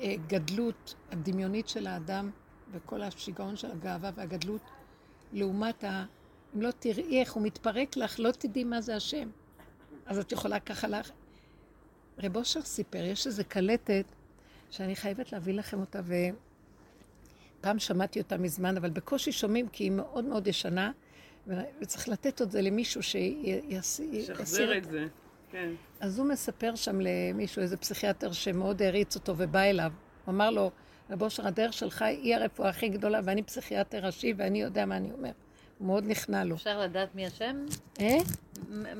הגדלות 0.01 0.95
הדמיונית 1.11 1.69
של 1.69 1.87
האדם, 1.87 2.29
וכל 2.71 3.01
השיגעון 3.01 3.55
של 3.55 3.71
הגאווה 3.71 4.11
והגדלות, 4.15 4.61
לעומת 5.33 5.83
ה... 5.83 6.05
אם 6.55 6.61
לא 6.61 6.71
תראי 6.79 7.19
איך 7.19 7.33
הוא 7.33 7.43
מתפרק 7.43 7.97
לך, 7.97 8.19
לא 8.19 8.31
תדעי 8.31 8.63
מה 8.63 8.81
זה 8.81 8.95
השם. 8.95 9.29
אז 10.05 10.19
את 10.19 10.31
יכולה 10.31 10.59
ככה 10.59 10.87
לך... 10.87 11.11
רב 12.23 12.37
אושר 12.37 12.61
סיפר, 12.61 13.03
יש 13.03 13.27
איזו 13.27 13.43
קלטת 13.47 14.05
שאני 14.69 14.95
חייבת 14.95 15.31
להביא 15.31 15.53
לכם 15.53 15.79
אותה, 15.79 15.99
ופעם 17.59 17.79
שמעתי 17.79 18.19
אותה 18.19 18.37
מזמן, 18.37 18.77
אבל 18.77 18.89
בקושי 18.89 19.31
שומעים 19.31 19.67
כי 19.67 19.83
היא 19.83 19.91
מאוד 19.91 20.25
מאוד 20.25 20.47
ישנה, 20.47 20.91
וצריך 21.81 22.09
לתת 22.09 22.41
את 22.41 22.51
זה 22.51 22.61
למישהו 22.61 23.03
שיסיר... 23.03 24.25
שחזר 24.25 24.77
את 24.77 24.85
זה, 24.85 25.05
כן. 25.51 25.69
אז 25.99 26.19
הוא 26.19 26.27
מספר 26.27 26.75
שם 26.75 26.99
למישהו, 27.01 27.61
איזה 27.61 27.77
פסיכיאטר 27.77 28.31
שמאוד 28.31 28.81
העריץ 28.81 29.15
אותו 29.15 29.33
ובא 29.37 29.61
אליו. 29.61 29.91
הוא 30.25 30.33
אמר 30.33 30.49
לו, 30.49 30.71
רב 31.09 31.21
אושר, 31.21 31.47
הדרך 31.47 31.73
שלך 31.73 32.01
היא 32.01 32.35
הרפואה 32.35 32.69
הכי 32.69 32.89
גדולה, 32.89 33.19
ואני 33.23 33.43
פסיכיאטר 33.43 34.05
ראשי 34.05 34.33
ואני 34.37 34.61
יודע 34.61 34.85
מה 34.85 34.97
אני 34.97 35.11
אומר. 35.11 35.31
הוא 35.81 35.87
מאוד 35.87 36.03
נכנע 36.07 36.43
לו. 36.43 36.55
אפשר 36.55 36.79
לדעת 36.79 37.15
מי 37.15 37.25
השם? 37.25 37.65
אה? 37.99 38.17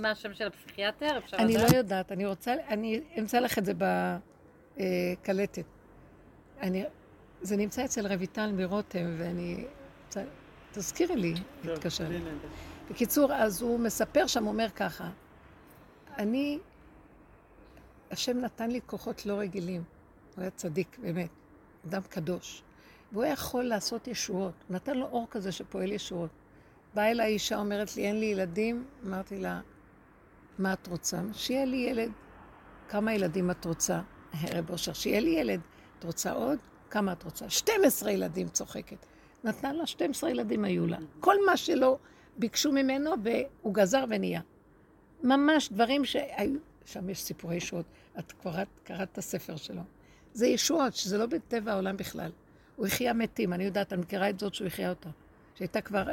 מה 0.01 0.11
השם 0.11 0.33
של 0.33 0.47
הפסיכיאטר? 0.47 1.17
אפשר 1.17 1.37
אני 1.37 1.53
לדעת? 1.53 1.71
לא 1.71 1.77
יודעת, 1.77 2.11
אני 2.11 2.25
רוצה, 2.25 2.53
אני 2.67 3.01
אמצא 3.19 3.39
לך 3.39 3.57
את 3.57 3.65
זה 3.65 3.73
בקלטת. 4.77 5.63
אני, 6.61 6.83
זה 7.41 7.57
נמצא 7.57 7.85
אצל 7.85 8.13
רויטל 8.13 8.51
מרותם, 8.51 9.15
ואני... 9.17 9.65
תזכירי 10.71 11.15
לי. 11.15 11.33
הנה, 11.63 12.31
בקיצור, 12.91 13.33
אז 13.33 13.61
הוא 13.61 13.79
מספר 13.79 14.27
שם, 14.27 14.47
אומר 14.47 14.67
ככה, 14.75 15.09
אני, 16.17 16.59
השם 18.11 18.37
נתן 18.37 18.71
לי 18.71 18.79
כוחות 18.85 19.25
לא 19.25 19.33
רגילים. 19.33 19.83
הוא 20.35 20.41
היה 20.41 20.51
צדיק, 20.51 20.97
באמת, 21.01 21.29
אדם 21.87 22.01
קדוש. 22.09 22.63
והוא 23.11 23.23
היה 23.23 23.33
יכול 23.33 23.63
לעשות 23.63 24.07
ישועות. 24.07 24.53
הוא 24.67 24.75
נתן 24.75 24.97
לו 24.97 25.05
אור 25.05 25.27
כזה 25.31 25.51
שפועל 25.51 25.91
ישועות. 25.91 26.29
באה 26.93 27.11
אליי 27.11 27.34
אישה, 27.34 27.57
אומרת 27.57 27.95
לי, 27.95 28.03
אין 28.03 28.19
לי 28.19 28.26
ילדים. 28.26 28.85
אמרתי 29.05 29.39
לה, 29.39 29.59
מה 30.59 30.73
את 30.73 30.88
רוצה? 30.88 31.22
שיהיה 31.34 31.65
לי 31.65 31.77
ילד. 31.77 32.11
כמה 32.89 33.13
ילדים 33.13 33.51
את 33.51 33.65
רוצה? 33.65 34.01
רב 34.43 34.69
אושר, 34.69 34.93
שיהיה 34.93 35.19
לי 35.19 35.30
ילד. 35.30 35.59
את 35.99 36.03
רוצה 36.03 36.31
עוד? 36.31 36.59
כמה 36.89 37.11
את 37.11 37.23
רוצה? 37.23 37.49
12 37.49 38.11
ילדים, 38.11 38.49
צוחקת. 38.49 39.05
נתנה 39.43 39.73
לה 39.73 39.88
12 39.88 40.30
ילדים 40.30 40.63
היו 40.63 40.88
לה. 40.88 40.97
כל 41.19 41.35
מה 41.45 41.57
שלא 41.57 41.97
ביקשו 42.38 42.72
ממנו, 42.72 43.11
והוא 43.23 43.73
גזר 43.73 44.05
ונהיה. 44.09 44.41
ממש 45.23 45.69
דברים 45.69 46.05
שהיו, 46.05 46.59
שם 46.85 47.09
יש 47.09 47.23
סיפורי 47.23 47.55
ישועות. 47.55 47.85
את 48.19 48.31
כבר 48.31 48.63
קראת 48.84 49.07
את 49.11 49.18
הספר 49.18 49.55
שלו. 49.55 49.81
זה 50.34 50.47
ישועות, 50.47 50.95
שזה 50.95 51.18
לא 51.18 51.26
בטבע 51.26 51.72
העולם 51.72 51.97
בכלל. 51.97 52.31
הוא 52.76 52.88
החיה 52.88 53.13
מתים, 53.13 53.53
אני 53.53 53.63
יודעת, 53.63 53.93
אני 53.93 54.01
מכירה 54.01 54.30
את 54.30 54.39
זאת 54.39 54.53
שהוא 54.53 54.68
החיה 54.68 54.89
אותה. 54.89 55.09
שהייתה 55.61 55.81
כבר, 55.81 56.05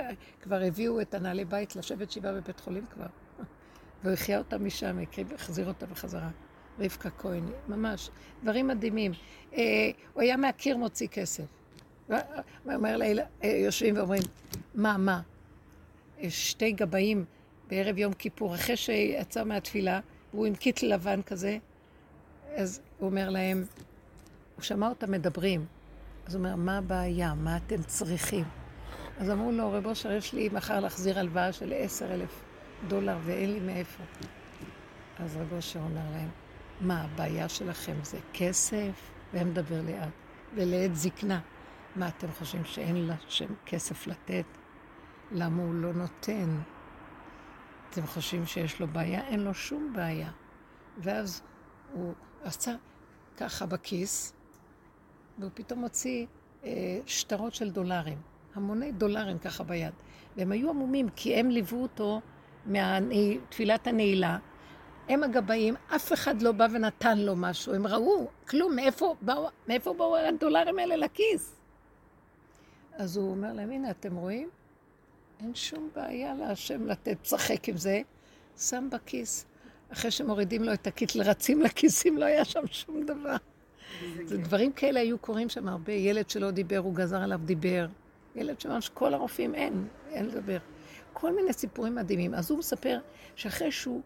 כבר 0.43 0.61
הביאו 0.63 1.01
את 1.01 1.15
הנעלי 1.15 1.45
בית 1.45 1.77
לשבת 1.77 2.11
שבעה 2.11 2.33
בבית 2.33 2.61
חולים 2.61 2.85
כבר. 2.95 3.07
והוא 4.03 4.13
החיה 4.13 4.39
אותה 4.39 4.59
משם, 4.59 4.99
החזיר 5.35 5.69
אותה 5.69 5.87
בחזרה. 5.87 6.31
רבקה 6.79 7.11
כהן, 7.11 7.45
ממש, 7.69 8.11
דברים 8.43 8.67
מדהימים. 8.67 9.13
אה, 9.55 9.91
הוא 10.15 10.23
היה 10.23 10.37
מהקיר 10.37 10.77
מוציא 10.77 11.09
כסף. 11.09 11.45
הוא 12.09 12.17
אומר 12.67 12.97
לה, 12.97 13.07
אה, 13.45 13.49
יושבים 13.49 13.97
ואומרים, 13.97 14.23
מה, 14.75 14.97
מה? 14.99 15.21
אה, 16.21 16.31
שתי 16.31 16.73
גבאים 16.73 17.25
בערב 17.69 17.99
יום 17.99 18.13
כיפור, 18.13 18.55
אחרי 18.55 18.77
שיצא 18.77 19.45
מהתפילה, 19.45 20.01
והוא 20.35 20.47
עם 20.47 20.55
קיט 20.55 20.83
לבן 20.83 21.23
כזה, 21.23 21.59
אז 22.55 22.81
הוא 22.99 23.09
אומר 23.09 23.31
להם, 23.31 23.65
הוא 24.57 24.63
שמע 24.63 24.89
אותם 24.89 25.11
מדברים, 25.11 25.67
אז 26.27 26.35
הוא 26.35 26.45
אומר, 26.45 26.57
מה 26.57 26.79
הבעיה? 26.79 27.35
מה 27.35 27.57
אתם 27.57 27.83
צריכים? 27.83 28.45
אז 29.19 29.31
אמרו 29.31 29.53
לו, 29.53 29.73
רב 29.73 29.87
אושר, 29.87 30.13
יש 30.13 30.33
לי 30.33 30.49
מחר 30.53 30.81
להחזיר 30.81 31.19
הלוואה 31.19 31.53
של 31.53 31.73
עשר 31.77 32.15
אלף 32.15 32.45
דולר 32.89 33.19
ואין 33.25 33.53
לי 33.53 33.61
מאיפה. 33.61 34.03
אז 35.19 35.37
רב 35.37 35.53
אושר 35.53 35.81
אומר 35.81 36.11
להם, 36.13 36.29
מה, 36.81 37.03
הבעיה 37.03 37.49
שלכם 37.49 37.95
זה 38.03 38.19
כסף? 38.33 39.11
והם 39.33 39.51
מדבר 39.51 39.83
לאט. 39.83 40.09
ולעת 40.55 40.97
זקנה. 40.97 41.41
מה, 41.97 42.09
אתם 42.09 42.33
חושבים 42.33 42.65
שאין 42.65 43.07
לשם 43.09 43.55
כסף 43.67 44.07
לתת? 44.07 44.45
למה 45.33 45.63
הוא 45.63 45.75
לא 45.75 45.93
נותן? 45.93 46.61
אתם 47.91 48.07
חושבים 48.07 48.47
שיש 48.47 48.81
לו 48.81 48.89
בעיה? 48.89 49.27
אין 49.27 49.41
לו 49.41 49.55
שום 49.55 49.93
בעיה. 49.97 50.31
ואז 50.99 51.43
הוא 51.93 52.15
עשה 52.43 52.75
ככה 53.37 53.67
בכיס, 53.67 54.33
והוא 55.39 55.51
פתאום 55.55 55.81
הוציא 55.81 56.27
אה, 56.65 57.01
שטרות 57.07 57.55
של 57.55 57.71
דולרים, 57.71 58.19
המוני 58.59 58.93
דולרים 58.93 59.39
ככה 59.39 59.65
ביד. 59.65 59.93
והם 60.37 60.53
היו 60.53 60.71
עמומים, 60.71 61.09
כי 61.17 61.35
הם 61.35 61.51
ליוו 61.51 61.83
אותו 61.83 62.21
מתפילת 62.67 63.87
הנעילה. 63.87 64.39
הם 65.09 65.23
הגבאים, 65.23 65.75
אף 65.97 66.13
אחד 66.13 66.43
לא 66.43 66.53
בא 66.53 66.67
ונתן 66.73 67.19
לו 67.19 67.37
משהו, 67.37 67.75
הם 67.75 67.87
ראו, 67.87 68.27
כלום, 68.49 68.77
מאיפה 68.77 69.15
באו, 69.23 69.49
מאיפה 69.69 69.93
באו 69.93 70.17
הדולרים 70.17 70.79
האלה 70.79 70.97
לכיס? 70.97 71.57
אז 72.93 73.17
הוא 73.17 73.31
אומר 73.31 73.53
להם, 73.53 73.71
הנה, 73.71 73.91
אתם 73.91 74.17
רואים? 74.17 74.49
אין 75.41 75.55
שום 75.55 75.91
בעיה 75.97 76.35
להשם 76.35 76.87
לתת, 76.87 77.25
שחק 77.25 77.69
עם 77.69 77.77
זה, 77.77 78.01
שם 78.57 78.89
בכיס. 78.93 79.47
אחרי 79.93 80.11
שמורידים 80.11 80.65
לו 80.65 80.73
את 80.73 80.87
הקיטל, 80.87 81.23
רצים 81.23 81.63
לכיסים, 81.63 82.19
לא 82.19 82.25
היה 82.25 82.45
שם 82.45 82.67
שום 82.71 83.07
דבר. 83.07 83.37
זה 84.25 84.39
דברים 84.39 84.73
כאלה 84.73 85.01
היו 85.01 85.19
קורים 85.19 85.49
שם 85.49 85.69
הרבה. 85.69 85.93
ילד 85.93 86.31
שלא 86.31 86.51
דיבר, 86.51 86.79
הוא 86.79 86.95
גזר 86.95 87.23
עליו 87.23 87.41
דיבר. 87.45 87.87
ילד 88.39 88.61
שממש 88.61 88.89
כל 88.89 89.15
הרופאים 89.15 89.55
אין, 89.55 89.89
אין 90.11 90.27
לדבר. 90.27 90.59
כל 91.13 91.35
מיני 91.35 91.53
סיפורים 91.53 91.95
מדהימים. 91.95 92.35
אז 92.35 92.51
הוא 92.51 92.59
מספר 92.59 92.99
שאחרי 93.37 93.73
שהוא, 93.73 94.03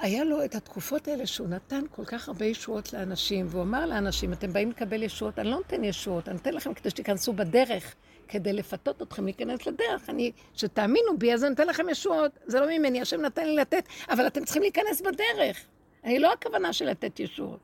היה 0.00 0.24
לו 0.24 0.44
את 0.44 0.54
התקופות 0.54 1.08
האלה 1.08 1.26
שהוא 1.26 1.48
נתן 1.48 1.84
כל 1.90 2.04
כך 2.04 2.28
הרבה 2.28 2.44
ישועות 2.44 2.92
לאנשים, 2.92 3.46
והוא 3.48 3.62
אמר 3.62 3.86
לאנשים, 3.86 4.32
אתם 4.32 4.52
באים 4.52 4.70
לקבל 4.70 5.02
ישועות, 5.02 5.38
אני 5.38 5.48
לא 5.48 5.56
נותן 5.56 5.84
ישועות, 5.84 6.28
אני 6.28 6.36
נותן 6.36 6.54
לכם 6.54 6.74
כדי 6.74 6.90
שתיכנסו 6.90 7.32
בדרך, 7.32 7.94
כדי 8.28 8.52
לפתות 8.52 9.02
אתכם 9.02 9.24
להיכנס 9.24 9.66
לדרך. 9.66 10.10
אני, 10.10 10.32
שתאמינו 10.54 11.18
בי, 11.18 11.34
אז 11.34 11.44
אני 11.44 11.50
נותן 11.50 11.66
לכם 11.66 11.88
ישועות. 11.88 12.38
זה 12.46 12.60
לא 12.60 12.66
ממני, 12.78 13.00
השם 13.00 13.20
נתן 13.20 13.46
לי 13.46 13.56
לתת, 13.56 13.88
אבל 14.08 14.26
אתם 14.26 14.44
צריכים 14.44 14.62
להיכנס 14.62 15.00
בדרך. 15.00 15.64
אני 16.04 16.18
לא 16.18 16.32
הכוונה 16.32 16.72
של 16.72 16.90
לתת 16.90 17.20
ישועות. 17.20 17.60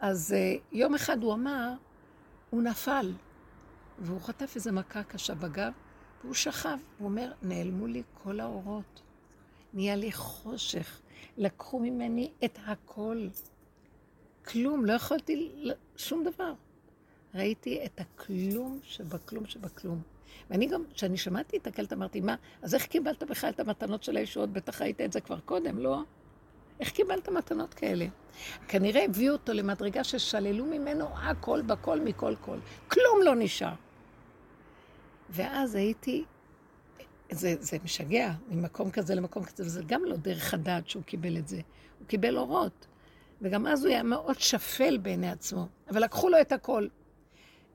אז 0.00 0.34
uh, 0.36 0.60
יום 0.72 0.94
אחד 0.94 1.22
הוא 1.22 1.34
אמר, 1.34 1.72
הוא 2.50 2.62
נפל, 2.62 3.12
והוא 4.00 4.20
חטף 4.20 4.52
איזו 4.56 4.72
מכה 4.72 5.02
קשה 5.02 5.34
בגב, 5.34 5.72
והוא 6.24 6.34
שכב. 6.34 6.78
הוא 6.98 7.08
אומר, 7.08 7.32
נעלמו 7.42 7.86
לי 7.86 8.02
כל 8.22 8.40
האורות. 8.40 9.02
נהיה 9.74 9.96
לי 9.96 10.12
חושך. 10.12 11.00
לקחו 11.36 11.80
ממני 11.80 12.30
את 12.44 12.58
הכל. 12.66 13.28
כלום, 14.44 14.84
לא 14.84 14.92
יכולתי 14.92 15.52
שום 15.96 16.24
דבר. 16.24 16.52
ראיתי 17.34 17.84
את 17.84 18.00
הכלום 18.00 18.78
שבכלום 18.82 19.46
שבכלום. 19.46 20.02
ואני 20.50 20.66
גם, 20.66 20.82
כשאני 20.94 21.16
שמעתי 21.16 21.56
את 21.56 21.66
הקלט, 21.66 21.92
אמרתי, 21.92 22.20
מה, 22.20 22.34
אז 22.62 22.74
איך 22.74 22.86
קיבלת 22.86 23.22
בכלל 23.22 23.50
את 23.50 23.60
המתנות 23.60 24.02
של 24.02 24.16
הישועות? 24.16 24.50
בטח 24.50 24.82
ראית 24.82 25.00
את 25.00 25.12
זה 25.12 25.20
כבר 25.20 25.40
קודם, 25.40 25.78
לא? 25.78 26.02
איך 26.80 26.90
קיבלת 26.90 27.28
מתנות 27.28 27.74
כאלה? 27.74 28.06
כנראה 28.68 29.04
הביאו 29.04 29.32
אותו 29.32 29.52
למדרגה 29.52 30.04
ששללו 30.04 30.64
ממנו 30.64 31.06
הכל 31.18 31.62
בכל 31.62 32.00
מכל 32.00 32.34
כל. 32.40 32.58
כלום 32.88 33.20
לא 33.24 33.34
נשאר. 33.34 33.74
ואז 35.30 35.74
הייתי, 35.74 36.24
זה, 37.30 37.54
זה 37.60 37.76
משגע, 37.84 38.32
ממקום 38.48 38.90
כזה 38.90 39.14
למקום 39.14 39.44
כזה, 39.44 39.64
וזה 39.64 39.82
גם 39.86 40.04
לא 40.04 40.16
דרך 40.16 40.54
הדעת 40.54 40.88
שהוא 40.88 41.02
קיבל 41.02 41.36
את 41.38 41.48
זה. 41.48 41.60
הוא 41.98 42.06
קיבל 42.06 42.38
אורות. 42.38 42.86
וגם 43.42 43.66
אז 43.66 43.84
הוא 43.84 43.92
היה 43.92 44.02
מאוד 44.02 44.38
שפל 44.38 44.98
בעיני 44.98 45.30
עצמו, 45.30 45.66
אבל 45.90 46.04
לקחו 46.04 46.28
לו 46.28 46.40
את 46.40 46.52
הכל. 46.52 46.86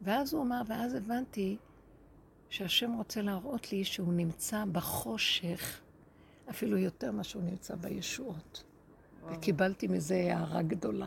ואז 0.02 0.34
הוא 0.34 0.44
אמר, 0.44 0.62
ואז 0.68 0.94
הבנתי 0.94 1.58
שהשם 2.50 2.94
רוצה 2.98 3.22
להראות 3.22 3.72
לי 3.72 3.84
שהוא 3.84 4.14
נמצא 4.14 4.64
בחושך, 4.72 5.82
אפילו 6.50 6.78
יותר 6.78 7.12
ממה 7.12 7.24
שהוא 7.24 7.44
נמצא 7.44 7.76
בישועות. 7.76 8.64
וקיבלתי 9.32 9.88
מזה 9.88 10.16
הערה 10.16 10.62
גדולה. 10.62 11.06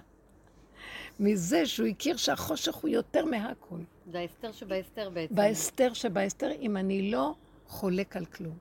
מזה 1.20 1.66
שהוא 1.66 1.88
הכיר 1.88 2.16
שהחושך 2.16 2.74
הוא 2.74 2.88
יותר 2.88 3.24
מהכל. 3.24 3.78
זה 4.12 4.18
ההסתר 4.18 4.52
שבהסתר 4.52 5.10
בעצם. 5.10 5.34
בהסתר 5.34 5.92
שבהסתר, 5.92 6.50
אם 6.50 6.76
אני 6.76 7.10
לא 7.10 7.34
חולק 7.66 8.16
על 8.16 8.24
כלום. 8.24 8.58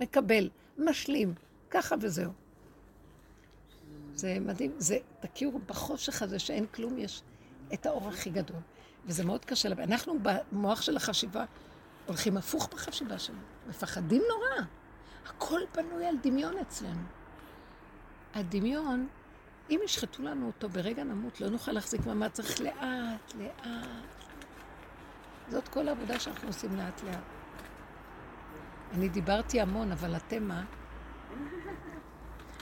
מקבל, 0.00 0.50
משלים, 0.78 1.34
ככה 1.70 1.94
וזהו. 2.00 2.32
זה 4.14 4.38
מדהים, 4.40 4.72
זה, 4.78 4.98
תכירו, 5.20 5.58
בחושך 5.66 6.22
הזה 6.22 6.38
שאין 6.38 6.66
כלום, 6.66 6.98
יש 6.98 7.22
את 7.74 7.86
האור 7.86 8.08
הכי 8.08 8.30
גדול. 8.30 8.60
וזה 9.06 9.24
מאוד 9.24 9.44
קשה. 9.44 9.68
אנחנו 9.68 10.14
במוח 10.22 10.82
של 10.82 10.96
החשיבה 10.96 11.44
הולכים 12.06 12.36
הפוך 12.36 12.68
בחשיבה 12.72 13.18
שלנו, 13.18 13.38
מפחדים 13.68 14.22
נורא. 14.28 14.66
הכל 15.26 15.60
בנוי 15.76 16.06
על 16.06 16.16
דמיון 16.22 16.58
אצלנו. 16.58 17.02
הדמיון, 18.34 19.08
אם 19.70 19.80
ישחטו 19.84 20.22
לנו 20.22 20.46
אותו 20.46 20.68
ברגע 20.68 21.04
נמות, 21.04 21.40
לא 21.40 21.48
נוכל 21.48 21.72
להחזיק 21.72 22.06
מעמד, 22.06 22.28
צריך 22.28 22.60
לאט, 22.60 23.34
לאט. 23.38 23.66
זאת 25.48 25.68
כל 25.68 25.88
העבודה 25.88 26.20
שאנחנו 26.20 26.48
עושים 26.48 26.76
לאט 26.76 27.02
לאט. 27.02 27.22
אני 28.94 29.08
דיברתי 29.08 29.60
המון, 29.60 29.92
אבל 29.92 30.16
אתם 30.16 30.42
מה? 30.48 30.64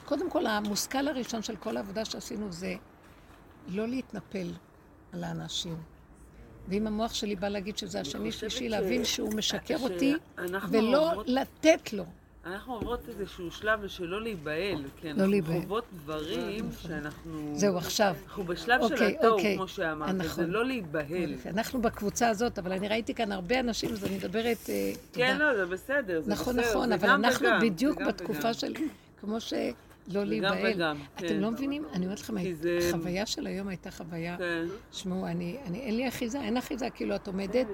קודם 0.05 0.31
כל, 0.31 0.47
המושכל 0.47 1.09
הראשון 1.09 1.43
של 1.43 1.56
כל 1.56 1.76
העבודה 1.76 2.05
שעשינו 2.05 2.52
זה 2.52 2.74
לא 3.68 3.89
להתנפל 3.89 4.52
על 5.12 5.24
האנשים. 5.24 5.76
ואם 6.68 6.86
המוח 6.86 7.14
שלי 7.14 7.36
בא 7.36 7.48
להגיד 7.48 7.78
שזה 7.78 8.01
השני 8.01 8.32
שלישי, 8.32 8.68
להבין 8.68 9.05
שהוא 9.05 9.35
משקר 9.35 9.76
אותי, 9.78 10.14
ולא 10.70 11.22
לתת 11.26 11.93
לו. 11.93 12.05
אנחנו 12.47 12.75
עוברות 12.75 13.01
איזשהו 13.09 13.51
שלב 13.51 13.79
ושלא 13.83 14.23
להיבהל, 14.23 14.85
כי 15.01 15.07
לא 15.07 15.11
אנחנו 15.12 15.27
להיבהל. 15.27 15.61
חוות 15.62 15.85
דברים 16.05 16.69
שאנחנו... 16.83 17.53
זהו, 17.55 17.77
עכשיו. 17.77 18.15
אנחנו 18.27 18.45
בשלב 18.45 18.81
של 18.89 18.93
אוקיי, 18.95 19.16
התוהו, 19.19 19.33
אוקיי. 19.33 19.57
כמו 19.57 19.69
שאמרת, 19.69 20.15
נכון. 20.15 20.45
זה 20.45 20.47
לא 20.47 20.65
להיבהל. 20.65 21.35
אנחנו 21.47 21.83
בקבוצה 21.83 22.29
הזאת, 22.29 22.59
אבל 22.59 22.73
אני 22.73 22.89
ראיתי 22.89 23.15
כאן 23.15 23.33
הרבה 23.33 23.61
אנשים, 23.61 23.91
אז 23.93 24.05
אני 24.05 24.16
מדברת... 24.16 24.57
אה, 24.69 24.93
כן, 25.12 25.33
תודה. 25.33 25.53
לא, 25.53 25.57
זה 25.57 25.66
בסדר, 25.73 26.21
זה 26.21 26.31
נכון, 26.31 26.57
בסדר, 26.57 26.71
נכון, 26.71 26.89
זה 26.89 26.95
אבל 26.95 27.09
אנחנו 27.09 27.47
וגם, 27.47 27.61
בדיוק 27.61 27.99
זה 27.99 28.05
גם 28.05 28.09
בתקופה 28.09 28.41
וגם. 28.41 28.53
של... 28.55 28.73
כמו 29.21 29.41
שלא 29.41 29.59
זה 30.07 30.25
להיבהל. 30.25 30.73
וגם, 30.75 30.97
כן. 31.16 31.27
אתם 31.27 31.41
לא 31.41 31.51
מבינים? 31.51 31.85
אני 31.93 32.05
אומרת 32.05 32.21
לכם, 32.21 32.39
כי 32.39 32.55
זה- 32.55 32.79
החוויה 32.89 33.27
של 33.27 33.47
היום 33.47 33.69
הייתה 33.69 33.91
חוויה... 33.91 34.37
כן. 34.39 34.65
תשמעו, 34.91 35.27
אני, 35.27 35.57
אני, 35.66 35.81
אין 35.81 35.97
לי 35.97 36.09
אחיזה, 36.09 36.41
אין 36.41 36.57
אחיזה, 36.57 36.91
כאילו 36.91 37.15
את 37.16 37.27
עומדת 37.27 37.66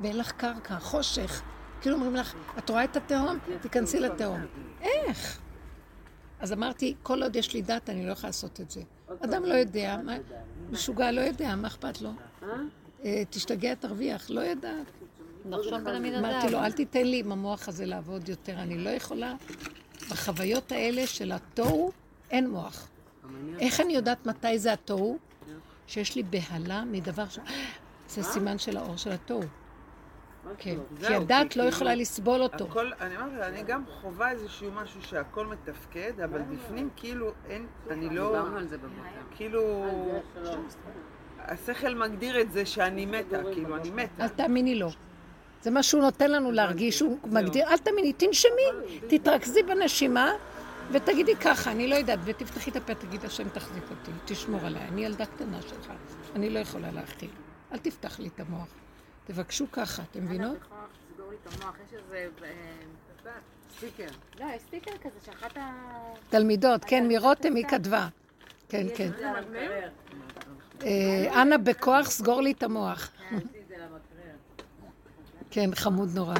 ואין 0.00 0.18
לך 0.18 0.32
קרקע, 0.32 0.78
חושך. 0.78 1.42
כאילו 1.82 1.96
אומרים 1.96 2.16
לך, 2.16 2.34
את 2.58 2.70
רואה 2.70 2.84
את 2.84 2.96
התהום? 2.96 3.38
תיכנסי 3.60 4.00
לתהום. 4.00 4.40
איך? 4.80 5.40
אז 6.40 6.52
אמרתי, 6.52 6.94
כל 7.02 7.22
עוד 7.22 7.36
יש 7.36 7.54
לי 7.54 7.62
דת, 7.62 7.90
אני 7.90 8.06
לא 8.06 8.12
יכולה 8.12 8.28
לעשות 8.28 8.60
את 8.60 8.70
זה. 8.70 8.82
אדם 9.20 9.44
לא 9.44 9.54
יודע, 9.54 9.96
משוגע 10.70 11.12
לא 11.12 11.20
יודע, 11.20 11.56
מה 11.56 11.68
אכפת 11.68 12.00
לו? 12.00 12.10
אה, 13.04 13.22
תשתגע, 13.30 13.74
תרוויח, 13.74 14.30
לא 14.30 14.40
יודעת. 14.40 14.86
אמרתי 16.18 16.52
לו, 16.52 16.58
אל 16.58 16.72
תיתן 16.72 17.04
לי 17.06 17.18
עם 17.18 17.32
המוח 17.32 17.68
הזה 17.68 17.86
לעבוד 17.86 18.28
יותר, 18.28 18.58
אני 18.58 18.78
לא 18.78 18.90
יכולה. 18.90 19.34
בחוויות 20.10 20.72
האלה 20.72 21.06
של 21.06 21.32
התוהו, 21.32 21.92
אין 22.30 22.50
מוח. 22.50 22.88
איך 23.58 23.80
אני 23.80 23.92
יודעת 23.92 24.26
מתי 24.26 24.58
זה 24.58 24.72
התוהו? 24.72 25.18
שיש 25.86 26.16
לי 26.16 26.22
בהלה 26.22 26.84
מדבר 26.84 27.28
ש... 27.28 27.38
זה 28.08 28.22
סימן 28.22 28.58
של 28.58 28.76
האור 28.76 28.96
של 28.96 29.10
התוהו. 29.10 29.42
כן, 30.58 30.76
כי 31.00 31.06
כי 31.06 31.12
לא 31.12 31.48
כאילו 31.50 31.64
יכולה 31.64 31.94
לסבול 31.94 32.42
אותו. 32.42 32.64
הכל, 32.64 32.90
אני 33.00 33.16
אומרת, 33.16 33.42
אני 33.42 33.62
גם 33.62 33.82
חווה 34.00 34.30
איזשהו 34.30 34.70
משהו 34.72 35.02
שהכל 35.02 35.46
מתפקד, 35.46 36.20
אבל 36.20 36.42
בפנים 36.42 36.88
כאילו 36.96 37.32
אין, 37.48 37.66
אני 37.90 38.16
לא, 38.16 38.26
דיברנו 38.26 38.56
על 38.56 38.68
זה 38.68 38.78
בבוקר. 38.78 39.02
כאילו, 39.36 39.84
השכל 41.38 41.94
מגדיר 41.94 42.40
את 42.40 42.52
זה 42.52 42.66
שאני 42.66 43.06
מתה, 43.06 43.38
כאילו, 43.52 43.76
אני 43.76 43.90
מתה. 43.90 44.22
אל 44.24 44.28
תאמיני 44.28 44.74
לו. 44.74 44.90
זה 45.62 45.70
מה 45.70 45.82
שהוא 45.82 46.02
נותן 46.02 46.30
לנו 46.30 46.52
להרגיש, 46.52 47.00
הוא 47.00 47.18
מגדיר, 47.24 47.68
אל 47.68 47.78
תאמיני, 47.78 48.12
תנשמי, 48.12 48.68
תתרכזי 49.08 49.62
בנשימה 49.62 50.32
ותגידי 50.90 51.36
ככה, 51.36 51.70
אני 51.70 51.88
לא 51.88 51.94
יודעת, 51.94 52.18
ותפתחי 52.24 52.70
את 52.70 52.76
הפה, 52.76 52.94
תגיד, 52.94 53.24
השם 53.24 53.48
תחזיק 53.48 53.84
אותי, 53.90 54.10
תשמור 54.24 54.60
עליי, 54.64 54.82
אני 54.88 55.04
ילדה 55.04 55.26
קטנה 55.26 55.62
שלך, 55.62 55.92
אני 56.34 56.50
לא 56.50 56.58
יכולה 56.58 56.92
להכיל. 56.92 57.30
אל 57.72 57.78
תפתח 57.78 58.18
לי 58.20 58.28
את 58.28 58.40
המוח. 58.40 58.81
תבקשו 59.26 59.66
ככה, 59.72 60.02
אתם 60.10 60.24
מבינות? 60.24 60.56
בכוח 60.56 60.88
שתסגור 61.08 61.30
לי 61.30 61.36
את 61.42 61.62
המוח, 61.62 61.74
יש 61.88 61.94
איזה... 61.94 62.28
אה, 62.44 63.32
סטיקר. 63.76 64.08
לא, 64.40 64.46
יש 64.56 64.62
סטיקר 64.62 64.90
כזה 65.02 65.18
שאחת 65.24 65.56
ה... 65.56 65.70
תלמידות, 66.28 66.84
כן, 66.84 67.08
מרותם 67.08 67.54
היא 67.54 67.64
כתבה. 67.64 68.08
כן, 68.68 68.86
כן. 68.96 69.10
אה, 70.82 71.42
אנא 71.42 71.56
בכוח 71.56 72.10
סגור 72.10 72.40
לי 72.40 72.52
את 72.52 72.62
המוח. 72.62 73.10
כן, 75.50 75.74
חמוד 75.74 76.08
נורא. 76.14 76.34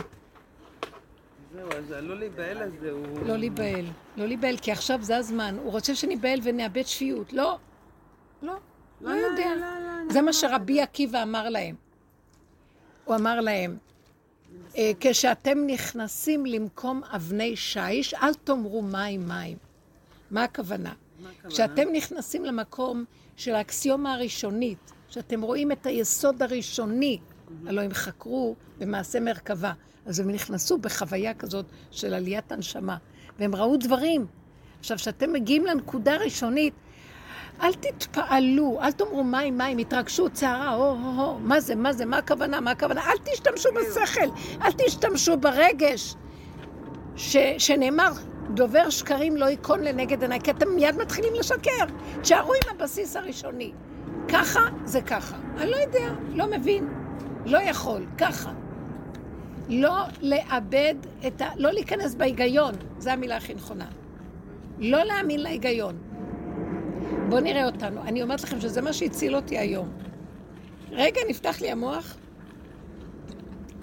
זהו, 1.54 1.72
אז 1.72 1.90
הלא 1.90 2.18
להיבהל 2.18 2.62
הזה 2.62 2.90
הוא... 2.90 3.26
לא 3.26 3.36
להיבהל, 3.36 3.84
לא 4.16 4.26
להיבהל, 4.26 4.56
כי 4.56 4.72
עכשיו 4.72 5.02
זה 5.02 5.16
הזמן. 5.16 5.56
הוא 5.62 5.72
רוצה 5.72 5.94
שניבהל 5.94 6.40
ונאבד 6.42 6.86
שפיות. 6.86 7.32
לא, 7.32 7.58
לא, 8.42 8.54
לא 9.00 9.10
יודע. 9.10 9.50
זה 10.10 10.22
מה 10.22 10.32
שרבי 10.32 10.80
עקיבא 10.80 11.22
אמר 11.22 11.48
להם. 11.48 11.74
הוא 13.04 13.16
אמר 13.16 13.40
להם, 13.40 13.76
אה, 14.76 14.90
כשאתם 15.00 15.58
נכנסים 15.66 16.46
למקום 16.46 17.02
אבני 17.04 17.56
שיש, 17.56 18.14
אל 18.14 18.34
תאמרו 18.34 18.82
מים 18.82 19.28
מים. 19.28 19.56
מה 20.30 20.44
הכוונה? 20.44 20.92
כשאתם 21.48 21.88
נכנסים 21.92 22.44
למקום 22.44 23.04
של 23.36 23.54
האקסיומה 23.54 24.14
הראשונית, 24.14 24.92
שאתם 25.08 25.42
רואים 25.42 25.72
את 25.72 25.86
היסוד 25.86 26.42
הראשוני, 26.42 27.18
הלוא 27.66 27.82
הם 27.82 27.92
חקרו 27.92 28.54
במעשה 28.78 29.20
מרכבה, 29.20 29.72
אז 30.06 30.20
הם 30.20 30.30
נכנסו 30.30 30.78
בחוויה 30.78 31.34
כזאת 31.34 31.66
של 31.90 32.14
עליית 32.14 32.52
הנשמה, 32.52 32.96
והם 33.38 33.54
ראו 33.54 33.76
דברים. 33.76 34.26
עכשיו, 34.80 34.96
כשאתם 34.96 35.32
מגיעים 35.32 35.66
לנקודה 35.66 36.14
הראשונית, 36.14 36.74
אל 37.60 37.72
תתפעלו, 37.74 38.78
אל 38.82 38.92
תאמרו 38.92 39.24
מים, 39.24 39.58
מים, 39.58 39.78
התרגשות, 39.78 40.32
צערה, 40.32 40.70
הו, 40.70 40.82
הו, 40.82 41.20
הו, 41.20 41.38
מה 41.38 41.60
זה, 41.60 41.74
מה 41.74 41.92
זה, 41.92 42.06
מה 42.06 42.18
הכוונה, 42.18 42.60
מה 42.60 42.70
הכוונה, 42.70 43.00
אל 43.00 43.18
תשתמשו 43.24 43.68
בשכל, 43.72 44.26
אל 44.62 44.72
תשתמשו 44.72 45.36
ברגש, 45.36 46.14
ש, 47.16 47.36
שנאמר, 47.58 48.12
דובר 48.50 48.90
שקרים 48.90 49.36
לא 49.36 49.44
ייכון 49.44 49.80
לנגד 49.80 50.22
עיניי, 50.22 50.40
כי 50.40 50.50
אתם 50.50 50.68
מיד 50.74 50.96
מתחילים 50.96 51.34
לשקר. 51.34 51.84
תשארו 52.20 52.52
עם 52.54 52.76
הבסיס 52.76 53.16
הראשוני. 53.16 53.72
ככה 54.28 54.60
זה 54.84 55.00
ככה. 55.00 55.36
אני 55.56 55.70
לא 55.70 55.76
יודע, 55.76 56.08
לא 56.34 56.46
מבין, 56.46 56.88
לא 57.46 57.58
יכול, 57.58 58.06
ככה. 58.18 58.52
לא 59.68 60.02
לאבד 60.22 60.94
את 61.26 61.42
ה... 61.42 61.48
לא 61.56 61.70
להיכנס 61.72 62.14
בהיגיון, 62.14 62.74
זו 62.98 63.10
המילה 63.10 63.36
הכי 63.36 63.54
נכונה. 63.54 63.86
לא 64.78 65.04
להאמין 65.04 65.40
להיגיון. 65.40 65.98
בואו 67.32 67.42
נראה 67.44 67.66
אותנו. 67.66 68.02
אני 68.02 68.22
אומרת 68.22 68.42
לכם 68.42 68.60
שזה 68.60 68.82
מה 68.82 68.92
שהציל 68.92 69.36
אותי 69.36 69.58
היום. 69.58 69.92
רגע, 70.90 71.20
נפתח 71.28 71.60
לי 71.60 71.70
המוח. 71.70 72.16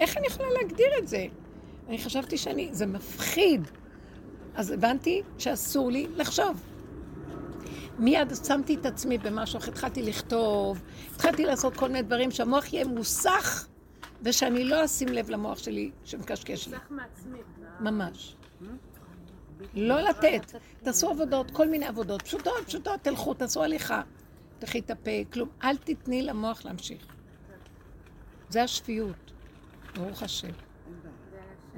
איך 0.00 0.16
אני 0.16 0.26
יכולה 0.26 0.48
להגדיר 0.62 0.86
את 0.98 1.08
זה? 1.08 1.26
אני 1.88 1.98
חשבתי 1.98 2.36
שאני... 2.36 2.68
זה 2.72 2.86
מפחיד. 2.86 3.68
אז 4.54 4.70
הבנתי 4.70 5.22
שאסור 5.38 5.90
לי 5.90 6.06
לחשוב. 6.16 6.62
מיד 7.98 8.32
שמתי 8.46 8.74
את 8.74 8.86
עצמי 8.86 9.18
במשהו, 9.18 9.58
התחלתי 9.68 10.02
לכתוב, 10.02 10.82
התחלתי 11.14 11.44
לעשות 11.44 11.76
כל 11.76 11.86
מיני 11.88 12.02
דברים 12.02 12.30
שהמוח 12.30 12.72
יהיה 12.72 12.84
מוסך, 12.84 13.68
ושאני 14.22 14.64
לא 14.64 14.84
אשים 14.84 15.08
לב 15.08 15.30
למוח 15.30 15.58
שלי 15.58 15.90
שמקשקש 16.04 16.68
לי. 16.68 16.76
ממש. 17.80 18.36
לא 19.74 20.00
לתת. 20.00 20.52
תעשו 20.82 21.10
עבודות, 21.10 21.50
כל 21.50 21.68
מיני 21.68 21.86
עבודות, 21.86 22.22
פשוטות, 22.22 22.66
פשוטות, 22.66 23.00
תלכו, 23.02 23.34
תעשו 23.34 23.62
הליכה. 23.62 24.02
תחי 24.58 24.78
את 24.78 24.90
הפה, 24.90 25.10
כלום. 25.32 25.48
אל 25.64 25.76
תתני 25.76 26.22
למוח 26.22 26.64
להמשיך. 26.64 27.06
זה 28.48 28.62
השפיות, 28.62 29.32
ברוך 29.94 30.22
השם. 30.22 30.50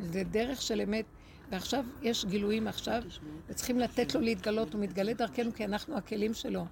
זה 0.02 0.22
דרך 0.24 0.62
של 0.62 0.80
אמת. 0.80 1.04
ועכשיו 1.50 1.84
יש 2.02 2.24
גילויים 2.24 2.68
עכשיו, 2.68 3.02
וצריכים 3.48 3.78
לתת 3.78 4.14
לו 4.14 4.20
להתגלות, 4.20 4.74
הוא 4.74 4.80
מתגלה 4.80 5.14
דרכנו 5.14 5.54
כי 5.54 5.64
אנחנו 5.64 5.96
הכלים 5.96 6.34
שלו. 6.34 6.64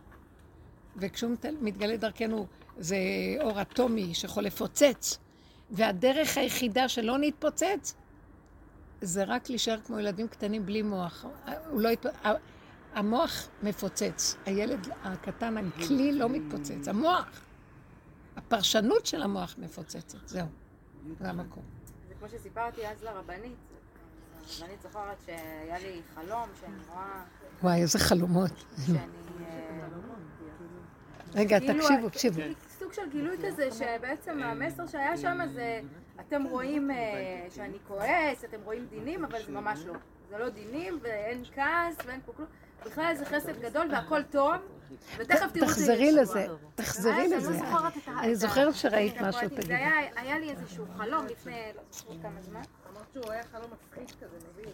וכשהוא 0.96 1.30
מת- 1.30 1.46
מתגלה 1.60 1.96
דרכנו 1.96 2.46
זה 2.78 2.96
אור 3.40 3.62
אטומי 3.62 4.14
שיכול 4.14 4.44
לפוצץ, 4.44 5.18
והדרך 5.70 6.36
היחידה 6.36 6.88
שלא 6.88 7.18
נתפוצץ 7.18 7.94
זה 9.00 9.24
רק 9.24 9.48
להישאר 9.50 9.80
כמו 9.80 9.98
ילדים 9.98 10.28
קטנים 10.28 10.66
בלי 10.66 10.82
מוח. 10.82 11.24
הוא 11.70 11.80
לא 11.80 11.88
יתפ... 11.88 12.06
ה- 12.26 12.28
המוח 12.94 13.48
מפוצץ, 13.62 14.36
הילד 14.46 14.88
הקטן, 15.02 15.56
הכלי 15.56 16.12
לא 16.12 16.28
מתפוצץ, 16.28 16.88
המוח. 16.88 17.40
הפרשנות 18.36 19.06
של 19.06 19.22
המוח 19.22 19.54
מפוצצת, 19.58 20.28
זהו, 20.28 20.46
זה 21.20 21.28
המקום. 21.30 21.62
זה 22.08 22.14
כמו 22.18 22.28
שסיפרתי 22.28 22.86
אז 22.86 23.02
לרבנית. 23.02 23.56
הרבנית 24.60 24.82
זוכרת 24.82 25.16
שהיה 25.26 25.78
לי 25.78 26.00
חלום 26.14 26.48
שאני 26.60 26.74
רואה... 26.88 27.22
וואי, 27.62 27.80
איזה 27.82 27.98
חלומות. 27.98 28.50
שאני... 28.86 28.98
אה, 28.98 29.88
רגע, 31.34 31.60
כאילו, 31.60 31.74
תקשיבו, 31.84 32.08
תקשיבו. 32.08 32.40
סוג 32.92 33.04
של 33.04 33.10
גילוי 33.10 33.36
כזה, 33.46 33.68
שבעצם 33.72 34.42
המסר 34.42 34.86
שהיה 34.86 35.16
שם 35.16 35.38
זה, 35.52 35.80
אתם 36.20 36.44
רואים 36.44 36.90
אה, 36.90 36.96
שאני 37.50 37.78
כועס, 37.88 38.44
אתם 38.44 38.58
רואים 38.64 38.86
דינים, 38.86 39.24
אבל 39.24 39.38
זה 39.46 39.52
ממש 39.52 39.80
לא. 39.86 39.94
זה 40.30 40.38
לא 40.38 40.48
דינים, 40.48 40.98
ואין 41.02 41.42
כעס, 41.54 41.96
ואין 42.06 42.20
פה 42.26 42.32
כלום. 42.32 42.48
בכלל 42.86 43.04
איזה 43.10 43.24
חסד 43.24 43.60
גדול 43.60 43.88
והכל 43.92 44.22
טוב, 44.22 44.52
ותכף 45.16 45.38
תראו 45.38 45.46
אותי 45.46 45.60
תחזרי 45.60 45.96
ישועה. 46.06 46.22
לזה, 46.22 46.46
תחזרי 46.74 47.28
לזה. 47.28 47.50
לא 47.50 47.56
זוכרת 47.56 47.96
את 47.96 48.08
ה- 48.08 48.20
אני 48.20 48.32
את 48.32 48.36
זוכרת 48.38 48.74
שראית 48.74 49.16
את 49.16 49.20
משהו. 49.22 49.48
זה 49.48 49.56
תגידי. 49.56 49.74
היה- 49.74 50.10
היה 50.16 50.38
לי 50.38 50.50
איזשהו 50.50 50.84
חלום 50.96 51.26
לפני 51.26 51.52
לא 51.76 51.82
זוכרת 51.90 52.16
כמה 52.22 52.42
זמן, 52.42 52.60
אמרת 52.92 53.06
שהוא 53.12 53.32
היה 53.32 53.42
חלום 53.44 53.70
מפחיד 53.72 54.10
כזה, 54.20 54.36
מבין? 54.52 54.72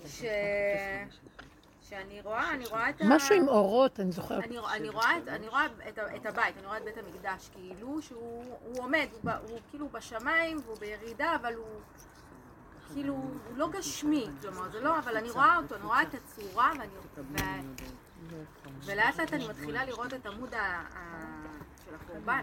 שאני 1.89 2.21
רואה, 2.21 2.51
אני 2.51 2.67
רואה 2.67 2.91
את 2.91 3.01
ה... 3.01 3.05
משהו 3.09 3.37
עם 3.37 3.49
אורות, 3.49 4.01
אני 4.01 4.13
זוכרת. 4.13 4.45
אני, 4.45 4.59
אני 4.59 4.89
רואה, 4.89 5.19
את, 5.19 5.29
אני 5.29 5.49
רואה 5.49 5.67
את, 5.89 5.99
את 6.17 6.27
הבית, 6.27 6.57
אני 6.59 6.67
רואה 6.67 6.79
את 6.79 6.85
בית 6.85 6.97
המקדש, 6.99 7.51
כאילו 7.53 8.03
שהוא 8.03 8.45
הוא 8.61 8.85
עומד, 8.85 9.07
הוא, 9.23 9.31
הוא 9.49 9.59
כאילו 9.71 9.89
בשמיים 9.89 10.59
והוא 10.65 10.77
בירידה, 10.79 11.35
אבל 11.35 11.55
הוא 11.55 11.67
כאילו, 12.93 13.15
הוא 13.15 13.57
לא 13.57 13.69
גשמי, 13.69 14.27
כלומר, 14.41 14.71
זה 14.71 14.81
לא, 14.81 14.99
אבל 14.99 15.17
אני 15.17 15.31
רואה 15.31 15.57
אותו, 15.57 15.75
אני 15.75 15.85
רואה 15.85 16.03
את 16.03 16.15
הצורה, 16.15 16.73
ואני, 16.79 16.93
ו, 18.29 18.37
ולאט 18.85 19.19
לאט 19.19 19.33
אני 19.33 19.49
מתחילה 19.49 19.85
לראות 19.85 20.15
את 20.15 20.27
עמוד 20.27 20.55
ה, 20.55 20.83
ה, 20.95 21.23
של 21.85 21.95
החורבן, 21.95 22.43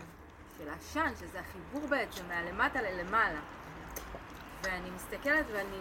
של 0.58 0.70
העשן, 0.70 1.12
שזה 1.20 1.40
החיבור 1.40 1.88
בעצם, 1.90 2.28
מהלמטה 2.28 2.82
ללמעלה. 2.82 3.40
ואני 4.64 4.90
מסתכלת 4.92 5.46
ואני 5.54 5.78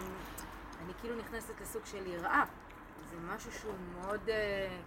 אני 0.83 0.93
כאילו 1.01 1.15
נכנסת 1.15 1.61
לסוג 1.61 1.85
של 1.85 2.07
יראה. 2.07 2.43
זה 3.13 3.35
משהו 3.35 3.51
שהוא 3.51 3.73
מאוד... 4.01 4.29
אה, 4.29 4.77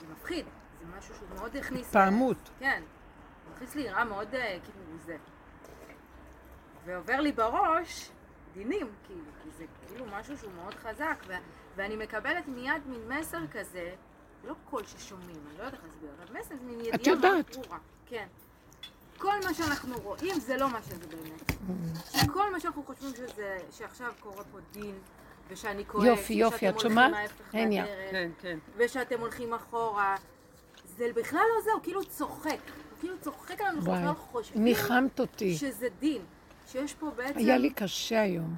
זה 0.00 0.06
מפחיד. 0.12 0.46
זה 0.80 0.98
משהו 0.98 1.14
שהוא 1.14 1.28
מאוד 1.34 1.56
הכניס... 1.56 1.86
התפעמות. 1.86 2.50
כן. 2.58 2.82
הוא 3.46 3.54
הכניס 3.54 3.74
לי 3.74 3.82
יראה 3.82 4.04
מאוד 4.04 4.34
אה, 4.34 4.58
כאילו 4.64 4.98
זה. 5.04 5.16
ועובר 6.84 7.20
לי 7.20 7.32
בראש 7.32 8.10
דינים, 8.52 8.90
כאילו, 9.06 9.24
כי 9.42 9.48
זה 9.58 9.64
כאילו 9.86 10.06
משהו 10.12 10.38
שהוא 10.38 10.52
מאוד 10.52 10.74
חזק, 10.74 11.16
ו- 11.26 11.32
ואני 11.76 11.96
מקבלת 11.96 12.48
מיד 12.48 12.82
מין 12.86 13.00
מסר 13.08 13.46
כזה, 13.52 13.94
לא 14.44 14.54
קול 14.70 14.86
ששומעים, 14.86 15.40
אני 15.48 15.58
לא 15.58 15.64
יודעת 15.64 15.74
איך 15.74 15.82
להסביר, 15.84 16.10
אבל 16.18 16.38
מסר 16.40 16.56
זה 16.56 16.64
מין 16.64 16.80
ידיעה 16.80 16.96
מאוד 16.96 17.06
יודעת. 17.06 17.56
ברורה. 17.56 17.78
כן. 18.06 18.26
כל 19.18 19.34
מה 19.44 19.54
שאנחנו 19.54 19.98
רואים 19.98 20.40
זה 20.40 20.56
לא 20.56 20.70
מה 20.70 20.82
שזה 20.82 21.06
באמת. 21.06 21.52
כל 22.32 22.52
מה 22.52 22.60
שאנחנו 22.60 22.82
חושבים 22.82 23.10
שזה, 23.16 23.58
שעכשיו 23.70 24.12
קורה 24.20 24.44
פה 24.44 24.58
דין, 24.72 24.98
ושאני 25.48 25.84
כועס, 25.86 26.04
יופי, 26.06 26.34
יופי, 26.34 26.68
את 26.68 26.80
שומעת? 26.80 27.12
הניה. 27.52 27.84
כן, 28.10 28.30
כן. 28.40 28.58
ושאתם 28.76 29.20
הולכים 29.20 29.54
אחורה. 29.54 30.16
זה 30.96 31.06
בכלל 31.14 31.40
לא 31.56 31.62
זה, 31.64 31.72
הוא 31.72 31.82
כאילו 31.82 32.04
צוחק. 32.04 32.48
הוא 32.50 32.98
כאילו 33.00 33.14
צוחק 33.20 33.60
עלינו, 33.60 33.76
אנחנו 33.76 33.90
וואי, 33.90 34.00
בכלל 34.02 34.14
חושבים 34.14 34.64
ניחמת 34.64 35.20
אותי. 35.20 35.54
שזה 35.54 35.88
דין. 36.00 36.22
שיש 36.66 36.94
פה 36.94 37.10
בעצם... 37.16 37.38
היה 37.38 37.58
לי 37.58 37.70
קשה 37.70 38.22
היום. 38.22 38.56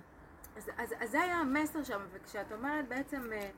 אז, 0.56 0.70
אז, 0.78 0.94
אז 1.00 1.10
זה 1.10 1.20
היה 1.22 1.36
המסר 1.36 1.84
שם, 1.84 2.00
וכשאת 2.12 2.52
אומרת 2.52 2.88
בעצם, 2.88 3.22
אה, 3.32 3.48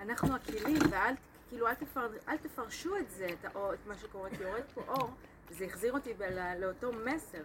אנחנו 0.00 0.34
הכלים, 0.34 0.78
ואל, 0.90 1.14
כאילו, 1.48 1.68
אל, 1.68 1.74
תפר, 1.74 2.08
אל 2.28 2.36
תפרשו 2.36 2.96
את 2.96 3.10
זה, 3.10 3.26
את, 3.26 3.44
האור, 3.44 3.72
את 3.74 3.78
מה 3.86 3.94
שקורה, 3.98 4.30
כי 4.30 4.42
יורד 4.42 4.62
פה 4.74 4.80
אור, 4.88 5.10
זה 5.50 5.64
החזיר 5.64 5.92
אותי 5.92 6.14
ב- 6.14 6.56
לאותו 6.60 6.90
מסר. 6.92 7.42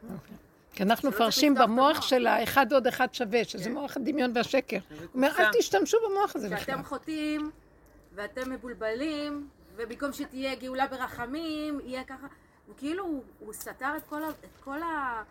כי 0.74 0.84
אנחנו 0.84 1.10
מפרשים 1.10 1.56
במוח. 1.56 2.02
של 2.02 2.28
האחד 2.28 2.74
עוד 2.74 2.88
אחד 2.88 3.14
שווה, 3.14 3.44
שזה 3.44 3.70
מוח 3.70 3.98
הדמיון 3.98 4.32
והשקר. 4.36 4.78
הוא 4.90 4.98
אומר, 5.16 5.32
אל 5.40 5.45
תשתמשו 5.60 5.98
במוח 6.10 6.36
הזה 6.36 6.50
בכלל. 6.50 6.60
שאתם 6.60 6.84
חוטאים, 6.84 7.52
ואתם 8.16 8.52
מבולבלים, 8.52 9.48
ובמקום 9.76 10.14
שתהיה 10.14 10.56
גאולה 10.56 10.88
ברחמים, 10.88 11.80
יהיה 11.84 12.04
ככה. 12.04 12.28
הוא 12.68 12.76
כאילו, 12.78 13.22
הוא, 13.40 13.54
סתר 13.54 13.98
את 13.98 14.04
כל, 14.10 14.24
ה, 14.24 14.30
את 14.30 14.58
כל, 14.64 14.82
ה, 14.82 15.24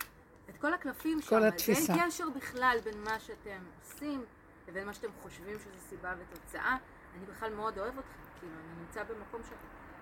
את 0.50 0.56
כל 0.60 0.74
הקלפים 0.74 1.20
שם. 1.20 1.36
אז 1.36 1.44
התפיסה. 1.44 1.92
אין 1.92 2.06
קשר 2.06 2.24
בכלל 2.36 2.78
בין 2.84 2.98
מה 3.04 3.20
שאתם 3.20 3.58
עושים 3.80 4.24
לבין 4.68 4.86
מה 4.86 4.94
שאתם 4.94 5.08
חושבים 5.22 5.58
שזה 5.58 5.88
סיבה 5.88 6.14
ותוצאה. 6.18 6.76
אני 7.16 7.26
בכלל 7.36 7.54
מאוד 7.54 7.78
אוהב 7.78 7.98
אתכם, 7.98 8.38
כאילו, 8.40 8.52
אני 8.54 8.80
נמצא 8.80 9.02
במקום 9.02 9.40
ש... 9.48 9.52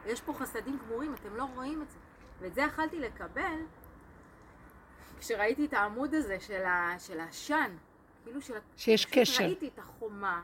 יש 0.07 0.21
פה 0.21 0.35
חסדים 0.35 0.79
גמורים, 0.87 1.15
אתם 1.15 1.37
לא 1.37 1.47
רואים 1.55 1.83
את 1.83 1.91
זה. 1.91 1.99
ואת 2.41 2.55
זה 2.55 2.61
יכלתי 2.61 3.01
לקבל 3.01 3.59
כשראיתי 5.21 5.67
את 5.67 5.73
העמוד 5.73 6.15
הזה 6.15 6.41
של, 6.41 6.65
ה, 6.65 6.95
של 6.99 7.21
העשן. 7.21 7.77
כאילו 8.25 8.43
של... 8.43 8.55
שיש 8.77 9.07
קשר. 9.07 9.45
ראיתי 9.45 9.69
את 9.69 9.79
החומה, 9.79 10.43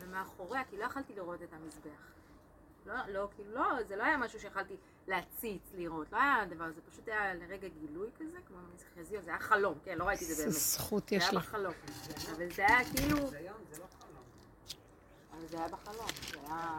ומאחוריה, 0.00 0.64
כי 0.70 0.76
לא 0.76 0.84
יכלתי 0.84 1.14
לראות 1.14 1.42
את 1.42 1.52
המזבח. 1.52 2.06
לא, 2.86 2.94
לא, 3.08 3.28
כאילו, 3.34 3.54
לא, 3.54 3.82
זה 3.88 3.96
לא 3.96 4.02
היה 4.02 4.16
משהו 4.16 4.40
שיכלתי 4.40 4.74
להציץ, 5.06 5.62
לראות, 5.74 6.12
לא 6.12 6.16
היה 6.16 6.44
דבר, 6.50 6.72
זה 6.72 6.80
פשוט 6.90 7.08
היה 7.08 7.34
לרגע 7.34 7.68
גילוי 7.68 8.10
כזה, 8.18 8.38
כמו 8.48 8.56
מזכזיו, 8.74 9.22
זה 9.22 9.30
היה 9.30 9.40
חלום, 9.40 9.78
כן, 9.84 9.98
לא 9.98 10.04
ראיתי 10.04 10.24
את 10.24 10.28
זה 10.28 10.32
איזה 10.32 10.42
באמת. 10.42 10.56
זכות 10.56 11.08
זה 11.08 11.16
יש 11.16 11.22
היה 11.24 11.32
לך. 11.32 11.48
בחלום. 11.48 11.72
אבל 12.36 12.52
זה 12.52 12.66
היה 12.66 12.78
כאילו... 12.96 13.18
אבל 15.32 15.46
זה 15.50 15.58
היה 15.58 15.68
בחלום, 15.68 16.06
זה 16.32 16.38
היה... 16.46 16.78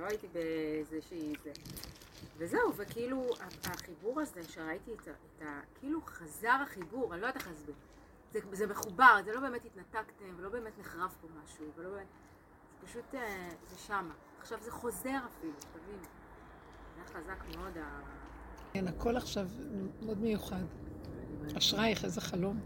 לא 0.00 0.06
הייתי 0.06 0.26
באיזושהי 0.26 1.32
זה. 1.44 1.52
וזהו, 2.40 2.74
וכאילו, 2.76 3.30
החיבור 3.64 4.20
הזה, 4.20 4.42
שראיתי 4.48 4.94
את 4.94 5.08
ה... 5.08 5.10
את 5.10 5.42
ה 5.42 5.60
כאילו 5.74 6.00
חזר 6.06 6.56
החיבור, 6.62 7.12
אני 7.12 7.20
לא 7.20 7.26
יודעת 7.26 7.42
איך 7.42 7.48
להסביר. 7.48 7.74
זה, 8.32 8.40
זה 8.52 8.66
מחובר, 8.66 9.20
זה 9.24 9.32
לא 9.32 9.40
באמת 9.40 9.64
התנתקתם, 9.64 10.24
ולא 10.36 10.48
באמת 10.48 10.78
נחרב 10.78 11.14
פה 11.20 11.28
משהו, 11.44 11.66
ולא 11.76 11.90
באמת... 11.90 12.06
זה 12.80 12.86
פשוט, 12.86 13.14
אה, 13.14 13.48
זה 13.70 13.78
שמה. 13.78 14.14
עכשיו 14.40 14.58
זה 14.62 14.70
חוזר 14.70 15.18
אפילו, 15.26 15.52
תבינו. 15.72 16.02
זה 16.02 17.00
היה 17.00 17.06
חזק 17.06 17.56
מאוד, 17.56 17.76
ה... 17.76 18.00
כן, 18.72 18.88
הכל 18.88 19.16
עכשיו 19.16 19.46
מאוד 20.02 20.18
מיוחד. 20.18 20.64
אשרייך, 21.58 22.04
איזה 22.04 22.20
חלום. 22.20 22.60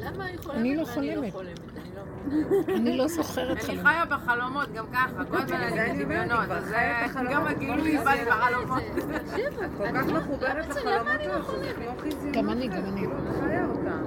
למה 0.00 0.24
היא 0.24 0.38
חולמת 0.38 0.58
אני 0.58 0.76
לא 0.76 0.82
ואני 0.82 1.32
חולמת. 1.32 1.58
אני 1.76 1.90
לא. 1.94 2.74
אני 2.76 2.96
לא 2.96 3.08
זוכרת 3.08 3.56
אני 3.56 3.60
חלום. 3.66 3.84
חיה 3.86 4.04
בחלומות 4.04 4.72
גם 4.72 4.86
ככה, 4.92 5.24
כל 5.30 5.36
הזמן 5.36 5.56
אני 5.56 5.90
אני 5.90 6.04
בדמיונות, 6.04 6.50
אז 6.50 6.72
את 6.72 7.16
גם 7.30 7.46
הגילוי. 7.46 7.98
בא 7.98 8.12
בחלומות. 8.30 8.82
כל 9.78 9.86
כך 9.94 10.06
מחוברת 10.06 10.68
לחלומות 10.68 11.06
האלה, 11.06 11.42
שזה 11.42 11.72
כמו 11.76 11.98
חיזיון. 11.98 12.32
גם 12.32 12.50
אני, 12.50 12.68
גם 12.68 12.84
אני. 12.84 13.00
כאילו 13.00 13.18
את 13.18 13.40
חיה 13.40 13.66
אותם. 13.66 14.02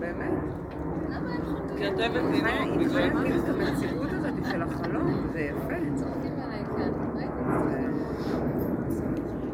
באמת. 0.00 0.30
למה 1.10 1.32
הם 1.32 1.44
חותמים? 1.44 1.94
כתבת 1.94 2.16
אה, 2.16 2.40
חיה, 2.40 2.62
היא 2.62 2.86
לא 2.86 2.92
כאילו 2.92 3.38
את 3.38 3.48
המציאות 3.48 4.10
הזאת 4.12 4.50
של 4.50 4.62
החלום, 4.62 5.28
זה 5.32 5.40
יפה. 5.40 5.68
כן. 5.68 5.82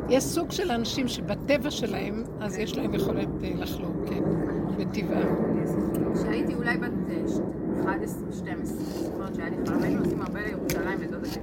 יש 0.08 0.24
סוג 0.24 0.50
של 0.50 0.70
אנשים 0.70 1.08
שבטבע 1.08 1.70
שלהם, 1.70 2.22
אז 2.40 2.58
יש 2.58 2.76
להם 2.76 2.94
יכולת 2.94 3.28
אה, 3.44 3.50
לחלום, 3.58 4.04
כן, 4.06 4.22
בטבעם. 4.78 5.34
כשהייתי 6.14 6.54
אולי 6.54 6.76
בת 6.78 6.90
אה, 7.10 7.28
ש- 7.28 7.40
11, 7.84 8.32
12, 8.32 8.76
זאת 8.78 9.12
אומרת 9.14 9.34
שהיה 9.34 9.48
לי 9.50 9.56
חלום, 9.66 9.82
היינו 9.82 9.98
נוסעים 10.00 10.22
הרבה 10.22 10.40
לירושלים 10.46 11.00
לדודה 11.00 11.28
שלי. 11.28 11.42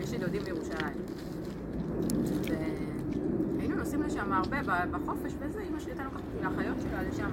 יש 0.00 0.12
לי 0.12 0.18
דודים 0.18 0.42
בירושלים. 0.42 0.96
והיינו 3.58 3.76
נוסעים 3.76 4.02
לשם 4.02 4.32
הרבה 4.32 4.56
בחופש 4.90 5.34
וזה, 5.40 5.62
אמא 5.70 5.78
שלי 5.80 5.90
הייתה 5.92 6.04
לוקחת 6.04 6.20
אותי 6.34 6.44
לאחיות 6.44 6.76
שלה 6.80 7.02
לשם. 7.02 7.30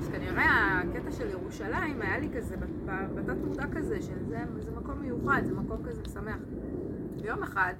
אז 0.00 0.08
כנראה 0.08 0.80
הקטע 0.80 1.12
של 1.12 1.30
ירושלים 1.30 2.02
היה 2.02 2.18
לי 2.18 2.28
כזה, 2.36 2.56
בתת 3.14 3.36
מודע 3.46 3.64
כזה, 3.72 4.02
שזה 4.02 4.16
זה 4.64 4.70
מקום 4.76 4.94
מיוחד, 5.00 5.42
זה 5.46 5.54
מקום 5.54 5.76
כזה 5.84 6.02
משמח. 6.06 6.36
ויום 7.22 7.42
אחד 7.42 7.74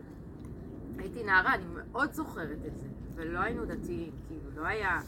הייתי 0.99 1.25
נערה, 1.25 1.55
אני 1.55 1.65
מאוד 1.93 2.13
זוכרת 2.13 2.59
את 2.67 2.79
זה, 2.79 2.87
ולא 3.19 3.39
היינו 3.39 3.65
דתיים, 3.65 4.13
כאילו, 4.27 4.51
לא 4.57 4.67
היה, 4.67 5.01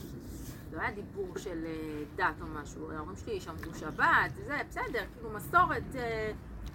לא 0.73 0.81
היה 0.81 0.91
דיבור 0.91 1.39
של 1.39 1.65
אה, 1.67 2.05
דת 2.17 2.41
או 2.41 2.47
משהו, 2.47 2.91
ההורים 2.93 3.17
שלי 3.17 3.41
שמרו 3.41 3.75
שבת, 3.75 4.35
זה, 4.47 4.61
בסדר, 4.69 5.05
כאילו 5.15 5.31
מסורת, 5.31 5.97
אה, 5.97 6.33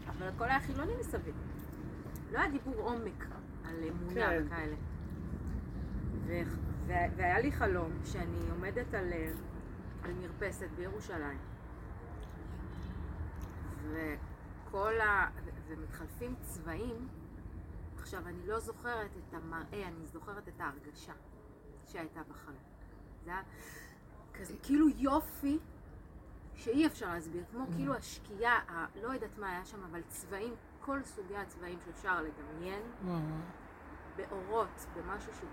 אבל 0.10 0.28
הכל 0.28 0.44
היה 0.44 0.60
חילוני 0.60 0.94
מסביב. 1.00 1.36
לא 2.32 2.40
היה 2.40 2.50
דיבור 2.50 2.76
עומק 2.76 3.26
על 3.66 3.76
אמונה 3.90 4.14
כן. 4.14 4.44
וכאלה. 4.46 4.76
ו- 6.26 6.42
ו- 6.88 7.16
והיה 7.18 7.40
לי 7.40 7.52
חלום 7.52 7.92
שאני 8.06 8.50
עומדת 8.50 8.94
על, 8.94 9.14
אה, 9.14 9.32
על 10.04 10.12
מרפסת 10.14 10.68
בירושלים, 10.76 11.38
וכל 13.92 14.94
ה... 15.02 15.30
ומתחלפים 15.68 16.36
צבעים 16.42 17.08
עכשיו, 18.06 18.28
אני 18.28 18.48
לא 18.48 18.60
זוכרת 18.60 19.12
את 19.18 19.34
המראה, 19.34 19.88
אני 19.88 20.06
זוכרת 20.06 20.48
את 20.48 20.60
ההרגשה 20.62 21.14
שהייתה 21.86 22.22
בחלום. 22.30 22.64
זה 23.24 23.32
היה 23.32 23.42
כזה, 24.34 24.54
כאילו 24.64 24.90
יופי 24.90 25.60
שאי 26.56 26.88
אפשר 26.88 27.14
להסביר, 27.14 27.44
כמו 27.52 27.66
כאילו 27.76 27.96
השקיעה, 27.96 28.54
ה- 28.70 28.86
לא 29.02 29.14
יודעת 29.14 29.38
מה 29.38 29.50
היה 29.50 29.66
שם, 29.66 29.84
אבל 29.84 30.02
צבעים, 30.08 30.54
כל 30.80 31.04
סוגי 31.04 31.36
הצבעים 31.38 31.80
שאפשר 31.86 32.22
לדמיין, 32.22 32.82
וואו. 33.06 33.20
באורות, 34.16 34.86
במשהו 34.96 35.34
שהוא... 35.34 35.50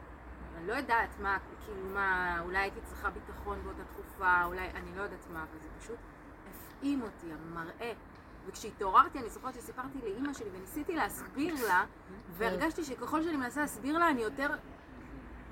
אני 0.56 0.66
לא 0.66 0.72
יודעת 0.72 1.18
מה, 1.20 1.38
כאילו 1.64 1.88
מה, 1.94 2.40
אולי 2.40 2.58
הייתי 2.58 2.80
צריכה 2.84 3.10
ביטחון 3.10 3.62
באותה 3.62 3.82
תקופה, 3.84 4.44
אולי, 4.44 4.70
אני 4.70 4.96
לא 4.96 5.02
יודעת 5.02 5.26
מה, 5.32 5.42
אבל 5.42 5.58
זה 5.62 5.68
פשוט 5.78 5.98
הפעים 6.50 7.02
אותי, 7.02 7.32
המראה. 7.32 7.92
וכשהתעוררתי, 8.46 9.18
אני 9.18 9.30
זוכרת 9.30 9.54
שסיפרתי 9.54 9.98
לאימא 10.02 10.32
שלי 10.32 10.48
וניסיתי 10.52 10.96
להסביר 10.96 11.54
לה, 11.66 11.84
והרגשתי 12.36 12.84
שככל 12.84 13.22
שאני 13.22 13.36
מנסה 13.36 13.60
להסביר 13.60 13.98
לה, 13.98 14.10
אני 14.10 14.22
יותר 14.22 14.50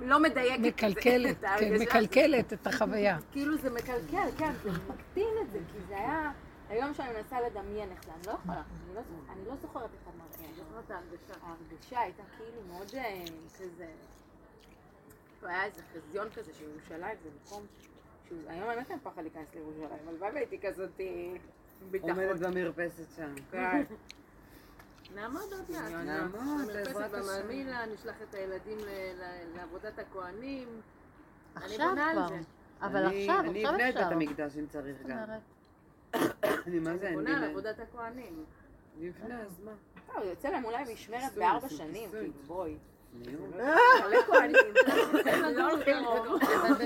לא 0.00 0.22
מדייקת 0.22 0.56
את 0.56 0.62
זה, 0.62 0.68
מקלקלת, 0.68 1.36
את 1.36 1.40
כן, 1.40 1.46
ההרגשה. 1.46 1.84
מקלקלת 1.84 2.52
את 2.52 2.66
החוויה. 2.66 3.18
כאילו 3.32 3.56
זה 3.56 3.70
מקלקל, 3.70 4.28
כן, 4.38 4.52
זה 4.62 4.70
מקטין 4.70 5.34
את 5.42 5.50
זה, 5.50 5.58
כי 5.72 5.78
זה 5.88 5.96
היה... 5.96 6.32
היום 6.70 6.94
שאני 6.94 7.08
מנסה 7.14 7.40
לדמיין 7.40 7.90
איך 7.90 8.04
זה, 8.04 8.10
אני 8.14 8.26
לא 8.26 8.32
יכולה, 8.32 8.62
אני 8.86 8.94
לא 8.94 9.00
אני 9.32 9.46
לא 9.48 9.56
זוכרת 9.56 9.90
איך 9.94 10.14
אמרתי, 10.16 10.44
אני 10.44 10.54
זוכרת 10.54 10.90
ההרגשה. 10.90 11.34
ההרגשה 11.42 12.00
הייתה 12.00 12.22
כאילו 12.36 12.62
מאוד 12.68 12.94
אה, 12.94 13.24
כזה, 13.58 13.86
היה 15.42 15.64
איזה 15.64 15.82
חזיון 15.92 16.28
כזה 16.30 16.54
של 16.54 16.64
ירושלים, 16.64 17.16
זה 17.22 17.28
מקום, 17.44 17.66
היום 18.46 18.68
באמת 18.68 18.90
אין 18.90 18.98
פחד 19.02 19.22
להיכנס 19.22 19.54
לירושלים, 19.54 20.08
הלוואי 20.08 20.30
והייתי 20.30 20.58
כזאת 20.60 21.00
אה, 21.00 21.06
ביטחון. 21.90 22.10
עומדת 22.10 22.40
במרפסת 22.40 23.04
שם. 23.16 23.34
כן. 23.50 23.82
נעמוד 25.14 25.42
עוד 25.52 25.70
מעט. 25.70 25.92
נעמוד, 25.92 26.66
בעזרת 26.66 27.14
השם. 27.14 27.50
נשלח 27.94 28.14
את 28.28 28.34
הילדים 28.34 28.78
לעבודת 29.56 29.98
הכוהנים. 29.98 30.68
אני 31.56 31.64
עכשיו 31.64 31.94
כבר. 32.12 32.28
זה. 32.28 32.38
אבל 32.82 33.04
אני- 33.06 33.20
עכשיו, 33.30 33.40
אני 33.40 33.58
עכשיו 33.64 33.74
אבנה 33.74 33.88
את 33.88 33.94
בית 33.94 34.02
אפשר. 34.04 34.14
המקדש 34.14 34.56
אם 34.58 34.66
צריך 34.66 34.96
גם. 35.06 35.18
אני 36.66 36.78
מה 36.78 36.96
זה, 36.96 37.08
אני 37.08 37.08
אני 37.08 37.14
בונה 37.16 37.30
על 37.30 37.36
אבנה. 37.36 37.46
עבודת 37.50 37.80
הכוהנים. 37.80 38.44
אני 38.98 39.08
אבנה, 39.10 39.42
אז 39.42 39.60
מה? 39.64 39.72
לא, 40.16 40.24
יוצא 40.24 40.48
להם 40.48 40.64
אולי 40.64 40.94
משמרת 40.94 41.34
בארבע 41.34 41.68
שנים. 41.68 42.10
כאילו, 42.10 42.32
בואי. 42.46 42.76
לא 45.54 45.68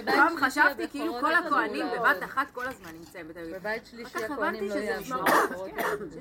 פעם 0.04 0.36
חשבתי 0.36 0.88
כאילו 0.88 1.16
הבכורות 1.16 1.34
כל 1.48 1.66
לעבוד. 1.66 1.98
בבת 1.98 2.24
אחת 2.24 2.46
כל 2.52 2.68
הזמן 2.68 2.90
נמצאים 2.98 3.28
בתל 3.28 3.40
אביב. 3.40 3.56
בבית 3.56 3.86
שלישי 3.86 4.24
הבנתי 4.24 4.68
לא 4.68 4.74
שיש 4.74 5.12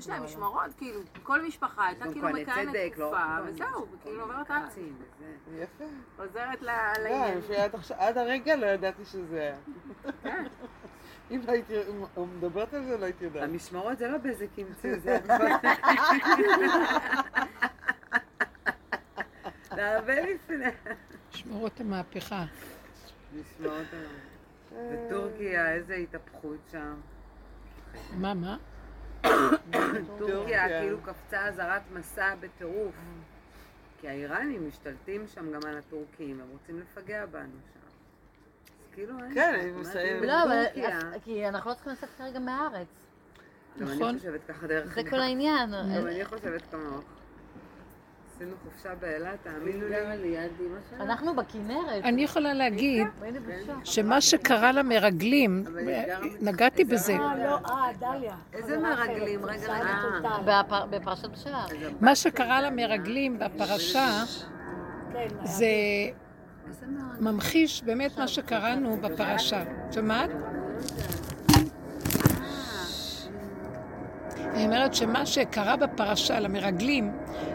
להם 0.08 0.24
משמרות, 0.24 0.70
כאילו, 0.78 1.00
כל 1.22 1.42
משפחה 1.42 1.86
הייתה 1.86 2.04
גם 2.04 2.12
כאילו 2.12 2.28
מכהנת 2.28 2.74
לא 2.74 2.88
תקופה, 2.88 3.36
וזהו, 3.46 3.86
וכאילו 3.92 4.20
עוברת 4.22 4.50
הלאה. 4.50 4.68
יפה. 5.58 5.84
עוזרת 6.18 6.62
לא, 6.62 6.72
לעניין. 6.98 7.40
עד 7.98 8.18
הרגע 8.18 8.56
לא 8.56 8.66
ידעתי 8.66 9.04
שזה 9.04 9.40
היה. 9.40 9.56
כן. 10.22 10.44
אם 11.30 11.40
לא 11.46 11.52
הייתי 11.52 11.74
אם 12.16 12.24
מדברת 12.36 12.74
על 12.74 12.84
זה, 12.84 12.96
לא 12.96 13.04
הייתי 13.04 13.24
יודעת. 13.24 13.42
המשמרות 13.42 13.98
זה 13.98 14.08
לא 14.08 14.18
באיזה 14.18 14.46
קמצוץ, 14.56 15.02
זה 15.02 15.18
זה 19.74 19.96
הרבה 19.96 20.20
לפני. 20.20 20.64
שמורות 21.30 21.80
המהפכה. 21.80 22.44
משמרות 23.40 23.86
ה... 23.92 23.96
בטורקיה, 24.92 25.72
איזה 25.72 25.94
התהפכות 25.94 26.58
שם. 26.72 26.94
מה, 28.12 28.34
מה? 28.34 28.56
טורקיה 30.18 30.68
כאילו 30.68 30.98
קפצה 31.02 31.48
אזהרת 31.48 31.82
מסע 31.92 32.34
בטירוף. 32.40 32.94
כי 34.00 34.08
האיראנים 34.08 34.68
משתלטים 34.68 35.26
שם 35.26 35.52
גם 35.52 35.60
על 35.68 35.78
הטורקים, 35.78 36.40
הם 36.40 36.46
רוצים 36.52 36.80
לפגע 36.80 37.26
בנו 37.26 37.52
שם. 37.74 37.80
כאילו 38.92 39.18
אין... 39.24 39.34
כן, 39.34 39.54
אני. 39.60 40.18
אם 40.18 40.24
לא, 40.24 40.44
אבל 40.44 40.64
כי 41.24 41.48
אנחנו 41.48 41.70
לא 41.70 41.74
צריכים 41.74 41.92
לצאת 41.92 42.08
כרגע 42.18 42.38
מהארץ. 42.38 42.86
גם 43.78 43.86
נכון. 43.86 44.08
אני 44.08 44.18
חושבת 44.18 44.40
ככה 44.48 44.66
דרך 44.66 44.94
זה. 44.94 45.10
כל 45.10 45.20
העניין. 45.20 45.70
גם 45.70 46.06
אני 46.06 46.24
חושבת 46.24 46.62
כמוך. 46.70 47.04
עשינו 48.36 48.50
חופשה 48.64 48.88
באילת, 49.00 49.38
תאמינו 49.42 49.86
לי. 50.22 50.36
אנחנו 51.00 51.34
בכנרת. 51.36 52.04
אני 52.04 52.22
יכולה 52.24 52.54
להגיד 52.54 53.06
היינו 53.22 53.40
בשוק. 53.40 53.84
שמה 53.84 54.20
שקרה 54.20 54.72
למרגלים, 54.72 55.64
גרה 55.64 56.18
נגעתי 56.40 56.84
בזה, 56.84 57.16
לא, 57.18 57.24
אה, 57.66 57.86
דליה. 57.98 58.34
איזה 58.52 58.78
מרגלים? 58.78 59.44
רגע, 59.44 59.74
רגע. 60.18 60.62
בפר- 60.62 60.86
בפרשת 60.86 61.28
בשער. 61.28 61.66
מה 62.00 62.14
שקרה 62.14 62.62
למרגלים 62.62 63.38
בפרשה, 63.38 64.08
כן, 65.12 65.26
זה? 65.44 65.66
ממחיש 67.20 67.82
באמת 67.82 68.18
מה 68.18 68.28
שקראנו 68.28 68.96
בפרשה. 68.96 69.64
שמעת? 69.90 70.30
אני 74.54 74.64
אומרת 74.64 74.94
שמה 74.94 75.26
שקרה 75.26 75.76
בפרשה 75.76 76.40
למרגלים, 76.40 77.10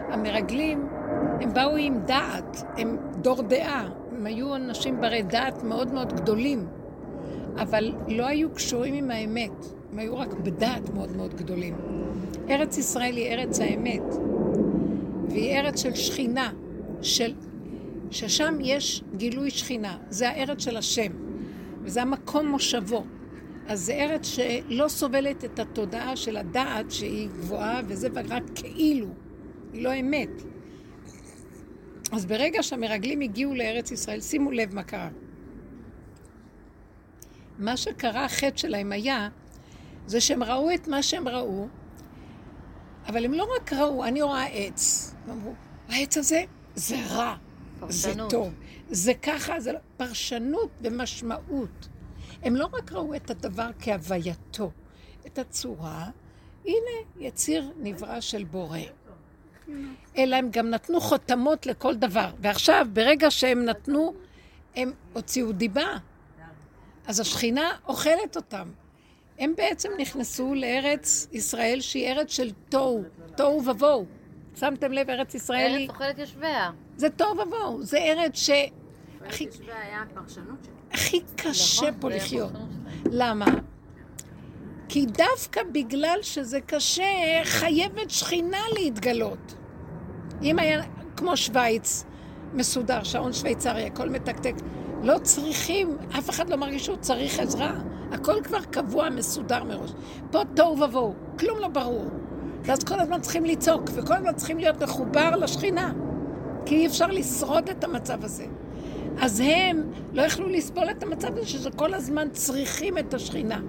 המרגלים, 0.08 0.88
הם 1.40 1.54
באו 1.54 1.76
עם 1.76 2.00
דעת, 2.04 2.62
הם 2.76 2.96
דור 3.20 3.42
דעה, 3.42 3.88
הם 4.12 4.26
היו 4.26 4.56
אנשים 4.56 5.00
ברי 5.00 5.22
דעת 5.22 5.62
מאוד 5.62 5.92
מאוד 5.92 6.12
גדולים, 6.12 6.66
אבל 7.56 7.92
לא 8.08 8.26
היו 8.26 8.54
קשורים 8.54 8.94
עם 8.94 9.10
האמת, 9.10 9.66
הם 9.92 9.98
היו 9.98 10.18
רק 10.18 10.34
בדעת 10.34 10.90
מאוד 10.94 11.16
מאוד 11.16 11.34
גדולים. 11.34 11.76
ארץ 12.50 12.78
ישראל 12.78 13.16
היא 13.16 13.28
ארץ 13.32 13.60
האמת, 13.60 14.14
והיא 15.28 15.58
ארץ 15.58 15.82
של 15.82 15.94
שכינה, 15.94 16.52
של, 17.02 17.34
ששם 18.10 18.54
יש 18.60 19.02
גילוי 19.16 19.50
שכינה, 19.50 19.96
זה 20.08 20.28
הארץ 20.28 20.64
של 20.64 20.76
השם, 20.76 21.12
וזה 21.82 22.02
המקום 22.02 22.48
מושבו. 22.48 23.04
אז 23.70 23.80
זה 23.80 23.92
ארץ 23.92 24.26
שלא 24.26 24.88
סובלת 24.88 25.44
את 25.44 25.58
התודעה 25.58 26.16
של 26.16 26.36
הדעת 26.36 26.90
שהיא 26.90 27.28
גבוהה 27.28 27.80
וזה 27.86 28.08
רק 28.28 28.42
כאילו, 28.54 29.08
היא 29.72 29.82
לא 29.82 30.00
אמת. 30.00 30.42
אז 32.12 32.26
ברגע 32.26 32.62
שהמרגלים 32.62 33.20
הגיעו 33.20 33.54
לארץ 33.54 33.90
ישראל, 33.90 34.20
שימו 34.20 34.50
לב 34.50 34.74
מה 34.74 34.82
קרה. 34.82 35.08
מה 37.58 37.76
שקרה, 37.76 38.24
החטא 38.24 38.56
שלהם 38.56 38.92
היה, 38.92 39.28
זה 40.06 40.20
שהם 40.20 40.42
ראו 40.42 40.74
את 40.74 40.88
מה 40.88 41.02
שהם 41.02 41.28
ראו, 41.28 41.68
אבל 43.06 43.24
הם 43.24 43.32
לא 43.32 43.48
רק 43.56 43.72
ראו, 43.72 44.04
אני 44.04 44.22
רואה 44.22 44.46
עץ. 44.46 45.14
אמרו, 45.30 45.54
העץ 45.88 46.16
הזה 46.16 46.44
זה 46.74 46.96
רע, 47.06 47.36
זה 47.36 47.80
פרשנות. 47.80 48.30
טוב, 48.30 48.54
זה 48.90 49.14
ככה, 49.14 49.60
זה 49.60 49.72
לא... 49.72 49.78
פרשנות 49.96 50.70
ומשמעות. 50.82 51.89
הם 52.42 52.56
לא 52.56 52.68
רק 52.72 52.92
ראו 52.92 53.14
את 53.14 53.30
הדבר 53.30 53.70
כהווייתו, 53.80 54.70
את 55.26 55.38
הצורה, 55.38 56.10
הנה 56.64 57.08
יציר 57.18 57.70
נברא 57.76 58.20
של 58.20 58.44
בורא. 58.44 58.78
אלא 60.16 60.36
הם 60.36 60.48
גם 60.50 60.70
נתנו 60.70 61.00
חותמות 61.00 61.66
לכל 61.66 61.94
דבר. 61.94 62.30
ועכשיו, 62.38 62.86
ברגע 62.92 63.30
שהם 63.30 63.64
נתנו, 63.64 64.14
הם 64.76 64.92
הוציאו 65.12 65.52
דיבה. 65.52 65.96
אז 67.06 67.20
השכינה 67.20 67.70
אוכלת 67.88 68.36
אותם. 68.36 68.68
הם 69.38 69.54
בעצם 69.56 69.88
נכנסו 69.98 70.54
לארץ 70.54 71.28
ישראל 71.32 71.80
שהיא 71.80 72.08
ארץ 72.08 72.30
של 72.32 72.50
תוהו, 72.68 73.02
תוהו 73.36 73.64
ובוהו. 73.66 74.06
שמתם 74.56 74.92
לב, 74.92 75.10
ארץ 75.10 75.34
ישראל 75.34 75.74
היא... 75.74 75.88
ארץ 75.88 75.90
אוכלת 75.90 76.18
יושביה. 76.18 76.70
זה 76.96 77.10
תוהו 77.10 77.38
ובוהו, 77.38 77.82
זה 77.82 77.98
ארץ 77.98 78.36
ש... 78.36 78.50
הכי, 79.26 79.44
יושבי 79.44 79.72
היה 79.72 80.02
הפרשנות 80.02 80.58
שלו. 80.64 80.79
הכי 80.92 81.20
קשה 81.36 81.82
נכון, 81.82 82.00
פה 82.00 82.10
לחיות. 82.10 82.52
שלהם. 82.52 82.66
למה? 83.10 83.46
כי 84.88 85.06
דווקא 85.06 85.60
בגלל 85.72 86.18
שזה 86.22 86.60
קשה, 86.60 87.04
חייבת 87.44 88.10
שכינה 88.10 88.58
להתגלות. 88.72 89.54
אם 90.42 90.58
היה 90.58 90.82
כמו 91.16 91.36
שווייץ, 91.36 92.04
מסודר, 92.54 93.02
שעון 93.02 93.32
שוויצרי, 93.32 93.86
הכל 93.86 94.08
מתקתק, 94.08 94.54
לא 95.02 95.18
צריכים, 95.22 95.96
אף 96.18 96.30
אחד 96.30 96.50
לא 96.50 96.56
מרגיש 96.56 96.84
שהוא 96.84 96.96
צריך 96.96 97.38
עזרה. 97.38 97.72
הכל 98.12 98.34
כבר 98.44 98.64
קבוע, 98.64 99.10
מסודר 99.10 99.64
מראש. 99.64 99.90
פה 100.30 100.42
תוהו 100.56 100.80
ובוהו, 100.80 101.14
כלום 101.38 101.58
לא 101.58 101.68
ברור. 101.68 102.08
ואז 102.62 102.84
כל 102.84 103.00
הזמן 103.00 103.20
צריכים 103.20 103.44
לצעוק, 103.44 103.84
וכל 103.94 104.14
הזמן 104.14 104.34
צריכים 104.34 104.58
להיות 104.58 104.82
מחובר 104.82 105.36
לשכינה. 105.36 105.92
כי 106.66 106.76
אי 106.76 106.86
אפשר 106.86 107.06
לשרוד 107.06 107.68
את 107.68 107.84
המצב 107.84 108.24
הזה. 108.24 108.46
אז 109.20 109.42
הם 109.44 109.92
לא 110.12 110.22
יכלו 110.22 110.48
לסבול 110.48 110.90
את 110.90 111.02
המצב 111.02 111.36
הזה 111.36 111.46
שזה 111.46 111.70
כל 111.70 111.94
הזמן 111.94 112.28
צריכים 112.32 112.98
את 112.98 113.14
השכינה. 113.14 113.60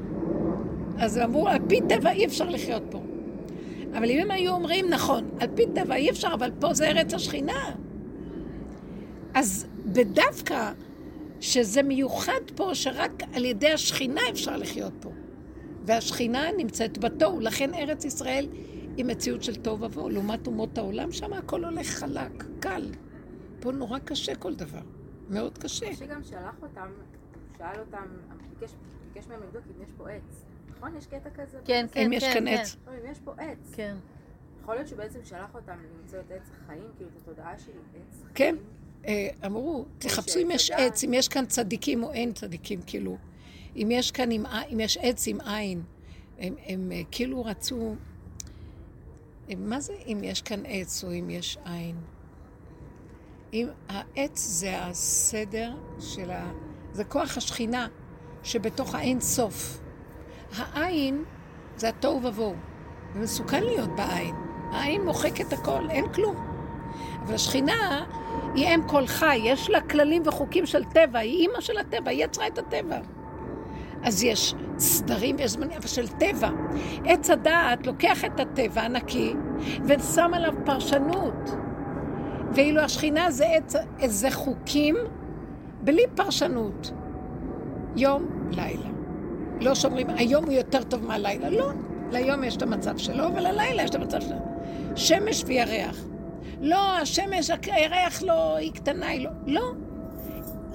אז 0.97 1.17
הם 1.17 1.23
אמרו, 1.23 1.47
על 1.47 1.57
פי 1.67 1.79
טבע 1.89 2.11
אי 2.11 2.25
אפשר 2.25 2.49
לחיות 2.49 2.83
פה. 2.89 3.01
אבל 3.97 4.11
אם 4.11 4.19
הם 4.21 4.31
היו 4.31 4.51
אומרים, 4.51 4.89
נכון, 4.89 5.29
על 5.39 5.47
פי 5.55 5.63
טבע 5.75 5.95
אי 5.95 6.09
אפשר, 6.09 6.29
אבל 6.33 6.51
פה 6.59 6.73
זה 6.73 6.87
ארץ 6.87 7.13
השכינה. 7.13 7.71
אז 9.33 9.67
בדווקא 9.85 10.71
שזה 11.39 11.83
מיוחד 11.83 12.41
פה, 12.55 12.69
שרק 12.73 13.23
על 13.33 13.45
ידי 13.45 13.71
השכינה 13.71 14.21
אפשר 14.29 14.57
לחיות 14.57 14.93
פה. 14.99 15.09
והשכינה 15.85 16.43
נמצאת 16.57 16.97
בתוהו, 16.97 17.39
לכן 17.39 17.73
ארץ 17.73 18.05
ישראל 18.05 18.47
היא 18.97 19.05
מציאות 19.05 19.43
של 19.43 19.55
תוהו 19.55 19.81
ובוהו. 19.81 20.09
לעומת 20.09 20.47
אומות 20.47 20.77
העולם, 20.77 21.11
שם 21.11 21.33
הכל 21.33 21.65
הולך 21.65 21.87
חלק, 21.87 22.43
קל. 22.59 22.89
פה 23.59 23.71
נורא 23.71 23.99
קשה 23.99 24.35
כל 24.35 24.53
דבר, 24.53 24.81
מאוד 25.29 25.57
קשה. 25.57 25.95
שגם 25.95 26.23
שלח 26.23 26.55
אותם, 26.61 26.91
שאל 27.57 27.79
אותם, 27.79 28.07
ביקש, 28.59 28.71
ביקש 29.13 29.27
מהם 29.27 29.43
לבדוק 29.43 29.63
אם 29.77 29.83
יש 29.83 29.89
פה 29.97 30.09
עץ. 30.09 30.43
נכון? 30.77 30.97
יש 30.97 31.05
קטע 31.07 31.29
כזה? 31.29 31.59
כן, 31.65 31.85
כן, 31.91 32.05
אם 32.05 32.13
יש 32.13 32.23
כן, 32.23 32.33
כאן 32.33 32.45
כן. 32.45 32.57
עץ. 32.61 32.75
לא, 32.87 32.91
אם 32.91 33.11
יש 33.11 33.19
פה 33.19 33.33
עץ. 33.37 33.71
כן. 33.75 33.95
יכול 34.61 34.75
להיות 34.75 34.87
שבעצם 34.87 35.19
שלח 35.23 35.55
אותם 35.55 35.77
למצוא 36.01 36.19
את 36.19 36.31
עץ 36.31 36.49
החיים, 36.51 36.83
כאילו 36.97 37.09
את 37.09 37.21
התודעה 37.21 37.59
של 37.59 37.71
עץ 37.71 38.17
חיים. 38.21 38.31
כן. 38.35 38.55
אה, 39.07 39.29
אמרו, 39.45 39.85
תחפשו 39.99 40.39
אם 40.39 40.51
יש 40.51 40.71
עץ, 40.71 41.03
אם 41.03 41.13
יש 41.13 41.27
כאן 41.27 41.45
צדיקים 41.45 42.03
או 42.03 42.13
אין 42.13 42.33
צדיקים, 42.33 42.81
כאילו. 42.85 43.17
אם 43.75 43.87
יש 43.91 44.11
כאן, 44.11 44.29
אם 44.71 44.79
יש 44.79 44.97
עץ 44.97 45.27
עם 45.27 45.41
עין. 45.41 45.83
הם, 46.39 46.55
הם 46.65 46.91
אה, 46.91 47.01
כאילו 47.11 47.45
רצו... 47.45 47.95
הם- 49.49 49.69
מה 49.69 49.79
זה 49.79 49.93
אם 50.07 50.19
יש 50.23 50.41
כאן 50.41 50.63
עץ 50.65 51.03
או 51.03 51.13
אם 51.13 51.29
יש 51.29 51.57
עין? 51.65 51.95
אם 53.53 53.67
העץ 53.89 54.39
זה 54.39 54.77
הסדר 54.81 55.71
של 55.99 56.31
ה... 56.31 56.51
זה 56.93 57.03
כוח 57.03 57.37
השכינה 57.37 57.87
שבתוך 58.43 58.95
האין 58.95 59.19
סוף. 59.19 59.81
העין 60.57 61.23
זה 61.77 61.89
התוהו 61.89 62.23
ובוהו. 62.23 62.55
ומסוכן 63.13 63.63
להיות 63.63 63.89
בעין. 63.95 64.35
העין 64.71 65.05
מוחקת 65.05 65.53
הכל, 65.53 65.89
אין 65.89 66.13
כלום. 66.13 66.35
אבל 67.23 67.33
השכינה 67.33 68.05
היא 68.55 68.67
אם 68.67 68.81
כל 68.87 69.07
חי, 69.07 69.35
יש 69.43 69.69
לה 69.69 69.81
כללים 69.81 70.21
וחוקים 70.25 70.65
של 70.65 70.83
טבע, 70.83 71.19
היא 71.19 71.39
אימא 71.39 71.61
של 71.61 71.77
הטבע, 71.77 72.11
היא 72.11 72.25
יצרה 72.25 72.47
את 72.47 72.57
הטבע. 72.57 72.99
אז 74.03 74.23
יש 74.23 74.55
סדרים 74.77 75.35
ויש 75.39 75.51
זמנים, 75.51 75.77
אבל 75.77 75.87
של 75.87 76.07
טבע. 76.07 76.49
עץ 77.05 77.29
הדעת 77.29 77.87
לוקח 77.87 78.25
את 78.25 78.39
הטבע 78.39 78.81
הנקי 78.81 79.33
ושם 79.85 80.31
עליו 80.33 80.53
פרשנות. 80.65 81.60
ואילו 82.53 82.81
השכינה 82.81 83.31
זה, 83.31 83.45
עץ, 83.45 83.75
זה 84.05 84.31
חוקים 84.31 84.95
בלי 85.81 86.03
פרשנות. 86.15 86.91
יום, 87.95 88.25
לילה. 88.51 88.89
לא 89.61 89.75
שאומרים, 89.75 90.09
היום 90.09 90.45
הוא 90.45 90.53
יותר 90.53 90.83
טוב 90.83 91.05
מהלילה. 91.05 91.49
לא, 91.49 91.71
ליום 92.11 92.43
יש 92.43 92.57
את 92.57 92.61
המצב 92.61 92.97
שלו, 92.97 93.35
וללילה 93.35 93.83
יש 93.83 93.89
את 93.89 93.95
המצב 93.95 94.21
שלו. 94.21 94.37
שמש 94.95 95.43
וירח. 95.47 95.97
לא, 96.61 96.97
השמש, 96.97 97.51
הירח 97.63 98.21
לא, 98.21 98.55
היא 98.55 98.71
קטנה, 98.71 99.07
היא 99.07 99.25
לא. 99.25 99.31
לא. 99.45 99.71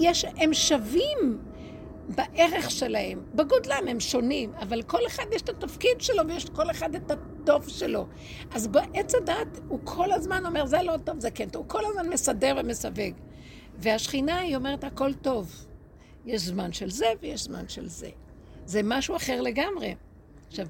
יש, 0.01 0.25
הם 0.37 0.55
שווים 0.55 1.39
בערך 2.09 2.71
שלהם. 2.71 3.21
בגודלם 3.35 3.89
הם 3.89 4.01
שונים, 4.01 4.53
אבל 4.55 4.83
כל 4.83 5.07
אחד 5.07 5.25
יש 5.33 5.43
את 5.43 5.49
התפקיד 5.49 6.01
שלו 6.01 6.29
ויש 6.29 6.45
כל 6.45 6.71
אחד 6.71 6.95
את 6.95 7.11
הטוב 7.11 7.69
שלו. 7.69 8.07
אז 8.55 8.67
בעץ 8.67 9.15
הדת 9.15 9.61
הוא 9.69 9.81
כל 9.85 10.13
הזמן 10.13 10.47
אומר, 10.47 10.67
זה 10.67 10.83
לא 10.83 10.97
טוב, 11.05 11.21
זה 11.21 11.31
כן 11.31 11.49
טוב. 11.49 11.63
הוא 11.63 11.71
כל 11.71 11.85
הזמן 11.85 12.09
מסדר 12.09 12.57
ומסווג. 12.59 13.15
והשכינה 13.79 14.39
היא 14.39 14.57
אומרת, 14.57 14.85
הכל 14.85 15.15
טוב. 15.15 15.67
יש 16.27 16.43
זמן 16.43 16.73
של 16.73 16.91
זה 16.91 17.07
ויש 17.21 17.43
זמן 17.43 17.69
של 17.69 17.89
זה. 17.89 18.11
זה 18.67 18.81
משהו 18.85 19.17
אחר 19.17 19.41
לגמרי. 19.41 19.95
עכשיו, 20.49 20.67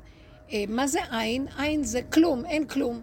אה, 0.53 0.65
מה 0.69 0.87
זה 0.87 1.01
עין? 1.11 1.47
עין 1.59 1.85
זה 1.85 2.03
כלום, 2.03 2.45
אין 2.45 2.67
כלום. 2.67 3.01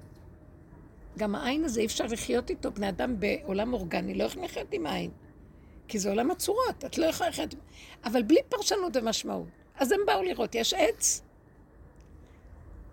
גם 1.17 1.35
העין 1.35 1.65
הזה 1.65 1.81
אי 1.81 1.85
אפשר 1.85 2.05
לחיות 2.05 2.49
איתו. 2.49 2.71
בני 2.71 2.89
אדם 2.89 3.19
בעולם 3.19 3.73
אורגני 3.73 4.13
לא 4.13 4.23
יכולים 4.23 4.45
לחיות 4.45 4.67
עם 4.71 4.85
עין. 4.85 5.11
כי 5.87 5.99
זה 5.99 6.09
עולם 6.09 6.31
הצורות, 6.31 6.85
את 6.85 6.97
לא 6.97 7.05
יכולה 7.05 7.29
לחיות... 7.29 7.55
אבל 8.05 8.23
בלי 8.23 8.39
פרשנות 8.49 8.95
ומשמעות. 8.95 9.47
אז 9.75 9.91
הם 9.91 9.99
באו 10.07 10.23
לראות, 10.23 10.55
יש 10.55 10.73
עץ, 10.73 11.21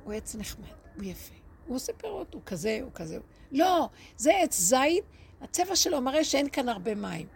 הוא 0.05 0.13
עץ 0.13 0.35
נחמד, 0.35 0.69
הוא 0.97 1.05
יפה. 1.05 1.35
הוא 1.67 1.77
עושה 1.77 1.93
פירות, 1.93 2.35
הוא 2.35 2.43
כזה, 2.47 2.79
הוא 2.83 2.91
כזה. 2.95 3.19
לא, 3.53 3.89
זה 4.17 4.37
עץ 4.37 4.59
זית, 4.59 5.05
הצבע 5.41 5.77
שלו 5.77 6.01
מראה 6.01 6.25
שאין 6.25 6.51
כאן 6.51 6.69
הרבה 6.69 6.95
מים. 6.95 7.27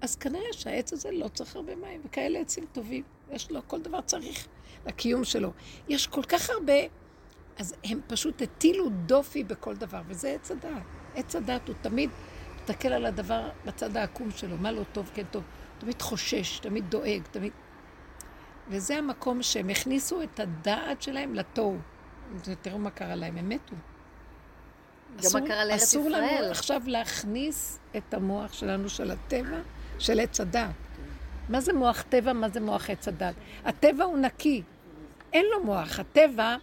אז 0.00 0.16
כנראה 0.16 0.52
שהעץ 0.52 0.92
הזה 0.92 1.10
לא 1.10 1.28
צריך 1.28 1.56
הרבה 1.56 1.76
מים, 1.76 2.00
וכאלה 2.04 2.38
עצים 2.38 2.66
טובים. 2.72 3.04
יש 3.30 3.50
לו, 3.50 3.60
כל 3.66 3.80
דבר 3.80 4.00
צריך 4.00 4.46
לקיום 4.86 5.24
שלו. 5.24 5.52
יש 5.88 6.06
כל 6.06 6.22
כך 6.22 6.50
הרבה, 6.50 6.72
אז 7.58 7.74
הם 7.84 8.00
פשוט 8.06 8.42
הטילו 8.42 8.88
דופי 9.06 9.44
בכל 9.44 9.76
דבר, 9.76 10.00
וזה 10.08 10.30
עץ 10.32 10.50
הדעת. 10.50 10.82
עץ 11.14 11.36
הדעת 11.36 11.68
הוא 11.68 11.76
תמיד 11.80 12.10
מסתכל 12.64 12.88
על 12.88 13.06
הדבר 13.06 13.48
בצד 13.64 13.96
העקום 13.96 14.30
שלו, 14.30 14.56
מה 14.56 14.72
לא 14.72 14.82
טוב, 14.92 15.10
כן 15.14 15.22
טוב. 15.30 15.42
תמיד 15.78 16.02
חושש, 16.02 16.58
תמיד 16.58 16.90
דואג, 16.90 17.22
תמיד... 17.30 17.52
וזה 18.68 18.96
המקום 18.98 19.42
שהם 19.42 19.68
הכניסו 19.68 20.22
את 20.22 20.40
הדעת 20.40 21.02
שלהם 21.02 21.34
לתוהו. 21.34 21.76
תראו 22.62 22.78
מה 22.78 22.90
קרה 22.90 23.14
להם, 23.14 23.36
הם 23.36 23.48
מתו. 23.48 23.74
גם 25.22 25.40
מה 25.40 25.48
קרה 25.48 25.64
לארץ 25.64 25.82
אסור 25.82 26.06
ישראל. 26.06 26.42
לנו 26.42 26.50
עכשיו 26.50 26.82
להכניס 26.86 27.78
את 27.96 28.14
המוח 28.14 28.52
שלנו, 28.52 28.88
של 28.88 29.10
הטבע, 29.10 29.58
של 29.98 30.20
עץ 30.20 30.40
הדת. 30.40 30.70
מה 31.48 31.60
זה 31.60 31.72
מוח 31.72 32.02
טבע, 32.02 32.32
מה 32.32 32.48
זה 32.48 32.60
מוח 32.60 32.90
עץ 32.90 33.08
הדת? 33.08 33.34
הטבע 33.64 34.04
הוא 34.04 34.18
נקי, 34.18 34.62
אין 35.32 35.44
לו 35.52 35.64
מוח. 35.64 35.98
הטבע, 36.00 36.56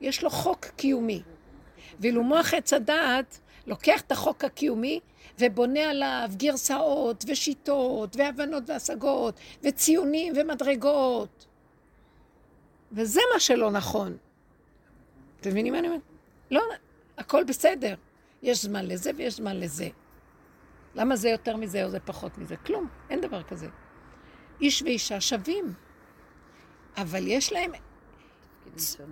יש 0.00 0.22
לו 0.22 0.30
חוק 0.30 0.64
קיומי. 0.64 1.22
ואילו 2.00 2.22
מוח 2.22 2.54
עץ 2.54 2.72
הדעת 2.72 3.38
לוקח 3.66 4.00
את 4.00 4.12
החוק 4.12 4.44
הקיומי 4.44 5.00
ובונה 5.38 5.90
עליו 5.90 6.30
גרסאות 6.36 7.24
ושיטות 7.28 8.16
והבנות 8.16 8.62
והשגות 8.66 9.40
וציונים 9.62 10.32
ומדרגות. 10.36 11.46
וזה 12.92 13.20
מה 13.34 13.40
שלא 13.40 13.70
נכון. 13.70 14.16
אתם 15.40 15.50
מבינים 15.50 15.72
מה 15.72 15.78
אני 15.78 15.88
אומרת? 15.88 16.02
לא, 16.50 16.62
הכל 17.18 17.44
בסדר. 17.44 17.94
יש 18.42 18.62
זמן 18.62 18.86
לזה 18.86 19.10
ויש 19.16 19.34
זמן 19.36 19.56
לזה. 19.56 19.88
למה 20.94 21.16
זה 21.16 21.28
יותר 21.28 21.56
מזה 21.56 21.84
או 21.84 21.90
זה 21.90 22.00
פחות 22.00 22.38
מזה? 22.38 22.56
כלום, 22.56 22.88
אין 23.10 23.20
דבר 23.20 23.42
כזה. 23.42 23.68
איש 24.60 24.82
ואישה 24.82 25.20
שווים, 25.20 25.72
אבל 26.96 27.26
יש 27.26 27.52
להם 27.52 27.72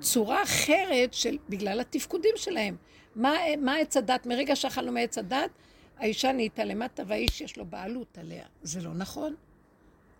צורה 0.01 0.43
אחרת 0.43 1.15
של, 1.15 1.39
בגלל 1.49 1.81
התפקודים 1.81 2.33
שלהם. 2.37 2.77
מה, 3.17 3.33
מה 3.59 3.77
עץ 3.77 3.97
הדת? 3.97 4.27
מרגע 4.27 4.57
שאכלנו 4.57 4.93
מעץ 4.93 5.19
הדת, 5.19 5.51
האישה 5.99 6.33
נהייתה 6.33 6.65
למטה 6.65 7.03
והאיש 7.07 7.41
יש 7.41 7.57
לו 7.57 7.65
בעלות 7.65 8.19
עליה. 8.19 8.47
זה 8.62 8.83
לא 8.83 8.95
נכון. 8.95 9.35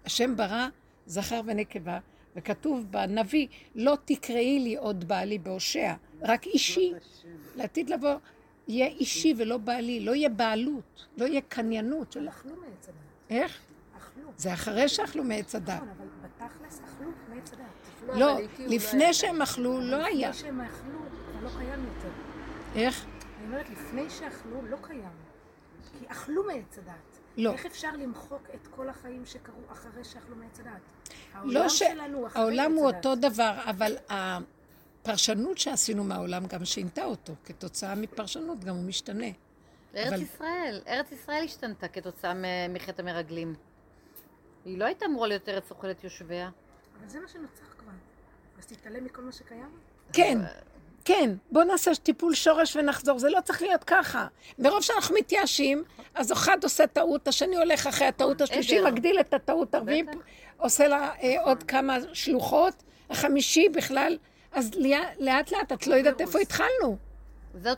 השם 0.05 0.37
ברא 0.37 0.69
זכר 1.07 1.41
ונקבה, 1.47 1.99
וכתוב 2.37 2.87
בנביא, 2.91 3.47
לא 3.75 3.99
תקראי 4.05 4.59
לי 4.59 4.77
עוד 4.77 5.09
בעלי 5.09 5.39
בהושע, 5.39 5.95
רק 6.23 6.47
אישי. 6.47 6.93
לעתיד 7.57 7.91
לבוא, 7.91 8.15
יהיה 8.69 8.87
אישי 8.87 9.35
ולא 9.37 9.57
בעלי, 9.57 10.01
לא 10.01 10.15
יהיה 10.15 10.29
בעלות, 10.29 11.07
לא 11.17 11.25
יהיה 11.25 11.41
קניינות 11.49 12.13
של... 12.13 12.29
אכלו 12.29 12.53
מעץ 12.57 12.89
הדת. 12.89 12.97
איך? 13.31 13.61
אכלו. 13.97 14.31
זה 14.37 14.53
אחרי 14.53 14.89
שאכלו 14.89 15.25
מעץ 15.25 15.55
הדת. 15.55 15.71
נכון, 15.71 15.89
אבל 15.89 16.07
בתכלס 16.23 16.81
אכלו 16.85 17.11
מעץ 17.29 17.53
הדת. 17.53 18.19
לא, 18.19 18.39
לפני 18.59 19.15
שהם 19.15 19.43
אכלו 19.43 19.81
לא 19.81 20.05
היה. 20.05 20.31
לפני 20.31 20.43
שהם 20.43 20.61
אכלו, 20.61 20.99
כבר 21.41 21.43
לא 21.43 21.49
קיים 21.59 21.85
יותר. 21.85 22.09
איך? 22.75 23.07
אני 23.39 23.47
אומרת, 23.47 23.71
לפני 23.71 24.11
שאכלו, 24.11 24.63
לא 24.67 24.77
קיים. 24.83 25.24
כי 25.99 26.05
אכלו 26.09 26.45
מעץ 26.45 26.79
הדת. 26.79 26.95
לא. 27.37 27.53
איך 27.53 27.67
אפשר 27.67 27.93
למחוק 27.93 28.43
את 28.55 28.67
כל 28.67 28.89
החיים 28.89 29.27
שקרו 29.27 29.61
אחרי 29.73 30.05
שאכלו 30.05 30.37
מעץ 30.37 30.61
הדת? 30.61 30.81
לא 31.45 31.69
ש... 31.69 31.79
שלנו 31.79 32.27
אחרי 32.27 32.43
העולם 32.43 32.73
הוא 32.73 32.89
הדת. 32.89 33.07
אותו 33.07 33.29
דבר, 33.29 33.55
אבל 33.71 33.97
הפרשנות 34.09 35.59
שעשינו 35.59 36.05
מהעולם 36.05 36.47
גם 36.47 36.65
שינתה 36.65 37.05
אותו. 37.05 37.33
כתוצאה 37.45 37.95
מפרשנות 37.95 38.65
גם 38.65 38.75
הוא 38.77 38.85
משתנה. 38.85 39.27
ארץ 39.97 40.07
אבל- 40.13 40.23
ישראל, 40.23 40.83
ארץ 40.89 41.13
ישראל 41.13 41.45
השתנתה 41.45 41.89
כתוצאה 41.89 42.33
מחטא 42.69 43.03
המרגלים. 43.03 43.55
היא 44.65 44.79
לא 44.79 44.85
הייתה 44.85 45.07
אמורה 45.07 45.29
להיות 45.29 45.49
ארץ 45.49 45.71
אוכלת 45.71 46.05
יושביה. 46.05 46.51
אבל 47.01 47.09
זה 47.09 47.21
מה 47.21 47.29
שנוצר 47.29 47.65
כבר. 47.79 47.93
אז 48.59 48.67
תתעלם 48.67 49.05
מכל 49.05 49.23
מה 49.23 49.33
שקיים? 49.33 49.71
כן, 50.13 50.39
כן, 51.05 51.31
בוא 51.53 51.65
נעשה 51.65 51.95
טיפול 51.95 52.35
שורש 52.35 52.77
ונחזור, 52.77 53.19
זה 53.19 53.31
לא 53.31 53.41
צריך 53.41 53.63
להיות 53.63 53.85
ככה. 53.85 54.27
מרוב 54.59 54.83
שאנחנו 54.83 55.15
מתייאשים, 55.15 55.85
אז 56.15 56.33
אחד 56.33 56.59
עושה 56.63 56.87
טעות, 56.87 57.29
השני 57.29 57.57
הולך 57.57 57.87
אחרי 57.87 58.07
הטעות, 58.07 58.41
השלישי. 58.41 58.81
מגדיל 58.81 59.21
את 59.21 59.35
הטעות 59.35 59.75
הרביעית, 59.75 60.07
בטח. 60.09 60.19
עושה 60.57 60.89
לה 60.89 61.11
אה, 61.23 61.43
עוד 61.43 61.63
כמה 61.63 61.97
שלוחות, 62.13 62.83
החמישי 63.11 63.69
בכלל, 63.69 64.19
אז 64.53 64.71
לאט 65.19 65.51
לאט 65.53 65.73
את 65.73 65.87
לא 65.87 65.95
יודעת 65.95 66.21
איפה 66.21 66.39
התחלנו. 66.39 66.97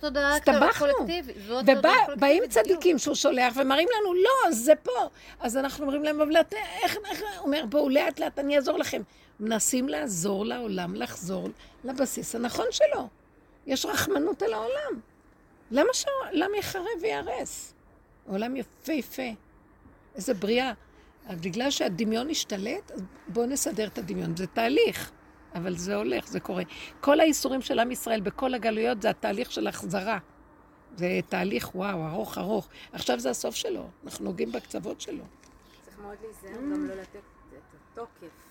תודעה 0.01 0.37
הסתבכנו. 0.37 0.87
קולקטיבית. 0.97 1.37
תודעה 1.67 1.97
ובאים. 2.13 2.43
צדיקים 2.49 2.99
שהוא 2.99 3.15
שולח 3.15 3.55
ומראים 3.57 3.89
לנו, 4.01 4.15
לא, 4.15 4.51
זה 4.51 4.73
פה. 4.83 5.09
אז 5.41 5.57
אנחנו 5.57 5.85
אומרים 5.85 6.05
להם, 6.05 6.21
אבל 6.21 6.37
איך, 6.83 6.97
איך, 7.11 7.21
הוא 7.21 7.47
אומר, 7.47 7.65
בואו 7.69 7.89
לאט 7.89 8.21
לאט, 8.21 8.39
אני 8.39 8.57
אעזור 8.57 8.79
לכם. 8.79 9.03
מנסים 9.41 9.89
לעזור 9.89 10.47
לעולם 10.47 10.95
לחזור 10.95 11.49
לבסיס 11.85 12.35
הנכון 12.35 12.67
שלו. 12.71 13.09
יש 13.67 13.87
רחמנות 13.87 14.43
על 14.43 14.53
העולם. 14.53 15.01
למה 15.71 15.89
שהעולם 15.93 16.51
יחרב 16.59 16.85
וייהרס? 17.01 17.75
העולם 18.29 18.57
יפהפה. 18.57 19.23
איזה 20.15 20.35
בריאה. 20.35 20.73
אז 21.27 21.41
בגלל 21.41 21.71
שהדמיון 21.71 22.31
השתלט, 22.31 22.91
אז 22.91 23.03
בואו 23.29 23.47
נסדר 23.47 23.87
את 23.87 23.99
הדמיון. 23.99 24.37
זה 24.37 24.47
תהליך, 24.47 25.11
אבל 25.55 25.77
זה 25.77 25.97
הולך, 25.97 26.27
זה 26.27 26.41
קורה. 26.41 26.63
כל 27.01 27.21
האיסורים 27.21 27.63
של 27.63 27.79
עם 27.79 27.91
ישראל 27.91 28.21
בכל 28.21 28.55
הגלויות 28.55 29.03
זה 29.03 29.11
התהליך 29.11 29.53
של 29.53 29.67
החזרה. 29.67 30.19
זה 30.97 31.21
תהליך, 31.29 31.75
וואו, 31.75 32.07
ארוך 32.07 32.39
ארוך. 32.39 32.69
עכשיו 32.93 33.21
זה 33.21 33.31
הסוף 33.31 33.55
שלו, 33.55 33.89
אנחנו 34.05 34.25
נוגעים 34.25 34.53
בקצוות 34.53 35.01
שלו. 35.01 35.25
צריך 35.85 35.99
מאוד 35.99 36.17
להיזהר 36.23 36.63
גם 36.63 36.87
לא 36.87 36.95
לתת 36.95 37.17
את 37.17 37.75
התוקף 37.93 38.46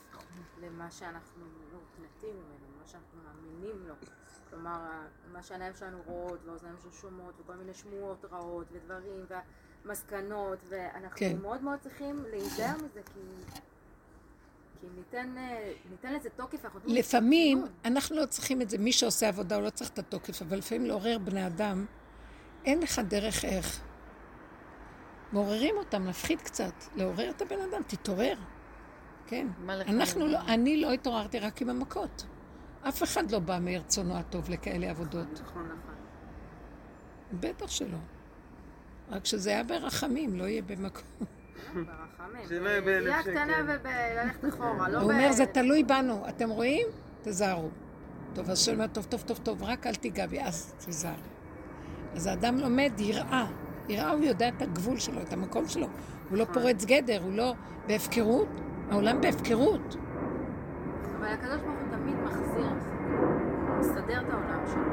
למה 0.66 0.92
שאנחנו 0.92 1.46
נותנתים 1.72 2.36
ממנו, 2.36 2.78
מה 2.80 2.88
שאנחנו 2.88 3.20
מאמינים 3.24 3.88
לו. 3.88 3.94
כלומר, 4.50 4.80
מה 5.32 5.44
שהעיניים 5.44 5.74
שלנו 5.74 5.98
רואות, 6.06 6.40
והאוזניים 6.46 6.76
שלנו 6.80 6.94
שומעות, 6.94 7.34
וכל 7.40 7.56
מיני 7.56 7.74
שמועות 7.74 8.26
רעות, 8.32 8.68
ודברים, 8.72 9.26
והמסקנות, 9.86 10.60
ואנחנו 10.70 11.18
כן. 11.18 11.38
מאוד 11.42 11.62
מאוד 11.62 11.80
צריכים 11.80 12.24
להיזהר 12.32 12.76
מזה, 12.78 13.02
כי... 13.14 13.20
כי 14.82 14.88
ניתן, 14.96 15.38
אה, 15.38 15.74
ניתן 15.90 16.14
לזה 16.14 16.30
תוקף, 16.30 16.66
אנחנו 16.66 16.80
לפעמים. 16.86 17.66
אנחנו 17.86 18.16
לא 18.16 18.26
צריכים 18.26 18.62
את 18.62 18.70
זה, 18.70 18.78
מי 18.78 18.92
שעושה 18.92 19.28
עבודה 19.28 19.56
הוא 19.56 19.64
לא 19.64 19.70
צריך 19.70 19.90
את 19.90 20.00
התוקף, 20.00 20.42
אבל 20.42 20.58
לפעמים 20.58 20.86
לעורר 20.86 21.18
בני 21.18 21.48
אדם, 21.48 21.86
אין 22.66 22.80
לך 22.80 23.00
דרך 23.00 23.46
איך. 23.46 23.82
מעוררים 25.32 25.78
אותם, 25.78 26.06
להפחיד 26.06 26.42
קצת, 26.42 26.74
לעורר 26.96 27.30
את 27.30 27.42
הבן 27.42 27.60
אדם, 27.70 27.82
תתעורר. 27.88 28.36
כן. 29.28 29.48
אנחנו? 29.70 30.28
לא, 30.28 30.40
אני 30.48 30.82
לא 30.82 30.92
התעוררתי 30.92 31.40
רק 31.40 31.62
עם 31.62 31.70
המכות. 31.70 32.26
אף 32.88 33.04
אחד 33.04 33.32
לא 33.32 33.40
בא 33.40 33.60
מרצונו 33.62 34.18
הטוב 34.18 34.50
לכאלה 34.50 34.90
עבודות. 34.90 35.42
נכון, 35.44 35.64
נכון. 35.66 35.96
בטח 37.40 37.68
שלא. 37.68 37.98
רק 39.10 39.26
שזה 39.26 39.50
היה 39.50 39.64
ברחמים, 39.64 40.36
לא 40.36 40.44
יהיה 40.44 40.62
במקום. 40.62 41.04
ברחמים. 41.74 42.48
שלא 42.50 42.70
יהיה 42.70 42.82
באלף 42.82 43.22
שקל. 43.22 43.32
קטנה 43.32 43.54
ובללכת 43.64 44.50
אחורה, 44.50 44.90
לא 44.90 44.98
הוא 44.98 45.08
ב... 45.08 45.12
אומר, 45.12 45.32
זה 45.32 45.46
תלוי 45.46 45.84
בנו. 45.84 46.30
אתם 46.30 46.50
רואים? 46.50 46.88
תזהרו. 47.22 47.70
טוב, 48.34 48.50
אז 48.50 48.60
שאומר, 48.60 48.88
טוב, 48.88 49.06
טוב, 49.06 49.22
טוב, 49.22 49.38
טוב, 49.44 49.64
רק 49.64 49.88
אל 49.88 49.96
תיגע 49.96 50.28
בי, 50.28 50.42
אז 50.42 50.74
תיזהר. 50.86 51.16
אז 52.14 52.28
האדם 52.28 52.58
לומד 52.58 52.92
יראה. 53.00 53.48
יראה, 53.90 54.12
הוא 54.12 54.24
יודע 54.24 54.48
את 54.48 54.62
הגבול 54.62 55.00
שלו, 55.00 55.22
את 55.22 55.34
המקום 55.34 55.68
שלו. 55.68 55.88
הוא 56.30 56.38
לא 56.38 56.46
פורץ 56.54 56.86
גדר, 56.86 57.24
הוא 57.24 57.34
לא 57.34 57.54
בהפקרות. 57.88 58.48
העולם 58.92 59.22
בהפקרות. 59.22 59.96
אבל 61.20 61.28
הקדוש 61.28 61.62
ברוך 61.62 61.80
הוא 61.80 61.98
תמיד 61.98 62.16
מחזיר, 62.24 62.70
מסדר 63.80 64.22
את 64.22 64.34
העולם 64.34 64.66
שלו. 64.66 64.84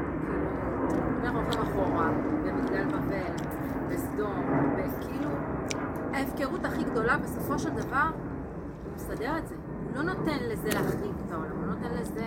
כאילו, 0.89 1.03
אנחנו 1.25 1.41
הולכים 1.41 1.61
אחורה, 1.61 2.11
במגדל 2.45 2.85
בבל, 2.85 3.47
בסדום, 3.89 4.45
וכאילו, 4.77 5.31
ההפקרות 6.13 6.65
הכי 6.65 6.85
גדולה, 6.85 7.19
בסופו 7.19 7.59
של 7.59 7.71
דבר, 7.71 8.11
הוא 8.85 8.93
מסדר 8.95 9.39
את 9.39 9.49
זה. 9.49 9.55
הוא 9.85 9.97
לא 9.97 10.03
נותן 10.03 10.39
לזה 10.51 10.69
להחריג 10.69 11.15
את 11.27 11.33
העולם, 11.33 11.57
הוא 11.57 11.67
לא 11.67 11.75
נותן 11.75 11.95
לזה 12.01 12.25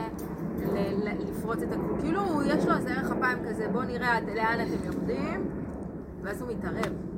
לפרוץ 1.19 1.61
את 1.61 1.71
הגבול. 1.71 1.99
כאילו, 1.99 2.21
יש 2.45 2.65
לו 2.65 2.75
איזה 2.75 2.93
ערך 2.93 3.11
אפיים 3.11 3.37
כזה, 3.49 3.67
בואו 3.71 3.83
נראה 3.83 4.17
עד 4.17 4.29
לאן 4.35 4.59
אתם 4.61 4.85
יורדים, 4.85 5.47
ואז 6.21 6.41
הוא 6.41 6.49
מתערב. 6.51 7.14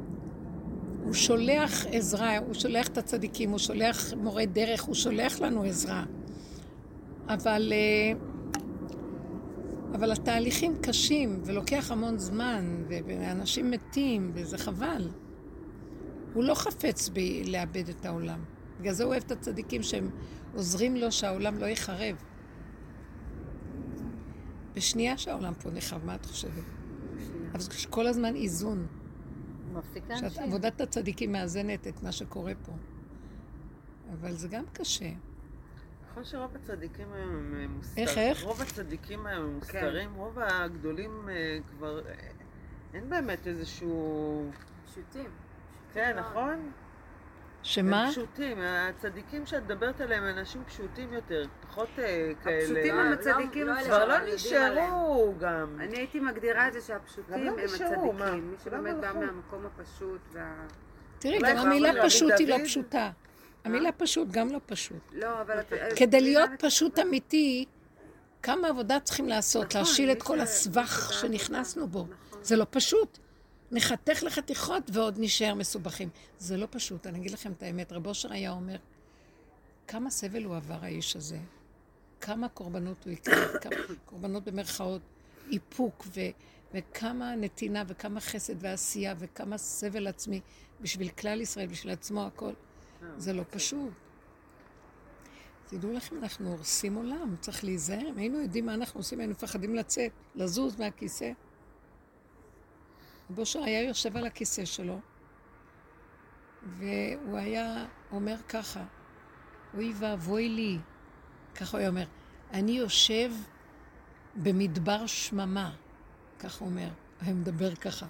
הוא 1.08 1.14
שולח 1.14 1.86
עזרה, 1.92 2.38
הוא 2.38 2.54
שולח 2.54 2.88
את 2.88 2.98
הצדיקים, 2.98 3.50
הוא 3.50 3.60
שולח 3.60 4.14
מורה 4.14 4.46
דרך, 4.46 4.84
הוא 4.84 4.96
שולח 4.96 5.40
לנו 5.42 5.64
עזרה. 5.64 6.04
אבל, 7.28 7.74
אה, 7.76 8.20
אבל 9.94 10.12
התהליכים 10.12 10.76
קשים, 10.82 11.42
ולוקח 11.46 11.92
המון 11.92 12.18
זמן, 12.18 12.84
ואנשים 12.88 13.72
מתים, 13.72 14.32
וזה 14.34 14.58
חבל. 14.58 15.10
הוא 16.34 16.44
לא 16.44 16.54
חפץ 16.54 17.10
ב- 17.14 17.50
לאבד 17.50 17.90
את 17.90 18.06
העולם. 18.06 18.40
בגלל 18.80 18.94
זה 18.94 19.04
הוא 19.04 19.12
אוהב 19.12 19.24
את 19.24 19.32
הצדיקים 19.32 19.84
שהם 19.84 20.10
עוזרים 20.54 20.96
לו 20.96 21.12
שהעולם 21.12 21.58
לא 21.58 21.66
ייחרב. 21.66 22.16
בשנייה 24.74 25.18
שהעולם 25.18 25.54
פה 25.54 25.70
נחרב, 25.72 26.06
מה 26.06 26.16
את 26.16 26.26
חושבת? 26.26 26.64
אבל 27.54 27.64
כל 27.90 28.08
הזמן 28.08 28.36
איזון. 28.36 28.88
מפסיק 29.74 30.04
לאנשים. 30.10 30.30
שעבודת 30.30 30.82
הצדיקים 30.82 31.32
מאזנת 31.32 31.88
את 31.88 32.04
מה 32.04 32.12
שקורה 32.12 32.54
פה. 32.66 32.72
אבל 34.14 34.34
זה 34.34 34.48
גם 34.48 34.64
קשה. 34.74 35.10
נכון 36.10 36.24
שרוב 36.24 36.56
הצדיקים 36.56 37.14
היום 37.14 37.54
הם 37.54 37.72
מוסתרים. 37.78 38.08
איך, 38.08 38.18
איך? 38.18 38.44
רוב 38.44 38.62
הצדיקים 38.62 39.26
היום 39.26 39.46
הם 39.46 39.56
מוסתרים, 39.56 40.14
רוב 40.14 40.40
הגדולים 40.40 41.30
אה, 41.30 41.58
כבר... 41.70 42.00
אה, 42.08 42.14
אין 42.94 43.10
באמת 43.10 43.48
איזשהו... 43.48 44.52
פשוטים. 44.86 45.30
כן, 45.94 46.20
נכון? 46.20 46.72
שמה? 47.68 48.04
הם 48.06 48.12
פשוטים. 48.12 48.58
הצדיקים 48.62 49.46
שאת 49.46 49.64
מדברת 49.64 50.02
עליהם 50.02 50.24
הם 50.24 50.38
אנשים 50.38 50.64
פשוטים 50.68 51.14
יותר, 51.14 51.44
פחות 51.70 51.88
אה, 52.00 52.32
כאלה. 52.44 52.58
הפשוטים 52.64 52.96
הם 53.00 53.14
הצדיקים. 53.14 53.68
לא- 53.68 53.74
לא 53.74 53.80
אלה 53.80 53.86
כבר 53.88 54.06
לא 54.08 54.14
עליהם. 54.16 54.36
נשארו 54.36 55.34
גם. 55.40 55.78
אני 55.80 55.98
הייתי 55.98 56.20
מגדירה 56.20 56.68
את 56.68 56.74
זה 56.74 56.82
שהפשוטים 56.82 57.46
לא 57.46 57.52
הם? 57.52 57.60
הצדיקים. 57.64 58.52
מי 58.52 58.56
שבאמת 58.64 58.96
בא 58.96 59.08
הלכו? 59.08 59.20
מהמקום 59.20 59.66
הפשוט 59.66 60.22
וה... 60.34 60.54
תראי, 61.20 61.40
גם 61.40 61.58
המילה 61.58 61.92
פשוט 62.06 62.32
היא 62.40 62.48
לא? 62.48 62.58
פשוטה. 62.66 63.12
המילה 63.66 63.92
פשוט 63.92 64.28
גם 64.32 64.50
לא 64.50 64.60
פשוט. 64.66 64.98
לא, 65.14 65.42
אבל... 65.42 65.60
את 65.60 65.68
כדי 65.96 66.22
להיות 66.22 66.50
פשוט 66.60 67.00
אמיתי, 67.00 67.66
כמה 68.44 68.68
עבודה 68.68 69.00
צריכים 69.00 69.28
לעשות, 69.28 69.66
נכון, 69.68 69.82
להשיל 69.82 70.12
את 70.12 70.24
כל 70.24 70.40
הסבך 70.40 71.14
שנכנסנו 71.14 71.88
בו. 71.88 72.06
נכון. 72.30 72.40
זה 72.44 72.56
לא 72.56 72.66
פשוט. 72.70 73.18
נחתך 73.72 74.24
לחתיכות 74.24 74.84
ועוד 74.94 75.16
נשאר 75.20 75.54
מסובכים. 75.54 76.10
זה 76.40 76.58
לא 76.58 76.68
פשוט, 76.72 77.08
אני 77.08 77.20
אגיד 77.20 77.32
לכם 77.32 77.52
את 77.52 77.64
האמת. 77.64 77.92
רב 77.92 78.08
אושר 78.08 78.34
היה 78.34 78.52
אומר, 78.52 78.78
כמה 79.88 80.10
סבל 80.10 80.44
הוא 80.44 80.56
עבר 80.56 80.78
האיש 80.82 81.16
הזה, 81.16 81.40
כמה 82.22 82.50
קורבנות 82.50 83.06
הוא 83.06 83.14
הקריב, 83.14 83.58
כמה 83.62 83.76
קורבנות 84.06 84.44
במרכאות, 84.44 85.02
איפוק, 85.52 86.08
ו, 86.16 86.22
וכמה 86.74 87.36
נתינה 87.36 87.84
וכמה 87.88 88.20
חסד 88.20 88.54
ועשייה 88.60 89.14
וכמה 89.18 89.58
סבל 89.58 90.08
עצמי 90.08 90.42
בשביל 90.82 91.10
כלל 91.10 91.42
ישראל, 91.42 91.68
בשביל 91.68 91.94
עצמו 91.94 92.26
הכל. 92.26 92.52
זה 93.18 93.34
לא 93.34 93.44
פשוט. 93.50 93.94
תדעו 95.68 95.94
לכם, 95.94 96.18
אנחנו 96.18 96.50
הורסים 96.50 96.96
עולם, 96.96 97.36
צריך 97.40 97.64
להיזהר. 97.64 98.10
אם 98.10 98.18
היינו 98.18 98.40
יודעים 98.40 98.66
מה 98.66 98.74
אנחנו 98.74 99.00
עושים, 99.00 99.20
היינו 99.20 99.34
מפחדים 99.34 99.76
לצאת, 99.76 100.12
לזוז 100.36 100.80
מהכיסא. 100.80 101.32
בושר 103.30 103.64
היה 103.64 103.84
יושב 103.84 104.18
על 104.18 104.26
הכיסא 104.26 104.66
שלו, 104.66 105.00
והוא 106.64 107.38
היה 107.38 107.86
אומר 108.12 108.36
ככה, 108.50 108.84
אוי 109.74 109.94
ואבוי 110.00 110.50
לי, 110.50 110.78
ככה 111.56 111.78
הוא 111.78 111.80
היה 111.80 111.90
אומר, 111.90 112.06
אני 112.54 112.72
יושב 112.72 113.32
במדבר 114.36 115.08
שממה, 115.08 115.76
ככה 116.40 116.60
הוא 116.60 116.70
אומר, 116.70 116.90
היה 117.22 117.34
מדבר 117.34 117.76
ככה. 117.76 118.06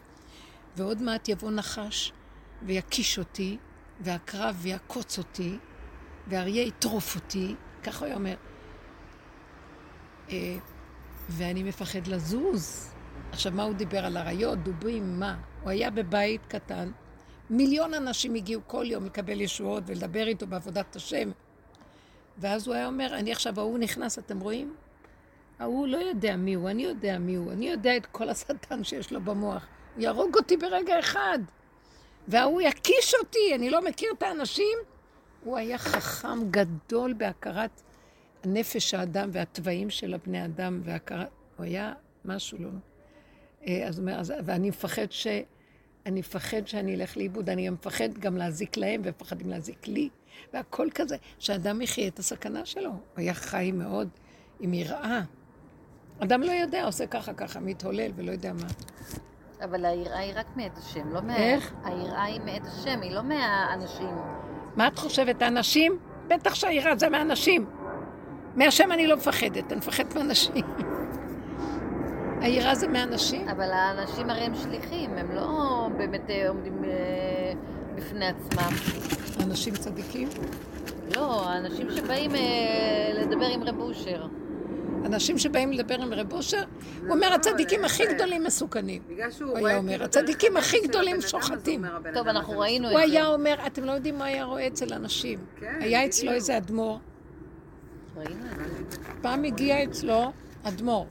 ועוד 0.78 1.02
מעט 1.02 1.30
יבוא 1.30 1.52
נחש 1.52 2.14
ויקיש 2.62 3.20
אותי, 3.20 3.58
והקרב 4.00 4.66
יעקוץ 4.66 5.18
אותי, 5.18 5.58
ואריה 6.28 6.64
יטרוף 6.64 7.16
אותי, 7.16 7.56
ככה 7.84 8.00
הוא 8.00 8.06
היה 8.06 8.16
אומר. 8.16 8.36
אה, 10.30 10.58
ואני 11.30 11.64
מפחד 11.64 12.08
לזוז. 12.08 12.94
עכשיו, 13.32 13.52
מה 13.52 13.64
הוא 13.64 13.74
דיבר 13.74 14.06
על 14.06 14.18
אריות, 14.18 14.64
דובים, 14.64 15.20
מה? 15.20 15.38
הוא 15.62 15.70
היה 15.70 15.92
בבית 15.92 16.42
קטן, 16.48 16.92
מיליון 17.50 17.94
אנשים 17.94 18.34
הגיעו 18.36 18.62
כל 18.68 18.86
יום 18.88 19.06
לקבל 19.06 19.42
ישועות 19.42 19.84
ולדבר 19.88 20.28
איתו 20.28 20.48
בעבודת 20.48 20.96
השם. 20.96 21.32
ואז 22.38 22.68
הוא 22.68 22.76
היה 22.76 22.88
אומר, 22.88 23.16
אני 23.16 23.32
עכשיו, 23.32 23.60
ההוא 23.60 23.80
נכנס, 23.80 24.20
אתם 24.20 24.40
רואים? 24.40 24.76
ההוא 25.60 25.88
לא 25.88 25.98
יודע 25.98 26.36
מי 26.36 26.54
הוא, 26.54 26.70
אני 26.70 26.84
יודע 26.84 27.18
מי 27.18 27.36
הוא, 27.36 27.52
אני 27.52 27.70
יודע 27.70 27.98
את 27.98 28.06
כל 28.06 28.30
השטן 28.30 28.84
שיש 28.84 29.12
לו 29.12 29.22
במוח. 29.22 29.68
הוא 29.96 30.04
יהרוג 30.04 30.36
אותי 30.36 30.58
ברגע 30.58 31.00
אחד. 31.00 31.40
וההוא 32.28 32.62
יקיש 32.62 33.14
אותי, 33.20 33.56
אני 33.56 33.70
לא 33.70 33.86
מכיר 33.86 34.14
את 34.18 34.24
האנשים. 34.24 34.78
הוא 35.44 35.58
היה 35.58 35.78
חכם 35.78 36.52
גדול 36.52 37.14
בהכרת 37.14 37.82
נפש 38.46 38.94
האדם 38.94 39.30
והתוואים 39.34 39.90
של 39.90 40.14
הבני 40.14 40.46
אדם, 40.46 40.82
והכרת... 40.84 41.28
הוא 41.58 41.66
היה 41.66 41.94
משהו 42.26 42.58
לא... 42.62 42.70
אה, 43.68 43.88
אז, 43.88 44.00
אומר, 44.00 44.20
אז, 44.20 44.34
ואני 44.46 44.70
מפחד 44.70 45.06
ש... 45.10 45.28
אני 46.08 46.20
מפחד 46.20 46.68
שאני 46.68 46.96
אלך 46.96 47.18
לאיבוד, 47.18 47.50
אני 47.50 47.70
מפחד 47.70 48.18
גם 48.20 48.38
להזיק 48.38 48.78
להם, 48.78 49.02
והם 49.04 49.14
מפחדים 49.18 49.50
להזיק 49.50 49.88
לי, 49.88 50.10
והכל 50.54 50.88
כזה, 50.96 51.18
שאדם 51.40 51.82
יחיה 51.82 52.08
את 52.08 52.20
הסכנה 52.20 52.66
שלו. 52.66 52.90
הוא 52.90 53.00
היה 53.16 53.34
חי 53.34 53.72
מאוד 53.74 54.10
עם 54.60 54.74
יראה. 54.74 55.22
אדם 56.20 56.42
לא 56.42 56.52
יודע, 56.52 56.86
עושה 56.86 57.08
ככה 57.08 57.34
ככה, 57.34 57.60
מתהולל 57.60 58.12
ולא 58.16 58.32
יודע 58.32 58.54
מה. 58.54 58.68
אבל 59.64 59.86
היראה 59.86 60.20
היא 60.20 60.34
רק 60.36 60.46
מאת 60.56 60.78
השם, 60.78 61.14
לא 61.14 61.22
מה... 61.22 61.38
איך? 61.38 61.74
היראה 61.84 62.24
היא 62.24 62.42
מאת 62.42 62.66
השם, 62.66 63.02
היא 63.02 63.12
לא 63.12 63.24
מהאנשים. 63.24 64.16
מה 64.76 64.88
את 64.88 65.00
חושבת, 65.00 65.42
האנשים? 65.42 66.00
בטח 66.28 66.56
שהיראה 66.56 66.96
זה 66.96 67.10
מהאנשים. 67.10 67.66
מהשם 68.56 68.92
אני 68.92 69.08
לא 69.08 69.18
מפחדת, 69.18 69.72
אני 69.72 69.76
מפחדת 69.76 70.16
מאנשים. 70.16 70.66
היראה 72.42 72.76
זה 72.76 72.88
מהאנשים? 72.88 73.50
אבל 73.50 73.72
האנשים 73.72 74.30
הרי 74.30 74.42
הם 74.42 74.56
שליחים, 74.56 75.18
הם 75.18 75.32
לא 75.32 75.88
באמת 75.98 76.30
אה, 76.30 76.50
עומדים 76.50 76.84
אה, 76.84 77.54
בפני 77.96 78.26
עצמם. 78.26 78.70
אנשים 79.44 79.74
צדיקים? 79.74 80.30
לא, 81.16 81.50
האנשים 81.50 81.92
שבאים 81.92 82.36
אה, 82.36 82.42
לדבר 83.14 83.46
עם 83.46 83.64
רב 83.64 83.80
אושר. 83.80 84.28
אנשים 85.06 85.38
שבאים 85.38 85.72
לדבר 85.72 86.02
עם 86.02 86.14
רב 86.14 86.34
אושר, 86.34 86.64
הוא 87.02 87.10
אומר, 87.10 87.34
הצדיקים 87.34 87.86
הכי 87.86 88.04
גדולים 88.06 88.44
מסוכנים. 88.44 89.02
הוא. 89.42 89.58
היה 89.58 89.78
אומר, 89.78 89.92
כאילו 89.92 90.06
הצדיקים 90.06 90.58
את 90.58 90.64
הכי 90.64 90.78
גדולים 90.88 91.16
הוא 91.16 91.22
שוחטים. 91.22 91.86
אומר, 91.86 92.14
טוב, 92.14 92.28
אנחנו 92.28 92.60
ראינו 92.60 92.90
הוא 92.90 93.00
את 93.00 93.08
זה. 93.08 93.14
היה 93.14 93.28
אומר, 93.28 93.56
אתם 93.68 93.84
לא 93.84 93.92
יודעים 93.92 94.18
מה 94.18 94.26
היה 94.26 94.44
רואה 94.44 94.68
אצל 94.68 94.94
אנשים. 94.94 95.40
כן, 95.60 95.78
היה 95.80 96.06
אצלו. 96.06 96.32
איזה 96.32 96.58
אדמו"ר. 96.58 97.00
פעם 99.22 99.44
הגיע 99.44 99.84
אצלו 99.84 100.32
אדמו"ר. 100.64 101.06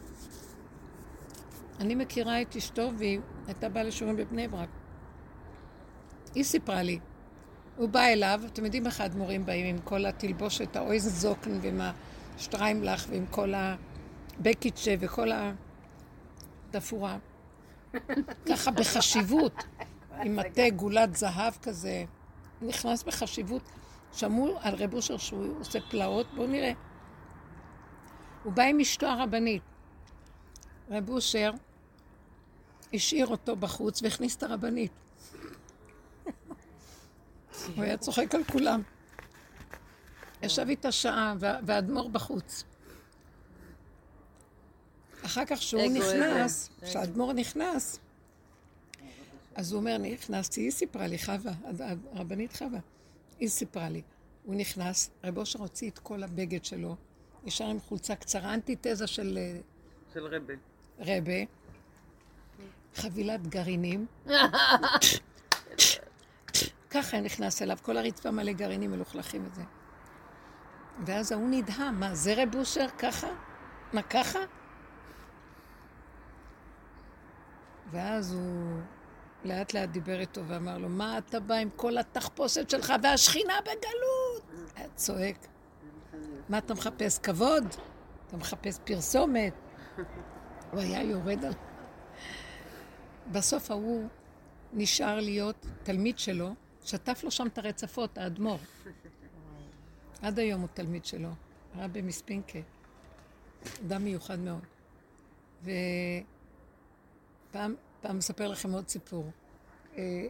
אני 1.81 1.95
מכירה 1.95 2.43
את 2.43 2.57
אשתו 2.57 2.91
והיא 2.99 3.21
הייתה 3.47 3.69
באה 3.69 3.83
לשיעורים 3.83 4.17
בבני 4.17 4.49
ברק. 4.49 4.69
היא 6.35 6.45
סיפרה 6.45 6.83
לי. 6.83 6.99
הוא 7.77 7.89
בא 7.89 8.05
אליו, 8.05 8.41
אתם 8.47 8.65
יודעים 8.65 8.87
איך 8.87 9.01
האדמו"רים 9.01 9.47
באים 9.47 9.67
עם 9.67 9.83
כל 9.85 10.07
התלבושת, 10.07 10.77
האויזן 10.77 11.11
זוקן 11.11 11.59
ועם 11.63 11.81
השטריימלך 12.37 13.07
ועם 13.11 13.27
כל 13.27 13.53
הבקיצ'ה 13.55 14.95
וכל 15.01 15.29
התפאורה. 16.71 17.19
ככה 18.49 18.71
בחשיבות, 18.71 19.65
עם 20.23 20.37
מטה 20.37 20.71
גולת 20.71 21.17
זהב 21.17 21.55
כזה. 21.63 22.05
נכנס 22.63 23.03
בחשיבות. 23.03 23.63
שמעו 24.13 24.59
על 24.61 24.75
רב 24.75 24.95
אושר 24.95 25.17
שהוא 25.17 25.61
עושה 25.61 25.79
פלאות, 25.91 26.27
בואו 26.35 26.47
נראה. 26.47 26.73
הוא 28.45 28.53
בא 28.53 28.63
עם 28.63 28.81
אשתו 28.81 29.07
הרבנית. 29.07 29.63
רב 30.91 31.09
אושר 31.11 31.51
השאיר 32.95 33.27
אותו 33.27 33.57
בחוץ 33.57 34.03
והכניס 34.03 34.37
את 34.37 34.43
הרבנית. 34.43 34.93
הוא 37.77 37.85
היה 37.85 37.97
צוחק 37.99 38.35
על 38.35 38.45
כולם. 38.45 38.83
ישב 40.43 40.67
איתה 40.69 40.93
שעה, 40.93 41.35
וה- 41.39 41.59
והאדמו"ר 41.67 42.09
בחוץ. 42.09 42.65
אחר 45.25 45.45
כך 45.45 45.57
כשהוא 45.59 45.81
אגו, 45.83 45.91
נכנס. 45.95 46.71
כשהאדמו"ר 46.83 47.33
נכנס, 47.33 47.99
אז 49.55 49.73
הוא 49.73 49.79
אומר, 49.81 49.99
נכנסתי, 49.99 50.61
היא 50.61 50.71
סיפרה 50.71 51.07
לי, 51.07 51.19
חווה, 51.19 51.53
הרבנית 52.13 52.57
חווה, 52.57 52.79
היא 53.41 53.49
סיפרה 53.49 53.89
לי. 53.89 54.03
הוא 54.45 54.55
נכנס, 54.55 55.11
רב 55.25 55.39
אושר 55.39 55.59
הוציא 55.59 55.91
את 55.91 55.99
כל 55.99 56.23
הבגד 56.23 56.65
שלו, 56.65 56.97
נשאר 57.45 57.67
עם 57.67 57.81
חולצה 57.81 58.17
קצרה, 58.17 58.55
אנטיתזה 58.55 59.07
של 59.07 59.39
אה, 59.41 59.59
של 60.15 60.27
רבה. 60.27 60.55
רבה, 60.99 61.45
חבילת 62.95 63.47
גרעינים. 63.47 64.07
ככה 66.91 67.21
נכנס 67.21 67.63
אליו, 67.63 67.79
כל 67.83 67.97
הרצפה 67.97 68.31
מלא 68.31 68.53
גרעינים 68.53 68.91
מלוכלכים 68.91 69.45
וזה. 69.47 69.63
ואז 71.07 71.33
ההוא 71.33 71.49
נדהם, 71.51 72.01
מה, 72.01 72.15
זה 72.15 72.35
רב 72.37 72.55
אושר 72.55 72.87
ככה? 72.99 73.27
מה, 73.93 74.03
ככה? 74.03 74.39
ואז 77.91 78.33
הוא 78.33 78.81
לאט 79.45 79.75
לאט 79.75 79.89
דיבר 79.89 80.21
איתו 80.21 80.47
ואמר 80.47 80.79
לו, 80.79 80.89
מה 80.89 81.19
אתה 81.19 81.41
בא 81.41 81.55
עם 81.55 81.69
כל 81.77 81.99
התחפושת 81.99 82.71
שלך 82.71 82.93
והשכינה 83.03 83.55
בגלות? 83.63 84.71
היה 84.77 84.89
צועק. 84.95 85.47
מה 86.49 86.59
אתה 86.59 86.75
מחפש? 86.75 87.19
כבוד? 87.19 87.65
אתה 88.27 88.37
מחפש 88.37 88.79
פרסומת? 88.85 89.53
הוא 90.71 90.81
היה 90.81 91.03
יורד 91.03 91.45
על... 91.45 91.53
בסוף 93.33 93.71
ההוא 93.71 94.09
נשאר 94.73 95.21
להיות 95.21 95.67
תלמיד 95.83 96.19
שלו, 96.19 96.55
שטף 96.85 97.21
לו 97.25 97.31
שם 97.31 97.47
את 97.47 97.59
הרצפות, 97.59 98.19
האדמו"ר. 98.19 98.59
עד 100.23 100.39
היום 100.39 100.61
הוא 100.61 100.69
תלמיד 100.75 101.05
שלו, 101.05 101.29
הרבי 101.75 102.03
מספינקה. 102.03 102.59
אדם 103.87 104.05
מיוחד 104.05 104.39
מאוד. 104.39 104.65
ופעם 105.63 105.75
פעם 108.01 108.19
אספר 108.19 108.49
לכם 108.49 108.73
עוד 108.73 108.89
סיפור. 108.89 109.31
אה, 109.97 110.27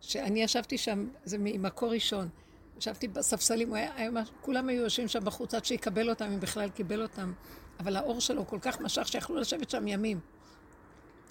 שאני 0.00 0.42
ישבתי 0.42 0.78
שם, 0.78 1.08
זה 1.24 1.36
ממקור 1.40 1.90
ראשון. 1.90 2.28
ישבתי 2.78 3.08
בספסלים, 3.08 3.74
היה, 3.74 3.94
היה, 3.94 4.10
כולם 4.40 4.68
היו 4.68 4.82
יושבים 4.82 5.08
שם 5.08 5.24
בחוץ 5.24 5.54
עד 5.54 5.64
שיקבל 5.64 6.10
אותם, 6.10 6.24
אם 6.24 6.40
בכלל 6.40 6.70
קיבל 6.70 7.02
אותם. 7.02 7.32
אבל 7.80 7.96
האור 7.96 8.20
שלו 8.20 8.46
כל 8.46 8.58
כך 8.62 8.80
משך 8.80 9.08
שיכלו 9.08 9.36
לשבת 9.36 9.70
שם 9.70 9.88
ימים. 9.88 10.20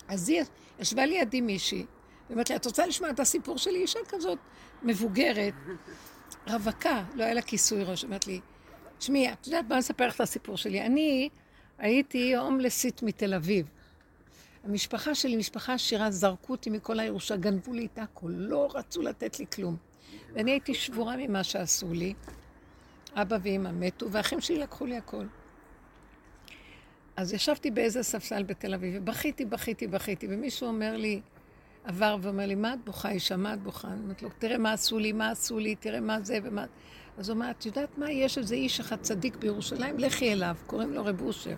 אז 0.07 0.29
היא 0.29 0.43
ישבה 0.79 1.05
לידי 1.05 1.41
מישהי, 1.41 1.85
ואומרת 2.29 2.49
לי, 2.49 2.55
את 2.55 2.65
רוצה 2.65 2.87
לשמוע 2.87 3.09
את 3.09 3.19
הסיפור 3.19 3.57
שלי? 3.57 3.81
אישה 3.81 3.99
כזאת 4.09 4.39
מבוגרת, 4.83 5.53
רווקה, 6.47 7.03
לא 7.15 7.23
היה 7.23 7.33
לה 7.33 7.41
כיסוי 7.41 7.83
ראש. 7.83 8.03
אומרת 8.03 8.27
לי, 8.27 8.41
תשמעי, 8.97 9.33
את 9.33 9.47
יודעת 9.47 9.65
מה 9.69 9.79
אספר 9.79 10.07
לך 10.07 10.15
את 10.15 10.21
הסיפור 10.21 10.57
שלי? 10.57 10.81
אני 10.81 11.29
הייתי 11.77 12.35
הומלסית 12.35 13.03
מתל 13.03 13.33
אביב. 13.33 13.69
המשפחה 14.63 15.15
שלי, 15.15 15.37
משפחה 15.37 15.73
עשירה, 15.73 16.11
זרקו 16.11 16.53
אותי 16.53 16.69
מכל 16.69 16.99
הירושה, 16.99 17.35
גנבו 17.35 17.73
לי 17.73 17.87
את 17.93 17.99
הכל, 17.99 18.31
לא 18.35 18.69
רצו 18.73 19.01
לתת 19.01 19.39
לי 19.39 19.45
כלום. 19.55 19.77
ואני 20.33 20.51
הייתי 20.51 20.73
שבורה 20.73 21.15
ממה 21.17 21.43
שעשו 21.43 21.93
לי. 21.93 22.13
אבא 23.13 23.37
ואמא 23.41 23.69
מתו, 23.73 24.11
והאחים 24.11 24.41
שלי 24.41 24.57
לקחו 24.57 24.85
לי 24.85 24.97
הכל. 24.97 25.25
אז 27.17 27.33
ישבתי 27.33 27.71
באיזה 27.71 28.03
ספסל 28.03 28.43
בתל 28.43 28.73
אביב, 28.73 28.93
ובכיתי, 28.97 29.45
בכיתי, 29.45 29.87
בכיתי, 29.87 30.27
ומישהו 30.29 30.67
אומר 30.67 30.97
לי, 30.97 31.21
עבר 31.83 32.17
ואומר 32.21 32.45
לי, 32.45 32.55
מה 32.55 32.73
את 32.73 32.79
בוכה, 32.85 33.09
אישה, 33.09 33.37
מה 33.37 33.53
את 33.53 33.63
בוכה? 33.63 33.87
אני 33.87 33.99
אומרת 34.03 34.21
לו, 34.21 34.29
תראה 34.39 34.57
מה 34.57 34.71
עשו 34.71 34.99
לי, 34.99 35.11
מה 35.11 35.31
עשו 35.31 35.59
לי, 35.59 35.75
תראה 35.75 35.99
מה 35.99 36.21
זה 36.21 36.39
ומה... 36.43 36.65
אז 37.17 37.29
הוא 37.29 37.35
אומר, 37.35 37.51
את 37.51 37.65
יודעת 37.65 37.97
מה, 37.97 38.11
יש 38.11 38.37
איזה 38.37 38.55
איש 38.55 38.79
אחד 38.79 39.01
צדיק 39.01 39.35
בירושלים, 39.35 39.99
לכי 39.99 40.33
אליו, 40.33 40.55
קוראים 40.67 40.93
לו 40.93 41.05
רב 41.05 41.21
אושר. 41.21 41.55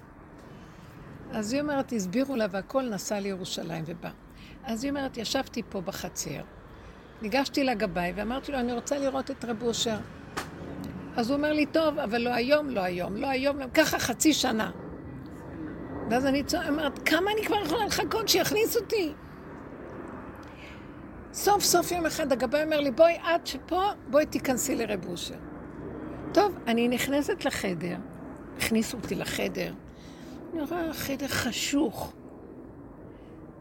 אז 1.32 1.54
היא 1.54 1.62
אומרת, 1.62 1.94
הסבירו 1.94 2.36
לה 2.36 2.46
והכל 2.52 2.84
נסע 2.84 3.20
לירושלים 3.20 3.84
ובא. 3.88 4.10
אז 4.64 4.84
היא 4.84 4.90
אומרת, 4.90 5.18
ישבתי 5.18 5.62
פה 5.70 5.82
בחצר, 5.82 6.42
ניגשתי 7.22 7.64
לגבאי 7.64 8.14
ואמרתי 8.16 8.52
לו, 8.52 8.60
אני 8.60 8.74
רוצה 8.74 9.00
לראות 9.00 9.32
את 9.32 9.46
רב 9.46 9.64
אושר. 9.64 9.98
אז 11.16 11.30
הוא 11.30 11.38
אומר 11.38 11.54
לי, 11.54 11.66
טוב, 11.66 12.00
אבל 12.00 12.22
לא 12.22 12.30
היום, 12.30 12.70
לא 12.70 12.82
היום, 12.82 13.16
לא 13.16 13.28
היום, 13.28 13.60
לא... 13.60 13.66
ככה 13.74 14.00
חצי 14.00 14.34
שנה. 14.34 14.72
ואז 16.10 16.26
אני 16.26 16.44
צוע- 16.44 16.68
אומרת, 16.70 17.00
כמה 17.10 17.32
אני 17.32 17.46
כבר 17.46 17.56
יכולה 17.66 17.86
לחכות 17.86 18.30
שיכניס 18.30 18.78
אותי? 18.78 19.14
סוף 21.34 21.64
סוף 21.64 21.92
יום 21.92 22.06
אחד 22.06 22.32
הגבאי 22.32 22.64
אומר 22.64 22.80
לי, 22.80 22.92
בואי 22.92 23.14
את 23.36 23.48
שפה, 23.48 23.82
בואי 24.10 24.26
תיכנסי 24.26 24.76
לרב 24.76 25.06
אושר. 25.10 25.36
טוב, 26.34 26.54
אני 26.68 26.88
נכנסת 26.88 27.46
לחדר, 27.46 27.96
הכניסו 28.58 28.98
אותי 28.98 29.16
לחדר, 29.16 29.74
אני 30.54 30.62
רואה 30.62 30.94
חדר 30.94 31.28
חשוך. 31.28 32.14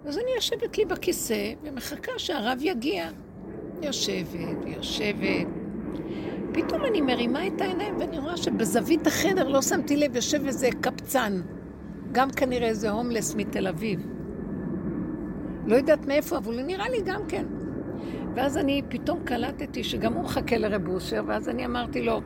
אז 0.07 0.19
אני 0.19 0.31
יושבת 0.37 0.79
לי 0.79 0.85
בכיסא 0.85 1.53
ומחכה 1.62 2.12
שהרב 2.16 2.59
יגיע. 2.61 3.09
יושבת, 3.83 4.37
יושבת. 4.66 5.47
פתאום 6.53 6.85
אני 6.85 7.01
מרימה 7.01 7.47
את 7.47 7.61
העיניים 7.61 7.97
ואני 8.01 8.19
רואה 8.19 8.37
שבזווית 8.37 9.07
החדר, 9.07 9.49
לא 9.49 9.62
שמתי 9.62 9.97
לב, 9.97 10.16
יושב 10.16 10.47
איזה 10.47 10.69
קבצן. 10.81 11.41
גם 12.13 12.31
כנראה 12.31 12.69
איזה 12.69 12.91
הומלס 12.91 13.35
מתל 13.35 13.67
אביב. 13.67 14.07
לא 15.67 15.77
יודעת 15.77 16.07
מאיפה, 16.07 16.37
אבל 16.39 16.63
נראה 16.63 16.89
לי 16.89 17.03
גם 17.03 17.21
כן. 17.29 17.47
ואז 18.35 18.57
אני 18.57 18.83
פתאום 18.89 19.25
קלטתי 19.25 19.85
שגם 19.85 20.13
הוא 20.13 20.25
מחכה 20.25 20.59
לרב 20.59 20.89
אושר, 20.89 21.23
ואז 21.27 21.49
אני 21.49 21.67
אמרתי 21.67 22.03
לו, 22.03 22.21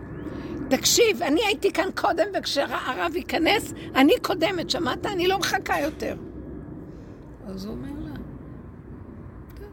תקשיב, 0.68 1.22
אני 1.22 1.40
הייתי 1.46 1.72
כאן 1.72 1.88
קודם, 1.94 2.26
וכשהרב 2.38 3.12
ייכנס, 3.16 3.72
אני 3.94 4.12
קודמת, 4.22 4.70
שמעת? 4.70 5.06
אני 5.06 5.28
לא 5.28 5.38
מחכה 5.38 5.80
יותר. 5.80 6.16
אז 7.46 7.64
הוא 7.64 7.74
אומר 7.74 7.88
לה, 7.98 8.14
"טוב." 9.54 9.66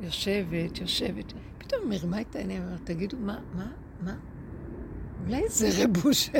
יושבת, 0.00 0.78
יושבת, 0.78 1.32
פתאום 1.58 1.88
מרימה 1.88 2.20
את 2.20 2.36
העיניים, 2.36 2.62
תגידו, 2.84 3.16
מה, 3.20 3.38
מה, 3.54 3.66
מה? 4.00 4.14
אולי 5.26 5.42
זה 5.48 5.84
רב 5.84 6.04
אושר. 6.04 6.38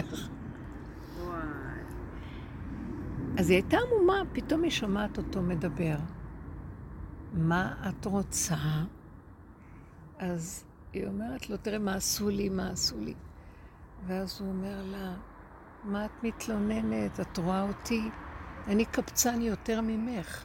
אז 3.39 3.51
היא 3.51 3.57
הייתה 3.57 3.77
עמומה, 3.79 4.23
פתאום 4.33 4.63
היא 4.63 4.71
שומעת 4.71 5.19
אותו 5.19 5.43
מדבר. 5.43 5.97
מה 7.33 7.75
את 7.89 8.05
רוצה? 8.05 8.57
אז 10.19 10.65
היא 10.93 11.07
אומרת 11.07 11.51
לו, 11.51 11.57
תראה 11.57 11.79
מה 11.79 11.95
עשו 11.95 12.29
לי, 12.29 12.49
מה 12.49 12.71
עשו 12.71 13.01
לי. 13.01 13.15
ואז 14.07 14.41
הוא 14.41 14.49
אומר 14.49 14.83
לה, 14.85 15.15
מה 15.85 16.05
את 16.05 16.11
מתלוננת? 16.23 17.21
את 17.21 17.39
רואה 17.39 17.63
אותי? 17.63 18.03
אני 18.67 18.85
קבצן 18.85 19.41
יותר 19.41 19.81
ממך. 19.81 20.45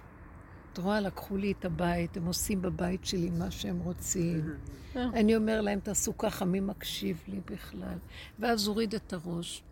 את 0.74 0.78
רואה, 0.78 1.00
לקחו 1.00 1.38
לי 1.38 1.52
את 1.52 1.66
הבית, 1.66 2.18
הם 2.18 2.26
עושים 2.26 2.62
בבית 2.62 3.06
שלי 3.06 3.30
מה 3.30 3.52
שהם 3.52 3.80
רוצים. 3.80 4.50
אני 4.96 5.36
אומר 5.36 5.62
להם, 5.62 5.80
תעשו 5.80 6.18
ככה, 6.18 6.46
מי 6.46 6.60
מקשיב 6.60 7.24
לי 7.28 7.40
בכלל? 7.46 7.98
ואז 8.40 8.68
הוריד 8.68 8.96
את 8.96 9.14
הראש. 9.14 9.64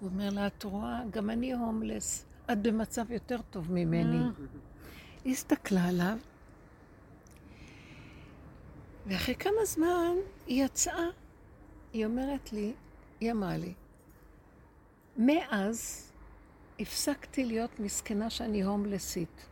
הוא 0.00 0.08
אומר 0.10 0.30
לה, 0.30 0.46
את 0.46 0.62
רואה, 0.62 1.02
גם 1.10 1.30
אני 1.30 1.52
הומלס, 1.52 2.27
את 2.52 2.62
במצב 2.62 3.12
יותר 3.12 3.38
טוב 3.50 3.72
ממני. 3.72 4.24
היא 5.24 5.32
הסתכלה 5.32 5.88
עליו, 5.88 6.18
ואחרי 9.06 9.34
כמה 9.34 9.64
זמן 9.64 10.14
היא 10.46 10.64
יצאה. 10.64 11.08
היא 11.92 12.06
אומרת 12.06 12.52
לי, 12.52 12.72
היא 13.20 13.32
אמרה 13.32 13.56
לי, 13.56 13.72
מאז 15.16 16.10
הפסקתי 16.80 17.44
להיות 17.44 17.80
מסכנה 17.80 18.30
שאני 18.30 18.62
הומלסית. 18.62 19.46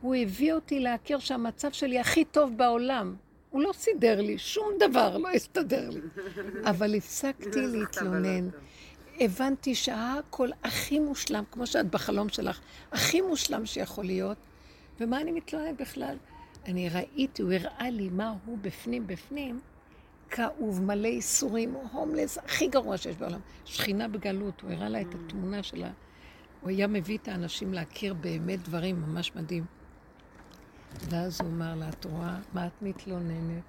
הוא 0.00 0.14
הביא 0.14 0.52
אותי 0.52 0.80
להכיר 0.80 1.18
שהמצב 1.18 1.72
שלי 1.72 1.98
הכי 1.98 2.24
טוב 2.24 2.56
בעולם. 2.56 3.16
הוא 3.50 3.62
לא 3.62 3.72
סידר 3.72 4.20
לי, 4.20 4.38
שום 4.38 4.68
דבר 4.78 5.18
לא 5.18 5.30
הסתדר 5.30 5.90
לי. 5.90 6.00
אבל 6.70 6.94
הפסקתי 6.94 7.66
להתלונן. 7.66 8.48
הבנתי 9.20 9.74
שהכל 9.74 10.48
הכי 10.64 10.98
מושלם, 10.98 11.44
כמו 11.50 11.66
שאת 11.66 11.90
בחלום 11.90 12.28
שלך, 12.28 12.60
הכי 12.92 13.20
מושלם 13.20 13.66
שיכול 13.66 14.04
להיות. 14.04 14.36
ומה 15.00 15.20
אני 15.20 15.32
מתלוננת 15.32 15.80
בכלל? 15.80 16.16
אני 16.66 16.88
ראיתי, 16.88 17.42
הוא 17.42 17.52
הראה 17.52 17.90
לי 17.90 18.08
מה 18.08 18.34
הוא 18.44 18.58
בפנים 18.60 19.06
בפנים, 19.06 19.60
כאוב, 20.30 20.82
מלא 20.82 21.08
איסורים, 21.08 21.74
הומלס, 21.92 22.38
הכי 22.38 22.68
גרוע 22.68 22.96
שיש 22.96 23.16
בעולם. 23.16 23.40
שכינה 23.64 24.08
בגלות, 24.08 24.60
הוא 24.60 24.70
הראה 24.70 24.88
לה 24.88 25.00
את 25.00 25.14
התמונה 25.14 25.62
שלה. 25.62 25.90
הוא 26.60 26.70
היה 26.70 26.86
מביא 26.86 27.18
את 27.18 27.28
האנשים 27.28 27.74
להכיר 27.74 28.14
באמת 28.14 28.62
דברים 28.62 29.02
ממש 29.02 29.32
מדהים. 29.36 29.64
ואז 31.10 31.40
הוא 31.40 31.50
אמר 31.50 31.74
לה, 31.74 31.88
את 31.88 32.04
רואה, 32.04 32.38
מה 32.54 32.66
את 32.66 32.82
מתלוננת? 32.82 33.62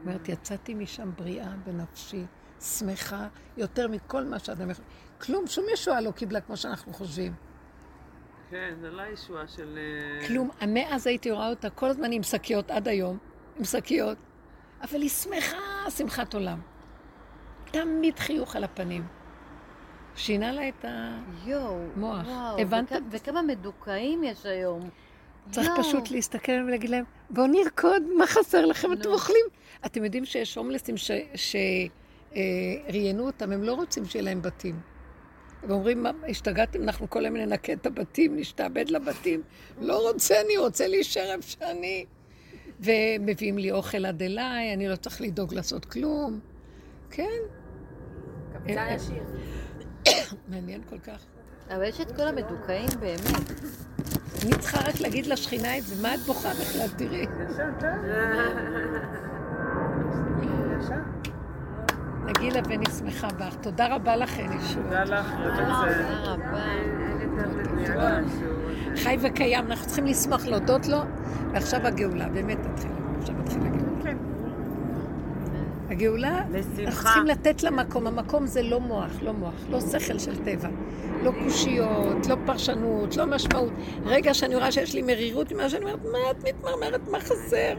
אומרת, 0.00 0.28
יצאתי 0.28 0.74
משם 0.74 1.10
בריאה 1.18 1.54
בנפשי, 1.64 2.24
שמחה, 2.62 3.26
יותר 3.56 3.88
מכל 3.88 4.24
מה 4.24 4.38
שאדם 4.38 4.70
יכול. 4.70 4.84
כלום, 5.20 5.46
שום 5.46 5.64
ישועה 5.72 6.00
לא 6.00 6.10
קיבלה 6.10 6.40
כמו 6.40 6.56
שאנחנו 6.56 6.92
חושבים. 6.92 7.32
כן, 8.50 8.74
זה 8.80 8.90
לא 8.90 9.02
ישועה 9.12 9.48
של... 9.48 9.78
אה, 9.78 10.26
כלום. 10.28 10.50
מאז 10.68 11.06
הייתי 11.06 11.30
רואה 11.30 11.50
אותה 11.50 11.70
כל 11.70 11.86
הזמן 11.86 12.12
עם 12.12 12.22
שקיות, 12.22 12.70
עד 12.70 12.88
היום, 12.88 13.18
עם 13.58 13.64
שקיות. 13.64 14.18
אבל 14.82 15.00
היא 15.02 15.10
שמחה, 15.10 15.56
שמחת 15.96 16.34
עולם. 16.34 16.60
תמיד 17.70 18.18
חיוך 18.18 18.56
על 18.56 18.64
הפנים. 18.64 19.06
שינה 20.16 20.52
לה 20.52 20.68
את 20.68 20.84
יואו, 21.46 21.78
המוח. 21.96 22.26
וואו, 22.26 22.58
הבנת? 22.60 22.92
וכ- 22.92 23.02
וכמה 23.10 23.42
מדוכאים 23.42 24.24
יש 24.24 24.46
היום. 24.46 24.90
צריך 25.50 25.66
יואו. 25.66 25.78
פשוט 25.78 26.10
להסתכל 26.10 26.52
עליהם 26.52 26.66
ולהגיד 26.66 26.90
להם, 26.90 27.04
בואו 27.30 27.46
נרקוד, 27.46 28.02
מה 28.18 28.26
חסר 28.26 28.66
לכם? 28.66 28.92
אתם. 28.92 29.10
אוכלים? 29.10 29.44
אתם 29.86 30.04
יודעים 30.04 30.24
שיש 30.24 30.54
הומלסים 30.56 30.94
שראיינו 32.34 33.26
אותם, 33.26 33.52
הם 33.52 33.62
לא 33.62 33.74
רוצים 33.74 34.04
שיהיה 34.04 34.24
להם 34.24 34.42
בתים. 34.42 34.80
הם 35.62 35.70
אומרים, 35.70 36.02
"מה, 36.02 36.10
השתגעתם, 36.28 36.82
אנחנו 36.82 37.10
כל 37.10 37.24
היום 37.24 37.36
ננקה 37.36 37.72
את 37.72 37.86
הבתים, 37.86 38.36
נשתעבד 38.36 38.90
לבתים. 38.90 39.42
לא 39.80 40.08
רוצה, 40.10 40.40
אני 40.40 40.56
רוצה 40.56 40.88
להישאר 40.88 41.32
איפה 41.32 41.48
שאני. 41.48 42.06
ומביאים 42.80 43.58
לי 43.58 43.72
אוכל 43.72 44.06
עד 44.06 44.22
אליי, 44.22 44.74
אני 44.74 44.88
לא 44.88 44.96
צריך 44.96 45.20
לדאוג 45.20 45.54
לעשות 45.54 45.84
כלום. 45.84 46.40
כן, 47.10 47.38
קבצן 48.52 48.86
ישיר. 48.96 49.22
מעניין 50.48 50.82
כל 50.88 50.98
כך. 50.98 51.24
אבל 51.70 51.84
יש 51.84 52.00
את 52.00 52.12
כל 52.16 52.22
המדוכאים 52.22 52.88
באמת. 53.00 53.50
אני 54.42 54.50
צריכה 54.60 54.78
רק 54.88 55.00
להגיד 55.00 55.26
לשכינה 55.26 55.78
את 55.78 55.82
זה, 55.82 56.02
מה 56.02 56.14
את 56.14 56.20
בוכה 56.20 56.50
בכלל, 56.50 56.88
תראי. 56.98 57.26
נגילה 62.26 62.60
ואני 62.68 62.84
שמחה 62.98 63.28
בך. 63.28 63.54
תודה 63.60 63.94
רבה 63.94 64.16
לכן, 64.16 64.46
ישוע. 64.60 64.82
תודה 64.82 65.04
לך, 65.04 65.32
תודה. 65.42 65.82
רבה. 66.24 66.62
חי 68.96 69.16
וקיים, 69.20 69.66
אנחנו 69.66 69.86
צריכים 69.86 70.06
לשמוח, 70.06 70.46
להודות 70.46 70.88
לו, 70.88 70.98
ועכשיו 71.52 71.86
הגאולה, 71.86 72.28
באמת 72.28 72.58
תתחיל, 72.62 72.90
עכשיו 73.20 73.34
מתחילה 73.34 73.66
הגאולה. 73.66 74.02
כן. 74.02 74.16
הגאולה, 75.90 76.38
אנחנו. 76.38 77.02
צריכים 77.02 77.26
לתת 77.26 77.62
לה 77.62 77.70
מקום, 77.70 78.06
המקום 78.06 78.46
זה 78.46 78.62
לא 78.62 78.80
מוח, 78.80 79.22
לא 79.22 79.32
מוח, 79.32 79.54
לא 79.70 79.80
שכל 79.80 80.18
של 80.18 80.44
טבע, 80.44 80.68
לא 81.22 81.32
קושיות, 81.44 82.26
לא 82.28 82.36
פרשנות, 82.46 83.16
לא 83.16 83.26
משמעות. 83.26 83.72
רגע 84.04 84.34
שאני 84.34 84.54
רואה 84.54 84.72
שיש 84.72 84.94
לי 84.94 85.02
מרירות 85.02 85.52
ממה 85.52 85.68
שאני 85.68 85.84
אומרת, 85.84 86.04
מה 86.04 86.18
את 86.30 86.48
מתמרמרת, 86.48 87.08
מה 87.08 87.20
חסר? 87.20 87.74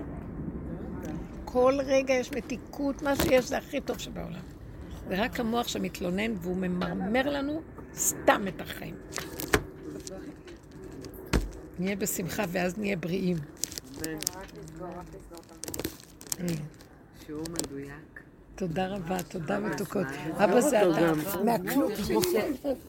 כל 1.53 1.79
רגע 1.85 2.13
יש 2.13 2.31
מתיקות, 2.31 3.01
מה 3.01 3.15
שיש 3.15 3.45
זה 3.45 3.57
הכי 3.57 3.81
טוב 3.81 3.97
שבעולם. 3.97 4.41
ורק 5.07 5.39
המוח 5.39 5.67
שמתלונן 5.67 6.35
והוא 6.41 6.57
ממרמר 6.57 7.29
לנו 7.29 7.61
סתם 7.95 8.45
את 8.47 8.61
החיים. 8.61 8.95
נהיה 11.79 11.95
בשמחה 11.95 12.43
ואז 12.47 12.77
נהיה 12.77 12.97
בריאים. 12.97 13.37
שיעור 17.25 17.43
מדויק. 17.49 18.21
תודה 18.55 18.87
רבה, 18.87 19.23
תודה 19.23 19.59
מתוקות. 19.59 20.07
אבא 20.37 20.61
זה 20.61 20.81
אתה, 20.81 21.11
מהכלום. 21.43 21.91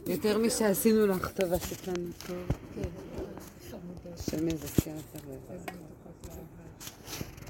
יותר 0.07 0.39
משעשינו 0.39 1.07
לך 1.07 1.28
טוב, 1.28 1.53
עשית 1.53 1.89
לנו 1.89 2.09
טוב. 2.27 2.36
השם 4.15 4.49
יזכה 4.49 4.91
אותך. 4.91 5.84